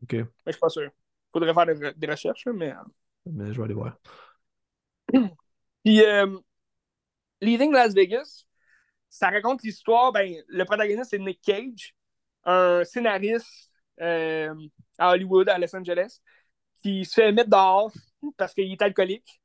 Ok. 0.03 0.12
Mais 0.14 0.26
je 0.46 0.53
suis 0.53 0.61
pas 0.61 0.68
sûr. 0.68 0.90
Faudrait 1.32 1.55
faire 1.55 1.66
des, 1.66 1.92
des 1.94 2.07
recherches, 2.07 2.46
mais. 2.55 2.74
Mais 3.26 3.53
je 3.53 3.59
vais 3.59 3.64
aller 3.64 3.74
voir. 3.74 3.96
Puis, 5.84 6.03
Leaving 7.40 7.72
Las 7.72 7.94
Vegas, 7.94 8.44
ça 9.09 9.30
raconte 9.30 9.62
l'histoire. 9.62 10.12
Ben, 10.12 10.34
le 10.48 10.64
protagoniste, 10.64 11.11
c'est 11.11 11.18
Nick 11.18 11.40
Cage, 11.42 11.94
un 12.45 12.84
scénariste 12.84 13.70
euh, 14.01 14.55
à 14.99 15.11
Hollywood, 15.11 15.49
à 15.49 15.59
Los 15.59 15.74
Angeles, 15.74 16.18
qui 16.82 17.05
se 17.05 17.14
fait 17.14 17.32
mettre 17.32 17.51
dehors 17.51 17.93
parce 18.36 18.55
qu'il 18.55 18.70
est 18.70 18.82
alcoolique. 18.82 19.40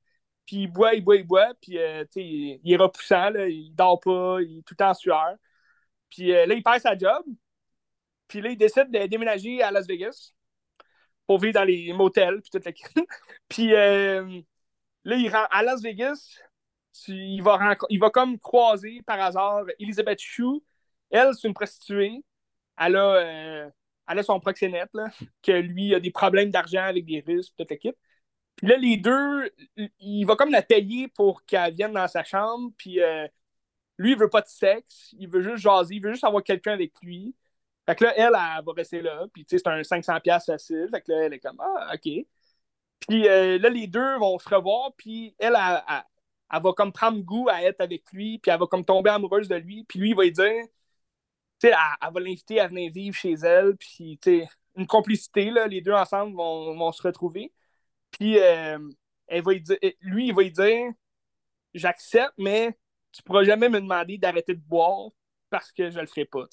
Puis 0.45 0.63
il 0.63 0.67
boit, 0.67 0.93
il 0.95 1.03
boit, 1.03 1.17
il 1.17 1.27
boit. 1.27 1.53
Puis, 1.61 1.77
euh, 1.77 2.05
il, 2.15 2.59
est 2.65 2.77
repoussant, 2.77 3.29
là, 3.31 3.47
il 3.47 3.73
dort 3.75 3.99
pas, 3.99 4.39
il 4.41 4.59
est 4.59 4.61
tout 4.61 4.73
le 4.73 4.77
temps 4.77 4.89
en 4.91 4.93
sueur. 4.93 5.35
Puis 6.09 6.33
euh, 6.33 6.45
là, 6.45 6.55
il 6.55 6.63
perd 6.63 6.81
sa 6.81 6.97
job. 6.97 7.23
Puis 8.27 8.41
là, 8.41 8.49
il 8.49 8.57
décide 8.57 8.91
de 8.91 9.05
déménager 9.07 9.61
à 9.61 9.71
Las 9.71 9.87
Vegas 9.87 10.33
pour 11.25 11.39
vivre 11.39 11.53
dans 11.53 11.63
les 11.63 11.91
motels, 11.93 12.41
puis 12.41 12.49
toute 12.51 12.65
la 12.65 12.71
Puis 13.49 13.67
là, 13.71 14.21
il 15.15 15.29
rentre 15.29 15.47
à 15.51 15.63
Las 15.63 15.81
Vegas. 15.81 16.39
il, 17.07 17.41
va 17.41 17.75
il 17.89 17.99
va 17.99 18.09
comme 18.09 18.39
croiser 18.39 19.01
par 19.05 19.19
hasard 19.19 19.65
Elizabeth 19.79 20.19
Shue. 20.19 20.61
Elle, 21.09 21.33
c'est 21.33 21.47
une 21.47 21.53
prostituée. 21.53 22.23
Elle 22.79 22.95
a, 22.95 23.15
euh, 23.15 23.69
elle 24.07 24.19
a 24.19 24.23
son 24.23 24.39
proxénète, 24.39 24.89
là, 24.93 25.05
que 25.43 25.51
lui 25.51 25.95
a 25.95 25.99
des 25.99 26.11
problèmes 26.11 26.51
d'argent 26.51 26.83
avec 26.83 27.05
des 27.05 27.23
Russes, 27.25 27.53
toute 27.57 27.69
l'équipe. 27.69 27.95
Puis 28.57 28.67
là, 28.67 28.77
les 28.77 28.97
deux, 28.97 29.51
il 29.99 30.25
va 30.25 30.35
comme 30.35 30.51
la 30.51 30.63
payer 30.63 31.07
pour 31.09 31.45
qu'elle 31.45 31.75
vienne 31.75 31.93
dans 31.93 32.07
sa 32.07 32.23
chambre. 32.23 32.71
Puis 32.77 33.01
euh, 33.01 33.27
lui, 33.97 34.11
il 34.13 34.17
veut 34.17 34.29
pas 34.29 34.41
de 34.41 34.47
sexe. 34.47 35.13
Il 35.19 35.29
veut 35.29 35.41
juste 35.41 35.57
jaser. 35.57 35.95
Il 35.95 36.01
veut 36.03 36.11
juste 36.11 36.23
avoir 36.23 36.43
quelqu'un 36.43 36.73
avec 36.73 36.93
lui. 37.01 37.35
Fait 37.85 37.95
que 37.95 38.05
là, 38.05 38.13
elle, 38.17 38.25
elle, 38.35 38.65
va 38.65 38.73
rester 38.75 39.01
là. 39.01 39.25
Puis, 39.33 39.45
tu 39.45 39.57
sais, 39.57 39.63
c'est 39.63 39.69
un 39.69 39.83
500$ 39.83 40.45
facile. 40.45 40.89
Fait 40.91 41.01
que 41.01 41.11
là, 41.11 41.25
elle 41.25 41.33
est 41.33 41.39
comme, 41.39 41.59
ah, 41.61 41.93
OK. 41.93 42.25
Puis 43.07 43.27
euh, 43.27 43.57
là, 43.59 43.69
les 43.69 43.87
deux 43.87 44.17
vont 44.17 44.39
se 44.39 44.49
revoir. 44.49 44.93
Puis 44.97 45.35
elle, 45.39 45.55
elle, 45.55 45.81
elle- 46.51 46.61
va 46.61 46.73
comme 46.73 46.91
prendre 46.91 47.21
goût 47.21 47.47
à 47.49 47.63
être 47.63 47.81
avec 47.81 48.03
lui. 48.11 48.39
Puis 48.39 48.51
elle 48.51 48.59
va 48.59 48.67
comme 48.67 48.85
tomber 48.85 49.11
amoureuse 49.11 49.47
de 49.47 49.55
lui. 49.55 49.83
Puis 49.85 49.99
lui, 49.99 50.09
il 50.11 50.15
va 50.15 50.23
lui 50.23 50.31
dire, 50.31 50.63
elle, 51.63 51.75
elle 52.01 52.13
va 52.13 52.19
l'inviter 52.19 52.59
à 52.59 52.67
venir 52.67 52.91
vivre 52.91 53.15
chez 53.15 53.33
elle. 53.33 53.75
Puis, 53.77 54.19
une 54.75 54.87
complicité, 54.87 55.49
là. 55.49 55.67
Les 55.67 55.81
deux 55.81 55.93
ensemble 55.93 56.35
vont, 56.35 56.75
vont 56.77 56.91
se 56.91 57.01
retrouver. 57.01 57.51
Puis 58.11 58.39
euh, 58.39 58.79
elle 59.27 59.43
va 59.43 59.53
lui 59.53 59.61
dire, 59.61 59.77
lui, 60.01 60.27
il 60.27 60.35
va 60.35 60.43
lui 60.43 60.51
dire, 60.51 60.91
j'accepte, 61.73 62.33
mais 62.37 62.77
tu 63.11 63.23
pourras 63.23 63.43
jamais 63.43 63.69
me 63.69 63.81
demander 63.81 64.17
d'arrêter 64.17 64.55
de 64.55 64.61
boire 64.61 65.09
parce 65.49 65.71
que 65.71 65.89
je 65.89 65.99
le 65.99 66.07
ferai 66.07 66.25
pas. 66.25 66.45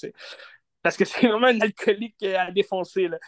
Parce 0.82 0.96
que 0.96 1.04
c'est 1.06 1.26
vraiment 1.28 1.48
un 1.48 1.60
alcoolique 1.60 2.16
euh, 2.22 2.38
à 2.38 2.50
défoncer, 2.50 3.08
là. 3.08 3.18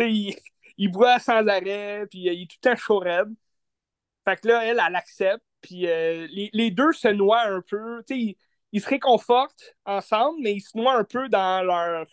Il, 0.00 0.36
il 0.76 0.90
boit 0.90 1.18
sans 1.18 1.46
arrêt, 1.46 2.06
puis 2.10 2.28
euh, 2.28 2.32
il 2.32 2.42
est 2.42 2.46
tout 2.46 2.58
le 2.62 2.70
temps 2.70 2.76
chaud. 2.76 3.02
Fait 4.24 4.36
que 4.36 4.48
là, 4.48 4.64
elle, 4.64 4.82
elle 4.86 4.96
accepte, 4.96 5.44
puis 5.60 5.82
les, 5.82 6.50
les 6.52 6.70
deux 6.70 6.92
se 6.92 7.08
noient 7.08 7.46
un 7.46 7.62
peu. 7.62 8.02
Ils, 8.76 8.80
se 8.80 8.88
réconfortent 8.88 9.76
ensemble, 9.84 10.38
mais 10.42 10.54
ils 10.54 10.60
se 10.60 10.76
noient 10.76 10.96
un 10.96 11.04
peu 11.04 11.28
dans 11.28 11.64
leur, 11.64 12.06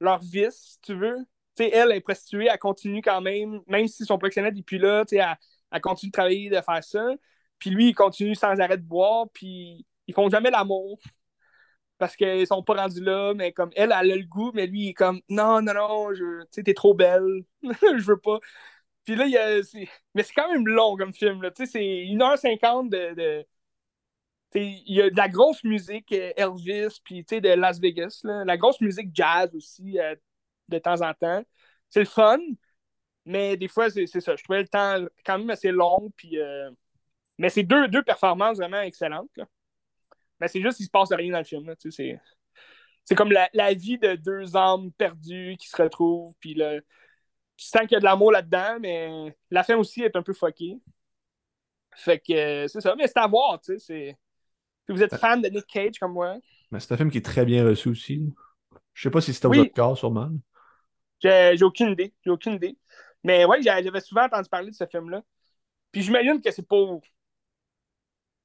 leur 0.00 0.20
vice, 0.20 0.72
si 0.72 0.80
tu 0.82 0.94
veux. 0.94 1.16
Tu 1.56 1.64
sais, 1.64 1.70
elle 1.70 1.92
est 1.92 2.00
prostituée, 2.00 2.48
elle 2.50 2.58
continue 2.58 3.02
quand 3.02 3.20
même, 3.20 3.60
même 3.66 3.88
si 3.88 4.04
son 4.04 4.18
proxénète 4.18 4.54
n'est 4.54 4.62
plus 4.62 4.78
là, 4.78 5.04
elle, 5.10 5.36
elle 5.72 5.80
continue 5.80 6.10
de 6.10 6.12
travailler, 6.12 6.50
de 6.50 6.60
faire 6.60 6.84
ça. 6.84 7.04
Puis 7.58 7.70
lui, 7.70 7.88
il 7.88 7.94
continue 7.94 8.34
sans 8.34 8.58
arrêt 8.60 8.78
de 8.78 8.82
boire, 8.82 9.26
puis 9.32 9.86
ils 10.06 10.14
font 10.14 10.30
jamais 10.30 10.50
l'amour. 10.50 10.98
Parce 11.98 12.14
qu'ils 12.16 12.46
sont 12.46 12.62
pas 12.62 12.74
rendus 12.74 13.02
là, 13.02 13.34
mais 13.34 13.52
comme 13.52 13.70
elle, 13.74 13.92
elle 13.98 14.12
a 14.12 14.16
le 14.16 14.24
goût, 14.24 14.52
mais 14.54 14.66
lui, 14.66 14.82
il 14.82 14.88
est 14.90 14.94
comme 14.94 15.20
non, 15.28 15.60
non, 15.62 15.74
non, 15.74 16.14
je... 16.14 16.42
tu 16.42 16.48
sais, 16.52 16.62
t'es 16.62 16.74
trop 16.74 16.94
belle, 16.94 17.44
je 17.62 18.04
veux 18.04 18.20
pas. 18.20 18.38
Puis 19.04 19.16
là, 19.16 19.26
il 19.26 19.32
y 19.32 19.38
a... 19.38 19.60
mais 20.14 20.22
c'est 20.22 20.34
quand 20.34 20.52
même 20.52 20.66
long 20.68 20.96
comme 20.96 21.12
film. 21.14 21.40
Tu 21.56 21.66
sais, 21.66 21.72
c'est 21.72 21.80
1h50 21.80 22.88
de. 22.90 23.14
de... 23.14 23.46
Il 24.54 24.82
y 24.94 25.02
a 25.02 25.10
de 25.10 25.16
la 25.16 25.28
grosse 25.28 25.62
musique 25.64 26.10
euh, 26.12 26.32
Elvis, 26.36 27.00
puis 27.04 27.22
de 27.22 27.48
Las 27.54 27.78
Vegas, 27.80 28.20
là. 28.24 28.44
La 28.44 28.56
grosse 28.56 28.80
musique 28.80 29.10
jazz 29.14 29.54
aussi, 29.54 29.98
euh, 29.98 30.14
de 30.68 30.78
temps 30.78 31.02
en 31.02 31.12
temps. 31.14 31.42
C'est 31.90 32.00
le 32.00 32.06
fun, 32.06 32.38
mais 33.26 33.56
des 33.56 33.68
fois, 33.68 33.90
c'est 33.90 34.06
ça. 34.06 34.36
Je 34.36 34.44
trouvais 34.44 34.62
le 34.62 34.68
temps 34.68 35.04
quand 35.24 35.38
même 35.38 35.50
assez 35.50 35.72
long, 35.72 36.10
puis. 36.16 36.38
euh, 36.38 36.70
Mais 37.38 37.50
c'est 37.50 37.64
deux, 37.64 37.88
deux 37.88 38.02
performances 38.04 38.58
vraiment 38.58 38.80
excellentes, 38.82 39.30
là. 39.36 39.46
Mais 40.40 40.48
c'est 40.48 40.62
juste 40.62 40.78
qu'il 40.78 40.86
se 40.86 40.90
passe 40.90 41.12
rien 41.12 41.32
dans 41.32 41.38
le 41.38 41.44
film, 41.44 41.74
c'est. 41.90 42.20
Comme 43.16 43.32
la, 43.32 43.48
la 43.54 43.74
vie 43.74 43.98
de 43.98 44.16
deux 44.16 44.56
âmes 44.56 44.92
perdues 44.92 45.56
qui 45.58 45.68
se 45.68 45.80
retrouvent, 45.82 46.34
puis 46.40 46.54
là, 46.54 46.80
tu 47.56 47.66
sens 47.66 47.82
qu'il 47.82 47.92
y 47.92 47.96
a 47.96 48.00
de 48.00 48.04
l'amour 48.04 48.32
là-dedans, 48.32 48.78
mais 48.80 49.36
la 49.50 49.64
fin 49.64 49.76
aussi 49.76 50.02
est 50.02 50.16
un 50.16 50.22
peu 50.22 50.34
fuckée. 50.34 50.78
Fait 51.96 52.18
que 52.20 52.66
c'est 52.68 52.80
ça, 52.80 52.94
mais 52.96 53.06
c'est 53.06 53.18
à 53.18 53.26
voir, 53.26 53.60
tu 53.60 53.78
sais. 53.78 54.16
Vous 54.92 55.02
êtes 55.02 55.14
fan 55.16 55.42
de 55.42 55.48
Nick 55.48 55.66
Cage 55.66 55.98
comme 55.98 56.12
moi, 56.12 56.36
Mais 56.70 56.80
c'est 56.80 56.92
un 56.92 56.96
film 56.96 57.10
qui 57.10 57.18
est 57.18 57.24
très 57.24 57.44
bien 57.44 57.64
reçu 57.64 57.88
aussi. 57.88 58.34
Je 58.94 59.02
sais 59.02 59.10
pas 59.10 59.20
si 59.20 59.32
c'était 59.34 59.48
Oui. 59.48 59.60
Oscars, 59.60 59.96
sûrement. 59.96 60.30
j'ai 61.20 61.54
j'ai 61.56 61.64
aucune 61.64 61.90
idée. 61.90 62.14
J'ai 62.24 62.30
aucune 62.30 62.54
idée. 62.54 62.76
Mais 63.24 63.44
ouais, 63.44 63.58
j'ai- 63.62 63.82
j'avais 63.82 64.00
souvent 64.00 64.24
entendu 64.24 64.48
parler 64.48 64.70
de 64.70 64.76
ce 64.76 64.86
film-là. 64.86 65.22
Puis 65.92 66.02
j'imagine 66.02 66.40
que 66.40 66.50
c'est 66.50 66.66
pour 66.66 67.00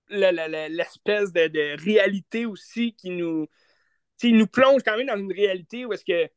le- 0.09 0.31
le- 0.31 0.51
le- 0.51 0.75
l'espèce 0.75 1.31
de, 1.33 1.47
de 1.47 1.81
réalité 1.83 2.45
aussi 2.45 2.93
qui 2.95 3.09
nous. 3.11 3.47
il 4.23 4.37
nous 4.37 4.47
plonge 4.47 4.83
quand 4.83 4.95
même 4.97 5.07
dans 5.07 5.17
une 5.17 5.33
réalité 5.33 5.85
où 5.85 5.93
est-ce 5.93 6.05
que. 6.05 6.29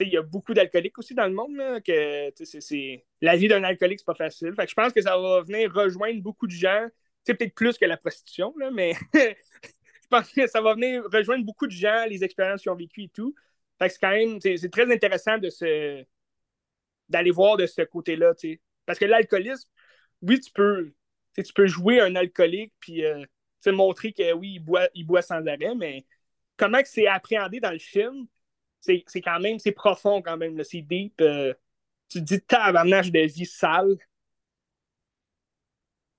Il 0.00 0.08
y 0.08 0.16
a 0.16 0.22
beaucoup 0.22 0.54
d'alcooliques 0.54 0.98
aussi 0.98 1.14
dans 1.14 1.26
le 1.26 1.34
monde. 1.34 1.54
Là, 1.56 1.80
que, 1.80 2.30
c'est- 2.42 2.60
c'est- 2.62 3.04
La 3.20 3.36
vie 3.36 3.48
d'un 3.48 3.62
alcoolique, 3.64 3.98
c'est 4.00 4.06
pas 4.06 4.14
facile. 4.14 4.54
Fait 4.54 4.64
que 4.64 4.70
je 4.70 4.74
pense 4.74 4.92
que 4.94 5.02
ça 5.02 5.18
va 5.18 5.42
venir 5.42 5.70
rejoindre 5.74 6.22
beaucoup 6.22 6.46
de 6.46 6.52
gens. 6.52 6.88
C'est 7.30 7.36
peut-être 7.36 7.54
plus 7.54 7.78
que 7.78 7.84
la 7.84 7.96
prostitution, 7.96 8.52
là, 8.58 8.72
mais 8.72 8.94
je 9.14 10.08
pense 10.08 10.32
que 10.32 10.48
ça 10.48 10.60
va 10.60 10.74
venir 10.74 11.04
rejoindre 11.12 11.44
beaucoup 11.44 11.68
de 11.68 11.72
gens, 11.72 12.04
les 12.06 12.24
expériences 12.24 12.60
qu'ils 12.60 12.72
ont 12.72 12.74
vécues 12.74 13.04
et 13.04 13.08
tout. 13.08 13.36
C'est 13.80 14.00
quand 14.00 14.10
même, 14.10 14.40
c'est 14.40 14.68
très 14.68 14.92
intéressant 14.92 15.38
d'aller 17.08 17.30
voir 17.30 17.56
de 17.56 17.66
ce 17.66 17.82
côté-là. 17.82 18.32
Parce 18.84 18.98
que 18.98 19.04
l'alcoolisme, 19.04 19.68
oui, 20.22 20.40
tu 20.40 20.50
peux, 20.50 20.92
tu 21.36 21.52
peux 21.52 21.68
jouer 21.68 22.00
un 22.00 22.16
alcoolique 22.16 22.72
puis 22.80 23.04
euh, 23.04 23.24
montrer 23.66 24.12
que 24.12 24.32
oui, 24.32 24.54
il 24.54 24.58
boit, 24.58 24.88
il 24.94 25.06
boit 25.06 25.22
sans 25.22 25.46
arrêt, 25.46 25.76
mais 25.76 26.04
comment 26.56 26.80
c'est 26.84 27.06
appréhendé 27.06 27.60
dans 27.60 27.70
le 27.70 27.78
film, 27.78 28.26
c'est 28.80 29.04
quand 29.22 29.38
même, 29.38 29.60
c'est 29.60 29.70
profond 29.70 30.20
quand 30.20 30.36
même, 30.36 30.64
c'est 30.64 30.82
deep. 30.82 31.20
euh, 31.20 31.54
tu 32.08 32.18
te 32.18 32.24
dis 32.24 32.40
tabarnage 32.40 33.12
de 33.12 33.20
vie 33.20 33.46
sale. 33.46 33.96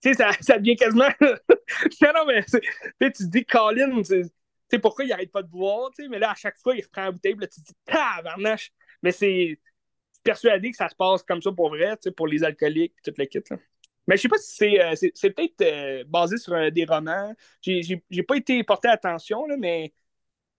Tu 0.01 0.09
sais, 0.09 0.13
ça, 0.15 0.31
ça 0.41 0.57
devient 0.57 0.75
quasiment. 0.75 1.09
non, 1.21 2.09
non, 2.15 2.25
mais 2.27 2.43
tu 2.43 3.11
te 3.11 3.23
dis, 3.23 3.45
Colin, 3.45 4.03
sais, 4.03 4.79
pourquoi 4.79 5.05
il 5.05 5.11
arrête 5.11 5.31
pas 5.31 5.43
de 5.43 5.47
boire, 5.47 5.91
tu 5.95 6.03
sais, 6.03 6.09
mais 6.09 6.19
là, 6.19 6.31
à 6.31 6.35
chaque 6.35 6.57
fois, 6.57 6.75
il 6.75 6.83
reprend 6.83 7.03
la 7.05 7.11
bouteille, 7.11 7.35
puis 7.35 7.41
là, 7.41 7.47
tu 7.47 7.61
te 7.61 7.67
dis, 7.67 7.73
tabarnache. 7.85 8.71
Mais 9.03 9.11
c'est 9.11 9.59
persuadé 10.23 10.71
que 10.71 10.77
ça 10.77 10.89
se 10.89 10.95
passe 10.95 11.23
comme 11.23 11.41
ça 11.41 11.51
pour 11.51 11.69
vrai, 11.69 11.95
tu 11.97 12.03
sais, 12.03 12.11
pour 12.11 12.27
les 12.27 12.43
alcooliques, 12.43 12.93
et 12.99 13.01
toute 13.03 13.17
le 13.17 13.25
kit, 13.25 13.39
là. 13.49 13.57
Mais 14.07 14.17
je 14.17 14.23
sais 14.23 14.29
pas 14.29 14.37
si 14.39 14.55
c'est 14.55 14.81
euh, 14.83 14.95
c'est 15.13 15.29
peut-être 15.29 15.61
euh, 15.61 16.03
basé 16.07 16.37
sur 16.37 16.53
euh, 16.53 16.71
des 16.71 16.85
romans. 16.85 17.33
J'ai 17.61 18.01
pas 18.27 18.35
été 18.35 18.63
porté 18.63 18.87
attention, 18.87 19.45
là, 19.45 19.55
mais 19.57 19.93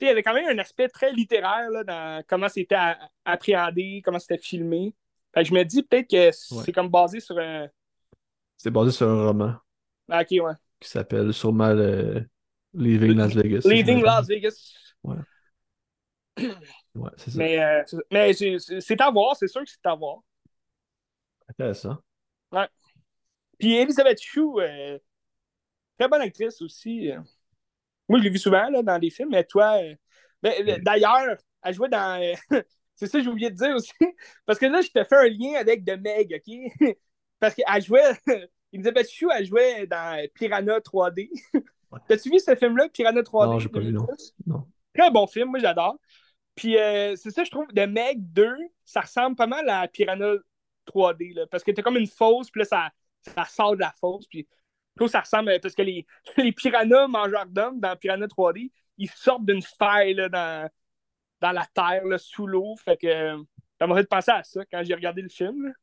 il 0.01 0.07
y 0.07 0.11
avait 0.11 0.23
quand 0.23 0.35
même 0.35 0.49
un 0.49 0.59
aspect 0.59 0.89
très 0.89 1.13
littéraire 1.13 1.71
là, 1.71 1.85
dans 1.85 2.23
comment 2.29 2.49
c'était 2.49 2.77
appréhendé, 3.25 4.01
comment 4.05 4.21
c'était 4.21 4.39
filmé. 4.39 4.95
Fait 5.35 5.43
que 5.43 5.49
je 5.49 5.55
me 5.55 5.65
dis 5.65 5.83
peut-être 5.83 6.09
que 6.11 6.31
c'est 6.33 6.55
Ouais. 6.55 6.73
comme 6.73 6.89
basé 6.89 7.21
sur. 7.21 7.37
C'est 8.63 8.71
basé 8.71 8.93
sur 8.93 9.09
un 9.09 9.27
roman 9.27 9.57
Ah, 10.09 10.21
ok, 10.23 10.29
ouais. 10.31 10.53
qui 10.79 10.89
s'appelle 10.89 11.33
sûrement 11.33 11.73
le 11.73 12.25
Leaving 12.75 13.17
Las 13.17 13.35
Vegas. 13.35 13.63
Leaving. 13.65 14.05
Las 14.05 14.29
Vegas. 14.29 14.73
Ouais, 16.95 17.11
c'est 17.17 17.33
ça. 17.33 17.39
Mais, 17.39 17.61
euh, 17.61 17.83
c'est- 17.87 17.97
mais 18.13 18.33
c'est- 18.81 19.01
à 19.01 19.11
voir, 19.11 19.35
c'est 19.35 19.49
sûr 19.49 19.63
que 19.63 19.69
c'est 19.69 19.85
à 19.85 19.97
voir. 19.97 20.19
Intéressant. 21.49 21.97
Puis 23.59 23.75
Elisabeth 23.75 24.21
Chou, 24.23 24.61
euh, 24.61 24.97
très 25.99 26.09
bonne 26.09 26.21
actrice 26.21 26.63
aussi. 26.63 27.11
euh. 27.11 27.19
Moi, 28.09 28.21
je 28.21 28.25
l'ai 28.25 28.31
vu 28.31 28.39
souvent 28.39 28.69
là, 28.71 28.81
dans 28.85 28.99
des 29.01 29.11
films, 29.11 29.31
mais 29.33 29.43
toi, 29.43 29.83
euh, 29.83 29.95
ben, 30.41 30.81
d'ailleurs, 30.83 31.37
elle 31.65 31.75
jouait 31.75 31.89
dans. 31.89 32.37
c'est 32.95 33.07
ça 33.09 33.19
que 33.19 33.25
j'ai 33.25 33.31
oublié 33.31 33.51
de 33.51 33.57
dire 33.57 33.75
aussi. 33.75 33.93
Parce 34.47 34.61
que 34.61 34.67
là, 34.67 34.81
je 34.83 34.89
te 34.91 35.03
fais 35.03 35.17
un 35.17 35.29
lien 35.29 35.55
avec 35.59 35.85
The 35.85 35.99
Meg, 36.01 36.41
OK? 36.47 36.97
Parce 37.43 37.57
qu'elle 37.57 37.83
jouait. 37.83 38.13
Elisabeth 38.73 39.11
Chou, 39.11 39.29
elle 39.37 39.45
jouait 39.45 39.87
dans 39.89 40.27
Piranha 40.33 40.79
3D. 40.79 41.29
Ouais. 41.53 41.61
T'as-tu 42.09 42.31
vu 42.31 42.39
ce 42.39 42.55
film-là, 42.55 42.89
Piranha 42.89 43.21
3D? 43.21 43.47
Non, 43.51 43.59
j'ai 43.59 43.69
pas 43.69 43.81
vu, 43.81 43.93
non. 43.93 44.05
2010? 44.05 44.35
Non. 44.47 44.67
Très 44.97 45.11
bon 45.11 45.27
film, 45.27 45.51
moi 45.51 45.59
j'adore. 45.59 45.97
Puis 46.55 46.79
euh, 46.79 47.17
c'est 47.17 47.31
ça, 47.31 47.43
je 47.43 47.51
trouve, 47.51 47.67
The 47.75 47.89
Meg 47.89 48.19
2, 48.33 48.55
ça 48.85 49.01
ressemble 49.01 49.35
pas 49.35 49.49
mal 49.49 49.69
à 49.69 49.89
Piranha 49.89 50.35
3D, 50.87 51.35
là, 51.35 51.47
parce 51.51 51.65
que 51.65 51.73
t'as 51.73 51.83
comme 51.83 51.97
une 51.97 52.07
fosse, 52.07 52.49
puis 52.49 52.61
là, 52.61 52.65
ça, 52.65 52.91
ça 53.35 53.45
sort 53.45 53.75
de 53.75 53.81
la 53.81 53.93
fosse, 53.99 54.27
puis 54.29 54.47
je 54.49 54.97
trouve 54.97 55.09
que 55.09 55.13
ça 55.13 55.21
ressemble, 55.21 55.51
euh, 55.51 55.59
parce 55.61 55.75
que 55.75 55.83
les, 55.83 56.07
les 56.37 56.53
piranhas 56.53 57.09
mangeurs 57.09 57.47
d'hommes 57.47 57.81
dans 57.81 57.97
Piranha 57.97 58.27
3D, 58.27 58.71
ils 58.99 59.11
sortent 59.11 59.47
d'une 59.47 59.63
faille 59.63 60.15
là, 60.15 60.29
dans, 60.29 60.71
dans 61.41 61.53
la 61.53 61.67
terre, 61.75 62.05
là, 62.05 62.19
sous 62.19 62.47
l'eau, 62.47 62.77
fait 62.77 62.97
que 62.97 63.07
euh, 63.09 63.43
ça 63.81 63.89
m'a 63.89 63.97
fait 63.97 64.09
penser 64.09 64.31
à 64.31 64.45
ça 64.45 64.65
quand 64.71 64.83
j'ai 64.85 64.95
regardé 64.95 65.23
le 65.23 65.29
film. 65.29 65.75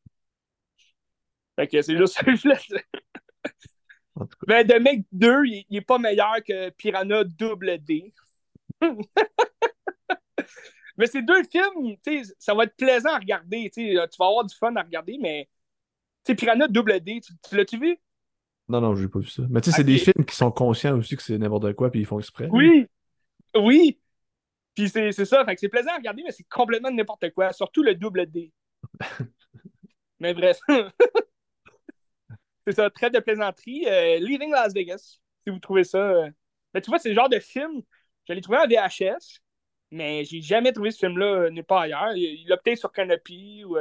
Fait 1.60 1.68
que 1.68 1.81
c'est 1.81 1.98
juste 1.98 2.14
ça 2.14 2.23
que 2.23 2.34
je. 2.38 2.48
Mais 4.48 4.65
The 4.65 4.80
Meg 4.80 5.03
2, 5.11 5.45
il, 5.45 5.65
il, 5.69 5.77
est 5.77 5.81
pas 5.81 5.98
meilleur 5.98 6.36
que 6.48 6.69
Piranha 6.69 7.26
double 7.26 7.80
D. 7.80 8.14
mais 10.98 11.07
ces 11.07 11.22
deux 11.22 11.44
films, 11.44 11.98
ça 12.38 12.53
va 12.53 12.64
être 12.64 12.77
plaisant 12.77 13.10
à 13.10 13.18
regarder. 13.18 13.69
Tu 13.73 13.94
vas 13.94 14.07
avoir 14.26 14.45
du 14.45 14.56
fun 14.56 14.73
à 14.77 14.84
regarder, 14.84 15.18
mais 15.19 15.49
Piranha 16.23 16.69
Double 16.69 17.02
D, 17.02 17.19
tu, 17.19 17.34
tu 17.48 17.57
l'as-tu 17.57 17.77
vu? 17.77 17.98
Non, 18.69 18.80
non, 18.80 18.95
j'ai 18.95 19.10
pas 19.10 19.19
vu 19.19 19.27
ça. 19.27 19.44
Mais 19.49 19.60
tu 19.60 19.72
sais, 19.72 19.77
c'est 19.77 19.84
des 19.84 19.98
films 19.98 20.23
qui 20.26 20.36
sont 20.38 20.52
conscients 20.52 20.98
aussi 20.98 21.18
que 21.18 21.23
c'est 21.23 21.38
n'importe 21.38 21.73
quoi, 21.73 21.91
puis 21.91 21.99
ils 21.99 22.06
font 22.06 22.19
exprès. 22.19 22.48
Oui, 22.52 22.88
oui. 23.53 23.99
Puis 24.76 24.88
c'est 24.88 25.11
ça, 25.11 25.44
fait 25.44 25.56
que 25.56 25.60
c'est 25.60 25.68
plaisant 25.68 25.91
à 25.91 25.98
regarder, 25.98 26.23
mais 26.23 26.31
c'est 26.31 26.48
complètement 26.48 26.91
n'importe 26.91 27.31
quoi, 27.31 27.52
surtout 27.52 27.84
le 27.84 27.95
double 27.95 28.27
D. 28.27 28.53
mais 30.22 30.34
bref. 30.34 30.60
c'est 32.70 32.76
ça, 32.76 32.90
très 32.90 33.10
de 33.10 33.20
plaisanterie. 33.20 33.86
Euh, 33.88 34.20
Leaving 34.20 34.52
Las 34.52 34.74
Vegas, 34.74 35.20
si 35.44 35.50
vous 35.50 35.60
trouvez 35.60 35.84
ça. 35.84 35.98
Euh, 35.98 36.30
mais 36.74 36.82
tu 36.82 36.90
vois, 36.90 37.00
c'est 37.00 37.10
le 37.10 37.16
genre 37.16 37.30
de 37.30 37.40
film, 37.40 37.82
je 38.28 38.34
l'ai 38.34 38.41
trouvé 38.41 38.60
en 38.60 38.68
VHS, 38.68 39.41
mais 39.91 40.24
j'ai 40.24 40.41
jamais 40.41 40.72
trouvé 40.72 40.91
ce 40.91 41.00
film-là 41.00 41.26
euh, 41.26 41.50
nulle 41.50 41.64
part 41.64 41.80
ailleurs. 41.80 42.12
Il 42.16 42.48
l'a 42.48 42.58
peut-être 42.58 42.78
sur 42.78 42.91
Canopy 42.91 43.64
ou 43.66 43.76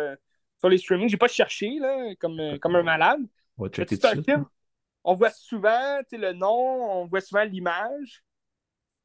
sur 0.57 0.69
les 0.69 0.79
streamings. 0.79 1.09
J'ai 1.09 1.19
pas 1.19 1.29
cherché 1.29 1.79
là, 1.79 2.15
comme, 2.19 2.59
comme 2.61 2.77
un 2.77 2.83
malade. 2.83 3.21
C'est 3.75 4.05
un 4.05 4.23
film. 4.23 4.47
On 5.05 5.15
voit 5.15 5.31
souvent 5.31 6.01
le 6.11 6.33
nom, 6.33 7.03
on 7.03 7.07
voit 7.07 7.21
souvent 7.21 7.45
l'image, 7.45 8.25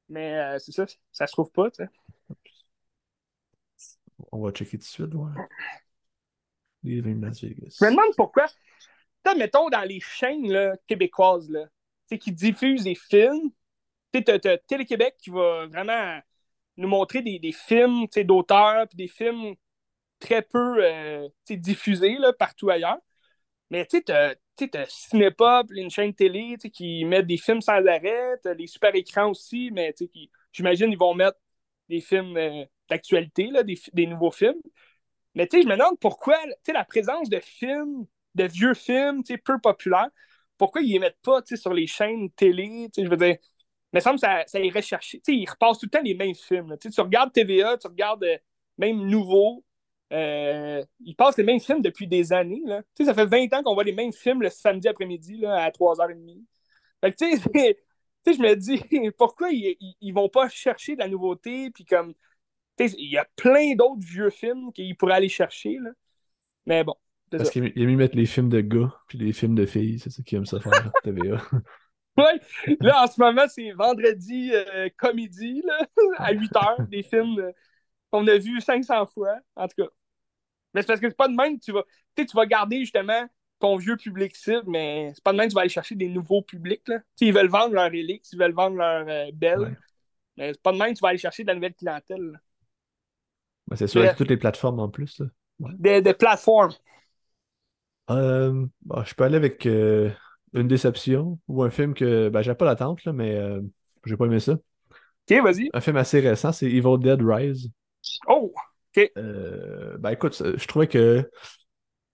mais 0.10 0.58
c'est 0.60 0.72
ça, 0.72 0.86
ça 1.12 1.28
se 1.28 1.34
trouve 1.34 1.52
pas. 1.52 1.68
On 4.32 4.42
va 4.42 4.52
checker 4.52 4.78
tout 4.78 4.84
de 4.84 4.84
suite. 4.84 5.14
Ouais. 5.14 5.32
Leaving 6.84 7.22
Las 7.22 7.42
Vegas. 7.42 7.78
Je 7.80 7.86
me 7.86 7.92
demande 7.92 8.14
pourquoi 8.16 8.46
mettons, 9.36 9.70
dans 9.70 9.82
les 9.82 10.00
chaînes 10.00 10.76
québécoises 10.88 11.50
là, 11.50 11.66
qui 12.18 12.32
diffusent 12.32 12.84
des 12.84 12.96
films, 12.96 13.52
tu 14.14 14.24
as, 14.30 14.58
Télé-Québec 14.58 15.16
qui 15.18 15.30
va 15.30 15.68
vraiment 15.68 16.20
nous 16.78 16.88
montrer 16.88 17.22
des, 17.22 17.52
films 17.52 18.08
d'auteurs, 18.26 18.88
puis 18.88 18.98
des 18.98 19.08
films 19.08 19.56
très 20.20 20.42
peu 20.42 20.84
euh, 20.84 21.28
diffusés 21.50 22.18
là, 22.18 22.34
partout 22.34 22.70
ailleurs. 22.70 23.00
Mais 23.70 23.86
tu 23.88 24.04
as 24.12 24.36
Cinépop, 24.88 25.72
une 25.72 25.90
chaîne 25.90 26.14
télé 26.14 26.58
qui 26.72 27.06
met 27.06 27.24
des 27.24 27.38
films 27.38 27.62
sans 27.62 27.86
arrêt, 27.86 28.36
les 28.58 28.68
super 28.68 28.94
écrans 28.96 29.30
aussi, 29.32 29.72
mais 29.72 29.94
j'imagine 30.52 30.90
qu'ils 30.90 31.00
vont 31.00 31.16
mettre 31.16 31.40
des 31.90 32.02
films 32.02 32.38
euh, 32.38 32.66
d'actualité, 32.90 33.50
des, 33.64 33.80
des 33.94 34.06
nouveaux 34.06 34.32
films. 34.32 34.62
Mais 35.36 35.48
je 35.52 35.58
me 35.58 35.76
demande 35.76 36.00
pourquoi 36.00 36.38
la 36.68 36.86
présence 36.86 37.30
de 37.30 37.40
films 37.40 38.06
de 38.36 38.46
vieux 38.46 38.74
films 38.74 39.24
peu 39.44 39.60
populaires, 39.60 40.10
pourquoi 40.58 40.82
ils 40.82 40.94
les 40.94 41.00
mettent 41.00 41.22
pas 41.22 41.42
sur 41.56 41.74
les 41.74 41.88
chaînes 41.88 42.30
télé? 42.32 42.90
Je 42.98 43.08
veux 43.08 43.18
dire, 43.18 43.38
il 43.94 43.98
me 43.98 44.00
semble 44.00 44.16
que 44.16 44.22
ça, 44.22 44.44
ça 44.48 44.60
irait 44.60 44.82
chercher. 44.82 45.22
ils 45.28 45.50
repassent 45.50 45.80
tout 45.80 45.86
le 45.86 45.92
temps 45.92 46.02
les 46.04 46.16
mêmes 46.16 46.36
films. 46.36 46.76
Tu 46.80 46.90
regardes 47.02 47.32
TVA, 47.32 47.78
tu 47.78 47.88
regardes 47.88 48.24
euh, 48.24 48.38
même 48.78 49.06
Nouveau. 49.08 49.64
Euh, 50.12 50.84
ils 51.00 51.16
passent 51.16 51.38
les 51.38 51.44
mêmes 51.44 51.60
films 51.60 51.82
depuis 51.82 52.08
des 52.08 52.34
années. 52.34 52.62
Là. 52.66 52.84
Ça 53.04 53.14
fait 53.14 53.26
20 53.26 53.54
ans 53.54 53.64
qu'on 53.64 53.74
voit 53.74 53.84
les 53.84 53.94
mêmes 53.94 54.14
films 54.14 54.42
le 54.42 54.50
samedi 54.50 54.88
après-midi 54.88 55.46
à 55.46 55.70
3h30. 55.70 56.44
Fait 57.02 57.12
que, 57.12 57.26
je 58.34 58.42
me 58.42 58.56
dis, 58.56 59.12
pourquoi 59.18 59.52
ils, 59.52 59.78
ils, 60.02 60.12
vont 60.14 60.30
pas 60.30 60.50
chercher 60.50 60.96
de 60.96 61.00
la 61.00 61.08
nouveauté? 61.08 61.72
Puis 61.72 61.86
comme, 61.86 62.14
il 62.80 63.12
y 63.12 63.18
a 63.18 63.28
plein 63.36 63.76
d'autres 63.76 64.02
vieux 64.02 64.30
films 64.30 64.72
qu'ils 64.74 64.96
pourraient 64.98 65.16
aller 65.16 65.30
chercher. 65.30 65.78
Là. 65.82 65.92
Mais 66.66 66.84
bon, 66.84 66.96
parce 67.38 67.50
qu'il 67.50 67.64
a 67.64 67.86
mis 67.86 67.96
mettre 67.96 68.16
les 68.16 68.26
films 68.26 68.50
de 68.50 68.62
gars 68.62 68.94
puis 69.08 69.18
les 69.18 69.34
films 69.34 69.56
de 69.56 69.66
filles, 69.66 70.00
c'est 70.00 70.10
ça 70.10 70.22
qui 70.24 70.36
aime 70.36 70.46
ça 70.46 70.60
faire 70.60 70.92
TVA. 71.04 71.38
oui, 72.18 72.76
là 72.82 73.04
en 73.04 73.08
ce 73.08 73.20
moment, 73.20 73.46
c'est 73.48 73.72
vendredi 73.72 74.52
euh, 74.54 74.90
comédie 74.98 75.64
là, 75.66 75.88
à 76.18 76.32
8 76.34 76.52
h, 76.52 76.90
des 76.90 77.04
films 77.10 77.40
euh, 77.40 77.52
qu'on 78.12 78.28
a 78.28 78.38
vus 78.38 78.62
500 78.62 79.08
fois, 79.08 79.36
en 79.56 79.68
tout 79.68 79.84
cas. 79.84 79.90
Mais 80.74 80.82
c'est 80.82 80.88
parce 80.88 81.00
que 81.00 81.10
c'est 81.10 81.18
pas 81.18 81.28
de 81.28 81.36
même 81.36 81.60
que 81.60 81.64
tu 81.64 81.72
vas. 81.72 81.84
Tu 82.16 82.26
vas 82.34 82.46
garder 82.46 82.80
justement 82.80 83.28
ton 83.60 83.78
vieux 83.78 83.96
public 83.96 84.36
cible, 84.36 84.64
mais 84.68 85.12
c'est 85.16 85.24
pas 85.24 85.32
de 85.32 85.38
même 85.38 85.48
que 85.48 85.52
tu 85.52 85.56
vas 85.56 85.62
aller 85.62 85.70
chercher 85.70 85.96
des 85.96 86.10
nouveaux 86.10 86.42
publics. 86.42 86.88
Là. 86.88 87.00
ils 87.22 87.34
veulent 87.34 87.50
vendre 87.50 87.74
leur 87.74 87.94
Elix, 87.94 88.32
ils 88.34 88.40
veulent 88.40 88.54
vendre 88.54 88.78
leur 88.78 89.08
euh, 89.08 89.32
Belle. 89.34 89.78
Mais 90.38 90.54
c'est 90.54 90.62
pas 90.62 90.72
de 90.72 90.78
même 90.78 90.90
que 90.90 90.98
tu 90.98 91.02
vas 91.02 91.10
aller 91.10 91.18
chercher 91.18 91.44
de 91.44 91.48
la 91.48 91.56
nouvelle 91.56 91.74
clientèle. 91.74 92.42
Ben, 93.68 93.76
c'est 93.76 93.88
sûr, 93.88 94.02
avec 94.02 94.18
toutes 94.18 94.30
les 94.30 94.38
plateformes 94.38 94.80
en 94.80 94.90
plus. 94.90 95.22
Des, 95.60 96.02
des 96.02 96.14
plateformes. 96.14 96.74
Euh, 98.10 98.66
bah, 98.82 99.04
je 99.06 99.14
peux 99.14 99.24
aller 99.24 99.38
avec 99.38 99.66
euh, 99.66 100.10
une 100.54 100.68
déception 100.68 101.40
ou 101.48 101.64
un 101.64 101.70
film 101.70 101.94
que 101.94 102.30
ben, 102.30 102.42
j'ai 102.42 102.54
pas 102.54 102.66
l'attente, 102.66 103.06
mais 103.08 103.36
euh, 103.36 103.62
j'ai 104.06 104.18
pas 104.18 104.26
aimé 104.26 104.40
ça. 104.40 104.54
Ok, 104.54 105.42
vas-y. 105.42 105.70
Un 105.74 105.82
film 105.82 105.98
assez 105.98 106.20
récent, 106.20 106.52
c'est 106.52 106.68
Evil 106.68 106.98
Dead 107.00 107.22
Rise. 107.22 107.70
Oh, 108.28 108.54
ok. 108.96 109.12
ben 109.16 110.10
écoute, 110.12 110.42
je 110.58 110.68
trouvais 110.68 110.88
que. 110.88 111.30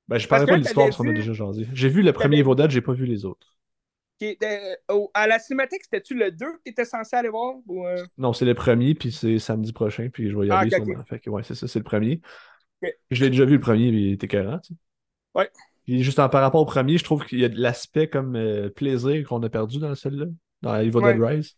Ben, 0.07 0.17
je 0.17 0.27
parlais 0.27 0.45
pas 0.45 0.53
de 0.53 0.61
l'histoire 0.61 0.87
parce 0.87 0.97
qu'on 0.97 1.09
a 1.09 1.13
déjà 1.13 1.33
jasé. 1.33 1.67
J'ai 1.73 1.89
vu 1.89 2.01
le 2.01 2.13
premier 2.13 2.39
Evil 2.39 2.55
Dead, 2.55 2.69
j'ai 2.69 2.81
pas 2.81 2.93
vu 2.93 3.05
les 3.05 3.25
autres. 3.25 3.57
à 5.13 5.27
la 5.27 5.39
cinématique, 5.39 5.81
c'était-tu 5.83 6.15
le 6.15 6.31
2 6.31 6.45
que 6.45 6.61
tu 6.65 6.71
étais 6.71 6.85
censé 6.85 7.15
aller 7.15 7.29
voir 7.29 7.55
Non, 8.17 8.33
c'est 8.33 8.45
le 8.45 8.53
premier, 8.53 8.93
puis 8.93 9.11
c'est 9.11 9.39
samedi 9.39 9.73
prochain, 9.73 10.09
puis 10.11 10.29
je 10.29 10.37
vais 10.37 10.47
y 10.47 10.51
ah, 10.51 10.59
aller 10.59 10.71
sûrement. 10.71 11.03
Fait 11.05 11.19
que, 11.19 11.31
ouais, 11.31 11.41
c'est 11.43 11.55
ça, 11.55 11.67
c'est 11.67 11.79
le 11.79 11.85
premier. 11.85 12.21
Je 13.09 13.23
l'ai 13.23 13.31
déjà 13.31 13.45
vu 13.45 13.55
le 13.55 13.59
premier, 13.59 13.91
mais 13.91 14.01
il 14.01 14.13
était 14.13 14.27
carré. 14.27 14.55
Tu 14.63 14.73
sais. 14.73 14.79
Ouais 15.35 15.49
juste 15.97 16.17
par 16.17 16.31
rapport 16.31 16.61
au 16.61 16.65
premier, 16.65 16.97
je 16.97 17.03
trouve 17.03 17.25
qu'il 17.25 17.39
y 17.39 17.45
a 17.45 17.49
de 17.49 17.59
l'aspect 17.59 18.07
comme 18.07 18.35
euh, 18.35 18.69
plaisir 18.69 19.27
qu'on 19.27 19.41
a 19.43 19.49
perdu 19.49 19.79
dans 19.79 19.95
celle-là, 19.95 20.25
dans 20.61 20.75
Evil 20.77 21.01
Dead 21.01 21.21
Rise. 21.21 21.55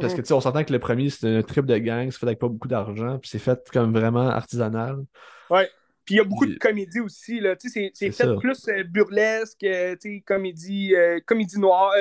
Parce 0.00 0.12
que, 0.12 0.18
mhm. 0.18 0.24
tu 0.24 0.28
sais, 0.28 0.34
on 0.34 0.40
s'entend 0.40 0.64
que 0.64 0.72
le 0.72 0.78
premier, 0.78 1.10
c'était 1.10 1.28
un 1.28 1.42
trip 1.42 1.66
de 1.66 1.76
gang, 1.78 2.10
c'est 2.10 2.18
fait 2.18 2.26
avec 2.26 2.38
pas 2.38 2.48
beaucoup 2.48 2.68
d'argent, 2.68 3.18
puis 3.18 3.28
c'est 3.28 3.38
fait 3.38 3.60
comme 3.72 3.92
vraiment 3.92 4.28
artisanal. 4.28 4.98
Ouais. 5.50 5.68
Puis 6.04 6.14
il 6.14 6.18
y 6.18 6.20
a 6.20 6.24
beaucoup 6.24 6.46
de 6.46 6.54
comédie 6.54 7.00
aussi, 7.00 7.40
là. 7.40 7.56
Tu 7.56 7.68
sais, 7.68 7.90
c'est 7.92 8.12
fait 8.12 8.36
plus 8.38 8.68
euh, 8.68 8.84
burlesque, 8.84 9.62
euh, 9.64 9.94
tu 10.00 10.16
sais, 10.16 10.22
comédie, 10.24 10.94
comédie 11.26 11.58
noire. 11.58 11.92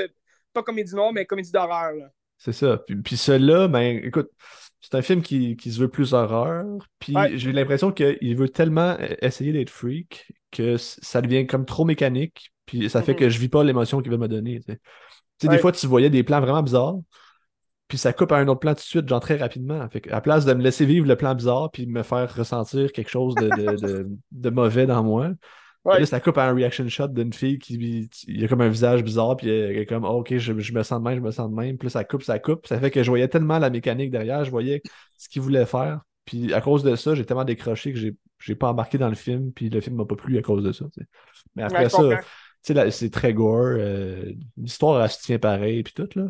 pas 0.54 0.64
comédie 0.64 0.96
noire, 0.96 1.12
mais 1.12 1.26
comédie 1.26 1.52
d'horreur, 1.52 1.94
C'est 2.38 2.54
ça. 2.54 2.78
Puis, 2.86 2.96
puis 2.96 3.18
celui-là, 3.18 3.68
ben, 3.68 4.00
écoute, 4.04 4.30
c'est 4.80 4.96
un 4.96 5.02
film 5.02 5.22
qui, 5.22 5.58
qui, 5.58 5.72
se 5.72 5.80
veut 5.80 5.90
plus 5.90 6.14
horreur. 6.14 6.66
Puis 7.00 7.16
j'ai 7.34 7.52
l'impression 7.52 7.92
qu'il 7.92 8.38
veut 8.38 8.50
tellement 8.50 8.96
essayer 9.22 9.52
d'être 9.52 9.70
freak 9.72 10.28
que 10.52 10.78
ça 10.78 11.22
devient 11.22 11.48
comme 11.48 11.66
trop 11.66 11.86
mécanique. 11.86 12.52
Puis 12.66 12.90
ça 12.90 13.02
fait 13.02 13.14
mhm. 13.14 13.20
que 13.20 13.30
je 13.30 13.40
vis 13.40 13.50
pas 13.50 13.64
l'émotion 13.64 14.02
qu'il 14.02 14.12
veut 14.12 14.18
me 14.18 14.28
donner. 14.28 14.62
Tu 14.62 14.78
sais, 15.42 15.48
des 15.48 15.58
fois, 15.58 15.72
tu 15.72 15.88
voyais 15.88 16.10
des 16.10 16.24
plans 16.24 16.42
vraiment 16.42 16.64
bizarres. 16.64 16.98
Puis 17.88 17.98
ça 17.98 18.12
coupe 18.12 18.34
à 18.34 18.38
un 18.38 18.48
autre 18.50 18.60
plan 18.60 18.74
tout 18.74 18.82
de 18.82 18.82
suite, 18.82 19.08
genre 19.08 19.22
très 19.22 19.38
rapidement. 19.38 19.88
Fait 19.90 20.12
à 20.12 20.20
place 20.20 20.44
de 20.44 20.54
me 20.54 20.62
laisser 20.62 20.86
vivre 20.86 21.08
le 21.08 21.16
plan 21.16 21.34
bizarre 21.36 21.72
puis 21.72 21.86
me 21.86 22.04
faire 22.04 22.34
ressentir 22.36 22.92
quelque 22.92 23.10
chose 23.10 23.34
de, 23.36 23.48
de, 23.48 24.10
de, 24.32 24.50
mauvais 24.50 24.86
dans 24.86 25.04
moi, 25.04 25.30
Là, 25.86 26.06
ça 26.06 26.20
coupe 26.20 26.38
à 26.38 26.50
un 26.50 26.54
reaction 26.54 26.88
shot 26.90 27.08
d'une 27.08 27.32
fille 27.32 27.60
qui 27.60 28.10
il 28.28 28.42
y 28.42 28.44
a 28.44 28.48
comme 28.48 28.62
un 28.62 28.70
visage 28.70 29.04
bizarre, 29.04 29.38
puis 29.38 29.50
elle 29.50 29.78
est 29.78 29.86
comme 29.86 30.04
oh, 30.04 30.20
ok, 30.20 30.38
je, 30.38 30.52
me 30.52 30.84
sens 30.84 31.00
de 31.00 31.04
même, 31.04 31.16
je 31.16 31.22
me 31.22 31.32
sens 31.32 31.50
de 31.50 31.56
même. 31.56 31.78
Puis 31.78 31.90
ça 31.90 32.04
coupe, 32.04 32.24
ça 32.24 32.40
coupe. 32.40 32.68
Ça 32.68 32.80
fait 32.80 32.92
que 32.92 33.04
je 33.04 33.10
voyais 33.10 33.28
tellement 33.28 33.58
la 33.58 33.70
mécanique 33.70 34.12
derrière, 34.12 34.44
je 34.44 34.52
voyais 34.52 34.82
ce 35.18 35.30
qu'il 35.30 35.42
voulait 35.42 35.66
faire. 35.66 36.02
Puis 36.28 36.54
à 36.54 36.62
cause 36.62 36.84
de 36.84 36.96
ça, 36.96 37.16
j'ai 37.16 37.26
tellement 37.26 37.44
décroché 37.44 37.94
que 37.94 38.00
j'ai 38.40 38.56
pas 38.56 38.70
embarqué 38.70 39.00
dans 39.00 39.10
le 39.10 39.16
film, 39.16 39.52
puis 39.52 39.70
le 39.70 39.82
film 39.82 39.96
m'a 39.96 40.06
pas 40.06 40.16
plu 40.16 40.38
à 40.38 40.44
cause 40.44 40.64
de 40.64 40.72
ça. 40.72 40.86
Mais 41.56 41.64
après 41.64 41.90
ça, 41.90 42.20
c'est 42.62 43.12
très 43.12 43.34
gore. 43.34 43.78
Euh, 43.80 44.34
l'histoire, 44.58 45.02
elle 45.02 45.10
se 45.10 45.22
tient 45.22 45.40
pareil, 45.40 45.82
puis 45.84 45.94
tout. 45.94 46.10
Là. 46.16 46.28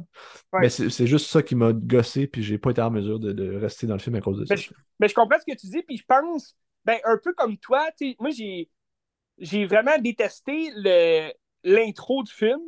Mais 0.61 0.69
c'est 0.69 1.07
juste 1.07 1.27
ça 1.27 1.41
qui 1.41 1.55
m'a 1.55 1.73
gossé, 1.73 2.27
puis 2.27 2.43
j'ai 2.43 2.57
pas 2.57 2.71
été 2.71 2.81
en 2.81 2.91
mesure 2.91 3.19
de, 3.19 3.55
rester 3.57 3.87
dans 3.87 3.95
le 3.95 3.99
film 3.99 4.15
à 4.15 4.21
cause 4.21 4.39
de 4.39 4.45
ça. 4.45 4.55
mais 4.99 5.09
je 5.09 5.13
comprends 5.13 5.39
ce 5.39 5.51
que 5.51 5.57
tu 5.57 5.67
dis, 5.67 5.81
puis 5.83 5.97
je 5.97 6.05
pense, 6.07 6.55
ben, 6.85 6.99
un 7.03 7.17
peu 7.21 7.33
comme 7.33 7.57
toi, 7.57 7.89
moi, 8.19 8.29
j'ai 8.29 8.69
j'ai 9.39 9.65
vraiment 9.65 9.97
détesté 9.99 10.71
l'intro 11.63 12.23
du 12.23 12.31
film, 12.31 12.59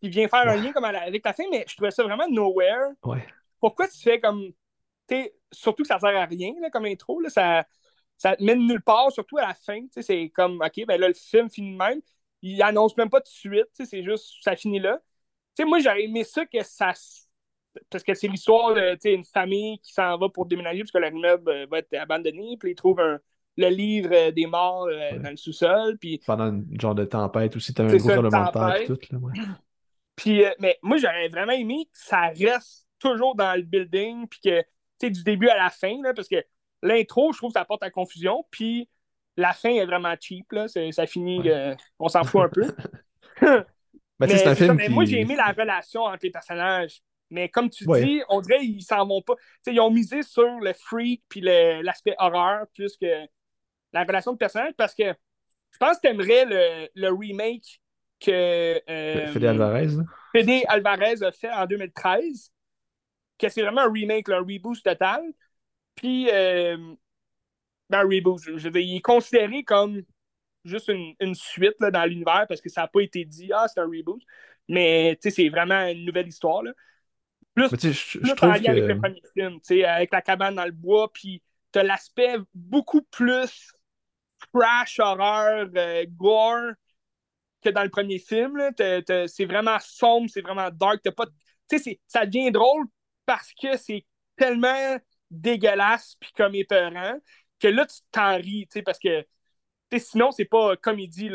qui 0.00 0.08
vient 0.08 0.28
faire 0.28 0.48
un 0.48 0.56
lien 0.56 0.72
comme 0.72 0.84
avec 0.84 1.22
ta 1.22 1.32
fin, 1.32 1.44
mais 1.50 1.64
je 1.68 1.74
trouvais 1.74 1.90
ça 1.90 2.02
vraiment 2.04 2.28
nowhere. 2.28 2.92
Pourquoi 3.60 3.88
tu 3.88 3.98
fais 3.98 4.20
comme. 4.20 4.52
Surtout 5.52 5.82
que 5.82 5.88
ça 5.88 5.98
sert 5.98 6.16
à 6.16 6.24
rien 6.26 6.52
comme 6.72 6.84
intro, 6.86 7.20
là, 7.20 7.30
ça, 7.30 7.64
ça 8.16 8.36
te 8.36 8.42
mène 8.42 8.66
nulle 8.66 8.82
part, 8.82 9.12
surtout 9.12 9.38
à 9.38 9.48
la 9.48 9.54
fin. 9.54 9.80
C'est 9.90 10.30
comme, 10.30 10.60
OK, 10.60 10.86
ben 10.86 11.00
là, 11.00 11.08
le 11.08 11.14
film 11.14 11.50
finit 11.50 11.72
de 11.72 11.78
même. 11.78 12.00
Il 12.42 12.62
annonce 12.62 12.96
même 12.96 13.10
pas 13.10 13.20
de 13.20 13.26
suite, 13.26 13.68
c'est 13.72 14.02
juste, 14.02 14.34
ça 14.42 14.54
finit 14.56 14.78
là. 14.78 15.00
moi, 15.60 15.80
j'aurais 15.80 16.04
aimé 16.04 16.22
ça 16.22 16.44
que 16.44 16.62
ça, 16.62 16.92
parce 17.90 18.04
que 18.04 18.14
c'est 18.14 18.28
l'histoire 18.28 18.74
d'une 19.02 19.24
famille 19.24 19.78
qui 19.80 19.92
s'en 19.92 20.16
va 20.18 20.28
pour 20.28 20.46
déménager 20.46 20.80
parce 20.80 20.92
que 20.92 20.98
leur 20.98 21.12
immeuble 21.12 21.50
euh, 21.50 21.66
va 21.70 21.78
être 21.78 21.94
abandonné, 21.94 22.56
puis 22.58 22.72
ils 22.72 22.74
trouvent 22.74 23.00
le 23.56 23.68
livre 23.68 24.10
euh, 24.12 24.30
des 24.30 24.46
morts 24.46 24.86
dans 24.86 25.30
le 25.30 25.36
sous-sol. 25.36 25.98
Puis... 25.98 26.20
Pendant 26.26 26.48
une 26.48 26.80
genre 26.80 26.94
de 26.94 27.04
tempête 27.04 27.56
aussi, 27.56 27.72
t'as 27.72 27.84
un 27.84 27.96
gros 27.96 28.10
élémentaire 28.10 28.76
et 28.76 28.86
tout. 28.86 28.98
Là, 29.10 29.18
Puis, 30.14 30.42
mais 30.58 30.78
moi, 30.82 30.98
j'aurais 30.98 31.28
vraiment 31.28 31.52
aimé 31.52 31.86
que 31.86 31.98
ça 31.98 32.28
reste 32.28 32.86
toujours 32.98 33.34
dans 33.34 33.54
le 33.54 33.62
building, 33.62 34.26
puis 34.28 34.40
que, 34.40 34.62
du 35.00 35.22
début 35.22 35.48
à 35.48 35.56
la 35.56 35.70
fin, 35.70 36.00
là, 36.02 36.12
parce 36.14 36.28
que 36.28 36.42
l'intro, 36.82 37.32
je 37.32 37.38
trouve 37.38 37.52
que 37.52 37.58
ça 37.58 37.64
porte 37.64 37.82
à 37.82 37.90
confusion, 37.90 38.44
puis 38.50 38.88
la 39.36 39.52
fin 39.52 39.70
est 39.70 39.84
vraiment 39.84 40.14
cheap, 40.18 40.50
là, 40.52 40.66
ça 40.68 41.06
finit, 41.06 41.42
on 41.98 42.08
s'en 42.08 42.24
fout 42.24 42.42
un 42.42 42.48
peu. 42.48 42.74
Mais, 44.18 44.54
film 44.54 44.78
moi, 44.90 45.04
j'ai 45.04 45.20
aimé 45.20 45.36
la 45.36 45.52
relation 45.52 46.02
entre 46.02 46.20
les 46.22 46.30
personnages. 46.30 47.02
Mais 47.30 47.48
comme 47.48 47.68
tu 47.68 47.84
dis, 47.84 48.22
on 48.28 48.40
dirait 48.40 48.60
qu'ils 48.60 48.82
s'en 48.82 49.06
vont 49.06 49.20
pas. 49.20 49.34
ils 49.66 49.80
ont 49.80 49.90
misé 49.90 50.22
sur 50.22 50.60
le 50.60 50.72
freak 50.72 51.22
puis 51.28 51.40
l'aspect 51.40 52.14
horreur 52.18 52.66
plus 52.74 52.96
que 52.96 53.26
la 53.92 54.04
relation 54.04 54.32
de 54.32 54.38
personnage 54.38 54.74
parce 54.76 54.94
que 54.94 55.04
je 55.72 55.78
pense 55.78 55.96
que 55.96 56.02
tu 56.02 56.08
aimerais 56.08 56.44
le, 56.44 56.88
le, 56.94 57.10
remake 57.10 57.80
que 58.20 58.80
euh, 58.88 59.32
Fede 59.32 59.44
Alvarez. 59.44 59.88
Fede 60.32 60.62
Alvarez 60.68 61.22
a 61.22 61.32
fait 61.32 61.50
en 61.50 61.66
2013. 61.66 62.52
Que 63.38 63.48
c'est 63.48 63.62
vraiment 63.62 63.82
un 63.82 63.92
remake, 63.92 64.28
un 64.28 64.38
reboot 64.38 64.82
total. 64.82 65.22
Puis, 65.94 66.28
euh, 66.30 66.76
ben, 67.90 68.00
un 68.00 68.02
reboot, 68.02 68.40
je 68.40 68.68
veux 68.68 68.80
il 68.80 68.96
est 68.96 69.00
considéré 69.00 69.62
comme 69.62 70.02
juste 70.64 70.88
une, 70.88 71.34
suite 71.34 71.76
là, 71.80 71.90
dans 71.90 72.04
l'univers 72.04 72.46
parce 72.48 72.60
que 72.60 72.68
ça 72.68 72.82
n'a 72.82 72.88
pas 72.88 73.00
été 73.00 73.24
dit, 73.24 73.50
ah, 73.54 73.66
c'est 73.68 73.80
un 73.80 73.86
reboot. 73.86 74.20
Mais 74.68 75.18
c'est 75.20 75.48
vraiment 75.48 75.86
une 75.86 76.04
nouvelle 76.04 76.28
histoire. 76.28 76.62
Là. 76.62 76.72
Plus, 77.54 77.68
je, 77.70 78.18
plus 78.18 78.30
avec 78.42 78.66
le 78.66 78.98
premier 78.98 79.22
film, 79.32 79.60
avec 79.86 80.12
la 80.12 80.20
cabane 80.20 80.56
dans 80.56 80.64
le 80.64 80.72
bois, 80.72 81.10
puis 81.12 81.42
tu 81.72 81.78
as 81.78 81.82
l'aspect 81.84 82.36
beaucoup 82.54 83.02
plus 83.02 83.72
crash, 84.52 84.98
horreur, 84.98 85.68
euh, 85.74 86.04
gore 86.10 86.72
que 87.62 87.70
dans 87.70 87.82
le 87.82 87.88
premier 87.88 88.18
film. 88.18 88.60
C'est 88.76 89.44
vraiment 89.44 89.78
sombre, 89.80 90.28
c'est 90.28 90.42
vraiment 90.42 90.70
dark. 90.70 91.02
Pas... 91.10 91.26
Ça 92.06 92.26
devient 92.26 92.50
drôle 92.50 92.86
parce 93.26 93.52
que 93.52 93.76
c'est 93.76 94.06
tellement 94.36 94.98
dégueulasse 95.30 96.16
puis 96.20 96.30
comme 96.36 96.54
épeurant 96.54 97.18
que 97.60 97.68
là, 97.68 97.86
tu 97.86 97.96
t'en 98.12 98.36
ris, 98.36 98.68
parce 98.84 98.98
que 98.98 99.26
sinon, 99.98 100.30
c'est 100.30 100.44
pas 100.44 100.76
comédie, 100.76 101.30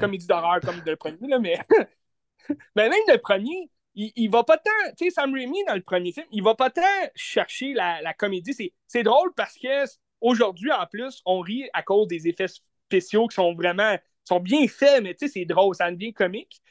comédie 0.00 0.26
d'horreur 0.26 0.60
comme 0.60 0.82
le 0.84 0.96
premier, 0.96 1.28
là, 1.28 1.38
mais... 1.38 1.58
mais 2.76 2.88
même 2.88 3.00
le 3.08 3.16
premier, 3.18 3.70
il, 3.94 4.12
il 4.16 4.30
va 4.30 4.44
pas 4.44 4.58
tant. 4.58 4.70
Tu 4.98 5.06
sais, 5.06 5.10
Sam 5.10 5.32
Raimi, 5.32 5.64
dans 5.66 5.74
le 5.74 5.82
premier 5.82 6.12
film, 6.12 6.26
il 6.30 6.42
va 6.42 6.54
pas 6.54 6.70
tant 6.70 6.82
chercher 7.14 7.72
la, 7.72 8.02
la 8.02 8.12
comédie. 8.12 8.72
C'est 8.86 9.02
drôle 9.02 9.32
parce 9.34 9.54
que 9.54 9.84
aujourd'hui, 10.20 10.72
en 10.72 10.86
plus, 10.86 11.22
on 11.24 11.40
rit 11.40 11.68
à 11.72 11.82
cause 11.82 12.08
des 12.08 12.28
effets 12.28 12.48
spéciaux 12.48 13.28
qui 13.28 13.34
sont 13.36 13.54
vraiment 13.54 13.96
sont 14.24 14.40
bien 14.40 14.66
faits, 14.68 15.02
mais 15.02 15.14
tu 15.14 15.26
sais, 15.26 15.32
c'est 15.32 15.44
drôle, 15.44 15.74
ça 15.74 15.90
devient 15.90 16.12
comique. 16.12 16.62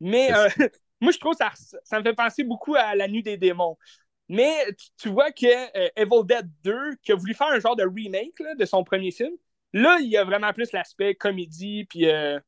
Mais 0.00 0.32
euh, 0.32 0.48
moi, 1.00 1.12
je 1.12 1.18
trouve 1.18 1.36
que 1.36 1.38
ça, 1.38 1.52
ça 1.84 1.98
me 1.98 2.04
fait 2.04 2.14
penser 2.14 2.44
beaucoup 2.44 2.74
à 2.74 2.94
La 2.94 3.08
Nuit 3.08 3.22
des 3.22 3.36
démons. 3.36 3.76
Mais 4.28 4.54
tu, 4.98 5.10
vois 5.10 5.30
que 5.32 5.46
euh, 5.46 5.88
Evil 5.96 6.24
Dead 6.26 6.48
2, 6.62 6.96
qui 7.02 7.12
a 7.12 7.14
voulu 7.14 7.34
faire 7.34 7.48
un 7.48 7.60
genre 7.60 7.76
de 7.76 7.84
remake 7.84 8.42
de 8.58 8.64
son 8.64 8.82
premier 8.82 9.10
film, 9.10 9.34
Là, 9.74 9.98
il 10.00 10.08
y 10.08 10.16
a 10.16 10.24
vraiment 10.24 10.52
plus 10.52 10.70
l'aspect 10.70 11.16
comédie, 11.16 11.84
puis 11.84 12.08
euh, 12.08 12.38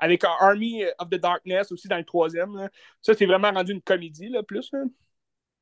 avec 0.00 0.24
Army 0.24 0.82
of 0.98 1.08
the 1.08 1.14
Darkness 1.14 1.70
aussi 1.70 1.86
dans 1.86 1.96
le 1.96 2.04
troisième. 2.04 2.68
Ça, 3.00 3.14
c'est 3.14 3.26
vraiment 3.26 3.52
rendu 3.52 3.72
une 3.72 3.80
comédie, 3.80 4.28
là, 4.28 4.42
plus. 4.42 4.72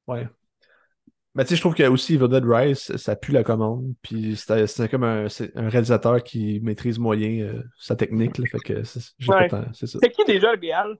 Ouais. 0.06 0.26
Mais 1.34 1.44
tu 1.44 1.50
sais, 1.50 1.56
je 1.56 1.60
trouve 1.60 1.74
que 1.74 1.82
aussi 1.82 2.14
Evil 2.14 2.28
Dead 2.28 2.44
Rise, 2.46 2.96
ça 2.96 3.14
pue 3.14 3.32
la 3.32 3.44
commande. 3.44 3.94
Puis 4.00 4.36
c'est 4.36 4.90
comme 4.90 5.04
un, 5.04 5.26
un, 5.54 5.68
réalisateur 5.68 6.22
qui 6.22 6.60
maîtrise 6.60 6.98
moyen 6.98 7.44
euh, 7.44 7.62
sa 7.78 7.94
technique. 7.94 8.38
Là, 8.38 8.44
fait 8.50 8.58
que 8.60 8.82
c'est 8.84 9.00
ça. 9.86 9.98
C'est 10.00 10.10
qui 10.10 10.24
déjà 10.24 10.54
le 10.54 10.58
réal? 10.58 10.96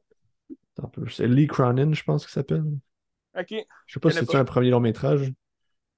C'est 1.08 1.26
Lee 1.26 1.46
Cronin, 1.46 1.94
je 1.94 2.02
pense 2.02 2.26
qu'il 2.26 2.32
s'appelle. 2.34 2.64
Ok. 3.38 3.54
Je 3.86 3.92
sais 3.94 4.00
pas 4.00 4.10
si 4.10 4.18
c'est 4.18 4.34
un 4.36 4.44
premier 4.44 4.70
long 4.70 4.80
métrage. 4.80 5.32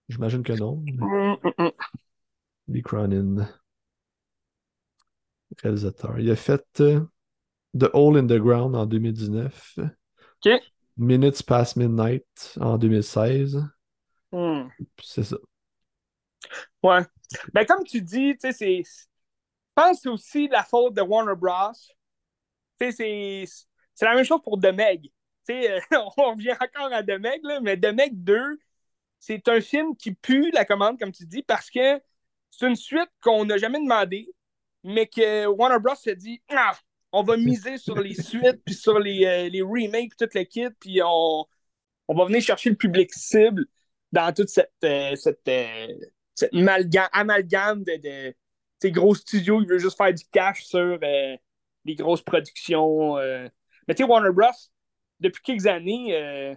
J'imagine 0.09 0.43
que 0.43 0.52
non. 0.55 0.82
Mm, 0.86 1.36
mm, 1.43 1.65
mm. 1.65 1.70
Lee 2.69 2.82
Cronin 2.82 3.48
réalisateur. 5.62 6.19
Il 6.19 6.31
a 6.31 6.36
fait 6.36 6.81
euh, 6.81 7.01
The 7.78 7.90
Hole 7.93 8.19
in 8.19 8.27
the 8.27 8.39
Ground 8.39 8.74
en 8.74 8.86
2019. 8.86 9.78
OK. 9.78 10.52
Minutes 10.97 11.43
Past 11.44 11.77
Midnight 11.77 12.56
en 12.60 12.77
2016. 12.78 13.62
Hmm. 14.32 14.69
C'est 15.02 15.24
ça. 15.24 15.36
Ouais. 16.82 17.01
Ben, 17.52 17.65
comme 17.65 17.85
tu 17.85 18.02
dis, 18.02 18.35
tu 18.35 18.40
sais, 18.40 18.52
c'est. 18.52 18.82
Je 18.82 19.82
pense 19.82 19.97
que 19.98 20.02
c'est 20.02 20.09
aussi 20.09 20.48
la 20.48 20.65
faute 20.65 20.94
de 20.94 21.02
Warner 21.02 21.36
Bros. 21.36 21.73
Tu 22.81 22.93
sais, 22.93 23.44
c'est 23.94 24.05
la 24.05 24.15
même 24.15 24.24
chose 24.24 24.40
pour 24.43 24.59
The 24.60 24.73
Meg. 24.73 25.10
Sais, 25.48 25.80
on 26.16 26.32
revient 26.32 26.52
encore 26.52 26.92
à 26.92 27.02
The 27.02 27.18
Meg, 27.20 27.40
là, 27.42 27.60
mais 27.60 27.78
The 27.78 27.92
Meg 27.92 28.12
2, 28.22 28.58
c'est 29.18 29.48
un 29.48 29.60
film 29.60 29.96
qui 29.96 30.12
pue 30.12 30.50
la 30.52 30.64
commande, 30.64 30.98
comme 30.98 31.12
tu 31.12 31.26
dis, 31.26 31.42
parce 31.42 31.70
que 31.70 32.00
c'est 32.50 32.66
une 32.66 32.76
suite 32.76 33.10
qu'on 33.22 33.44
n'a 33.44 33.58
jamais 33.58 33.80
demandé 33.80 34.28
mais 34.84 35.06
que 35.06 35.46
Warner 35.46 35.78
Bros. 35.80 35.94
s'est 35.94 36.16
dit 36.16 36.42
ah, 36.50 36.76
on 37.12 37.22
va 37.22 37.36
miser 37.36 37.78
sur 37.78 37.98
les 37.98 38.14
suites, 38.14 38.62
puis 38.64 38.74
sur 38.74 38.98
les, 38.98 39.24
euh, 39.24 39.48
les 39.48 39.62
remakes, 39.62 40.10
puis 40.10 40.16
toute 40.18 40.34
l'équipe, 40.34 40.74
puis 40.80 41.00
on, 41.04 41.46
on 42.08 42.14
va 42.14 42.24
venir 42.26 42.42
chercher 42.42 42.70
le 42.70 42.76
public 42.76 43.12
cible 43.12 43.66
dans 44.12 44.32
toute 44.32 44.48
cette, 44.48 44.72
euh, 44.84 45.14
cette, 45.16 45.46
euh, 45.48 45.86
cette 46.34 46.52
amalgame, 47.12 47.84
de, 47.84 47.96
de 47.96 48.34
ces 48.80 48.92
gros 48.92 49.14
studios 49.14 49.60
qui 49.60 49.66
veulent 49.66 49.78
juste 49.78 49.96
faire 49.96 50.14
du 50.14 50.24
cash 50.30 50.64
sur 50.64 50.98
les 51.00 51.94
grosses 51.94 52.22
productions. 52.22 53.16
Mais 53.16 53.94
tu 53.94 53.96
sais, 53.96 54.04
Warner 54.04 54.30
Bros., 54.30 54.46
depuis 55.20 55.43
quelques 55.43 55.66
années, 55.66 56.57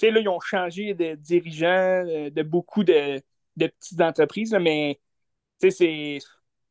sais, 0.00 0.10
là, 0.10 0.20
ils 0.20 0.28
ont 0.28 0.40
changé 0.40 0.94
de 0.94 1.14
dirigeants 1.14 2.04
de 2.04 2.42
beaucoup 2.42 2.84
de, 2.84 3.22
petites 3.56 4.00
entreprises, 4.00 4.54
mais 4.60 5.00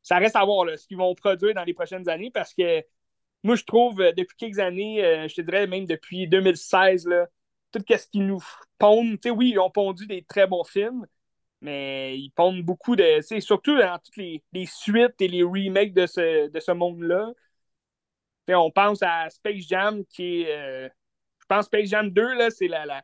ça 0.01 0.17
reste 0.17 0.35
à 0.35 0.45
voir 0.45 0.67
ce 0.77 0.87
qu'ils 0.87 0.97
vont 0.97 1.13
produire 1.15 1.53
dans 1.53 1.63
les 1.63 1.73
prochaines 1.73 2.09
années 2.09 2.31
parce 2.31 2.53
que 2.53 2.83
moi, 3.43 3.55
je 3.55 3.63
trouve, 3.63 4.01
euh, 4.01 4.11
depuis 4.11 4.35
quelques 4.35 4.59
années, 4.59 5.03
euh, 5.03 5.27
je 5.29 5.35
te 5.35 5.41
dirais 5.41 5.65
même 5.65 5.85
depuis 5.85 6.27
2016, 6.27 7.07
là, 7.07 7.27
tout 7.71 7.81
ce 7.87 8.07
qu'ils 8.07 8.25
nous 8.25 8.43
pondent, 8.77 9.17
oui, 9.33 9.51
ils 9.51 9.59
ont 9.59 9.69
pondu 9.69 10.07
des 10.07 10.23
très 10.23 10.45
bons 10.45 10.65
films, 10.65 11.05
mais 11.61 12.17
ils 12.17 12.31
pondent 12.31 12.61
beaucoup 12.63 12.97
de. 12.97 13.21
Surtout 13.39 13.77
dans 13.77 13.97
toutes 13.99 14.17
les, 14.17 14.43
suites 14.65 15.21
et 15.21 15.29
les 15.29 15.43
remakes 15.43 15.93
de 15.93 16.05
ce, 16.05 16.49
de 16.49 16.59
ce 16.59 16.71
monde-là. 16.71 17.31
On 18.55 18.71
pense 18.71 19.01
à 19.01 19.29
Space 19.29 19.67
Jam 19.67 20.03
qui 20.05 20.41
est. 20.41 20.55
Euh, 20.55 20.89
je 21.39 21.45
pense 21.47 21.65
Space 21.65 21.89
Jam 21.89 22.09
2, 22.09 22.49
c'est 22.51 22.67
la, 22.67 22.85
la, 22.85 23.03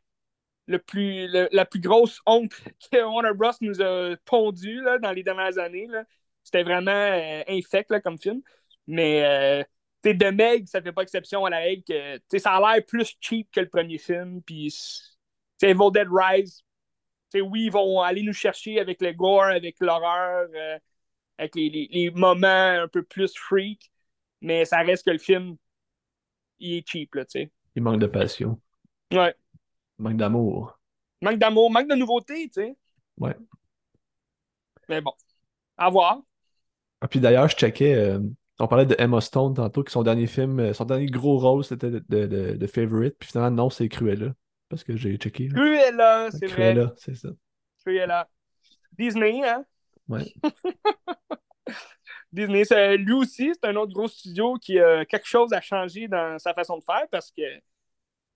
le 0.68 0.80
plus, 0.80 1.28
la 1.28 1.66
plus 1.66 1.80
grosse 1.80 2.22
honte 2.26 2.52
que 2.92 3.04
Warner 3.04 3.34
Bros. 3.34 3.52
nous 3.62 3.82
a 3.82 4.16
pondu 4.26 4.82
là, 4.82 5.00
dans 5.00 5.12
les 5.12 5.24
dernières 5.24 5.58
années. 5.58 5.88
Là. 5.88 6.04
C'était 6.44 6.64
vraiment 6.64 6.92
euh, 6.92 7.44
infect 7.48 8.02
comme 8.02 8.20
film. 8.20 8.42
Mais 8.88 9.26
euh, 9.26 9.64
de 10.04 10.30
Meg, 10.30 10.68
ça 10.68 10.82
fait 10.82 10.92
pas 10.92 11.02
exception 11.02 11.46
à 11.46 11.50
la 11.50 11.58
règle 11.58 11.84
que 11.84 12.40
ça 12.40 12.52
a 12.52 12.76
l'air 12.76 12.86
plus 12.86 13.16
cheap 13.20 13.50
que 13.52 13.60
le 13.60 13.70
premier 13.70 13.98
film. 13.98 14.42
Puis 14.44 14.76
Evil 15.62 15.92
Dead 15.92 16.08
Rise, 16.12 16.64
oui, 17.42 17.66
ils 17.66 17.72
vont 17.72 18.02
aller 18.02 18.24
nous 18.24 18.34
chercher 18.34 18.80
avec 18.80 19.02
le 19.02 19.12
gore, 19.14 19.44
avec 19.44 19.78
l'horreur, 19.80 20.48
euh, 20.54 20.80
avec 21.38 21.56
les, 21.56 22.12
moments 22.16 22.48
un 22.48 22.88
peu 22.88 23.04
plus 23.04 23.34
freak, 23.36 23.92
mais 24.46 24.64
ça 24.64 24.78
reste 24.82 25.06
que 25.06 25.12
le 25.12 25.18
film, 25.18 25.58
il 26.60 26.78
est 26.78 26.88
cheap, 26.88 27.16
là, 27.16 27.26
tu 27.26 27.40
sais. 27.40 27.52
Il 27.76 27.82
manque 27.82 28.00
de 28.00 28.06
passion. 28.06 28.62
Ouais. 29.12 29.34
Il 29.98 30.04
manque 30.04 30.18
d'amour. 30.18 30.80
Manque 31.22 31.40
d'amour, 31.40 31.72
manque 31.72 31.90
de 31.90 31.96
nouveauté, 31.96 32.48
tu 32.50 32.62
sais. 32.62 32.78
Ouais. 33.18 33.36
Mais 34.88 35.02
bon, 35.02 35.14
à 35.78 35.90
voir. 35.90 36.22
Ah, 37.02 37.08
puis 37.08 37.20
d'ailleurs, 37.20 37.50
je 37.50 37.56
checkais, 37.56 37.96
euh, 37.96 38.20
on 38.60 38.68
parlait 38.68 38.86
de 38.86 38.96
Emma 39.00 39.20
Stone 39.20 39.56
tantôt, 39.56 39.84
que 39.84 39.92
son 39.92 40.04
dernier 40.04 40.28
film, 40.28 40.60
euh, 40.60 40.74
son 40.74 40.86
dernier 40.86 41.08
gros 41.08 41.40
rôle, 41.40 41.64
c'était 41.64 41.90
de, 41.90 42.06
de, 42.08 42.56
de, 42.56 42.68
Favorite. 42.68 43.16
Puis 43.18 43.30
finalement, 43.30 43.64
non, 43.64 43.70
c'est 43.72 43.90
Cruella. 43.90 44.34
Parce 44.70 44.84
que 44.84 44.96
j'ai 44.96 45.18
checké. 45.18 45.48
Cruella, 45.48 46.30
c'est 46.30 46.46
vrai. 46.46 46.74
Cruella, 46.74 46.94
c'est 46.98 47.16
ça. 47.16 47.30
Cruella. 47.80 48.30
Disney, 48.96 49.44
hein? 49.44 49.66
Ouais. 50.08 50.32
Disney, 52.36 52.64
lui 52.98 53.14
aussi, 53.14 53.54
c'est 53.54 53.70
un 53.70 53.76
autre 53.78 53.94
gros 53.94 54.08
studio 54.10 54.56
qui 54.56 54.78
a 54.80 55.06
quelque 55.06 55.26
chose 55.28 55.54
à 55.54 55.62
changer 55.62 56.08
dans 56.10 56.38
sa 56.38 56.54
façon 56.54 56.78
de 56.78 56.84
faire 56.84 57.08
parce 57.10 57.32
qu'ils 57.32 57.62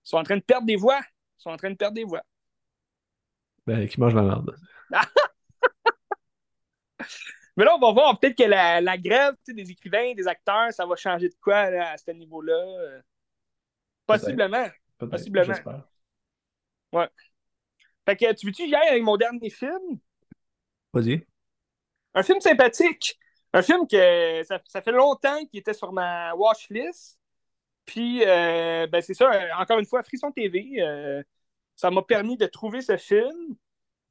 sont 0.02 0.16
en 0.16 0.22
train 0.22 0.36
de 0.36 0.42
perdre 0.42 0.66
des 0.66 0.76
voix. 0.76 1.00
Ils 1.00 1.42
sont 1.42 1.50
en 1.50 1.56
train 1.56 1.70
de 1.70 1.76
perdre 1.76 1.94
des 1.94 2.04
voix. 2.04 2.22
Ben, 3.66 3.86
qui 3.86 4.00
mange 4.00 4.14
la 4.14 4.22
merde. 4.22 4.56
Mais 7.56 7.64
là, 7.64 7.76
on 7.76 7.78
va 7.78 7.92
voir 7.92 8.18
peut-être 8.18 8.38
que 8.38 8.44
la, 8.44 8.80
la 8.80 8.96
grève 8.96 9.34
des 9.46 9.70
écrivains, 9.70 10.14
des 10.14 10.26
acteurs, 10.26 10.72
ça 10.72 10.86
va 10.86 10.96
changer 10.96 11.28
de 11.28 11.34
quoi 11.40 11.56
à 11.56 11.98
ce 11.98 12.10
niveau-là. 12.12 13.02
Possiblement. 14.06 14.66
Possiblement. 14.98 15.54
Ouais. 16.92 17.08
Fait 18.06 18.16
que 18.16 18.32
tu 18.34 18.46
veux-tu 18.46 18.66
y 18.66 18.74
aller 18.74 18.88
avec 18.88 19.02
mon 19.02 19.18
dernier 19.18 19.50
film? 19.50 19.98
Vas-y. 20.92 21.22
Un 22.14 22.22
film 22.22 22.40
sympathique. 22.40 23.18
Un 23.52 23.62
film 23.62 23.86
que 23.86 24.42
ça, 24.44 24.60
ça 24.68 24.80
fait 24.80 24.92
longtemps 24.92 25.44
qu'il 25.46 25.60
était 25.60 25.74
sur 25.74 25.92
ma 25.92 26.34
watch 26.34 26.68
list. 26.70 27.18
Puis, 27.84 28.22
euh, 28.24 28.86
ben 28.86 29.00
c'est 29.00 29.14
ça, 29.14 29.30
encore 29.58 29.78
une 29.78 29.86
fois, 29.86 30.02
Frisson 30.02 30.30
TV, 30.30 30.76
euh, 30.78 31.22
ça 31.74 31.90
m'a 31.90 32.02
permis 32.02 32.36
de 32.36 32.46
trouver 32.46 32.82
ce 32.82 32.96
film. 32.96 33.56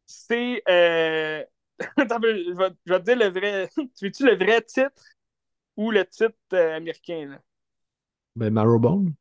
C'est. 0.06 0.61
Euh... 0.68 1.44
je, 1.98 2.22
vais, 2.22 2.74
je, 2.86 2.91
vais, 2.91 2.99
te 2.99 3.06
dire 3.06 3.16
le 3.16 3.30
vrai. 3.30 3.70
tu 3.76 4.06
veux-tu 4.06 4.26
le 4.26 4.36
vrai 4.36 4.61
titre 4.61 5.02
ou 5.78 5.91
le 5.91 6.06
titre 6.06 6.36
euh, 6.53 6.76
américain? 6.76 7.28
Là? 7.30 7.41
Ben, 8.36 8.49
Marrowbone. 8.49 9.14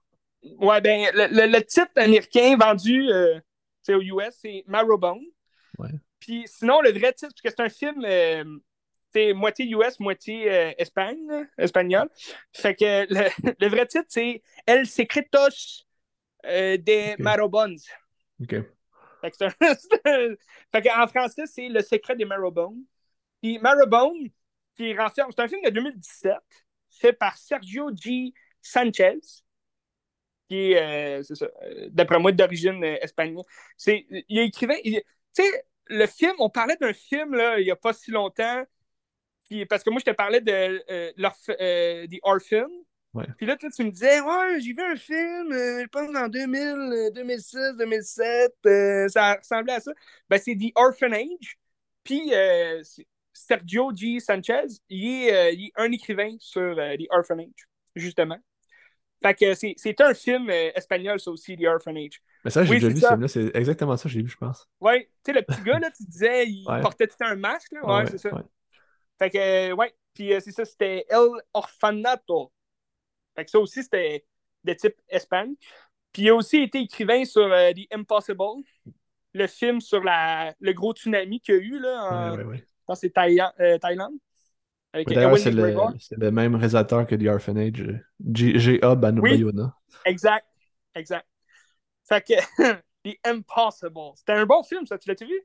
Ouais, 0.59 0.81
ben, 0.81 1.09
le, 1.15 1.27
le, 1.29 1.53
le 1.53 1.65
titre 1.65 1.93
américain 1.97 2.57
vendu 2.57 3.09
euh, 3.11 3.39
aux 3.91 4.01
US, 4.01 4.35
c'est 4.41 4.65
Marrowbone. 4.67 5.23
Ouais. 5.79 5.91
Puis 6.19 6.45
sinon, 6.47 6.81
le 6.81 6.91
vrai 6.91 7.13
titre, 7.13 7.33
parce 7.33 7.43
que 7.43 7.51
c'est 7.51 7.61
un 7.61 7.69
film 7.69 8.61
c'est 9.13 9.33
moitié 9.33 9.67
US, 9.71 10.01
moitié 10.01 10.51
euh, 10.53 10.73
Espagne, 10.79 11.47
espagnol. 11.59 12.09
Fait 12.53 12.75
que 12.75 13.07
le, 13.13 13.55
le 13.61 13.69
vrai 13.69 13.87
titre, 13.87 14.07
c'est 14.09 14.43
El 14.67 14.87
Secretos 14.87 15.85
euh, 16.47 16.77
de 16.79 17.17
Ok. 17.19 17.21
Marrowbones. 17.23 17.79
OK. 18.43 18.79
Fait 19.21 19.31
que 19.31 19.45
un- 20.05 20.37
fait 20.73 20.91
en 20.93 21.07
français, 21.09 21.47
c'est 21.47 21.69
Le 21.69 21.83
secret 21.83 22.17
des 22.17 22.25
Marrowbones. 22.25 22.85
Puis 23.43 23.59
Marrowbone, 23.59 24.29
qui 24.77 24.97
renferme, 24.97 25.31
c'est 25.35 25.43
un 25.43 25.49
film 25.49 25.63
de 25.65 25.71
2017, 25.71 26.35
fait 26.91 27.13
par 27.13 27.37
Sergio 27.39 27.91
G. 27.97 28.33
Sanchez, 28.63 29.19
qui 30.49 30.73
est, 30.73 31.19
euh, 31.21 31.23
c'est 31.23 31.35
ça, 31.35 31.47
euh, 31.63 31.89
d'après 31.91 32.19
moi, 32.19 32.33
d'origine 32.33 32.83
euh, 32.85 32.97
espagnole. 33.03 33.45
C'est, 33.77 34.07
il 34.29 34.39
écrivait, 34.41 34.81
tu 34.83 35.03
sais, 35.33 35.65
le 35.87 36.07
film, 36.07 36.35
on 36.39 36.51
parlait 36.51 36.77
d'un 36.81 36.93
film, 36.93 37.35
là, 37.35 37.59
il 37.61 37.65
n'y 37.65 37.71
a 37.71 37.77
pas 37.77 37.93
si 37.93 38.11
longtemps, 38.11 38.65
puis, 39.49 39.67
parce 39.67 39.83
que 39.83 39.91
moi, 39.91 40.01
je 40.05 40.11
te 40.11 40.15
parlais 40.17 40.41
de 40.41 40.53
euh, 40.91 41.13
l'orph- 41.17 41.57
euh, 41.61 42.07
The 42.07 42.19
Orphan. 42.23 42.69
Ouais. 43.15 43.25
Puis 43.39 43.47
là, 43.47 43.57
tu 43.57 43.67
me 43.85 43.91
disais, 43.91 44.21
ouais, 44.21 44.61
j'ai 44.61 44.73
vu 44.75 44.83
un 44.83 44.97
film, 44.97 45.53
euh, 45.53 45.83
je 45.83 45.87
pense 45.89 46.15
en 46.15 46.29
2000, 46.29 46.59
euh, 46.61 47.11
2006, 47.11 47.57
2007, 47.79 48.53
euh, 48.67 49.09
ça 49.09 49.35
ressemblait 49.37 49.75
à 49.75 49.81
ça. 49.81 49.93
Ben, 50.29 50.39
c'est 50.39 50.55
The 50.57 50.73
Orphanage. 50.75 51.59
Puis, 52.05 52.33
euh, 52.35 52.83
Sergio 53.33 53.93
G. 53.95 54.21
Sanchez, 54.21 54.67
il 54.89 55.25
est, 55.29 55.33
euh, 55.35 55.51
il 55.53 55.67
est 55.67 55.73
un 55.77 55.91
écrivain 55.93 56.37
sur 56.39 56.61
euh, 56.79 56.97
The 56.97 57.07
Orphanage, 57.11 57.69
justement. 57.95 58.39
Fait 59.23 59.35
que 59.35 59.55
c'est 59.55 59.75
c'est 59.77 60.01
un 60.01 60.15
film 60.15 60.49
euh, 60.49 60.71
espagnol, 60.77 61.19
ça 61.19 61.31
aussi, 61.33 61.57
The 61.57 61.65
Orphanage. 61.65 62.21
Mais 62.45 62.51
ça, 62.51 62.63
j'ai 62.65 62.71
Oui, 62.75 62.77
déjà 62.81 62.89
vu 62.89 63.01
ce 63.01 63.07
film-là. 63.09 63.29
C'est 63.29 63.51
exactement 63.57 63.97
ça 63.97 64.05
que 64.05 64.09
j'ai 64.11 64.23
vu, 64.23 64.29
je 64.29 64.37
pense. 64.37 64.69
Ouais, 64.81 65.11
tu 65.25 65.33
sais, 65.33 65.33
le 65.33 65.43
petit 65.43 65.61
gars, 65.63 65.79
là, 65.81 65.91
tu 65.91 66.05
disais, 66.05 66.47
il 66.47 66.65
Ouais. 66.69 66.81
portait 66.81 67.09
tout 67.09 67.17
un 67.21 67.35
masque, 67.35 67.73
là? 67.73 67.85
Ouais, 67.85 68.07
c'est 68.07 68.19
ça. 68.19 68.31
Fait 69.19 69.31
que, 69.31 69.73
ouais. 69.73 69.95
Puis 70.15 70.33
euh, 70.33 70.41
c'est 70.41 70.53
ça, 70.53 70.65
c'était 70.65 71.05
El 71.09 71.29
Orfanato. 71.55 72.53
Fait 73.37 73.45
que 73.45 73.51
ça 73.51 73.59
aussi, 73.59 73.83
c'était 73.83 74.25
de 74.65 74.73
type 74.73 74.95
Espagne. 75.09 75.55
Puis 76.13 76.23
il 76.23 76.29
a 76.31 76.35
aussi 76.35 76.59
été 76.63 76.81
écrivain 76.81 77.25
sur 77.25 77.43
euh, 77.43 77.73
The 77.73 77.93
Impossible, 77.95 78.65
le 79.35 79.47
film 79.47 79.81
sur 79.81 80.03
la, 80.03 80.55
le 80.61 80.73
gros 80.73 80.93
tsunami 80.93 81.41
qu'il 81.41 81.55
y 81.55 81.59
a 81.59 81.61
eu, 81.61 81.79
là, 81.79 82.03
en, 82.03 82.31
Ouais, 82.33 82.39
ouais, 82.39 82.45
ouais. 82.45 82.57
je 82.59 82.65
pense 82.87 83.01
que 83.01 83.07
c'est 83.07 83.15
Thaï- 83.15 83.41
euh, 83.61 83.79
Thaïlande. 83.79 84.15
D'ailleurs, 84.95 85.37
c'est 85.39 85.51
le, 85.51 85.63
McGregor. 85.63 85.93
c'est 86.01 86.19
le 86.19 86.31
même 86.31 86.55
réalisateur 86.55 87.07
que 87.07 87.15
The 87.15 87.27
Orphanage, 87.29 87.85
G.A. 88.35 88.95
Ban- 88.97 89.19
Oui. 89.19 89.45
Exact. 90.07 90.47
Exact. 90.95 91.27
Fait 92.09 92.23
que 92.27 92.35
The 93.05 93.17
Impossible. 93.25 94.13
C'était 94.17 94.33
un 94.33 94.47
bon 94.47 94.63
film, 94.63 94.87
ça. 94.87 94.99
Tu 94.99 95.09
l'as-tu 95.09 95.27
vu? 95.27 95.41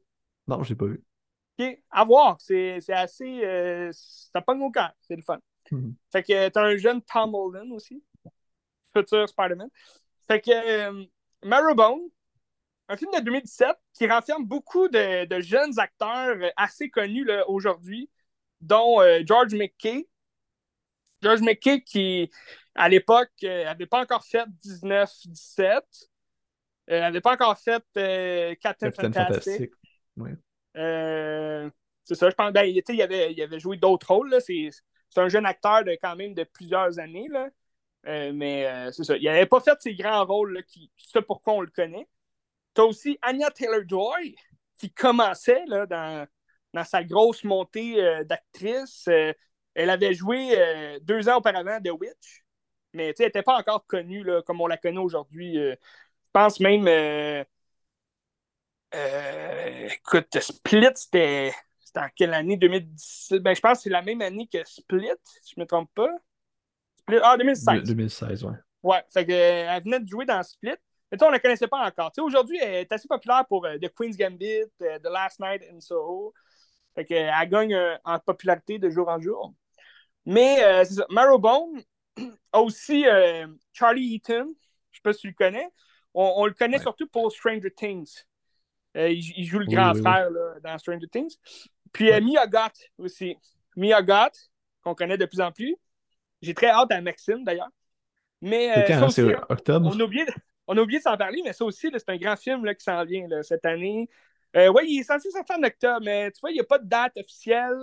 Non, 0.47 0.63
je 0.63 0.69
l'ai 0.69 0.75
pas 0.75 0.85
vu. 0.85 1.03
OK? 1.59 1.79
À 1.91 2.03
voir. 2.03 2.37
C'est 2.39 2.79
assez. 2.89 3.43
euh, 3.45 3.89
ça 3.93 4.41
pogne 4.41 4.61
au 4.61 4.71
cœur. 4.71 4.91
C'est 5.01 5.15
le 5.15 5.21
fun. 5.21 5.39
Mhm. 5.71 5.95
Fait 6.11 6.23
que 6.23 6.49
t'as 6.49 6.63
un 6.63 6.77
jeune 6.77 7.01
Tom 7.01 7.33
Holland 7.35 7.71
aussi. 7.71 8.03
Futur 8.95 9.27
Spider-Man. 9.27 9.69
Fait 10.27 10.39
que 10.39 10.51
euh, 10.51 11.05
Marrowbone, 11.43 12.01
un 12.89 12.97
film 12.97 13.11
de 13.11 13.19
2017 13.21 13.75
qui 13.93 14.07
renferme 14.07 14.45
beaucoup 14.45 14.87
de, 14.87 15.25
de 15.25 15.41
jeunes 15.41 15.79
acteurs 15.79 16.37
euh, 16.37 16.49
assez 16.55 16.89
connus 16.89 17.27
aujourd'hui, 17.47 18.09
dont 18.61 19.01
euh, 19.01 19.21
George 19.25 19.53
McKay. 19.53 20.07
George 21.21 21.41
McKay 21.41 21.81
qui, 21.81 22.29
à 22.75 22.89
l'époque, 22.89 23.31
n'avait 23.41 23.85
pas 23.85 24.01
encore 24.01 24.25
fait 24.25 24.45
19-17. 24.61 26.09
n'avait 26.87 27.21
pas 27.21 27.33
encore 27.33 27.57
fait 27.57 27.83
euh, 27.97 28.55
Captain, 28.61 28.91
Capitaine 28.91 29.13
Fantastic. 29.13 29.71
Euh, 30.77 31.69
c'est 32.03 32.15
ça, 32.15 32.29
je 32.29 32.35
pense. 32.35 32.51
Ben, 32.51 32.63
il 32.63 33.01
avait, 33.01 33.33
il 33.33 33.41
avait 33.41 33.59
joué 33.59 33.77
d'autres 33.77 34.13
rôles. 34.13 34.35
C'est 34.41 34.71
un 35.17 35.29
jeune 35.29 35.45
acteur 35.45 35.83
de 35.83 35.91
quand 35.91 36.15
même 36.15 36.33
de 36.33 36.43
plusieurs 36.43 36.99
années. 36.99 37.27
Là. 37.29 37.49
Euh, 38.07 38.31
mais 38.33 38.65
euh, 38.65 38.91
c'est 38.91 39.03
ça. 39.03 39.17
Il 39.17 39.23
n'avait 39.25 39.45
pas 39.45 39.59
fait 39.59 39.77
ces 39.79 39.95
grands 39.95 40.25
rôles 40.25 40.53
là, 40.53 40.61
qui, 40.63 40.91
pourquoi 41.27 41.53
on 41.53 41.61
le 41.61 41.71
connaît. 41.71 42.07
Tu 42.75 42.81
as 42.81 42.85
aussi 42.85 43.17
Anya 43.21 43.51
Taylor-Joy 43.51 44.35
qui 44.77 44.91
commençait 44.91 45.63
là, 45.67 45.85
dans, 45.85 46.27
dans 46.73 46.83
sa 46.83 47.03
grosse 47.03 47.43
montée 47.43 48.23
d'actrice. 48.25 49.07
Elle 49.07 49.89
avait 49.89 50.13
joué 50.13 50.57
deux 51.01 51.29
ans 51.29 51.37
auparavant 51.37 51.79
The 51.79 51.91
Witch, 51.91 52.43
mais 52.93 53.13
elle 53.17 53.25
n'était 53.27 53.43
pas 53.43 53.57
encore 53.57 53.85
connue 53.85 54.23
là, 54.23 54.41
comme 54.41 54.59
on 54.59 54.67
la 54.67 54.77
connaît 54.77 54.99
aujourd'hui. 54.99 55.55
Je 55.55 55.75
pense 56.33 56.59
même. 56.59 56.87
Euh, 58.95 59.87
écoute, 59.89 60.39
Split, 60.39 60.87
c'était. 60.95 61.53
C'était 61.79 61.99
en 61.99 62.09
quelle 62.15 62.33
année? 62.33 62.57
2017 62.57 63.41
Ben, 63.43 63.55
je 63.55 63.61
pense 63.61 63.77
que 63.79 63.83
c'est 63.83 63.89
la 63.89 64.01
même 64.01 64.21
année 64.21 64.47
que 64.51 64.63
Split, 64.65 65.11
si 65.25 65.53
je 65.55 65.59
ne 65.59 65.63
me 65.63 65.67
trompe 65.67 65.89
pas. 65.93 66.09
Split, 66.99 67.19
ah, 67.23 67.37
2016. 67.37 67.83
2016, 67.83 68.43
ouais. 68.45 68.55
Ouais, 68.81 69.03
fait 69.11 69.25
que, 69.25 69.31
euh, 69.31 69.67
elle 69.69 69.83
venait 69.83 69.99
de 69.99 70.07
jouer 70.07 70.25
dans 70.25 70.41
Split. 70.43 70.75
Mais 71.11 71.17
tu 71.17 71.19
sais, 71.19 71.25
on 71.25 71.27
ne 71.27 71.33
la 71.33 71.39
connaissait 71.39 71.67
pas 71.67 71.85
encore. 71.85 72.11
Aujourd'hui, 72.19 72.57
elle 72.61 72.75
est 72.75 72.91
assez 72.91 73.07
populaire 73.07 73.45
pour 73.47 73.65
euh, 73.65 73.77
The 73.77 73.89
Queen's 73.93 74.17
Gambit, 74.17 74.65
The 74.79 75.03
Last 75.11 75.39
Night 75.39 75.63
in 75.71 75.79
Soho. 75.79 76.33
Fait 76.95 77.05
que, 77.05 77.13
elle 77.13 77.49
gagne 77.49 77.77
en 78.03 78.19
popularité 78.19 78.79
de 78.79 78.89
jour 78.89 79.07
en 79.09 79.19
jour. 79.19 79.53
Mais, 80.25 80.57
c'est 80.85 80.95
ça. 80.95 81.05
Marrowbone 81.09 81.81
a 82.51 82.61
aussi 82.61 83.05
Charlie 83.73 84.15
Eaton. 84.15 84.53
Je 84.91 84.97
sais 84.97 85.01
pas 85.03 85.13
si 85.13 85.21
tu 85.21 85.27
le 85.27 85.33
connais. 85.33 85.67
On, 86.13 86.33
on 86.37 86.45
le 86.45 86.53
connaît 86.53 86.77
Ouais. 86.77 86.83
surtout 86.83 87.07
pour 87.07 87.31
Stranger 87.31 87.71
Things. 87.71 88.25
Euh, 88.97 89.09
il, 89.09 89.33
il 89.37 89.45
joue 89.45 89.59
le 89.59 89.67
Oui, 89.67 89.75
grand 89.75 89.93
oui, 89.93 90.01
oui. 90.01 90.01
frère 90.01 90.29
là, 90.29 90.55
dans 90.63 90.77
Stranger 90.77 91.07
Things. 91.11 91.35
Puis 91.91 92.11
euh, 92.11 92.15
Ouais. 92.15 92.21
Mia 92.21 92.47
Goth 92.47 92.91
aussi. 92.97 93.37
Mia 93.75 94.01
Goth, 94.01 94.51
qu'on 94.83 94.95
connaît 94.95 95.17
de 95.17 95.25
plus 95.25 95.41
en 95.41 95.51
plus. 95.51 95.75
J'ai 96.41 96.53
très 96.53 96.67
hâte 96.69 96.91
à 96.91 97.01
Maxime, 97.01 97.43
d'ailleurs. 97.43 97.69
Mais 98.41 98.71
euh, 98.71 98.83
C'est 98.87 98.93
quand, 98.93 99.07
hein? 99.33 99.45
octobre? 99.49 99.89
on 99.95 99.99
a 99.99 100.03
oublié, 100.03 100.25
on 100.67 100.77
a 100.77 100.81
oublié 100.81 100.99
de 100.99 101.03
s'en 101.03 101.17
parler, 101.17 101.41
mais 101.43 101.53
ça 101.53 101.65
aussi, 101.65 101.89
c'est 101.91 102.09
un 102.09 102.17
grand 102.17 102.35
film 102.37 102.65
là, 102.65 102.75
qui 102.75 102.83
s'en 102.83 103.03
vient 103.05 103.27
là, 103.27 103.43
cette 103.43 103.65
année. 103.65 104.09
Euh, 104.55 104.69
oui, 104.75 104.83
il 104.87 104.99
est 104.99 105.03
censé 105.03 105.29
sortir 105.31 105.57
en 105.57 105.63
octobre, 105.63 106.01
mais 106.03 106.31
tu 106.31 106.39
vois, 106.41 106.51
il 106.51 106.55
n'y 106.55 106.59
a 106.59 106.63
pas 106.65 106.79
de 106.79 106.87
date 106.87 107.13
officielle. 107.17 107.77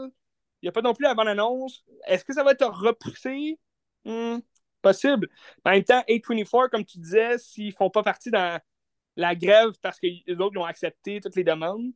Il 0.63 0.67
n'y 0.67 0.69
a 0.69 0.73
pas 0.73 0.83
non 0.83 0.95
plus 0.95 1.05
la 1.05 1.15
bande-annonce. 1.15 1.85
Est-ce 2.07 2.25
que 2.25 2.35
ça 2.35 2.45
va 2.45 2.53
être 2.53 2.67
repoussé? 2.67 3.59
Hmm, 4.05 4.39
possible. 4.83 5.29
En 5.65 5.71
même 5.71 5.85
temps, 5.85 6.03
A24, 6.09 6.69
comme 6.71 6.85
tu 6.85 6.99
disais, 6.99 7.39
s'ils 7.39 7.69
ne 7.69 7.73
font 7.73 7.91
pas 7.91 8.03
partie 8.03 8.31
dans 8.31 8.61
la 9.21 9.35
grève 9.35 9.73
parce 9.83 9.99
que 10.01 10.07
les 10.27 10.37
autres 10.41 10.59
ont 10.59 10.65
accepté 10.65 11.21
toutes 11.21 11.37
les 11.37 11.45
demandes, 11.45 11.93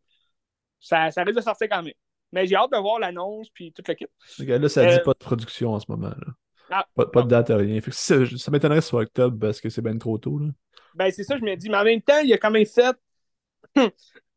ça, 0.81 1.11
ça 1.11 1.23
risque 1.23 1.37
de 1.39 1.43
sortir 1.43 1.69
quand 1.71 1.83
même. 1.83 1.95
Mais 2.33 2.47
j'ai 2.47 2.57
hâte 2.57 2.73
de 2.73 2.79
voir 2.79 2.99
l'annonce 2.99 3.49
puis 3.51 3.73
toute 3.73 3.87
l'équipe. 3.89 4.11
Là, 4.39 4.69
ça 4.69 4.83
Euh, 4.83 4.97
dit 4.97 5.03
pas 5.05 5.13
de 5.13 5.19
production 5.19 5.73
en 5.75 5.81
ce 5.81 5.87
moment. 5.89 6.09
Là. 6.09 6.33
Ah, 6.71 6.87
Pas, 6.95 7.07
pas 7.07 7.23
de 7.23 7.29
date, 7.29 7.49
rien. 7.51 7.81
Fait 7.81 7.91
que 7.91 7.97
ça, 7.97 8.17
ça 8.37 8.51
m'étonnerait 8.51 8.81
soit 8.81 9.03
octobre 9.03 9.39
parce 9.39 9.61
que 9.61 9.69
c'est 9.69 9.83
bien 9.83 9.97
trop 9.99 10.19
tôt. 10.19 10.39
Là. 10.39 10.49
Ben, 10.95 11.11
c'est 11.11 11.25
ça, 11.25 11.37
je 11.37 11.45
me 11.45 11.55
dis. 11.57 11.69
Mais 11.69 11.77
en 11.77 11.85
même 11.85 12.03
temps, 12.03 12.19
il 12.21 12.33
a 12.33 12.39
quand 12.39 12.51
même 12.51 12.67
fait. 12.67 12.97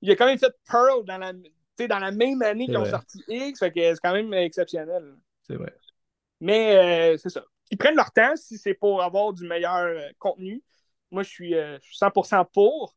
il 0.01 0.11
a 0.11 0.15
quand 0.15 0.25
même 0.25 0.37
fait 0.37 0.53
Pearl 0.69 1.05
dans 1.05 1.17
la, 1.17 1.33
dans 1.33 1.99
la 1.99 2.11
même 2.11 2.41
année 2.41 2.65
qu'ils 2.65 2.77
ont 2.77 2.85
sorti 2.85 3.23
X. 3.27 3.59
Fait 3.59 3.71
que 3.71 3.79
c'est 3.93 3.99
quand 4.01 4.13
même 4.13 4.33
exceptionnel. 4.33 5.15
C'est 5.43 5.55
vrai. 5.55 5.73
Mais 6.39 7.13
euh, 7.13 7.17
c'est 7.17 7.29
ça. 7.29 7.43
Ils 7.71 7.77
prennent 7.77 7.95
leur 7.95 8.11
temps 8.11 8.35
si 8.35 8.57
c'est 8.57 8.73
pour 8.73 9.01
avoir 9.01 9.33
du 9.33 9.47
meilleur 9.47 9.77
euh, 9.77 10.09
contenu. 10.19 10.63
Moi, 11.11 11.23
je 11.23 11.29
suis, 11.29 11.55
euh, 11.55 11.77
je 11.81 11.87
suis 11.87 11.97
100% 11.97 12.45
pour. 12.45 12.95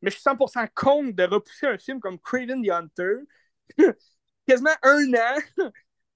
Mais 0.00 0.10
je 0.10 0.16
suis 0.16 0.22
100% 0.22 0.66
contre 0.74 1.14
de 1.14 1.22
repousser 1.22 1.66
un 1.66 1.78
film 1.78 2.00
comme 2.00 2.18
Craven 2.18 2.62
the 2.62 2.70
Hunter. 2.70 3.20
quasiment 4.46 4.70
un 4.82 5.14
an 5.14 5.40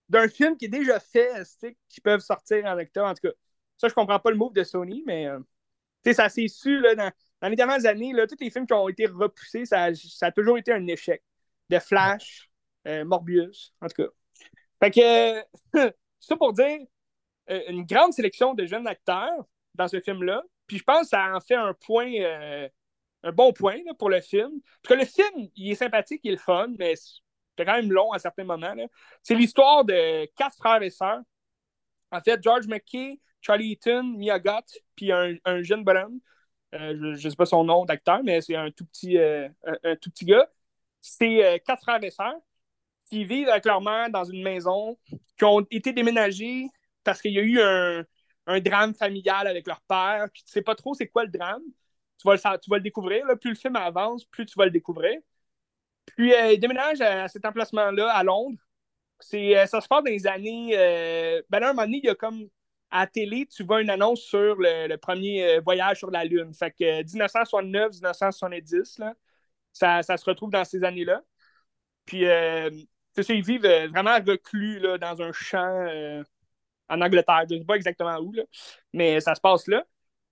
d'un 0.08 0.28
film 0.28 0.56
qui 0.56 0.66
est 0.66 0.68
déjà 0.68 1.00
fait, 1.00 1.42
qui 1.88 2.00
peuvent 2.00 2.20
sortir 2.20 2.64
en 2.66 2.78
octobre. 2.78 3.08
En 3.08 3.14
tout 3.14 3.28
cas, 3.28 3.34
ça, 3.76 3.88
je 3.88 3.94
comprends 3.94 4.18
pas 4.18 4.30
le 4.30 4.36
move 4.36 4.52
de 4.52 4.64
Sony, 4.64 5.02
mais 5.06 5.26
euh, 5.26 5.40
ça 6.12 6.28
s'est 6.28 6.48
su 6.48 6.80
là, 6.80 6.94
dans, 6.94 7.10
dans 7.40 7.48
les 7.48 7.56
dernières 7.56 7.84
années, 7.86 8.12
là, 8.12 8.26
tous 8.26 8.36
les 8.40 8.50
films 8.50 8.66
qui 8.66 8.72
ont 8.72 8.88
été 8.88 9.06
repoussés, 9.06 9.66
ça, 9.66 9.94
ça 9.94 10.26
a 10.26 10.32
toujours 10.32 10.58
été 10.58 10.72
un 10.72 10.86
échec. 10.86 11.22
De 11.68 11.80
Flash, 11.80 12.48
euh, 12.86 13.04
Morbius, 13.04 13.74
en 13.80 13.88
tout 13.88 14.04
cas. 14.04 14.08
Fait 14.80 14.90
que, 14.92 15.90
ça 16.20 16.36
pour 16.36 16.52
dire, 16.52 16.78
une 17.48 17.84
grande 17.84 18.12
sélection 18.12 18.54
de 18.54 18.66
jeunes 18.66 18.86
acteurs 18.86 19.46
dans 19.74 19.88
ce 19.88 20.00
film-là. 20.00 20.42
Puis 20.66 20.78
je 20.78 20.84
pense 20.84 21.02
que 21.02 21.08
ça 21.08 21.34
en 21.34 21.40
fait 21.40 21.54
un 21.54 21.74
point, 21.74 22.12
euh, 22.12 22.68
un 23.22 23.32
bon 23.32 23.52
point 23.52 23.78
pour 23.98 24.10
le 24.10 24.20
film. 24.20 24.60
Parce 24.82 24.94
que 24.94 25.00
le 25.00 25.06
film, 25.06 25.48
il 25.56 25.72
est 25.72 25.76
sympathique, 25.76 26.20
il 26.24 26.34
est 26.34 26.36
fun, 26.36 26.68
mais 26.78 26.94
c'est 26.96 27.64
quand 27.64 27.76
même 27.76 27.92
long 27.92 28.12
à 28.12 28.18
certains 28.18 28.44
moments. 28.44 28.74
C'est 29.22 29.34
l'histoire 29.34 29.84
de 29.84 30.26
quatre 30.36 30.56
frères 30.56 30.82
et 30.82 30.90
sœurs. 30.90 31.20
En 32.10 32.20
fait, 32.20 32.42
George 32.42 32.66
McKay, 32.66 33.20
Charlie 33.40 33.72
Eaton, 33.72 34.02
Mia 34.02 34.38
Gott, 34.38 34.66
puis 34.94 35.12
un, 35.12 35.62
jeune 35.62 35.84
bonhomme. 35.84 36.20
Euh, 36.74 37.14
je 37.16 37.26
ne 37.26 37.30
sais 37.30 37.36
pas 37.36 37.46
son 37.46 37.64
nom 37.64 37.84
d'acteur, 37.84 38.22
mais 38.24 38.40
c'est 38.40 38.56
un 38.56 38.70
tout 38.70 38.84
petit, 38.86 39.18
euh, 39.18 39.48
un, 39.84 39.96
tout 39.96 40.10
petit 40.10 40.24
gars. 40.24 40.48
C'est 41.00 41.62
quatre 41.64 41.82
frères 41.82 42.02
et 42.02 42.10
sœurs 42.10 42.34
qui 43.08 43.24
vivent 43.24 43.48
avec 43.48 43.64
leur 43.64 43.80
mère 43.80 44.10
dans 44.10 44.24
une 44.24 44.42
maison, 44.42 44.98
qui 45.38 45.44
ont 45.44 45.64
été 45.70 45.92
déménagés 45.92 46.66
parce 47.04 47.22
qu'il 47.22 47.32
y 47.32 47.38
a 47.38 47.42
eu 47.42 47.60
un, 47.60 48.04
un, 48.46 48.60
drame 48.60 48.94
familial 48.94 49.46
avec 49.46 49.66
leur 49.66 49.80
père, 49.82 50.28
puis 50.32 50.42
tu 50.44 50.52
sais 50.52 50.62
pas 50.62 50.74
trop 50.74 50.94
c'est 50.94 51.08
quoi 51.08 51.24
le 51.24 51.30
drame. 51.30 51.62
Tu 52.18 52.26
vas 52.28 52.34
le, 52.34 52.80
découvrir. 52.80 53.26
Plus 53.40 53.50
le 53.50 53.56
film 53.56 53.76
avance, 53.76 54.24
plus 54.24 54.46
tu 54.46 54.54
vas 54.56 54.64
le 54.64 54.70
découvrir. 54.70 55.18
Puis 56.06 56.32
ils 56.32 56.58
déménagent 56.58 57.00
à, 57.00 57.28
cet 57.28 57.44
emplacement-là 57.44 58.10
à 58.10 58.22
Londres. 58.24 58.58
C'est, 59.20 59.66
ça 59.66 59.80
se 59.80 59.88
passe 59.88 60.04
dans 60.04 60.10
les 60.10 60.26
années. 60.26 60.70
ben 61.50 61.60
là, 61.60 61.70
un 61.70 61.72
moment 61.72 61.86
donné, 61.86 62.00
il 62.02 62.06
y 62.06 62.10
a 62.10 62.14
comme 62.14 62.48
à 62.90 63.00
la 63.00 63.06
télé, 63.06 63.46
tu 63.46 63.64
vois 63.64 63.82
une 63.82 63.90
annonce 63.90 64.22
sur 64.22 64.56
le, 64.58 64.96
premier 64.96 65.44
euh, 65.44 65.60
voyage 65.60 65.98
sur 65.98 66.10
la 66.10 66.24
Lune. 66.24 66.54
Fait 66.54 66.70
que 66.70 67.02
1969-1970, 67.02 69.02
euh, 69.02 69.10
ça, 69.72 70.02
ça, 70.02 70.16
se 70.16 70.24
retrouve 70.24 70.50
dans 70.50 70.64
ces 70.64 70.82
années-là. 70.84 71.22
Puis, 72.04 72.26
euh, 72.26 72.70
ils 73.28 73.44
vivent 73.44 73.64
euh, 73.64 73.88
vraiment 73.88 74.16
reclus 74.16 74.78
là, 74.80 74.98
dans 74.98 75.22
un 75.22 75.32
champ 75.32 75.86
en 76.88 77.00
Angleterre. 77.00 77.44
Je 77.48 77.54
ne 77.54 77.60
sais 77.60 77.66
pas 77.66 77.76
exactement 77.76 78.16
où, 78.18 78.32
là, 78.32 78.42
mais 78.92 79.20
ça 79.20 79.34
se 79.34 79.40
passe 79.40 79.66
là. 79.68 79.84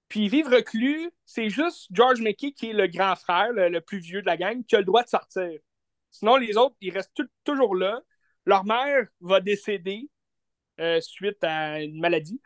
Puis, 0.09 0.29
vivre 0.29 0.55
reclus, 0.55 1.11
c'est 1.25 1.49
juste 1.49 1.89
George 1.91 2.21
McKay 2.21 2.53
qui 2.53 2.71
est 2.71 2.73
le 2.73 2.87
grand 2.87 3.17
frère, 3.17 3.53
le, 3.53 3.81
plus 3.81 3.99
vieux 3.99 4.23
de 4.23 4.27
la 4.27 4.37
gang, 4.37 4.65
qui 4.65 4.77
a 4.77 4.79
le 4.79 4.85
droit 4.85 5.03
de 5.03 5.09
sortir. 5.09 5.59
Sinon, 6.11 6.37
les 6.37 6.57
autres, 6.57 6.77
ils 6.81 6.93
restent 6.93 7.21
toujours 7.45 7.75
là. 7.75 8.01
Leur 8.47 8.65
mère 8.65 9.07
va 9.21 9.41
décéder 9.41 10.09
euh, 10.81 11.01
suite 11.01 11.43
à 11.43 11.83
une 11.83 12.01
maladie. 12.01 12.41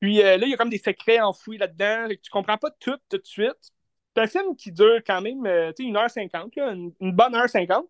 Puis 0.00 0.22
euh, 0.22 0.36
là, 0.36 0.46
il 0.46 0.50
y 0.50 0.54
a 0.54 0.56
comme 0.56 0.70
des 0.70 0.78
secrets 0.78 1.20
enfouis 1.20 1.58
là-dedans. 1.58 2.08
Tu 2.22 2.30
comprends 2.30 2.58
pas 2.58 2.70
tout 2.72 2.96
tout 3.08 3.18
de 3.18 3.26
suite. 3.26 3.72
C'est 4.14 4.22
un 4.22 4.26
film 4.26 4.56
qui 4.56 4.72
dure 4.72 5.00
quand 5.06 5.20
même 5.20 5.46
euh, 5.46 5.72
une 5.78 5.96
heure 5.96 6.10
cinquante, 6.10 6.56
une, 6.56 6.92
bonne 7.00 7.34
heure 7.34 7.48
cinquante. 7.48 7.88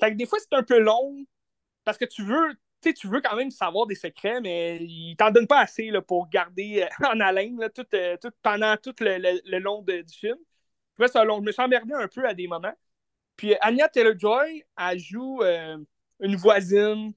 Fait 0.00 0.12
que 0.12 0.16
des 0.16 0.26
fois, 0.26 0.38
c'est 0.38 0.54
un 0.56 0.62
peu 0.62 0.78
long 0.78 1.24
parce 1.84 1.98
que 1.98 2.04
tu 2.04 2.22
veux, 2.24 2.54
tu 2.92 3.08
veux 3.08 3.20
quand 3.20 3.36
même 3.36 3.50
savoir 3.50 3.86
des 3.86 3.94
secrets, 3.94 4.40
mais 4.40 4.78
il 4.80 5.16
t'en 5.16 5.30
donne 5.30 5.46
pas 5.46 5.60
assez 5.60 5.90
là, 5.90 6.02
pour 6.02 6.28
garder 6.28 6.86
en 7.04 7.20
haleine 7.20 7.58
tout, 7.74 7.86
tout, 8.20 8.30
pendant 8.42 8.76
tout 8.76 8.94
le, 9.00 9.58
long 9.58 9.82
du 9.82 10.04
film. 10.08 10.36
c'est 10.98 11.24
long. 11.24 11.38
Je 11.38 11.46
me 11.46 11.52
suis 11.52 11.62
emmerdé 11.62 11.94
un 11.94 12.08
peu 12.08 12.26
à 12.26 12.34
des 12.34 12.46
moments. 12.48 12.74
Puis 13.36 13.54
Anya 13.60 13.88
Taylor-Joy, 13.88 14.64
elle 14.78 14.98
joue 14.98 15.42
une 16.20 16.36
voisine 16.36 17.12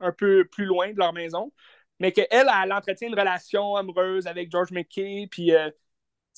un 0.00 0.12
peu 0.12 0.44
plus 0.46 0.64
loin 0.64 0.92
de 0.92 0.98
leur 0.98 1.12
maison, 1.12 1.52
mais 1.98 2.12
qu'elle, 2.12 2.26
elle, 2.30 2.72
entretient 2.72 3.08
une 3.08 3.18
relation 3.18 3.76
amoureuse 3.76 4.26
avec 4.26 4.50
George 4.50 4.70
McKay, 4.70 5.28
puis 5.30 5.52
euh, 5.52 5.70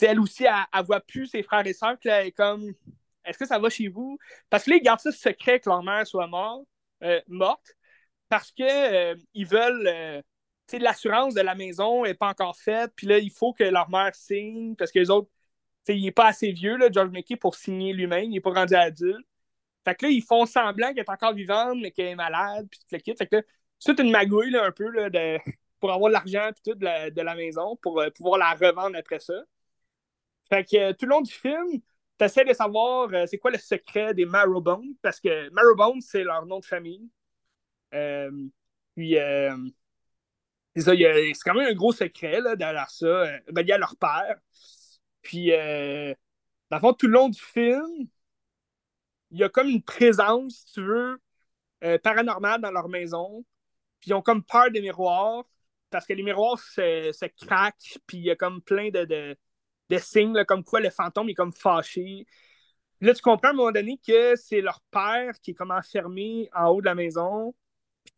elle 0.01 0.20
aussi, 0.20 0.44
elle, 0.44 0.85
voit 0.85 1.01
plus 1.01 1.27
ses 1.27 1.43
frères 1.43 1.66
et 1.66 1.74
sœurs, 1.74 1.97
elle 2.05 2.28
est 2.28 2.32
comme 2.32 2.73
Est-ce 3.24 3.39
que 3.39 3.47
ça 3.47 3.59
va 3.59 3.69
chez 3.69 3.89
vous? 3.89 4.19
Parce 4.48 4.65
que 4.65 4.70
là, 4.70 4.77
ils 4.77 4.82
gardent 4.82 5.01
ça 5.01 5.12
secret 5.12 5.61
que 5.61 5.69
leur 5.69 5.82
mère 5.82 6.07
soit 6.07 6.28
euh, 7.02 7.20
morte 7.28 7.77
parce 8.31 8.52
qu'ils 8.52 8.66
euh, 8.66 9.15
ils 9.35 9.47
veulent. 9.47 10.23
l'assurance 10.73 11.35
de 11.35 11.43
la 11.43 11.55
maison 11.55 12.05
n'est 12.05 12.15
pas 12.15 12.28
encore 12.28 12.57
faite, 12.57 12.93
puis 12.97 13.07
là, 13.07 13.19
il 13.19 13.31
faut 13.31 13.52
que 13.52 13.65
leur 13.65 13.90
mère 13.90 14.15
signe, 14.15 14.77
parce 14.77 14.93
que 14.93 15.01
les 15.01 15.11
autres, 15.11 15.28
il 15.89 16.02
n'est 16.02 16.12
pas 16.12 16.28
assez 16.28 16.52
vieux, 16.52 16.77
là, 16.77 16.89
George 16.90 17.11
McKay, 17.11 17.36
pour 17.36 17.55
signer 17.57 17.93
lui-même, 17.93 18.24
il 18.24 18.31
n'est 18.31 18.40
pas 18.40 18.52
rendu 18.52 18.74
adulte. 18.74 19.27
Fait 19.85 19.94
que 19.94 20.07
là, 20.07 20.12
ils 20.12 20.23
font 20.23 20.47
semblant 20.47 20.89
qu'elle 20.89 21.05
est 21.05 21.11
encore 21.11 21.35
vivante, 21.35 21.78
mais 21.81 21.90
qu'elle 21.90 22.09
est 22.09 22.15
malade, 22.15 22.69
puis 22.70 22.81
tout 22.81 22.86
le 22.93 22.98
kit. 22.98 23.15
Fait 23.16 23.27
que 23.27 23.36
là, 23.36 23.43
c'est 23.78 23.98
une 23.98 24.11
magouille, 24.11 24.51
là, 24.51 24.65
un 24.65 24.73
peu, 24.73 24.89
là, 24.90 25.09
pour 25.81 25.93
avoir 25.93 26.11
de 26.11 26.15
l'argent, 26.15 26.51
puis 26.52 26.73
tout, 26.73 26.78
de 26.78 27.23
la, 27.23 27.35
maison, 27.35 27.77
pour 27.77 28.01
euh, 28.01 28.11
pouvoir 28.11 28.39
la 28.39 28.52
revendre 28.52 28.97
après 28.97 29.20
ça. 29.20 29.43
Fait 30.48 30.65
que 30.65 30.77
euh, 30.77 30.93
tout 30.93 31.07
le 31.07 31.11
long 31.11 31.20
du 31.23 31.32
film, 31.32 31.81
tu 32.19 32.24
essaies 32.24 32.44
de 32.44 32.52
savoir 32.52 33.09
euh, 33.12 33.27
c'est 33.27 33.39
quoi 33.39 33.51
le 33.51 33.59
secret 33.59 34.15
des 34.15 34.27
Marrowbones, 34.27 34.94
parce 35.02 35.20
que 35.20 35.48
Marrowbones, 35.51 36.01
c'est 36.01 36.24
leur 36.24 36.44
nom 36.47 36.61
de 36.61 36.66
famille. 36.66 37.09
Puis, 37.91 39.17
c'est 40.77 40.83
ça, 40.83 40.93
c'est 40.95 41.33
quand 41.45 41.55
même 41.55 41.69
un 41.69 41.75
gros 41.75 41.93
secret, 41.93 42.41
là, 42.41 42.57
derrière 42.57 42.91
ça. 42.91 43.27
Ben, 43.53 43.62
il 43.62 43.69
y 43.69 43.73
a 43.73 43.79
leur 43.79 43.97
père. 43.97 44.37
Puis, 45.23 45.51
dans 45.51 46.77
le 46.77 46.81
fond, 46.81 46.93
tout 46.93 47.07
le 47.07 47.12
long 47.12 47.29
du 47.29 47.41
film, 47.41 48.09
il 49.31 49.39
y 49.39 49.45
a 49.45 49.49
comme 49.49 49.69
une 49.69 49.83
présence, 49.83 50.55
si 50.67 50.75
tu 50.75 50.83
veux, 50.83 51.21
euh, 51.85 51.99
paranormale 51.99 52.61
dans 52.61 52.71
leur 52.71 52.89
maison. 52.89 53.45
Puis 54.01 54.11
ils 54.11 54.15
ont 54.15 54.23
comme 54.23 54.43
peur 54.45 54.71
des 54.71 54.81
miroirs 54.81 55.45
parce 55.91 56.07
que 56.07 56.12
les 56.12 56.23
miroirs 56.23 56.59
se, 56.59 57.27
craquent, 57.47 57.99
puis 58.07 58.19
il 58.19 58.25
y 58.25 58.31
a 58.31 58.37
comme 58.37 58.62
plein 58.62 58.91
de, 58.91 59.05
de, 59.05 59.99
signes, 59.99 60.45
comme 60.47 60.65
quoi 60.65 60.81
le 60.81 60.91
fantôme 60.91 61.29
est 61.31 61.35
comme 61.35 61.53
fâché. 61.53 62.27
là, 63.01 63.15
tu 63.15 63.23
comprends 63.23 63.49
à 63.49 63.51
un 63.53 63.55
moment 63.55 63.73
donné 63.73 63.99
que 64.07 64.37
c'est 64.37 64.61
leur 64.61 64.81
père 64.91 65.41
qui 65.43 65.53
est 65.53 65.55
comme 65.55 65.73
enfermé 65.73 66.49
en 66.55 66.69
haut 66.69 66.81
de 66.81 66.87
la 66.87 66.95
maison, 66.95 67.55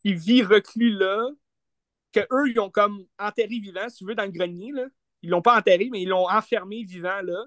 il 0.04 0.16
vit 0.16 0.42
reclus 0.42 0.92
là, 0.92 1.28
que 2.12 2.20
eux 2.32 2.50
ils 2.50 2.60
ont 2.60 2.70
comme 2.70 3.06
enterré 3.18 3.58
vivant, 3.58 3.88
si 3.88 3.98
tu 3.98 4.06
veux, 4.06 4.14
dans 4.14 4.24
le 4.24 4.30
grenier. 4.30 4.72
Là. 4.72 4.86
Ils 5.22 5.30
l'ont 5.30 5.42
pas 5.42 5.58
enterré, 5.58 5.88
mais 5.90 6.02
ils 6.02 6.08
l'ont 6.08 6.28
enfermé 6.28 6.84
vivant 6.84 7.20
là. 7.22 7.44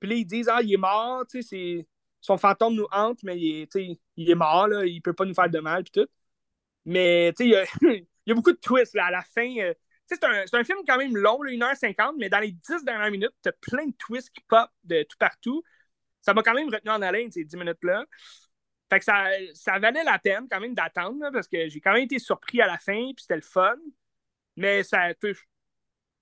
Puis 0.00 0.10
là, 0.10 0.16
ils 0.16 0.26
disent 0.26 0.48
Ah, 0.48 0.62
il 0.62 0.72
est 0.72 0.76
mort, 0.78 1.26
tu 1.28 1.42
sais, 1.42 1.86
son 2.20 2.38
fantôme 2.38 2.74
nous 2.74 2.86
hante, 2.92 3.22
mais 3.24 3.38
il 3.38 3.62
est, 3.62 4.00
il 4.16 4.30
est 4.30 4.34
mort, 4.34 4.68
là, 4.68 4.84
il 4.86 5.00
peut 5.02 5.12
pas 5.12 5.24
nous 5.24 5.34
faire 5.34 5.50
de 5.50 5.60
mal, 5.60 5.84
puis 5.84 6.02
tout. 6.02 6.08
Mais 6.84 7.32
il 7.40 7.48
y, 7.48 7.56
a, 7.56 7.64
y 8.26 8.32
a 8.32 8.34
beaucoup 8.34 8.52
de 8.52 8.58
twists 8.58 8.94
là, 8.94 9.06
à 9.06 9.10
la 9.10 9.22
fin. 9.22 9.56
Euh, 9.58 9.74
c'est 10.06 10.24
un, 10.24 10.44
un, 10.52 10.64
film 10.64 10.78
quand 10.86 10.98
même 10.98 11.16
long, 11.16 11.42
là, 11.42 11.52
1h50, 11.52 12.16
mais 12.18 12.28
dans 12.28 12.40
les 12.40 12.52
10 12.52 12.84
dernières 12.84 13.10
minutes, 13.10 13.32
tu 13.42 13.48
as 13.48 13.52
plein 13.52 13.86
de 13.86 13.94
twists 13.98 14.30
qui 14.30 14.42
pop 14.48 14.68
de 14.84 15.02
tout 15.04 15.16
partout. 15.18 15.62
Ça 16.20 16.34
m'a 16.34 16.42
quand 16.42 16.54
même 16.54 16.68
retenu 16.68 16.90
en 16.90 17.02
haleine 17.02 17.30
ces 17.30 17.44
10 17.44 17.56
minutes-là. 17.56 18.04
Fait 18.92 18.98
que 18.98 19.06
ça, 19.06 19.24
ça 19.54 19.78
valait 19.78 20.04
la 20.04 20.18
peine 20.18 20.46
quand 20.50 20.60
même 20.60 20.74
d'attendre, 20.74 21.30
parce 21.32 21.48
que 21.48 21.66
j'ai 21.66 21.80
quand 21.80 21.94
même 21.94 22.02
été 22.02 22.18
surpris 22.18 22.60
à 22.60 22.66
la 22.66 22.76
fin, 22.76 22.92
puis 22.92 23.22
c'était 23.22 23.36
le 23.36 23.40
fun. 23.40 23.74
Mais 24.54 24.82
ça 24.82 25.08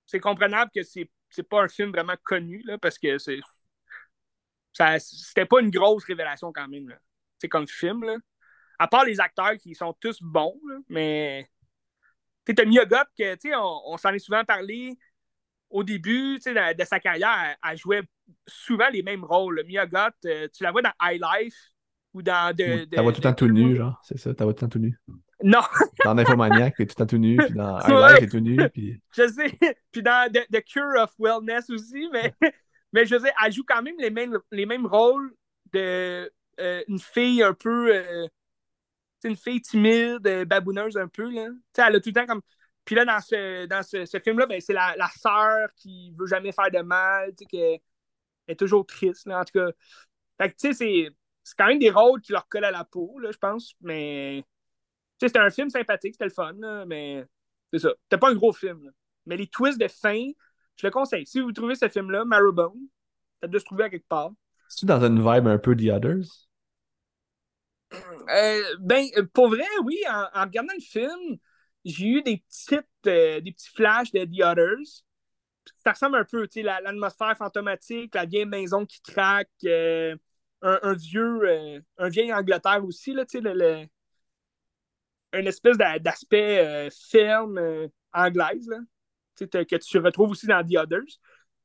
c'est 0.05 0.21
comprenable 0.21 0.71
que 0.73 0.81
c'est, 0.81 1.11
c'est 1.29 1.43
pas 1.43 1.63
un 1.63 1.67
film 1.67 1.91
vraiment 1.91 2.15
connu, 2.23 2.61
là, 2.63 2.77
parce 2.77 2.97
que 2.97 3.17
c'est 3.17 3.41
c'était 4.99 5.45
pas 5.45 5.59
une 5.59 5.69
grosse 5.69 6.05
révélation 6.05 6.53
quand 6.53 6.69
même. 6.69 6.97
C'est 7.39 7.49
comme 7.49 7.67
film. 7.67 8.05
Là. 8.05 8.15
À 8.79 8.87
part 8.87 9.03
les 9.03 9.19
acteurs 9.19 9.57
qui 9.57 9.75
sont 9.75 9.91
tous 9.99 10.21
bons, 10.21 10.57
mais 10.87 11.49
tu 12.45 12.55
as 12.57 12.63
Mia 12.63 12.85
que 12.85 13.57
on, 13.85 13.97
s'en 13.97 14.13
est 14.13 14.19
souvent 14.19 14.45
parlé 14.45 14.97
au 15.69 15.83
début 15.83 16.39
de, 16.39 16.83
sa 16.85 17.01
carrière, 17.01 17.57
elle, 17.69 17.77
jouait 17.77 18.03
souvent 18.47 18.87
les 18.87 19.03
mêmes 19.03 19.25
rôles. 19.25 19.61
Mia 19.67 19.85
euh, 20.25 20.47
tu 20.55 20.63
la 20.63 20.71
vois 20.71 20.81
dans 20.81 20.93
High 21.01 21.21
Life 21.21 21.71
ou 22.13 22.21
dans. 22.21 22.55
De, 22.55 22.85
de, 22.85 23.01
voix 23.01 23.11
tout 23.11 23.19
le 23.19 23.23
temps 23.23 23.33
tout 23.33 23.47
nu, 23.47 23.75
genre, 23.75 23.99
c'est 24.03 24.17
ça, 24.17 24.33
t'as 24.33 24.43
tout 24.45 24.49
le 24.49 24.55
temps 24.55 24.69
tout 24.69 24.79
nu. 24.79 24.99
Non! 25.43 25.61
dans 26.05 26.15
Nymphomaniac, 26.15 26.75
t'es 26.75 26.85
tout 26.85 26.91
le 26.91 26.95
temps 26.95 27.07
tout 27.07 27.17
nu, 27.17 27.37
puis 27.37 27.53
dans 27.53 27.79
t'es 28.19 28.27
tout 28.27 28.39
nu. 28.39 28.57
Puis... 28.69 29.01
Je 29.15 29.27
sais, 29.27 29.77
puis 29.91 30.03
dans 30.03 30.31
The 30.31 30.63
Cure 30.63 31.01
of 31.01 31.13
Wellness 31.19 31.69
aussi, 31.69 32.09
mais 32.11 32.33
mais 32.93 33.05
je 33.05 33.15
veux 33.15 33.21
dire, 33.21 33.33
elle 33.43 33.51
joue 33.51 33.63
quand 33.65 33.81
même 33.81 33.95
les 33.99 34.09
mêmes, 34.09 34.37
les 34.51 34.65
mêmes 34.65 34.85
rôles 34.85 35.33
de 35.73 36.31
euh, 36.59 36.83
une 36.87 36.99
fille 36.99 37.43
un 37.43 37.53
peu. 37.53 37.93
Euh, 37.93 38.27
une 39.23 39.35
fille 39.35 39.61
timide, 39.61 40.25
euh, 40.25 40.45
babouneuse 40.45 40.97
un 40.97 41.07
peu. 41.07 41.29
Là. 41.29 41.49
elle 41.77 41.95
a 41.95 41.99
tout 41.99 42.09
le 42.09 42.13
temps 42.13 42.25
comme. 42.25 42.41
Puis 42.85 42.95
là, 42.95 43.05
dans 43.05 43.19
ce, 43.19 43.67
dans 43.67 43.83
ce, 43.83 44.05
ce 44.05 44.19
film-là, 44.19 44.47
ben, 44.47 44.59
c'est 44.59 44.73
la, 44.73 44.95
la 44.97 45.07
sœur 45.09 45.69
qui 45.75 46.11
veut 46.17 46.25
jamais 46.25 46.51
faire 46.51 46.71
de 46.71 46.79
mal, 46.79 47.33
qui 47.35 47.57
est, 47.57 47.83
est 48.47 48.59
toujours 48.59 48.85
triste, 48.85 49.27
là, 49.27 49.41
en 49.41 49.45
tout 49.45 49.59
cas. 49.59 49.69
Fait 50.39 50.49
que, 50.49 50.55
tu 50.55 50.67
sais, 50.69 50.73
c'est, 50.73 51.09
c'est 51.43 51.57
quand 51.57 51.67
même 51.67 51.79
des 51.79 51.89
rôles 51.89 52.21
qui 52.21 52.31
leur 52.31 52.47
collent 52.47 52.65
à 52.65 52.71
la 52.71 52.83
peau, 52.83 53.19
là, 53.19 53.31
je 53.31 53.37
pense. 53.37 53.73
Mais, 53.81 54.43
tu 54.43 54.47
sais, 55.19 55.27
c'était 55.27 55.39
un 55.39 55.49
film 55.49 55.69
sympathique, 55.69 56.13
c'était 56.13 56.25
le 56.25 56.31
fun, 56.31 56.53
là, 56.59 56.85
mais 56.85 57.25
c'est 57.71 57.79
ça. 57.79 57.93
C'était 58.03 58.19
pas 58.19 58.29
un 58.29 58.35
gros 58.35 58.53
film. 58.53 58.83
Là. 58.83 58.91
Mais 59.25 59.37
les 59.37 59.47
twists 59.47 59.79
de 59.79 59.87
fin, 59.87 60.23
je 60.75 60.87
le 60.87 60.91
conseille. 60.91 61.25
Si 61.25 61.39
vous 61.39 61.51
trouvez 61.51 61.75
ce 61.75 61.87
film-là, 61.87 62.25
Marrowbone, 62.25 62.87
ça 63.41 63.47
doit 63.47 63.59
se 63.59 63.65
trouver 63.65 63.85
à 63.85 63.89
quelque 63.89 64.07
part. 64.07 64.31
C'est-tu 64.67 64.85
dans 64.85 65.03
une 65.03 65.17
vibe 65.17 65.47
un 65.47 65.57
peu 65.57 65.75
The 65.75 65.89
Others? 65.89 66.47
Euh, 67.93 68.63
ben, 68.79 69.05
pour 69.33 69.49
vrai, 69.49 69.67
oui. 69.83 69.97
En, 70.09 70.43
regardant 70.43 70.73
le 70.73 70.83
film, 70.83 71.37
j'ai 71.83 72.07
eu 72.07 72.21
des, 72.21 72.37
petites, 72.37 72.85
euh, 73.07 73.41
des 73.41 73.51
petits 73.51 73.69
flashs 73.69 74.11
de 74.11 74.23
The 74.23 74.43
Others. 74.43 75.03
Ça 75.77 75.91
ressemble 75.91 76.17
un 76.17 76.25
peu, 76.25 76.47
tu 76.47 76.61
sais, 76.61 76.63
l'atmosphère 76.63 77.37
fantomatique, 77.37 78.15
la 78.15 78.25
vieille 78.25 78.45
maison 78.45 78.85
qui 78.85 79.01
craque, 79.01 79.49
euh, 79.65 80.15
un, 80.61 80.93
vieux, 80.93 81.83
un 81.97 82.09
vieil 82.09 82.33
Angleterre 82.33 82.85
aussi, 82.85 83.13
là, 83.13 83.25
tu 83.25 83.39
sais, 83.39 83.43
le, 83.43 83.85
une 85.33 85.47
espèce 85.47 85.77
d'aspect 85.77 86.89
ferme 86.91 87.89
anglaise, 88.13 88.67
là 88.67 88.79
que 89.47 89.75
tu 89.77 89.97
retrouves 89.97 90.31
aussi 90.31 90.47
dans 90.47 90.65
The 90.65 90.77
Others. 90.77 91.19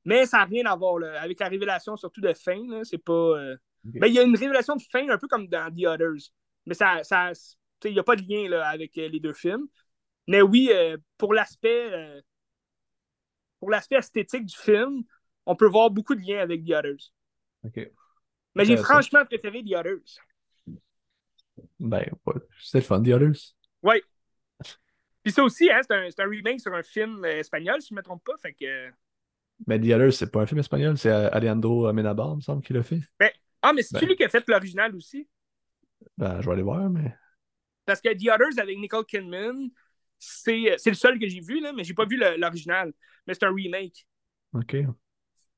Mais 0.05 0.27
ça 0.27 0.39
n'a 0.39 0.45
rien 0.45 0.65
à 0.67 0.77
voir 0.77 0.99
là, 0.99 1.21
avec 1.21 1.41
la 1.41 1.49
révélation, 1.49 1.97
surtout 1.97 2.21
de 2.21 2.33
fin. 2.33 2.61
C'est 2.85 2.99
pas. 2.99 3.13
Euh, 3.13 3.57
mais 3.85 4.09
il 4.09 4.15
y 4.15 4.19
a 4.19 4.23
une 4.23 4.37
révélation 4.37 4.77
de 4.77 4.83
fin 4.91 5.09
un 5.09 5.19
peu 5.19 5.29
comme 5.29 5.49
dans 5.49 5.73
The 5.75 5.87
Others. 5.87 6.31
Mais 6.65 6.75
ça, 6.75 7.03
ça 7.03 7.33
il 7.85 7.93
n'y 7.93 7.99
a 7.99 8.05
pas 8.05 8.17
de 8.17 8.23
lien 8.23 8.49
là, 8.49 8.69
avec 8.69 8.97
euh, 8.99 9.09
les 9.09 9.21
deux 9.21 9.33
films. 9.33 9.67
Mais 10.29 10.43
oui, 10.43 10.71
euh, 10.73 10.97
pour 11.19 11.35
l'aspect 11.35 12.23
pour 13.59 13.71
l'aspect 13.71 13.97
esthétique 13.97 14.47
du 14.47 14.57
film, 14.57 15.03
on 15.45 15.57
peut 15.57 15.69
voir 15.69 15.91
beaucoup 15.91 16.15
de 16.15 16.21
liens 16.21 16.41
avec 16.41 16.65
The 16.65 16.71
Others. 16.71 17.13
OK. 17.65 17.91
Mais 18.57 18.65
j'ai 18.65 18.77
franchement 18.77 19.25
préféré 19.25 19.63
The 19.63 19.75
Others. 19.75 20.21
Ben, 21.79 22.05
c'est 22.61 22.79
le 22.79 22.85
fun, 22.85 23.03
The 23.03 23.09
Others. 23.09 23.55
Oui. 23.83 24.03
Puis 25.23 25.33
ça 25.33 25.43
aussi, 25.43 25.71
hein, 25.71 25.81
c'est 25.83 25.95
un, 25.95 26.25
un, 26.25 26.29
remake 26.29 26.61
sur 26.61 26.73
un 26.73 26.83
film 26.83 27.25
espagnol, 27.25 27.81
si 27.81 27.89
je 27.89 27.95
ne 27.95 27.99
me 27.99 28.03
trompe 28.03 28.25
pas. 28.25 28.37
Fait 28.39 28.55
que 28.55 28.91
mais 29.67 29.81
The 29.81 29.93
Others, 29.93 30.13
c'est 30.13 30.31
pas 30.31 30.43
un 30.43 30.47
film 30.47 30.61
espagnol, 30.61 30.99
c'est 30.99 31.11
Alejandro 31.11 31.87
Amenabar, 31.87 32.33
il 32.33 32.37
me 32.37 32.41
semble, 32.41 32.63
qui 32.63 32.73
l'a 32.73 32.83
fait. 32.83 33.01
Ben, 33.19 33.31
ah, 33.63 33.73
mais 33.73 33.83
c'est 33.83 33.99
ben. 33.99 34.07
lui 34.07 34.17
qui 34.17 34.25
a 34.25 34.29
fait 34.29 34.45
l'original 34.49 34.95
aussi. 34.95 35.29
Ben, 36.19 36.41
je 36.41 36.47
vais 36.47 36.53
aller 36.53 36.63
voir, 36.63 36.91
mais. 36.91 37.15
Parce 37.87 38.01
que 38.01 38.11
The 38.11 38.29
Others 38.35 38.59
avec 38.61 38.77
Nicole 38.79 39.07
Kidman, 39.07 39.71
c'est 40.19 40.77
le 40.85 40.95
seul 40.95 41.19
que 41.19 41.29
j'ai 41.29 41.41
vu, 41.41 41.61
là, 41.61 41.73
mais 41.73 41.85
j'ai 41.85 41.95
pas 41.95 42.05
vu 42.05 42.17
l'original. 42.17 42.93
Mais 43.27 43.35
c'est 43.35 43.45
un 43.45 43.55
remake. 43.55 44.07
OK. 44.53 44.77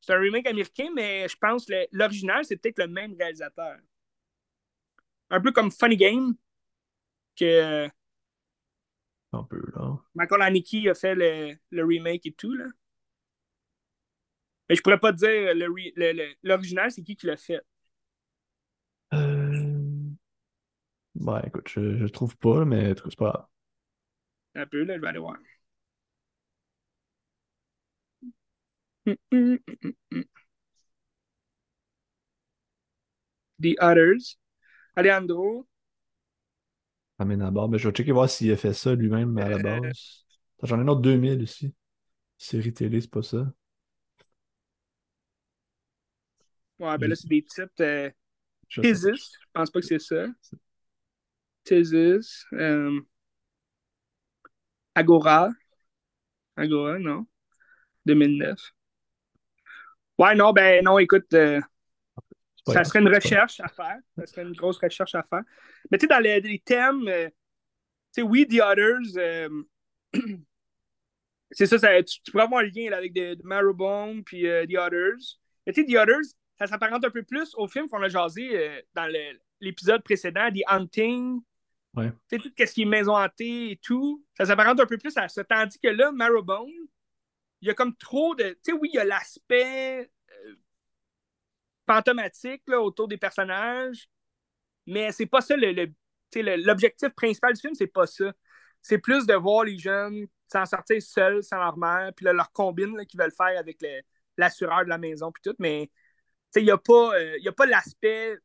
C'est 0.00 0.14
un 0.14 0.18
remake 0.20 0.46
américain, 0.46 0.88
mais 0.94 1.28
je 1.28 1.36
pense 1.36 1.66
que 1.66 1.86
l'original, 1.92 2.44
c'est 2.44 2.56
peut-être 2.56 2.78
le 2.78 2.88
même 2.88 3.14
réalisateur. 3.18 3.76
Un 5.30 5.40
peu 5.40 5.52
comme 5.52 5.70
Funny 5.70 5.96
Game, 5.96 6.34
que. 7.36 7.88
Un 9.32 9.42
peu, 9.44 9.62
là. 9.74 9.98
Michael 10.14 10.42
Haneke 10.42 10.86
a 10.88 10.94
fait 10.94 11.14
le, 11.14 11.56
le 11.70 11.84
remake 11.84 12.26
et 12.26 12.32
tout, 12.32 12.52
là. 12.54 12.66
Mais 14.68 14.76
je 14.76 14.82
pourrais 14.82 14.98
pas 15.00 15.12
te 15.12 15.18
dire 15.18 15.54
l'original, 16.42 16.90
c'est 16.90 17.02
qui 17.02 17.16
qui 17.16 17.26
l'a 17.26 17.36
fait. 17.36 17.60
Euh... 19.12 20.14
Ouais, 21.16 21.40
écoute, 21.46 21.68
je, 21.68 21.96
je 21.98 22.06
trouve 22.06 22.36
pas, 22.38 22.64
mais 22.64 22.94
c'est 23.04 23.16
pas 23.16 23.30
grave. 23.30 23.46
Un 24.54 24.66
peu, 24.66 24.84
là, 24.84 24.96
je 24.96 25.00
vais 25.00 25.08
aller 25.08 25.18
voir. 25.18 25.38
The 33.60 33.76
Others. 33.80 34.36
Alejandro. 34.96 35.66
Amène 37.18 37.42
à 37.42 37.50
bord. 37.50 37.68
Mais 37.68 37.78
je 37.78 37.88
vais 37.88 37.94
checker 37.94 38.12
voir 38.12 38.28
s'il 38.28 38.50
a 38.52 38.56
fait 38.56 38.72
ça 38.72 38.94
lui-même 38.94 39.36
à 39.38 39.48
la 39.48 39.56
euh. 39.56 39.80
base. 39.80 40.24
J'en 40.62 40.78
ai 40.78 40.82
une 40.82 40.90
autre 40.90 41.02
2000 41.02 41.42
ici. 41.42 41.74
Série 42.36 42.72
télé, 42.72 43.00
c'est 43.00 43.10
pas 43.10 43.22
ça. 43.22 43.52
Ouais, 46.78 46.96
ben 46.98 47.08
là, 47.08 47.16
c'est 47.16 47.28
des 47.28 47.42
titres. 47.42 47.70
Euh, 47.80 48.10
Thesis, 48.68 49.32
je 49.40 49.46
pense 49.52 49.70
pas 49.70 49.80
que 49.80 49.86
c'est 49.86 49.98
ça. 49.98 50.26
Thesis. 51.64 52.44
Euh, 52.52 53.00
Agora. 54.94 55.50
Agora, 56.56 56.98
non. 56.98 57.26
2009. 58.06 58.58
Ouais, 60.18 60.34
non, 60.34 60.52
ben 60.52 60.84
non, 60.84 60.98
écoute, 60.98 61.32
euh, 61.34 61.60
ça 62.66 62.84
serait 62.84 62.98
une 62.98 63.08
recherche 63.08 63.60
à 63.60 63.68
faire. 63.68 63.98
Ça 64.16 64.26
serait 64.26 64.42
une 64.42 64.52
grosse 64.52 64.78
recherche 64.78 65.14
à 65.14 65.22
faire. 65.22 65.42
Mais 65.90 65.98
tu 65.98 66.02
sais, 66.02 66.08
dans 66.08 66.18
les, 66.18 66.62
thèmes, 66.64 67.06
euh, 67.08 67.28
tu 67.28 67.34
sais, 68.12 68.22
oui, 68.22 68.46
The 68.46 68.60
Others, 68.60 69.50
c'est 71.50 71.66
ça, 71.66 71.78
ça 71.78 72.02
tu, 72.02 72.20
pourrais 72.30 72.44
avoir 72.44 72.60
un 72.60 72.66
lien 72.66 72.90
là, 72.90 72.96
avec 72.96 73.12
de, 73.12 73.38
Marrowbone 73.44 74.24
puis 74.24 74.42
The 74.42 74.76
Others. 74.76 75.38
Mais 75.66 75.72
tu 75.72 75.82
sais, 75.82 75.86
The 75.86 75.96
Others, 75.96 76.34
ça 76.58 76.66
s'apparente 76.66 77.04
un 77.04 77.10
peu 77.10 77.22
plus 77.22 77.54
au 77.56 77.68
film 77.68 77.88
qu'on 77.88 78.02
a 78.02 78.08
jasé 78.08 78.50
euh, 78.52 78.80
dans 78.94 79.10
l'épisode 79.60 80.02
précédent, 80.02 80.50
The 80.50 80.62
Hunting. 80.66 81.40
Ouais. 81.94 82.10
Tu 82.28 82.36
sais, 82.36 82.38
tout 82.38 82.50
ce 82.58 82.72
qui 82.72 82.82
est 82.82 82.86
maison 82.86 83.16
hantée 83.16 83.72
et 83.72 83.76
tout. 83.76 84.24
Ça 84.36 84.44
s'apparente 84.44 84.80
un 84.80 84.86
peu 84.86 84.98
plus 84.98 85.16
à 85.16 85.28
ça. 85.28 85.44
Tandis 85.44 85.78
que 85.78 85.88
là, 85.88 86.10
Marrowbone, 86.10 86.72
il 87.60 87.68
y 87.68 87.70
a 87.70 87.74
comme 87.74 87.96
trop 87.96 88.34
de. 88.34 88.50
Tu 88.50 88.58
sais, 88.62 88.72
oui, 88.72 88.90
il 88.92 88.96
y 88.96 88.98
a 88.98 89.04
l'aspect 89.04 90.10
euh, 90.30 90.54
fantomatique 91.86 92.62
là, 92.66 92.80
autour 92.80 93.08
des 93.08 93.18
personnages, 93.18 94.08
mais 94.86 95.12
c'est 95.12 95.26
pas 95.26 95.40
ça 95.40 95.56
le, 95.56 95.92
l'objectif 96.34 97.08
principal 97.10 97.54
du 97.54 97.60
film, 97.60 97.74
c'est 97.74 97.86
pas 97.86 98.06
ça. 98.06 98.32
C'est 98.82 98.98
plus 98.98 99.26
de 99.26 99.34
voir 99.34 99.64
les 99.64 99.78
jeunes 99.78 100.26
s'en 100.50 100.64
sortir 100.64 101.00
seuls, 101.02 101.42
sans 101.42 101.58
leur 101.58 101.76
mère, 101.76 102.12
puis 102.14 102.24
là, 102.24 102.32
leur 102.32 102.50
combine 102.52 103.04
qu'ils 103.06 103.20
veulent 103.20 103.32
faire 103.32 103.58
avec 103.58 103.84
l'assureur 104.36 104.84
de 104.84 104.88
la 104.88 104.98
maison, 104.98 105.30
puis 105.30 105.42
tout. 105.42 105.54
Mais 105.58 105.90
il 106.56 106.64
n'y 106.64 106.70
a 106.70 106.78
pas, 106.78 107.18
euh, 107.18 107.52
pas 107.56 107.66
l'aspect 107.66 108.38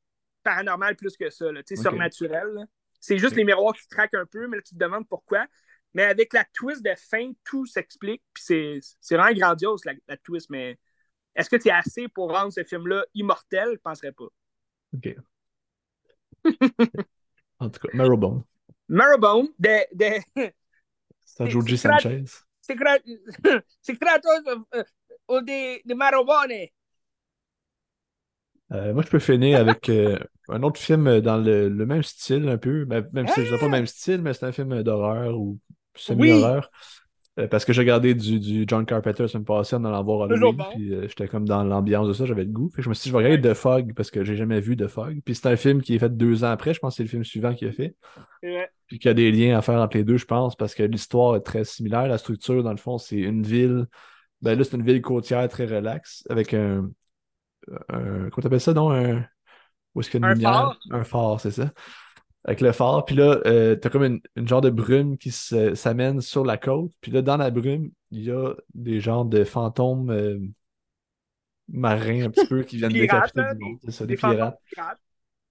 paranormal 0.43 0.95
plus 0.95 1.15
que 1.15 1.29
ça, 1.29 1.45
okay. 1.47 1.75
surnaturel. 1.75 2.67
C'est 2.99 3.17
juste 3.17 3.35
les 3.35 3.43
miroirs 3.43 3.73
qui 3.73 3.87
craquent 3.87 4.15
un 4.15 4.25
peu, 4.25 4.47
mais 4.47 4.57
là, 4.57 4.63
tu 4.63 4.75
te 4.75 4.79
demandes 4.79 5.07
pourquoi. 5.07 5.45
Mais 5.93 6.03
avec 6.03 6.33
la 6.33 6.45
twist 6.53 6.83
de 6.83 6.93
fin, 6.97 7.31
tout 7.43 7.65
s'explique. 7.65 8.23
Puis 8.33 8.43
c'est 8.99 9.15
vraiment 9.15 9.37
grandiose, 9.37 9.81
la, 9.85 10.17
twist. 10.17 10.49
Mais 10.49 10.77
est-ce 11.35 11.49
que 11.49 11.59
c'est 11.59 11.71
assez 11.71 12.07
pour 12.07 12.31
rendre 12.31 12.51
ce 12.51 12.63
film-là 12.63 13.05
immortel? 13.13 13.65
Je 13.67 13.71
ne 13.71 13.77
penserais 13.77 14.11
pas. 14.11 14.27
OK. 14.93 15.15
en 17.59 17.69
tout 17.69 17.79
cas, 17.79 17.89
Marrowbone. 17.93 18.43
Marrowbone 18.87 19.49
de. 19.59 19.95
de... 19.95 20.51
C'est 21.21 21.47
Georgie 21.47 21.77
Sanchez. 21.77 22.25
C'est 22.61 22.75
Kratos 22.75 24.31
euh, 24.75 24.83
ou 25.29 25.41
de, 25.41 25.87
de 25.87 25.93
Marrowbone. 25.93 26.67
Euh, 28.71 28.93
moi, 28.93 29.03
je 29.03 29.09
peux 29.09 29.19
finir 29.19 29.59
avec 29.59 29.89
euh, 29.89 30.17
un 30.49 30.63
autre 30.63 30.79
film 30.79 31.21
dans 31.21 31.37
le, 31.37 31.69
même 31.69 32.03
style, 32.03 32.47
un 32.49 32.57
peu. 32.57 32.85
Même 32.85 33.27
si 33.27 33.45
je 33.45 33.53
ne 33.53 33.59
pas 33.59 33.65
le 33.65 33.71
même 33.71 33.85
style, 33.85 34.21
mais 34.21 34.33
c'est 34.33 34.45
un 34.45 34.51
film 34.51 34.81
d'horreur 34.81 35.37
ou 35.37 35.59
semi-horreur. 35.95 36.69
Euh, 37.39 37.47
parce 37.47 37.65
que 37.65 37.73
j'ai 37.73 37.81
regardé 37.81 38.13
du, 38.13 38.39
du, 38.39 38.65
John 38.67 38.85
Carpenter 38.85 39.23
la 39.23 39.27
semaine 39.27 39.43
passée 39.43 39.75
en 39.75 39.83
allant 39.85 40.03
voir 40.03 40.29
Halloween. 40.29 40.55
Puis 40.71 40.93
j'étais 41.07 41.27
comme 41.27 41.47
dans 41.47 41.63
l'ambiance 41.63 42.07
de 42.07 42.13
ça, 42.13 42.25
j'avais 42.25 42.43
le 42.43 42.51
goût. 42.51 42.71
Je 42.77 42.87
me 42.87 42.93
suis 42.93 43.03
dit, 43.03 43.09
je 43.09 43.17
vais 43.17 43.23
regarder 43.23 43.49
The 43.49 43.55
Fog 43.55 43.93
parce 43.95 44.11
que 44.11 44.23
j'ai 44.23 44.35
jamais 44.35 44.59
vu 44.61 44.77
The 44.77 44.87
Fog. 44.87 45.19
Puis 45.25 45.33
c'est 45.33 45.47
un 45.47 45.55
film 45.55 45.81
qui 45.81 45.95
est 45.95 45.99
fait 45.99 46.15
deux 46.15 46.43
ans 46.43 46.51
après. 46.51 46.75
Je 46.75 46.79
pense 46.79 46.93
que 46.93 46.97
c'est 46.97 47.03
le 47.03 47.09
film 47.09 47.23
suivant 47.23 47.55
qu'il 47.55 47.67
a 47.67 47.71
fait. 47.71 47.95
Puis 48.87 48.99
qu'il 48.99 49.07
y 49.07 49.09
a 49.09 49.15
des 49.15 49.31
liens 49.31 49.57
à 49.57 49.63
faire 49.63 49.79
entre 49.79 49.97
les 49.97 50.03
deux, 50.03 50.17
je 50.17 50.25
pense, 50.25 50.55
parce 50.55 50.75
que 50.75 50.83
l'histoire 50.83 51.35
est 51.35 51.41
très 51.41 51.63
similaire. 51.63 52.07
La 52.07 52.19
structure, 52.19 52.61
dans 52.61 52.71
le 52.71 52.77
fond, 52.77 52.99
c'est 52.99 53.17
une 53.17 53.41
ville. 53.41 53.87
Ben 54.43 54.55
là, 54.55 54.63
c'est 54.63 54.75
une 54.75 54.83
ville 54.83 55.01
côtière 55.01 55.47
très 55.47 55.65
relaxe 55.65 56.23
avec 56.29 56.53
un, 56.53 56.89
un, 57.89 58.29
comment 58.29 58.43
t'appelles 58.43 58.61
ça, 58.61 58.73
non? 58.73 58.91
Un, 58.91 59.25
où 59.95 60.01
est-ce 60.01 60.09
qu'il 60.09 60.21
y 60.21 60.23
a 60.23 60.31
une 60.31 60.37
un 60.37 60.41
Phare. 60.41 60.79
Un 60.91 61.03
phare, 61.03 61.39
c'est 61.39 61.51
ça. 61.51 61.71
Avec 62.45 62.61
le 62.61 62.71
phare. 62.71 63.05
Puis 63.05 63.15
là, 63.15 63.39
euh, 63.45 63.75
t'as 63.75 63.89
comme 63.89 64.03
une, 64.35 64.47
genre 64.47 64.61
de 64.61 64.69
brume 64.69 65.17
qui 65.17 65.31
s'amène 65.31 66.21
sur 66.21 66.43
la 66.43 66.57
côte. 66.57 66.91
Puis 67.01 67.11
là, 67.11 67.21
dans 67.21 67.37
la 67.37 67.51
brume, 67.51 67.91
il 68.11 68.23
y 68.23 68.31
a 68.31 68.53
des 68.73 68.99
genres 68.99 69.25
de 69.25 69.43
fantômes 69.43 70.09
euh, 70.09 70.39
marins 71.69 72.25
un 72.25 72.29
petit 72.29 72.47
peu 72.47 72.63
qui 72.63 72.77
viennent 72.77 72.91
décapiter 72.91 73.41
du 73.53 73.63
monde. 73.63 73.77
C'est 73.85 73.91
ça, 73.91 74.05
des, 74.05 74.15
pirates. 74.15 74.59
Qui 74.75 74.81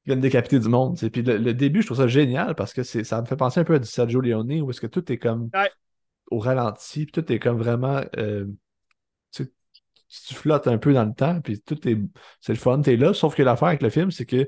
viennent 0.06 0.20
décapiter 0.20 0.58
du 0.58 0.68
monde. 0.68 0.98
Puis 0.98 1.22
le, 1.22 1.54
début, 1.54 1.80
je 1.80 1.86
trouve 1.86 1.98
ça 1.98 2.08
génial 2.08 2.54
parce 2.54 2.74
que 2.74 2.82
ça 2.82 3.20
me 3.22 3.26
fait 3.26 3.36
penser 3.36 3.60
un 3.60 3.64
peu 3.64 3.74
à 3.74 3.78
du 3.78 3.88
Sergio 3.88 4.20
Leone 4.20 4.60
où 4.60 4.70
est-ce 4.70 4.80
que 4.80 4.86
tout 4.86 5.10
est 5.10 5.18
comme 5.18 5.50
au 6.30 6.38
ralenti, 6.38 7.06
puis 7.06 7.12
tout 7.12 7.32
est 7.32 7.38
comme 7.38 7.58
vraiment 7.58 8.00
euh, 8.16 8.46
tu 10.26 10.34
flottes 10.34 10.66
un 10.68 10.78
peu 10.78 10.92
dans 10.92 11.04
le 11.04 11.14
temps, 11.14 11.40
puis 11.40 11.60
tout 11.60 11.88
est. 11.88 11.98
C'est 12.40 12.52
le 12.52 12.58
fun, 12.58 12.80
t'es 12.80 12.96
là. 12.96 13.14
Sauf 13.14 13.34
que 13.34 13.42
l'affaire 13.42 13.68
avec 13.68 13.82
le 13.82 13.88
film, 13.88 14.10
c'est 14.10 14.26
que 14.26 14.46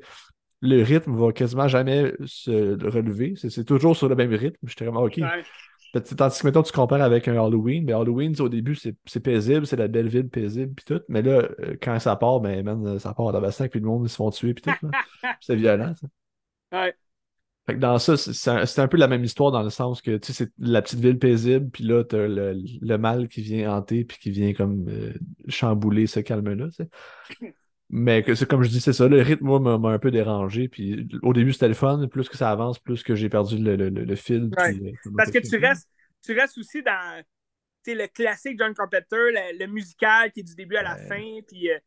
le 0.65 0.83
rythme 0.83 1.15
va 1.17 1.33
quasiment 1.33 1.69
jamais 1.69 2.13
se 2.25 2.83
relever. 2.89 3.35
C'est 3.37 3.65
toujours 3.65 3.97
sur 3.97 4.09
le 4.09 4.17
même 4.17 4.33
rythme. 4.33 4.67
J'étais 4.67 4.85
vraiment 4.85 5.03
OK. 5.03 5.21
Tandis 6.17 6.41
que, 6.41 6.47
mettons, 6.47 6.63
tu 6.63 6.73
compares 6.73 7.03
avec 7.03 7.29
un 7.29 7.35
Halloween, 7.35 7.85
mais 7.85 7.93
Halloween, 7.93 8.35
au 8.41 8.49
début, 8.49 8.75
c'est 8.75 9.21
paisible, 9.21 9.67
c'est 9.67 9.77
la 9.77 9.87
belle 9.87 10.09
ville 10.09 10.29
paisible, 10.29 10.75
puis 10.75 10.85
tout. 10.85 11.01
Mais 11.09 11.23
là, 11.23 11.49
euh, 11.61 11.77
quand 11.81 11.97
ça 12.01 12.17
part, 12.17 12.41
ben, 12.41 12.65
man, 12.65 12.99
ça 12.99 13.15
part 13.15 13.35
à 13.35 13.41
bassin, 13.41 13.69
puis 13.69 13.79
le 13.79 13.87
monde, 13.87 14.05
ils 14.05 14.09
se 14.09 14.17
font 14.17 14.31
tuer, 14.31 14.55
puis 14.55 14.65
tout. 14.65 14.91
c'est 15.41 15.55
violent, 15.55 15.95
ça. 15.95 16.09
Ouais. 16.73 16.95
Fait 17.67 17.75
que 17.75 17.79
dans 17.79 17.99
ça, 17.99 18.17
c'est 18.17 18.79
un, 18.81 18.89
peu 18.89 18.97
la 18.97 19.07
même 19.07 19.25
histoire 19.25 19.53
dans 19.53 19.63
le 19.63 19.71
sens 19.71 20.03
que 20.03 20.19
tu 20.19 20.33
sais, 20.33 20.45
c'est 20.45 20.53
la 20.59 20.83
petite 20.83 20.99
ville 20.99 21.19
paisible, 21.19 21.71
puis 21.71 21.85
là, 21.85 22.03
t'as 22.03 22.27
le, 22.27 22.55
le 22.55 22.99
mal 22.99 23.29
qui 23.29 23.41
vient 23.41 23.75
hanter, 23.75 24.05
puis 24.05 24.19
qui 24.19 24.31
vient 24.31 24.53
comme 24.53 24.89
euh, 24.89 25.15
chambouler 25.49 26.07
ce 26.07 26.21
calme-là. 26.21 26.69
Tu 26.71 26.85
sais. 27.41 27.55
Mais 27.91 28.23
que 28.23 28.35
c'est 28.35 28.49
comme 28.49 28.63
je 28.63 28.71
dis, 28.71 28.81
c'est 28.81 28.93
ça, 28.93 29.09
le 29.09 29.21
rythme, 29.21 29.45
moi, 29.45 29.79
m'a 29.79 29.89
un 29.91 29.99
peu 29.99 30.11
dérangé. 30.11 30.69
Puis 30.69 31.09
au 31.23 31.33
début, 31.33 31.53
c'était 31.53 31.69
le 31.69 31.75
fun. 31.75 32.07
Plus 32.09 32.29
que 32.29 32.37
ça 32.37 32.51
avance, 32.51 32.79
plus 32.79 33.03
que 33.03 33.15
j'ai 33.15 33.29
perdu 33.29 33.59
le, 33.59 33.77
le, 33.77 33.89
le 33.89 34.17
fil. 34.17 34.51
Euh, 34.59 34.91
Parce 35.17 35.31
que 35.31 35.39
tu 35.39 35.57
restes, 35.59 35.89
tu 36.25 36.39
restes 36.39 36.59
aussi 36.59 36.83
dans 36.83 37.23
le 37.87 38.07
classique 38.07 38.59
John 38.59 38.75
Carpenter, 38.75 39.31
le, 39.59 39.67
musical 39.67 40.33
qui 40.33 40.41
est 40.41 40.45
du 40.45 40.55
début 40.55 40.77
à 40.77 40.83
la 40.83 40.97
fin. 40.97 41.41
Puis 41.47 41.71
euh, 41.71 41.79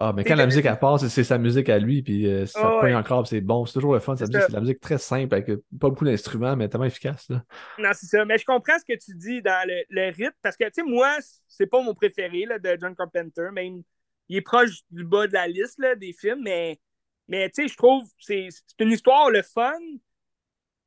Ah, 0.00 0.12
mais 0.14 0.24
quand 0.24 0.34
la 0.34 0.46
musique 0.46 0.66
elle 0.66 0.78
passe, 0.78 1.06
c'est 1.06 1.24
sa 1.24 1.38
musique 1.38 1.68
à 1.68 1.78
lui, 1.78 2.02
puis 2.02 2.26
euh, 2.26 2.44
ça 2.44 2.80
oh, 2.82 2.86
encore, 2.86 3.26
c'est 3.26 3.40
bon. 3.40 3.64
C'est 3.64 3.74
toujours 3.74 3.94
le 3.94 4.00
fun. 4.00 4.16
C'est 4.16 4.28
de 4.28 4.52
la 4.52 4.60
musique 4.60 4.80
très 4.80 4.98
simple, 4.98 5.34
avec 5.34 5.46
pas 5.46 5.88
beaucoup 5.88 6.04
d'instruments, 6.04 6.56
mais 6.56 6.68
tellement 6.68 6.86
efficace. 6.86 7.28
Là. 7.28 7.44
Non, 7.78 7.90
c'est 7.94 8.06
ça. 8.06 8.24
Mais 8.24 8.38
je 8.38 8.44
comprends 8.44 8.78
ce 8.78 8.84
que 8.84 8.98
tu 8.98 9.16
dis 9.16 9.40
dans 9.40 9.66
le, 9.68 9.84
le 9.88 10.08
rythme, 10.08 10.36
parce 10.42 10.56
que, 10.56 10.64
tu 10.64 10.72
sais, 10.74 10.82
moi, 10.82 11.16
c'est 11.46 11.66
pas 11.68 11.80
mon 11.80 11.94
préféré 11.94 12.44
là, 12.44 12.58
de 12.58 12.76
John 12.80 12.94
Carpenter, 12.96 13.48
même 13.52 13.82
il 14.28 14.36
est 14.36 14.42
proche 14.42 14.82
du 14.90 15.04
bas 15.04 15.26
de 15.26 15.32
la 15.32 15.48
liste 15.48 15.78
là, 15.78 15.94
des 15.94 16.12
films, 16.12 16.42
mais, 16.42 16.80
mais 17.28 17.48
tu 17.50 17.62
sais, 17.62 17.68
je 17.68 17.76
trouve 17.76 18.08
c'est 18.18 18.48
une 18.78 18.92
histoire, 18.92 19.30
le 19.30 19.42
fun, 19.42 19.78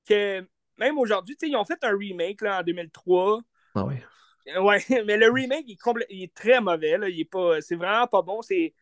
que 0.08 0.46
même 0.78 0.98
aujourd'hui, 0.98 1.36
tu 1.36 1.46
sais, 1.46 1.52
ils 1.52 1.56
ont 1.56 1.66
fait 1.66 1.84
un 1.84 1.96
remake 1.96 2.42
là, 2.42 2.60
en 2.60 2.64
2003. 2.64 3.42
Ah 3.76 3.86
oui. 3.86 3.96
Ouais, 4.60 4.80
mais 5.06 5.18
le 5.18 5.30
remake, 5.30 5.66
il 5.68 5.74
est, 5.74 6.06
il 6.10 6.24
est 6.24 6.34
très 6.34 6.60
mauvais. 6.60 6.98
Là. 6.98 7.10
Il 7.10 7.20
est 7.20 7.26
pas... 7.26 7.62
C'est 7.62 7.76
vraiment 7.76 8.08
pas 8.08 8.22
bon. 8.22 8.42
C'est... 8.42 8.74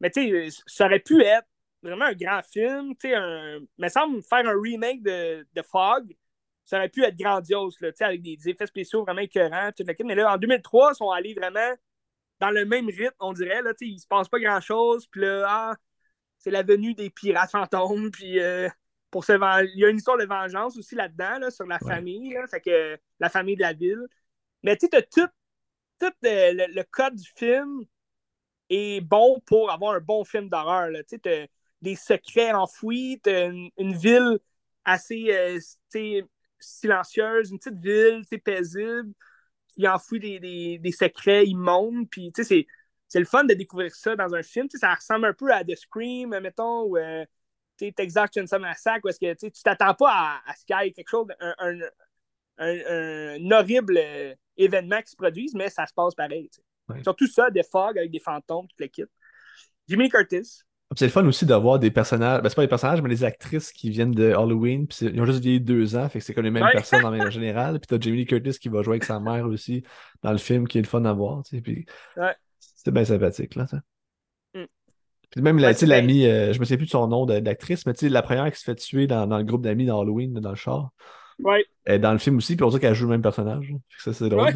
Mais 0.00 0.10
tu 0.10 0.50
sais, 0.50 0.62
ça 0.66 0.86
aurait 0.86 1.00
pu 1.00 1.22
être 1.22 1.46
vraiment 1.82 2.06
un 2.06 2.14
grand 2.14 2.42
film. 2.42 2.94
Tu 2.96 3.08
sais, 3.08 3.14
un... 3.14 3.60
Mais 3.78 3.88
semble 3.88 4.22
faire 4.22 4.46
un 4.46 4.60
remake 4.60 5.02
de, 5.02 5.46
de 5.52 5.62
Fog, 5.62 6.14
ça 6.64 6.78
aurait 6.78 6.88
pu 6.88 7.04
être 7.04 7.16
grandiose, 7.16 7.78
là, 7.80 7.90
avec 8.00 8.22
des, 8.22 8.48
effets 8.48 8.66
spéciaux 8.66 9.04
vraiment 9.04 9.20
écœurants. 9.20 9.70
Mais 10.04 10.14
là, 10.14 10.34
en 10.34 10.38
2003, 10.38 10.92
ils 10.92 10.96
sont 10.96 11.10
allés 11.10 11.34
vraiment 11.34 11.74
dans 12.44 12.50
le 12.50 12.66
même 12.66 12.86
rythme, 12.86 13.16
on 13.20 13.32
dirait. 13.32 13.62
Là, 13.62 13.72
il 13.80 13.98
se 13.98 14.06
passe 14.06 14.28
pas 14.28 14.38
grand-chose. 14.38 15.06
Puis 15.06 15.22
là, 15.22 15.44
ah, 15.48 15.76
c'est 16.38 16.50
la 16.50 16.62
venue 16.62 16.94
des 16.94 17.08
pirates 17.08 17.50
fantômes. 17.50 18.10
Puis 18.10 18.38
euh, 18.38 18.68
pour 19.10 19.24
se 19.24 19.32
il 19.32 19.78
y 19.78 19.84
a 19.84 19.88
une 19.88 19.96
histoire 19.96 20.18
de 20.18 20.26
vengeance 20.26 20.76
aussi 20.76 20.94
là-dedans, 20.94 21.38
là, 21.38 21.50
sur 21.50 21.66
la 21.66 21.78
famille. 21.78 22.34
Là, 22.34 22.46
fait 22.46 22.60
que 22.60 22.98
la 23.18 23.28
famille 23.30 23.56
de 23.56 23.62
la 23.62 23.72
ville. 23.72 24.06
Mais 24.62 24.76
tu 24.76 24.88
sais, 24.92 25.02
tout, 25.10 25.26
tout 25.98 26.12
le, 26.22 26.82
code 26.90 27.14
du 27.14 27.30
film 27.36 27.84
est 28.68 29.00
bon 29.00 29.40
pour 29.46 29.70
avoir 29.70 29.94
un 29.94 30.00
bon 30.00 30.24
film 30.24 30.48
d'horreur. 30.50 30.90
Tu 31.08 31.18
sais, 31.24 31.50
des 31.80 31.96
secrets 31.96 32.52
enfouis, 32.52 33.20
t'as 33.22 33.48
une, 33.48 33.94
ville 33.94 34.38
assez 34.84 35.26
euh, 35.30 35.58
silencieuse, 36.58 37.50
une 37.50 37.58
petite 37.58 37.78
ville 37.78 38.22
paisible 38.44 39.14
il 39.76 39.88
enfouit 39.88 40.20
des, 40.20 40.40
des, 40.40 40.78
des 40.78 40.92
secrets 40.92 41.46
immondes. 41.46 42.08
Puis, 42.10 42.32
tu 42.32 42.44
sais, 42.44 42.66
c'est 43.08 43.18
le 43.18 43.24
fun 43.26 43.44
de 43.44 43.54
découvrir 43.54 43.94
ça 43.94 44.16
dans 44.16 44.34
un 44.34 44.42
film. 44.42 44.68
Tu 44.68 44.78
sais, 44.78 44.86
ça 44.86 44.94
ressemble 44.94 45.26
un 45.26 45.32
peu 45.32 45.52
à 45.52 45.64
The 45.64 45.76
Scream, 45.76 46.38
mettons, 46.40 46.82
ou 46.82 46.96
euh, 46.96 47.24
Texas 47.76 48.30
Chainsaw 48.34 48.58
Massacre, 48.58 49.04
où 49.04 49.08
est-ce 49.08 49.20
que 49.20 49.34
tu 49.34 49.62
t'attends 49.62 49.94
pas 49.94 50.10
à, 50.10 50.50
à, 50.50 50.54
ce 50.54 50.64
qu'il 50.64 50.76
y 50.76 50.88
ait 50.88 50.92
quelque 50.92 51.08
chose, 51.08 51.26
un, 51.40 51.54
un, 51.58 51.78
un, 52.58 53.50
horrible 53.50 53.98
euh, 53.98 54.34
événement 54.56 55.00
qui 55.02 55.10
se 55.10 55.16
produise, 55.16 55.54
mais 55.54 55.70
ça 55.70 55.86
se 55.86 55.94
passe 55.94 56.14
pareil. 56.14 56.50
Surtout 57.02 57.26
ça, 57.26 57.50
des 57.50 57.62
fogs 57.62 57.98
avec 57.98 58.10
des 58.10 58.20
fantômes, 58.20 58.68
toute 58.68 58.80
l'équipe. 58.80 59.10
Jimmy 59.88 60.08
Curtis, 60.08 60.62
c'est 60.96 61.06
le 61.06 61.10
fun 61.10 61.26
aussi 61.26 61.46
d'avoir 61.46 61.78
des 61.78 61.90
personnages, 61.90 62.42
ben, 62.42 62.48
c'est 62.48 62.54
pas 62.54 62.62
des 62.62 62.68
personnages, 62.68 63.00
mais 63.02 63.08
des 63.08 63.24
actrices 63.24 63.72
qui 63.72 63.90
viennent 63.90 64.12
de 64.12 64.32
Halloween, 64.32 64.86
puis 64.86 65.06
ils 65.06 65.20
ont 65.20 65.24
juste 65.24 65.40
vieilli 65.40 65.60
deux 65.60 65.96
ans, 65.96 66.08
fait 66.08 66.18
que 66.18 66.24
c'est 66.24 66.34
comme 66.34 66.44
les 66.44 66.50
mêmes 66.50 66.68
personnes 66.72 67.04
en 67.04 67.30
général. 67.30 67.80
Puis 67.80 67.86
t'as 67.88 67.98
Jamie 67.98 68.18
Lee 68.18 68.26
Curtis 68.26 68.58
qui 68.58 68.68
va 68.68 68.82
jouer 68.82 68.94
avec 68.94 69.04
sa 69.04 69.18
mère 69.20 69.46
aussi 69.46 69.82
dans 70.22 70.32
le 70.32 70.38
film, 70.38 70.68
qui 70.68 70.78
est 70.78 70.82
le 70.82 70.86
fun 70.86 71.04
à 71.04 71.12
voir, 71.12 71.42
tu 71.44 71.56
sais, 71.56 71.62
puis 71.62 71.86
c'est 72.58 72.90
bien 72.90 73.04
sympathique, 73.04 73.54
là, 73.54 73.66
ça. 73.66 73.78
Mm. 74.54 74.64
Puis 75.30 75.42
même 75.42 75.58
l'amie, 75.58 76.26
euh, 76.26 76.52
je 76.52 76.60
me 76.60 76.64
souviens 76.64 76.76
plus 76.76 76.86
de 76.86 76.90
son 76.90 77.08
nom 77.08 77.24
d'actrice, 77.24 77.86
mais 77.86 77.94
tu 77.94 78.00
sais, 78.00 78.08
la 78.08 78.22
première 78.22 78.50
qui 78.52 78.58
se 78.58 78.64
fait 78.64 78.74
tuer 78.74 79.06
dans, 79.06 79.26
le 79.26 79.44
groupe 79.44 79.62
d'amis 79.62 79.86
d'Halloween, 79.86 80.34
dans 80.34 80.50
le 80.50 80.56
char. 80.56 80.90
Ouais. 81.38 81.64
Elle 81.84 81.94
est 81.96 81.98
dans 81.98 82.12
le 82.12 82.18
film 82.18 82.36
aussi, 82.36 82.56
puis 82.56 82.64
on 82.64 82.68
dirait 82.68 82.80
qu'elle 82.80 82.94
joue 82.94 83.06
le 83.06 83.12
même 83.12 83.22
personnage. 83.22 83.72
Ça, 83.98 84.12
c'est 84.12 84.28
drôle. 84.28 84.52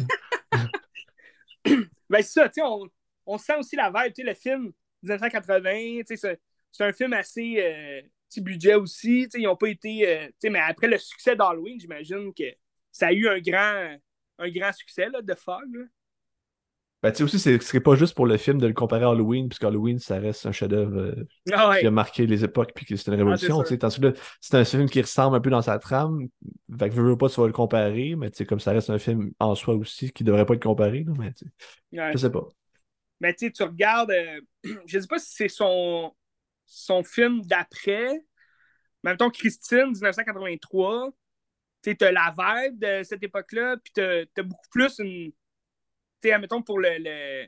ben, 1.65 2.21
c'est 2.21 2.23
ça, 2.23 2.47
tu 2.47 2.55
sais, 2.55 2.61
on, 2.63 2.87
on, 3.25 3.37
sent 3.37 3.57
aussi 3.59 3.75
la 3.75 3.89
vibe, 3.89 4.13
tu 4.13 4.21
sais, 4.21 4.29
le 4.29 4.33
film 4.33 4.71
1980, 5.03 6.01
c'est 6.71 6.83
un 6.83 6.93
film 6.93 7.13
assez 7.13 7.55
euh, 7.59 8.01
petit 8.29 8.41
budget 8.41 8.75
aussi. 8.75 9.27
Ils 9.35 9.43
n'ont 9.43 9.55
pas 9.55 9.69
été. 9.69 10.07
Euh, 10.07 10.49
mais 10.49 10.59
après 10.59 10.87
le 10.87 10.97
succès 10.97 11.35
d'Halloween, 11.35 11.79
j'imagine 11.79 12.33
que 12.33 12.43
ça 12.91 13.07
a 13.07 13.13
eu 13.13 13.27
un 13.27 13.39
grand, 13.39 13.97
un 14.39 14.49
grand 14.49 14.73
succès 14.73 15.09
là, 15.09 15.21
de 15.21 15.33
Fog. 15.33 15.89
Ben, 17.01 17.11
tu 17.11 17.17
sais 17.17 17.23
aussi, 17.23 17.39
ce 17.39 17.57
serait 17.59 17.79
pas 17.79 17.95
juste 17.95 18.13
pour 18.13 18.25
le 18.25 18.35
film 18.35 18.59
de 18.59 18.67
le 18.67 18.73
comparer 18.73 19.05
à 19.05 19.09
Halloween, 19.09 19.47
puisque 19.47 19.63
Halloween, 19.63 19.99
ça 19.99 20.19
reste 20.19 20.45
un 20.45 20.51
chef-d'œuvre 20.51 20.97
euh, 20.97 21.27
ah 21.53 21.77
qui 21.79 21.87
a 21.87 21.91
marqué 21.91 22.27
les 22.27 22.43
époques 22.43 22.73
puis 22.75 22.85
que 22.85 22.97
c'est 22.97 23.07
une 23.07 23.13
ah, 23.13 23.17
révolution. 23.17 23.63
c'est 24.41 24.55
un 24.55 24.65
film 24.65 24.89
qui 24.89 25.01
ressemble 25.01 25.37
un 25.37 25.39
peu 25.39 25.49
dans 25.49 25.61
sa 25.61 25.79
trame. 25.79 26.27
Fait 26.77 26.89
que 26.89 26.95
je 26.95 27.01
veux 27.01 27.17
pas 27.17 27.29
tu 27.29 27.39
vas 27.39 27.47
le 27.47 27.53
comparer, 27.53 28.15
mais 28.17 28.31
comme 28.45 28.59
ça 28.59 28.73
reste 28.73 28.89
un 28.89 28.99
film 28.99 29.31
en 29.39 29.55
soi 29.55 29.75
aussi 29.75 30.11
qui 30.11 30.25
devrait 30.25 30.45
pas 30.45 30.55
être 30.55 30.63
comparé. 30.63 31.05
Là, 31.05 31.13
mais 31.17 32.11
je 32.11 32.17
sais 32.17 32.29
pas. 32.29 32.49
Mais 33.19 33.33
tu 33.33 33.51
regardes, 33.61 34.11
euh, 34.11 34.41
je 34.63 34.97
ne 34.97 35.01
sais 35.01 35.07
pas 35.07 35.19
si 35.19 35.33
c'est 35.33 35.49
son, 35.49 36.15
son 36.65 37.03
film 37.03 37.41
d'après, 37.41 38.13
mais 39.03 39.11
mettons 39.11 39.29
Christine, 39.29 39.91
1983, 39.91 41.11
tu 41.83 41.95
as 42.01 42.11
la 42.11 42.35
vibe 42.37 42.79
de 42.79 43.03
cette 43.03 43.23
époque-là, 43.23 43.77
puis 43.83 43.93
tu 43.93 44.01
as, 44.01 44.43
beaucoup 44.43 44.69
plus 44.71 44.99
une. 44.99 45.31
Tu 46.21 46.29
sais, 46.29 46.37
mettons 46.37 46.61
pour 46.61 46.79
le, 46.79 47.47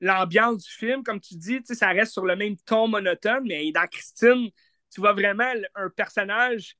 l'ambiance 0.00 0.64
du 0.64 0.70
film, 0.70 1.02
comme 1.02 1.20
tu 1.20 1.36
dis, 1.36 1.60
ça 1.64 1.88
reste 1.88 2.12
sur 2.12 2.24
le 2.24 2.36
même 2.36 2.56
ton 2.58 2.88
monotone, 2.88 3.44
mais 3.46 3.70
dans 3.72 3.86
Christine, 3.86 4.50
tu 4.90 5.00
vois 5.00 5.12
vraiment 5.12 5.52
un 5.74 5.90
personnage 5.90 6.76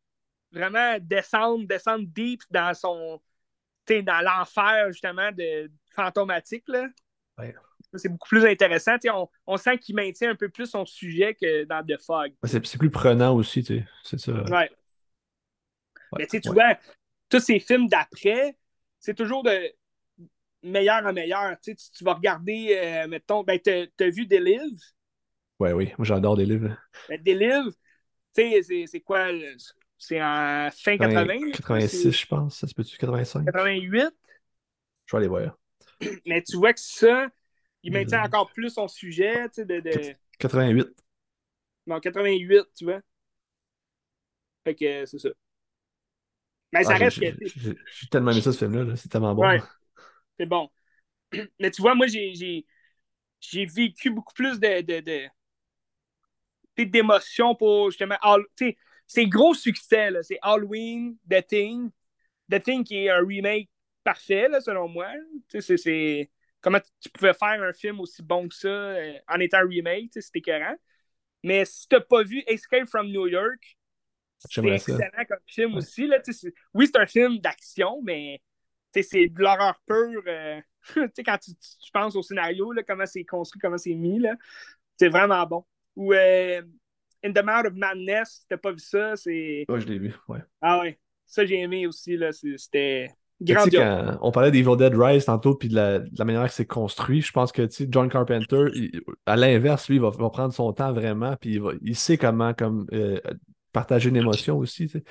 vraiment 0.53 0.99
descendre, 1.01 1.67
descendre 1.67 2.07
deep 2.07 2.43
dans 2.51 2.73
son. 2.75 3.21
dans 3.89 4.25
l'enfer, 4.25 4.93
justement, 4.93 5.31
de 5.33 5.71
fantomatique, 5.95 6.65
là. 6.69 6.87
C'est 7.95 8.09
beaucoup 8.09 8.29
plus 8.29 8.45
intéressant. 8.45 8.97
On, 9.13 9.29
on, 9.47 9.57
sent 9.57 9.79
qu'il 9.79 9.95
maintient 9.95 10.31
un 10.31 10.35
peu 10.35 10.49
plus 10.49 10.67
son 10.67 10.85
sujet 10.85 11.35
que 11.35 11.65
dans 11.65 11.85
The 11.85 12.01
Fog. 12.01 12.33
C'est 12.45 12.79
plus 12.79 12.91
prenant 12.91 13.35
aussi, 13.35 13.65
c'est 14.03 14.19
ça. 14.19 14.33
Ouais. 14.45 14.71
Mais 16.19 16.27
tu 16.27 16.41
vois, 16.51 16.79
tous 17.29 17.41
ces 17.41 17.59
films 17.59 17.89
d'après, 17.89 18.57
c'est 19.01 19.15
toujours 19.15 19.43
de 19.43 19.73
meilleur 20.63 21.05
en 21.05 21.13
meilleur. 21.13 21.59
Tu, 21.61 21.75
tu 21.77 22.05
vas 22.05 22.15
regarder, 22.15 22.77
euh, 22.79 23.09
mettons, 23.09 23.43
ben, 23.43 23.59
t'as 23.59 23.87
as 24.01 24.11
vu 24.11 24.27
des 24.27 24.41
livres? 24.41 24.83
Ouais, 25.59 25.73
oui, 25.73 25.93
moi 25.97 26.05
j'adore 26.05 26.37
des 26.37 26.47
livres. 26.47 26.77
Ben, 27.09 27.21
des 27.23 27.35
livres, 27.35 27.73
tu 28.35 28.63
sais, 28.63 28.87
c'est 28.87 29.01
quoi? 29.01 29.29
C'est 29.99 30.23
en 30.23 30.69
fin 30.77 30.99
80? 30.99 31.53
86, 31.53 32.13
je 32.13 32.27
pense. 32.27 32.59
Ça 32.59 32.67
se 32.67 32.75
peut-tu 32.75 32.97
85? 32.99 33.47
88? 33.47 34.11
Je 35.07 35.17
vais 35.17 35.19
aller 35.19 35.29
voir. 35.29 35.57
Mais 36.27 36.43
tu 36.43 36.57
vois 36.57 36.73
que 36.73 36.81
ça, 36.81 37.29
il 37.83 37.93
maintient 37.93 38.23
euh. 38.23 38.27
encore 38.27 38.53
plus 38.53 38.71
son 38.71 38.89
sujet, 38.89 39.49
tu 39.49 39.57
sais, 39.57 39.65
de, 39.65 39.81
de... 39.81 40.15
88. 40.39 40.89
Non, 41.87 42.01
88, 42.01 42.65
tu 42.77 42.85
vois. 42.85 43.01
Fait 44.65 44.75
que 44.75 45.07
c'est 45.07 45.19
ça. 45.19 45.29
Mais 46.73 46.83
ça 46.83 46.95
ah, 46.95 46.99
reste 46.99 47.21
que. 47.21 47.47
J'ai 47.47 48.09
tellement 48.11 48.33
aimé 48.33 48.41
ça, 48.41 48.53
ce 48.53 48.59
film-là. 48.59 48.97
C'est 48.97 49.09
tellement 49.09 49.35
bon. 49.35 49.47
Ouais. 49.47 49.63
C'est 50.39 50.47
bon. 50.47 50.69
Mais 51.61 51.71
tu 51.71 51.81
vois, 51.81 51.95
moi, 51.95 52.07
j'ai 52.09 52.65
vécu 53.67 54.11
beaucoup 54.11 54.35
plus 54.35 54.59
de, 54.59 54.81
de, 54.81 55.01
de 55.01 56.85
d'émotions 56.85 57.55
pour 57.55 57.91
justement. 57.91 58.17
C'est 59.07 59.27
gros 59.27 59.55
succès, 59.55 60.11
là. 60.11 60.23
C'est 60.23 60.39
Halloween, 60.43 61.17
The 61.31 61.47
Thing. 61.47 61.91
The 62.51 62.61
Thing 62.63 62.85
qui 62.85 63.05
est 63.05 63.11
un 63.11 63.25
remake 63.25 63.71
parfait, 64.07 64.49
là, 64.49 64.61
selon 64.61 64.89
moi. 64.89 65.09
C'est 65.59 66.31
comment 66.61 66.79
tu 67.01 67.11
pouvais 67.11 67.35
faire 67.35 67.61
un 67.61 67.73
film 67.73 68.01
aussi 68.01 68.23
bon 68.23 68.49
que 68.49 68.55
ça 68.55 68.69
euh, 68.69 69.19
en 69.29 69.41
étant 69.41 69.67
remake, 69.67 70.11
c'était 70.15 70.39
écœurant. 70.39 70.77
Mais 71.43 71.65
si 71.65 71.89
tu 71.89 71.97
n'as 71.97 72.03
pas 72.03 72.23
vu 72.23 72.43
Escape 72.47 72.89
from 72.89 73.09
New 73.09 73.27
York, 73.27 73.77
c'est 74.39 74.65
excellent 74.65 75.25
comme 75.29 75.39
film 75.47 75.75
aussi. 75.77 76.07
Là, 76.07 76.19
oui, 76.73 76.87
c'est 76.87 76.99
un 76.99 77.07
film 77.07 77.39
d'action, 77.39 78.01
mais 78.03 78.41
c'est 78.95 79.29
de 79.29 79.41
l'horreur 79.41 79.81
pure. 79.87 80.23
Euh, 80.27 80.61
quand 81.25 81.39
tu, 81.39 81.53
tu, 81.55 81.91
penses 81.93 82.15
au 82.15 82.23
scénario, 82.23 82.73
là, 82.73 82.85
comment 82.85 83.07
c'est 83.07 83.25
construit, 83.25 83.61
comment 83.61 83.79
c'est 83.79 83.95
mis, 83.95 84.23
c'est 84.97 85.09
vraiment 85.09 85.45
bon. 85.47 85.65
Ou 85.97 86.13
euh, 86.13 86.63
In 87.25 87.33
the 87.33 87.43
Mouth 87.45 87.67
of 87.67 87.75
Madness, 87.75 88.41
si 88.41 88.47
t'as 88.49 88.57
pas 88.57 88.71
vu 88.71 88.79
ça, 88.79 89.17
c'est. 89.17 89.65
Ouais, 89.69 89.81
je 89.81 89.89
l'ai 89.89 89.99
vu, 89.99 90.15
ouais. 90.29 90.41
Ah 90.61 90.81
ouais. 90.81 90.99
Ça, 91.25 91.45
j'ai 91.45 91.59
aimé 91.59 91.89
aussi, 91.89 92.17
là. 92.17 92.31
C'était 92.33 93.09
on 93.41 94.31
parlait 94.33 94.51
d'Evil 94.51 94.77
Dead 94.77 94.95
Rise 94.95 95.27
tantôt, 95.27 95.55
puis 95.55 95.69
de 95.69 95.75
la, 95.75 96.25
manière 96.25 96.47
que 96.47 96.53
c'est 96.53 96.67
construit. 96.67 97.21
Je 97.21 97.33
pense 97.33 97.53
que 97.53 97.69
John 97.89 98.09
Carpenter, 98.09 98.65
à 99.27 99.37
l'inverse, 99.37 99.89
lui, 99.89 99.97
il 99.97 100.03
va, 100.03 100.11
prendre 100.11 100.53
son 100.53 100.73
temps 100.73 100.93
vraiment, 100.93 101.37
puis 101.37 101.61
il, 101.83 101.97
sait 101.97 102.17
comment 102.17 102.55
comme, 102.55 102.87
euh, 102.93 103.21
partager 103.73 104.09
une 104.09 104.17
émotion 104.17 104.57
aussi. 104.57 104.89
C'est 104.89 105.05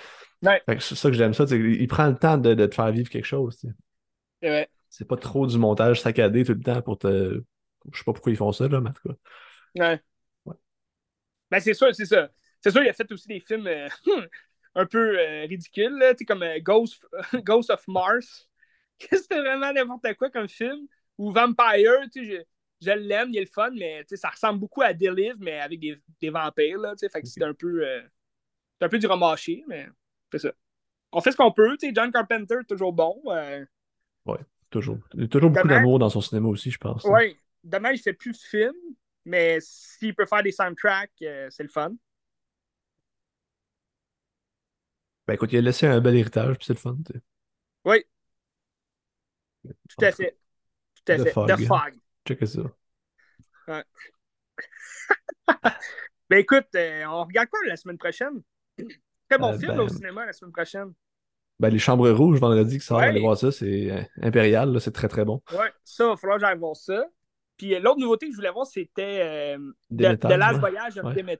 ça 0.80 1.10
que 1.10 1.16
j'aime 1.16 1.34
ça. 1.34 1.46
Il 1.52 1.88
prend 1.88 2.08
le 2.08 2.16
temps 2.16 2.38
de, 2.38 2.54
te 2.54 2.76
faire 2.76 2.92
vivre 2.92 3.10
quelque 3.10 3.26
chose. 3.26 3.64
C'est 4.90 5.08
pas 5.08 5.18
trop 5.18 5.46
du 5.46 5.58
montage 5.58 6.02
saccadé 6.02 6.44
tout 6.44 6.54
le 6.54 6.62
temps 6.62 6.82
pour 6.82 6.98
te. 6.98 7.42
Je 7.92 7.98
sais 7.98 8.04
pas 8.04 8.14
pourquoi 8.14 8.32
ils 8.32 8.38
font 8.38 8.52
ça, 8.52 8.68
là, 8.68 8.82
mais 8.82 8.90
en 8.90 8.94
tout 8.94 9.10
cas. 9.10 9.16
Ouais. 9.76 10.02
Ben, 11.52 11.60
c'est 11.60 11.74
sûr, 11.74 11.94
c'est 11.94 12.06
ça. 12.06 12.30
C'est 12.62 12.72
sûr, 12.72 12.82
il 12.82 12.90
a 12.90 12.94
fait 12.94 13.12
aussi 13.12 13.28
des 13.28 13.40
films. 13.40 13.68
Euh, 13.68 13.88
un 14.76 14.86
peu 14.86 15.20
euh, 15.20 15.46
ridicule, 15.46 15.98
là, 15.98 16.14
comme 16.28 16.44
euh, 16.44 16.60
Ghost, 16.60 17.06
Ghost 17.44 17.70
of 17.70 17.88
Mars. 17.88 18.50
C'était 19.00 19.40
vraiment 19.40 19.74
n'importe 19.74 20.14
quoi 20.16 20.30
comme 20.30 20.48
film. 20.48 20.88
Ou 21.18 21.32
Vampire, 21.32 21.94
j'ai 22.14 22.46
je 22.82 22.92
l'aime, 22.92 23.30
il 23.30 23.38
est 23.38 23.42
le 23.42 23.48
fun, 23.48 23.72
mais 23.72 24.04
ça 24.06 24.30
ressemble 24.30 24.60
beaucoup 24.60 24.82
à 24.82 24.94
Delive, 24.94 25.38
mais 25.40 25.60
avec 25.62 25.80
des, 25.80 25.98
des 26.20 26.30
vampires. 26.30 26.78
Là, 26.78 26.94
fait 26.98 27.22
que 27.22 27.28
c'est 27.28 27.42
un 27.42 27.54
peu. 27.54 27.88
Euh, 27.88 28.02
c'est 28.78 28.86
un 28.86 28.90
peu 28.90 29.00
du 29.00 29.08
remâché, 29.08 29.64
mais 29.68 29.88
c'est 30.30 30.40
ça. 30.40 30.52
On 31.14 31.22
fait 31.22 31.32
ce 31.32 31.38
qu'on 31.38 31.54
peut. 31.54 31.78
John 31.94 32.12
Carpenter 32.12 32.58
est 32.62 32.68
toujours 32.68 32.92
bon. 32.92 33.22
Euh... 33.28 33.66
Ouais, 34.26 34.40
toujours. 34.70 35.00
Il 35.14 35.22
y 35.22 35.24
a 35.24 35.28
toujours 35.30 35.50
beaucoup 35.50 35.68
d'amour 35.68 36.00
dans 36.00 36.10
son 36.10 36.20
cinéma 36.20 36.50
aussi, 36.50 36.70
je 36.70 36.78
pense. 36.78 37.06
Oui. 37.06 37.38
Demain, 37.64 37.92
il 37.94 37.98
fait 37.98 38.14
plus 38.14 38.34
de 38.34 38.38
films, 38.38 38.96
mais 39.24 39.60
s'il 39.62 40.14
peut 40.14 40.26
faire 40.26 40.44
des 40.44 40.52
soundtracks, 40.52 41.14
c'est 41.18 41.64
le 41.64 41.70
fun. 41.70 41.94
Ben 45.28 45.34
écoute, 45.34 45.52
il 45.54 45.58
a 45.58 45.62
laissé 45.62 45.88
un 45.88 46.00
bel 46.02 46.16
héritage, 46.16 46.58
puis 46.58 46.66
c'est 46.66 46.74
le 46.74 46.80
fun. 46.80 46.98
Oui. 47.86 48.04
Tout 49.64 50.06
à 50.06 50.12
fait. 50.12 50.38
Tout 51.06 51.12
à 51.12 51.18
fait. 51.18 51.32
Fog. 51.32 51.48
The 51.48 51.66
Fog. 51.66 51.94
Check 52.28 52.48
ça. 52.48 52.62
Ouais. 53.68 53.84
ben 56.30 56.38
écoute, 56.38 56.68
euh, 56.76 57.06
on 57.08 57.24
regarde 57.24 57.50
quoi 57.50 57.60
la 57.68 57.76
semaine 57.76 57.98
prochaine? 57.98 58.42
Très 59.30 59.40
bon 59.40 59.54
Euh, 59.54 59.58
film 59.58 59.76
ben, 59.76 59.80
au 59.80 59.88
cinéma 59.90 60.26
la 60.26 60.34
semaine 60.34 60.52
prochaine. 60.52 60.94
Ben, 61.60 61.70
les 61.70 61.80
Chambres 61.80 62.10
Rouges, 62.12 62.40
vendredi, 62.40 62.80
qui 62.80 62.86
sort, 62.86 62.98
Ouais. 63.00 63.06
allez 63.06 63.22
voir 63.22 63.38
ça, 63.38 63.52
c'est 63.52 63.92
euh, 63.92 64.02
Impérial, 64.22 64.72
là, 64.72 64.80
c'est 64.80 64.92
très 64.92 65.08
très 65.08 65.26
bon. 65.26 65.42
Ouais, 65.52 65.72
ça, 65.84 66.04
il 66.04 66.08
va 66.10 66.18
falloir 66.18 66.38
que 66.38 66.46
j'aille 66.46 66.58
voir 66.58 66.76
ça. 66.76 67.06
Puis 67.58 67.80
l'autre 67.80 68.00
nouveauté 68.00 68.28
que 68.28 68.34
je 68.34 68.38
voulais 68.38 68.52
voir, 68.52 68.68
c'était 68.68 69.56
euh, 69.58 69.72
de, 69.90 70.16
de 70.16 70.28
ouais. 70.28 70.60
Voyage 70.60 70.98
of 70.98 71.06
Ouais. 71.06 71.38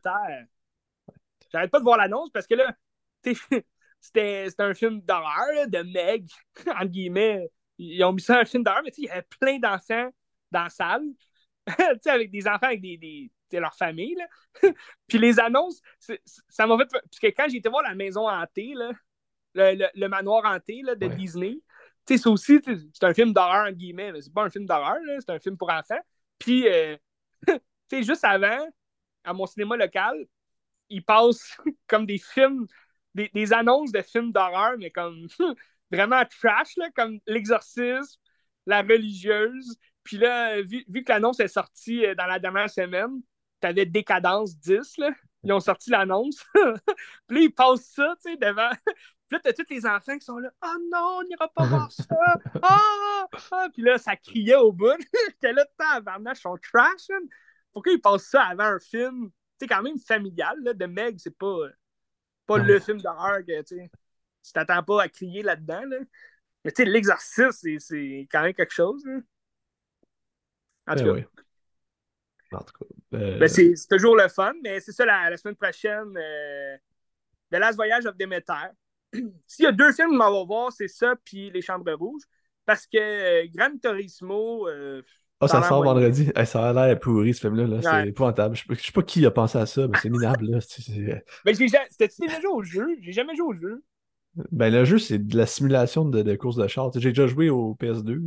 J'arrête 1.52 1.72
pas 1.72 1.80
de 1.80 1.84
voir 1.84 1.98
l'annonce 1.98 2.30
parce 2.32 2.48
que 2.48 2.56
là, 2.56 2.76
tu 3.24 3.36
sais, 3.36 3.66
c'était 4.06 4.48
un 4.60 4.74
film 4.74 5.02
d'horreur, 5.02 5.68
de 5.68 5.80
Meg, 5.80 6.28
entre 6.68 6.86
guillemets. 6.86 7.50
Ils 7.78 8.04
ont 8.04 8.14
mis 8.14 8.22
ça 8.22 8.40
un 8.40 8.46
film 8.46 8.64
d'horreur, 8.64 8.82
mais 8.84 8.92
tu 8.92 9.02
sais, 9.02 9.02
il 9.04 9.08
y 9.08 9.12
avait 9.12 9.28
plein 9.40 9.60
d'enfants 9.60 10.10
dans 10.52 10.64
la 10.64 10.70
salle. 10.70 11.04
tu 11.68 11.74
sais, 12.04 12.10
avec 12.10 12.32
des 12.32 12.48
enfants 12.48 12.68
avec 12.68 12.82
des, 12.82 12.98
des 12.98 13.32
leur 13.60 13.76
famille. 13.76 14.16
Là. 14.16 14.28
Puis 15.08 15.18
les 15.18 15.40
annonces, 15.40 15.82
ça 16.50 16.68
m'a 16.68 16.78
fait. 16.78 16.88
Parce 16.92 17.20
que 17.22 17.28
quand 17.28 17.48
j'ai 17.50 17.58
été 17.58 17.70
voir 17.70 17.84
la 17.84 17.96
maison 17.96 18.28
hantée, 18.30 18.74
là, 18.76 18.92
le, 19.54 19.76
le- 19.76 19.90
le 19.94 20.10
manoir 20.10 20.46
hanté 20.46 20.82
là, 20.84 20.96
de 20.96 21.08
Ouais. 21.08 21.16
Disney, 21.16 21.60
tu 22.06 22.18
sais, 22.18 22.24
c'est 22.24 22.30
aussi, 22.30 22.60
c'est 22.94 23.04
un 23.06 23.14
film 23.14 23.34
d'horreur, 23.34 23.66
entre 23.68 23.78
guillemets. 23.78 24.12
C'est 24.22 24.34
pas 24.34 24.44
un 24.44 24.50
film 24.50 24.66
d'horreur, 24.66 24.98
c'est 25.20 25.30
un 25.32 25.40
film 25.40 25.58
pour 25.58 25.70
enfants. 25.72 26.00
Puis, 26.40 26.68
euh, 26.68 26.98
tu 27.48 27.54
sais, 27.90 28.04
juste 28.04 28.24
avant, 28.24 28.68
à 29.24 29.34
mon 29.34 29.46
cinéma 29.46 29.78
local, 29.78 30.26
ils 30.90 31.04
passent 31.04 31.58
comme 31.88 32.06
des 32.06 32.18
films, 32.20 32.68
des, 33.16 33.54
annonces 33.54 33.92
de 33.92 34.02
films 34.02 34.32
d'horreur, 34.32 34.76
mais 34.78 34.92
comme 34.92 35.28
vraiment 35.92 36.24
trash, 36.26 36.76
là, 36.78 36.90
comme 36.96 37.20
L'Exorcisme, 37.28 38.20
La 38.66 38.82
Religieuse. 38.82 39.78
Puis 40.04 40.18
là, 40.18 40.62
vu, 40.62 40.86
vu 40.88 41.04
que 41.04 41.12
l'annonce 41.12 41.40
est 41.40 41.48
sortie 41.48 42.06
euh, 42.06 42.16
dans 42.16 42.28
la 42.28 42.40
dernière 42.40 42.70
semaine, 42.70 43.22
t'avais 43.60 43.86
Décadence 43.86 44.58
10, 44.60 44.98
là. 44.98 45.12
Ils 45.44 45.54
ont 45.54 45.60
sorti 45.60 45.92
l'annonce. 45.92 46.44
puis 46.54 47.38
là, 47.38 47.42
ils 47.42 47.54
passent 47.54 47.86
ça, 47.86 48.16
tu 48.24 48.32
sais, 48.32 48.38
devant. 48.38 48.70
Puis 49.28 49.38
là, 49.38 49.40
t'as 49.44 49.54
tous 49.54 49.70
les 49.70 49.86
enfants 49.86 50.18
qui 50.18 50.26
sont 50.26 50.38
là. 50.38 50.50
Oh 50.64 50.78
non, 50.92 51.20
on 51.20 51.24
n'ira 51.24 51.48
pas 51.48 51.66
voir 51.66 51.92
ça. 51.92 52.16
Ah! 52.62 53.28
ah! 53.52 53.68
Puis 53.74 53.82
là, 53.82 53.98
ça 53.98 54.16
criait 54.16 54.56
au 54.56 54.72
bout. 54.72 54.98
J'étais 55.30 55.54
là, 55.54 55.66
tabarnak, 55.78 56.38
ils 56.38 56.42
sont 56.42 56.58
trash. 56.58 57.08
Pourquoi 57.74 57.94
ils 57.94 58.02
passent 58.02 58.28
ça 58.28 58.44
avant 58.44 58.66
un 58.66 58.80
film, 58.80 59.30
tu 59.30 59.34
sais, 59.60 59.68
quand 59.68 59.82
même 59.82 60.00
familial, 60.00 60.58
là, 60.64 60.74
de 60.74 60.86
Meg, 60.86 61.18
c'est 61.20 61.36
pas, 61.36 61.68
pas 62.46 62.60
Ouais. 62.60 62.64
le 62.64 62.80
film 62.80 63.02
d'horreur 63.02 63.40
que, 63.46 63.62
tu 63.64 63.90
t'attends 64.54 64.84
pas 64.84 65.04
à 65.04 65.10
crier 65.10 65.44
là-dedans, 65.44 65.84
là. 65.86 65.98
Mais 66.66 66.72
tu 66.72 66.84
sais, 66.84 66.90
l'exercice, 66.90 67.52
c'est- 67.62 67.80
c'est 67.80 68.28
quand 68.32 68.44
même 68.44 68.54
quelque 68.54 68.74
chose, 68.74 69.06
là. 69.06 69.20
En 70.88 70.96
tout 70.96 71.04
Ben 71.04 71.06
cas, 71.06 71.12
oui. 71.14 71.26
En 72.52 72.60
tout 72.64 72.74
cas. 72.80 73.18
euh, 73.18 73.38
ben, 73.40 73.48
c'est 73.48 73.76
c'est 73.76 73.88
toujours 73.88 74.16
le 74.16 74.28
fun, 74.30 74.54
mais 74.64 74.80
c'est 74.80 74.92
ça, 74.92 75.06
la, 75.06 75.30
la 75.30 75.38
semaine 75.38 75.56
prochaine, 75.56 76.16
euh, 76.18 76.78
The 77.52 77.58
Last 77.58 77.76
Voyage 77.78 78.06
of 78.06 78.18
Demeter. 78.18 78.72
S'il 79.48 79.66
y 79.66 79.68
a 79.68 79.72
deux 79.72 79.92
films 79.94 80.12
qu'on 80.12 80.18
va 80.32 80.44
voir, 80.46 80.72
c'est 80.72 80.88
ça, 80.88 81.16
puis 81.26 81.52
Les 81.52 81.62
Chambres 81.62 81.94
Rouges. 81.94 82.24
Parce 82.66 82.88
que 82.88 82.98
euh, 82.98 83.48
Gran 83.54 83.78
Turismo, 83.78 84.68
euh, 85.44 85.46
Ah, 85.46 85.48
ça 85.48 85.64
sort 85.64 85.84
vendredi. 85.84 86.32
Hey, 86.36 86.46
ça 86.46 86.70
a 86.70 86.74
l'air 86.74 87.00
pourri, 87.00 87.34
ce 87.34 87.42
film-là. 87.42 87.68
là. 87.68 87.76
Ouais. 87.76 87.82
C'est 87.84 88.08
épouvantable. 88.10 88.56
Je 88.56 88.62
sais 88.62 88.68
pas- 88.68 88.74
je 88.76 88.84
sais 88.84 88.92
pas 88.92 89.04
qui 89.04 89.26
a 89.26 89.32
pensé 89.32 89.58
à 89.58 89.66
ça, 89.66 89.88
mais 89.88 89.98
c'est 90.02 90.10
minable. 90.10 90.46
Là. 90.50 90.62
C'est- 90.62 90.82
c'est- 90.82 91.26
ben, 91.44 91.56
j'ai 91.56 91.68
ja- 91.68 91.84
c'était-tu 91.90 92.22
déjà 92.22 92.40
joué 92.42 92.50
au 92.52 92.64
jeu? 92.64 92.88
J'ai 93.02 93.12
jamais 93.12 93.36
joué 93.36 93.48
au 93.48 93.54
jeu. 93.54 93.84
Ben, 94.52 94.72
le 94.74 94.84
jeu, 94.86 94.98
c'est 95.00 95.18
de 95.20 95.38
la 95.38 95.46
simulation 95.46 96.06
de, 96.06 96.22
de 96.22 96.36
course 96.36 96.56
de 96.58 96.68
char. 96.68 96.92
J'ai 96.96 97.10
déjà 97.10 97.28
joué 97.28 97.50
au 97.50 97.76
PS2. 97.76 98.22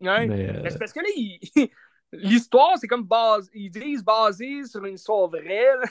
Ouais. 0.00 0.26
Mais, 0.26 0.48
euh, 0.50 0.60
Mais 0.62 0.70
c'est 0.70 0.78
parce 0.78 0.92
que 0.92 1.00
là, 1.00 1.06
il- 1.16 1.38
l'histoire, 2.12 2.76
c'est 2.78 2.86
comme 2.88 3.04
base. 3.04 3.48
Ils 3.54 3.70
disent 3.70 4.04
basé 4.04 4.64
sur 4.64 4.84
une 4.84 4.94
histoire 4.94 5.28
vraie. 5.28 5.76
là. 5.80 5.88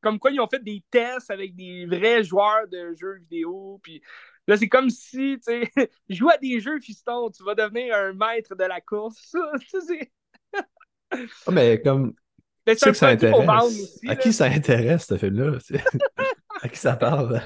Comme 0.00 0.18
quoi, 0.18 0.30
ils 0.30 0.40
ont 0.40 0.46
fait 0.48 0.62
des 0.62 0.84
tests 0.90 1.30
avec 1.30 1.54
des 1.56 1.86
vrais 1.86 2.22
joueurs 2.22 2.68
de 2.70 2.94
jeux 2.94 3.16
vidéo. 3.20 3.80
Puis 3.82 4.02
là, 4.46 4.56
c'est 4.56 4.68
comme 4.68 4.90
si, 4.90 5.38
tu 5.38 5.40
sais, 5.42 5.70
joue 6.08 6.28
à 6.28 6.38
des 6.38 6.60
jeux, 6.60 6.80
fiston, 6.80 7.30
tu 7.30 7.42
vas 7.44 7.54
devenir 7.54 7.94
un 7.94 8.12
maître 8.12 8.54
de 8.54 8.64
la 8.64 8.80
course. 8.80 9.16
Ça, 9.30 9.38
ça, 9.70 9.78
c'est 9.86 10.12
ah, 11.46 11.50
mais 11.50 11.80
comme, 11.82 12.14
mais 12.66 12.74
c'est 12.74 12.90
que 12.90 12.96
ça 12.96 13.08
intéresse. 13.08 13.48
aussi. 13.48 14.00
À 14.06 14.14
là. 14.14 14.16
qui 14.16 14.32
ça 14.32 14.46
intéresse, 14.46 15.06
ce 15.06 15.16
film-là? 15.18 15.58
À 16.62 16.68
qui 16.68 16.78
ça 16.78 16.96
parle? 16.96 17.42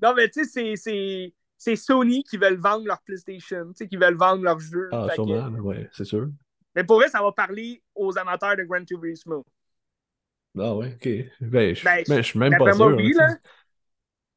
Non, 0.00 0.14
mais 0.14 0.28
tu 0.28 0.44
sais, 0.44 0.74
c'est- 0.76 1.76
Sony 1.76 2.22
qui 2.24 2.36
veulent 2.36 2.58
vendre 2.60 2.86
leur 2.86 3.00
PlayStation, 3.02 3.66
tu 3.68 3.72
sais, 3.76 3.88
qui 3.88 3.96
veulent 3.96 4.16
vendre 4.16 4.42
leurs 4.42 4.60
jeux. 4.60 4.88
Ah, 4.92 5.06
que- 5.08 5.14
sûrement, 5.14 5.48
là, 5.48 5.60
ouais, 5.60 5.88
c'est 5.92 6.04
sûr. 6.04 6.28
Mais 6.74 6.84
pour 6.84 6.96
vrai, 6.98 7.08
ça 7.08 7.22
va 7.22 7.32
parler 7.32 7.82
aux 7.94 8.16
amateurs 8.18 8.56
de 8.56 8.62
Gran 8.64 8.84
Turismo. 8.84 9.44
Ah, 10.58 10.74
ouais, 10.74 10.94
ok. 10.94 11.08
Ben, 11.40 11.74
je 11.74 11.84
Ben, 11.84 12.04
ben, 12.06 12.16
je 12.16 12.22
suis 12.22 12.38
même 12.38 12.52
pas 12.52 12.74
moi, 12.74 12.74
sûr. 12.76 12.96
oui, 12.96 13.14
hein, 13.18 13.28
là. 13.28 13.36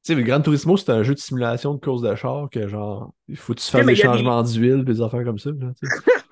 Tu 0.03 0.13
sais. 0.13 0.15
Le 0.15 0.23
Gran 0.23 0.41
Turismo, 0.41 0.77
c'est 0.77 0.91
un 0.91 1.03
jeu 1.03 1.13
de 1.13 1.19
simulation 1.19 1.73
de 1.73 1.79
course 1.79 2.01
de 2.01 2.13
char 2.15 2.49
que, 2.49 2.67
genre, 2.67 3.13
il 3.27 3.37
faut 3.37 3.53
que 3.53 3.59
tu 3.59 3.69
fasses 3.69 3.85
des 3.85 3.95
changements 3.95 4.43
d'huile, 4.43 4.83
des 4.83 5.01
affaires 5.01 5.23
comme 5.23 5.39
ça. 5.39 5.51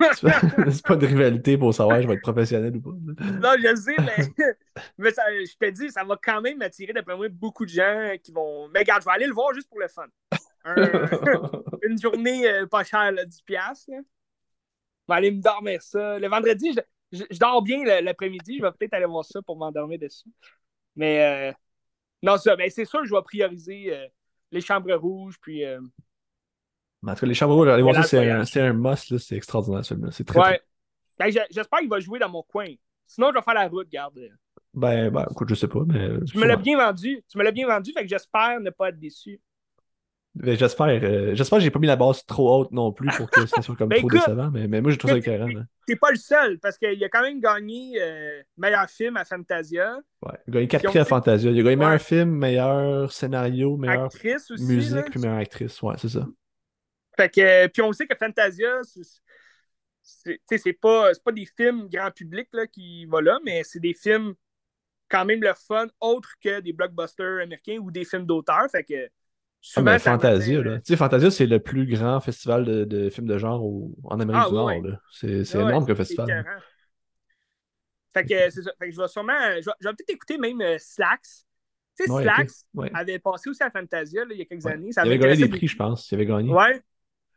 C'est 0.14 0.82
pas- 0.86 0.96
de 0.96 1.06
rivalité 1.06 1.56
pour 1.56 1.72
savoir 1.74 2.02
je 2.02 2.06
vais 2.08 2.14
être 2.14 2.22
professionnel 2.22 2.76
ou 2.76 2.80
pas. 2.80 2.90
Non, 2.90 3.50
je 3.58 3.68
le 3.68 3.76
sais, 3.76 3.96
mais, 3.98 4.46
mais 4.98 5.10
ça- 5.12 5.22
je 5.30 5.56
te 5.58 5.70
dis, 5.70 5.90
ça 5.90 6.04
va 6.04 6.16
quand 6.22 6.40
même 6.40 6.60
attirer, 6.62 6.92
d'après 6.92 7.16
moi, 7.16 7.28
beaucoup 7.28 7.64
de 7.64 7.70
gens 7.70 8.12
qui 8.22 8.30
vont. 8.32 8.68
Mais 8.68 8.80
regarde, 8.80 9.02
je 9.02 9.06
vais 9.06 9.12
aller 9.12 9.26
le 9.26 9.32
voir 9.32 9.54
juste 9.54 9.68
pour 9.68 9.80
le 9.80 9.88
fun. 9.88 10.06
Un- 10.64 11.50
une 11.82 12.00
journée 12.00 12.46
euh, 12.48 12.66
pas 12.66 12.84
chère, 12.84 13.10
là, 13.12 13.24
10$. 13.24 13.42
piastres, 13.44 13.90
là. 13.90 13.98
Je 15.08 15.12
vais 15.12 15.16
aller 15.18 15.30
me 15.30 15.40
dormir 15.40 15.82
ça. 15.82 16.18
Le 16.18 16.28
vendredi, 16.28 16.72
je, 17.12 17.18
je- 17.18 17.24
je 17.30 17.38
dors 17.38 17.62
bien 17.62 17.82
l'après-midi. 18.02 18.58
Je 18.58 18.62
vais 18.62 18.70
peut-être 18.72 18.94
aller 18.94 19.06
voir 19.06 19.24
ça 19.24 19.40
pour 19.42 19.56
m'endormir 19.56 19.98
dessus. 19.98 20.28
Mais 20.94 21.50
euh, 21.50 21.52
non, 22.22 22.36
ça, 22.36 22.56
ben, 22.56 22.70
c'est 22.70 22.84
sûr 22.84 23.00
que 23.00 23.06
je 23.06 23.14
vais 23.14 23.22
prioriser 23.22 23.94
euh, 23.94 24.06
les 24.50 24.60
chambres 24.60 24.92
rouges. 24.94 25.38
Puis, 25.40 25.64
euh, 25.64 25.80
Mais 27.02 27.12
en 27.12 27.14
tout 27.14 27.20
cas, 27.20 27.26
les 27.26 27.34
chambres 27.34 27.54
rouges, 27.54 27.68
allez 27.68 27.82
voir 27.82 27.94
Mais 27.96 28.02
ça, 28.02 28.44
c'est 28.44 28.60
un, 28.60 28.70
un 28.70 28.72
must, 28.72 29.10
là, 29.10 29.18
c'est 29.18 29.36
extraordinaire 29.36 29.84
celui-là. 29.84 30.10
C'est 30.12 30.24
très, 30.24 30.38
ouais. 30.40 30.60
Ben, 31.18 31.30
J'espère 31.50 31.80
qu'il 31.80 31.88
va 31.88 32.00
jouer 32.00 32.18
dans 32.18 32.28
mon 32.28 32.42
coin. 32.42 32.66
Sinon, 33.06 33.30
je 33.30 33.34
vais 33.34 33.42
faire 33.42 33.54
la 33.54 33.68
route, 33.68 33.88
garde. 33.88 34.18
Ben, 34.74 35.10
ben, 35.10 35.26
écoute, 35.30 35.48
je 35.48 35.54
sais 35.54 35.68
pas, 35.68 35.82
mais. 35.86 36.24
Tu 36.24 36.38
me 36.38 36.46
l'as 36.46 36.56
bien 36.56 36.76
vendu. 36.76 37.22
Tu 37.28 37.38
me 37.38 37.44
l'as 37.44 37.52
bien 37.52 37.66
vendu, 37.66 37.92
fait 37.92 38.02
que 38.02 38.08
j'espère 38.08 38.60
ne 38.60 38.70
pas 38.70 38.88
être 38.88 38.98
déçu. 38.98 39.40
Ben, 40.34 40.56
J'espère 40.56 40.86
euh, 40.86 41.34
j'espère 41.34 41.58
que 41.58 41.64
j'ai 41.64 41.70
pas 41.70 41.78
mis 41.78 41.86
la 41.86 41.96
base 41.96 42.24
trop 42.24 42.60
haute 42.60 42.72
non 42.72 42.90
plus 42.90 43.10
pour 43.16 43.30
que 43.30 43.44
ça 43.44 43.60
soit 43.60 43.76
comme 43.76 43.88
Ben, 43.90 43.98
trop 43.98 44.08
écoute, 44.08 44.20
décevant, 44.20 44.50
mais, 44.50 44.66
mais 44.66 44.80
moi, 44.80 44.90
je 44.90 44.96
trouve 44.96 45.10
ça 45.10 45.18
écœurant. 45.18 45.46
là. 45.46 45.62
T'es 45.86 45.96
pas 45.96 46.10
le 46.10 46.16
seul, 46.16 46.58
parce 46.58 46.78
qu'il 46.78 47.02
a 47.04 47.08
quand 47.10 47.20
même 47.22 47.38
gagné 47.40 48.00
euh, 48.00 48.42
meilleur 48.56 48.88
film 48.88 49.16
à 49.18 49.24
Fantasia. 49.26 49.98
Ouais. 50.22 50.32
Il 50.46 50.50
a 50.50 50.54
gagné 50.54 50.68
4 50.68 50.80
Puis 50.80 50.88
on 50.88 50.90
prix 50.92 50.98
à 51.00 51.04
Fantasia. 51.04 51.50
Il 51.50 51.60
a 51.60 51.62
gagné 51.62 51.68
Ouais. 51.76 51.76
meilleur 51.84 52.00
film, 52.00 52.30
meilleur 52.30 53.12
scénario, 53.12 53.76
meilleure 53.76 54.04
Actrice 54.04 54.50
aussi. 54.50 54.64
musique, 54.64 54.94
là. 54.94 55.02
puis 55.02 55.20
meilleure 55.20 55.36
actrice. 55.38 55.82
Ouais, 55.82 55.94
c'est 55.98 56.08
ça. 56.08 56.26
Fait 57.16 57.28
que, 57.28 57.66
puis 57.66 57.82
on 57.82 57.92
sait 57.92 58.06
que 58.06 58.16
Fantasia, 58.16 58.80
c'est- 60.02 60.72
pas, 60.80 61.12
c'est 61.12 61.22
pas 61.22 61.32
des 61.32 61.46
films 61.46 61.88
grand 61.88 62.10
public 62.10 62.48
là, 62.52 62.66
qui 62.66 63.04
vont 63.04 63.20
là, 63.20 63.38
mais 63.44 63.62
c'est 63.64 63.80
des 63.80 63.94
films 63.94 64.34
quand 65.10 65.26
même 65.26 65.42
le 65.42 65.52
fun, 65.54 65.88
autres 66.00 66.30
que 66.42 66.60
des 66.60 66.72
blockbusters 66.72 67.42
américains 67.42 67.76
ou 67.82 67.90
des 67.90 68.06
films 68.06 68.24
d'auteur. 68.24 68.66
Fait 68.70 68.82
que 68.82 69.10
Ah, 69.76 69.82
mais 69.82 69.98
ça 69.98 70.12
Fantasia, 70.12 70.62
là. 70.62 70.78
Tu 70.78 70.82
sais, 70.86 70.96
Fantasia, 70.96 71.30
c'est 71.30 71.46
le 71.46 71.60
plus 71.60 71.86
grand 71.86 72.20
festival 72.20 72.64
de, 72.64 72.84
de 72.84 73.10
films 73.10 73.26
de 73.28 73.38
genre 73.38 73.64
au- 73.64 73.94
en 74.04 74.18
Amérique 74.20 74.42
Ah, 74.46 74.48
du 74.50 74.56
ouais, 74.56 74.80
Nord. 74.80 74.98
C'est 75.12 75.28
Ouais, 75.56 75.62
énorme 75.62 75.86
comme 75.86 75.96
festival. 75.96 76.44
Fait 78.14 78.24
que 78.24 78.50
ça. 78.50 78.60
Fait 78.78 78.86
que 78.88 78.92
je 78.92 79.00
vais 79.00 79.08
sûrement. 79.08 79.32
Je 79.32 79.64
vais, 79.66 79.72
je 79.80 79.88
vais 79.88 79.94
peut-être 79.94 80.10
écouter 80.10 80.38
même 80.38 80.60
euh, 80.60 80.76
Slacks. 80.78 81.22
Tu 81.96 82.04
sais, 82.04 82.10
Ouais, 82.10 82.22
Slacks 82.22 82.50
ok. 82.74 82.82
Ouais. 82.82 82.90
avait 82.94 83.18
passé 83.18 83.50
aussi 83.50 83.62
à 83.62 83.70
Fantasia 83.70 84.24
là, 84.24 84.32
il 84.34 84.38
y 84.38 84.42
a 84.42 84.44
quelques 84.44 84.66
années. 84.66 84.90
Il 84.92 84.98
avait 84.98 85.18
gagné 85.18 85.36
des 85.36 85.48
prix, 85.48 85.66
je 85.68 85.76
pense. 85.76 86.10
Il 86.10 86.14
avait 86.16 86.26
gagné. 86.26 86.50
Ouais. 86.52 86.74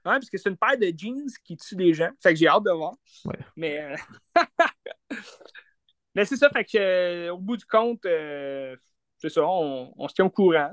Ouais, 0.05 0.11
parce 0.19 0.29
que 0.29 0.37
c'est 0.37 0.49
une 0.49 0.57
paire 0.57 0.77
de 0.77 0.91
jeans 0.95 1.25
qui 1.43 1.57
tue 1.57 1.75
des 1.75 1.93
gens. 1.93 2.11
Fait 2.21 2.33
que 2.33 2.39
j'ai 2.39 2.47
hâte 2.47 2.63
de 2.63 2.71
voir. 2.71 2.93
Ouais. 3.25 3.37
Mais, 3.55 3.79
euh, 3.81 3.95
Mais 6.15 6.25
c'est 6.25 6.37
ça. 6.37 6.49
Fait 6.49 6.63
que 6.63 6.77
euh, 6.77 7.33
au 7.33 7.37
bout 7.37 7.57
du 7.57 7.65
compte, 7.65 8.05
euh, 8.05 8.75
c'est 9.17 9.29
ça. 9.29 9.41
On, 9.45 9.93
on 9.97 10.07
se 10.07 10.13
tient 10.13 10.25
au 10.25 10.29
courant. 10.29 10.71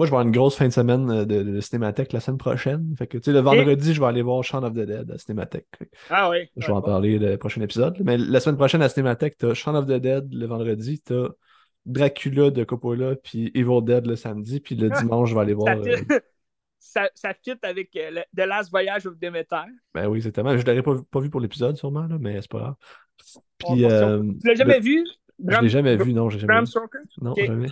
Moi, 0.00 0.06
je 0.06 0.12
vais 0.12 0.16
avoir 0.16 0.26
une 0.26 0.32
grosse 0.32 0.56
fin 0.56 0.66
de 0.66 0.72
semaine 0.72 1.10
euh, 1.10 1.24
de, 1.26 1.42
de 1.42 1.60
Cinémathèque 1.60 2.14
la 2.14 2.20
semaine 2.20 2.38
prochaine. 2.38 2.94
Fait 2.96 3.06
que, 3.06 3.18
tu 3.18 3.24
sais, 3.24 3.32
le 3.32 3.40
vendredi, 3.40 3.92
je 3.92 4.00
vais 4.00 4.06
aller 4.06 4.22
voir 4.22 4.42
Shaun 4.42 4.64
of 4.64 4.72
the 4.72 4.86
Dead 4.86 5.10
à 5.10 5.18
Cinémathèque. 5.18 5.66
Ah 6.08 6.30
oui. 6.30 6.48
Je 6.56 6.66
vais 6.66 6.72
en 6.72 6.80
parler 6.80 7.18
le 7.18 7.36
prochain 7.36 7.60
épisode. 7.60 7.98
Mais 8.02 8.16
la 8.16 8.40
semaine 8.40 8.56
prochaine 8.56 8.80
à 8.80 8.88
Cinémathèque, 8.88 9.36
t'as 9.36 9.52
Shaun 9.52 9.74
of 9.74 9.84
the 9.84 10.00
Dead 10.00 10.32
le 10.32 10.46
vendredi, 10.46 11.02
t'as 11.02 11.28
Dracula 11.84 12.48
de 12.50 12.64
Coppola, 12.64 13.14
puis 13.16 13.50
Evil 13.54 13.82
Dead 13.82 14.06
le 14.06 14.16
samedi, 14.16 14.60
puis 14.60 14.74
le 14.74 14.88
Ah, 14.90 15.02
dimanche, 15.02 15.28
je 15.28 15.34
vais 15.34 15.40
aller 15.42 15.52
voir. 15.52 15.66
Ça, 15.76 15.90
euh, 15.90 15.96
fit, 15.96 16.04
ça, 16.78 17.10
ça 17.14 17.34
fit 17.34 17.52
avec 17.60 17.94
euh, 17.96 18.10
le- 18.10 18.22
The 18.34 18.46
Last 18.46 18.70
Voyage 18.70 19.04
of 19.06 19.18
Demeter. 19.18 19.66
Ben 19.92 20.06
oui, 20.08 20.16
exactement. 20.16 20.56
Je 20.56 20.64
l'aurais 20.64 20.82
pas, 20.82 20.94
pas 21.10 21.20
vu 21.20 21.28
pour 21.28 21.42
l'épisode, 21.42 21.76
sûrement, 21.76 22.06
là, 22.06 22.16
mais 22.18 22.40
c'est 22.40 22.50
pas 22.50 22.58
grave. 22.58 22.74
Puis, 23.58 23.84
euh, 23.84 24.22
tu 24.40 24.48
l'as 24.48 24.54
jamais 24.54 24.78
le- 24.78 24.82
vu? 24.82 25.04
Je 25.46 25.60
l'ai 25.60 25.68
jamais 25.68 25.96
vu, 25.96 26.14
non, 26.14 26.30
j'ai 26.30 26.38
jamais 26.38 26.54
Bram 26.54 26.64
vu. 26.64 26.70
Non, 27.20 27.34
jamais. 27.34 27.68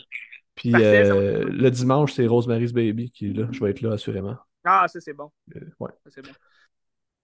Puis 0.58 0.74
euh, 0.74 1.44
le 1.44 1.70
dimanche, 1.70 2.14
c'est 2.14 2.26
Rosemary's 2.26 2.72
Baby 2.72 3.10
qui 3.10 3.30
est 3.30 3.32
là. 3.32 3.46
Je 3.52 3.62
vais 3.64 3.70
être 3.70 3.80
là, 3.80 3.92
assurément. 3.92 4.36
Ah, 4.64 4.86
ça 4.88 5.00
c'est 5.00 5.12
bon. 5.12 5.30
Euh, 5.54 5.60
ouais. 5.78 5.90
Ça, 6.04 6.10
c'est 6.10 6.22
bon. 6.22 6.32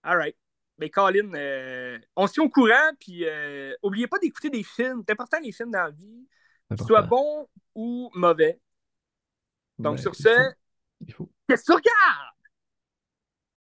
All 0.04 0.16
right. 0.16 0.36
Mais 0.78 0.88
Colin, 0.88 1.32
euh, 1.34 1.98
on 2.16 2.26
se 2.26 2.34
tient 2.34 2.44
au 2.44 2.48
courant, 2.48 2.90
puis 2.98 3.24
euh, 3.24 3.74
oubliez 3.82 4.06
pas 4.06 4.18
d'écouter 4.18 4.50
des 4.50 4.62
films. 4.62 5.02
C'est 5.06 5.12
important 5.12 5.38
les 5.42 5.52
films 5.52 5.72
dans 5.72 5.82
la 5.82 5.90
vie, 5.90 6.28
qu'ils 6.76 6.86
soient 6.86 7.02
bons 7.02 7.48
ou 7.74 8.10
mauvais. 8.14 8.60
Donc 9.78 9.96
Ben, 9.96 10.02
sur 10.02 10.14
ce. 10.14 10.52
Il 11.00 11.12
faut. 11.12 11.28
qu'est-ce 11.48 11.62
que 11.62 11.66
tu 11.66 11.72
regardes? 11.72 12.33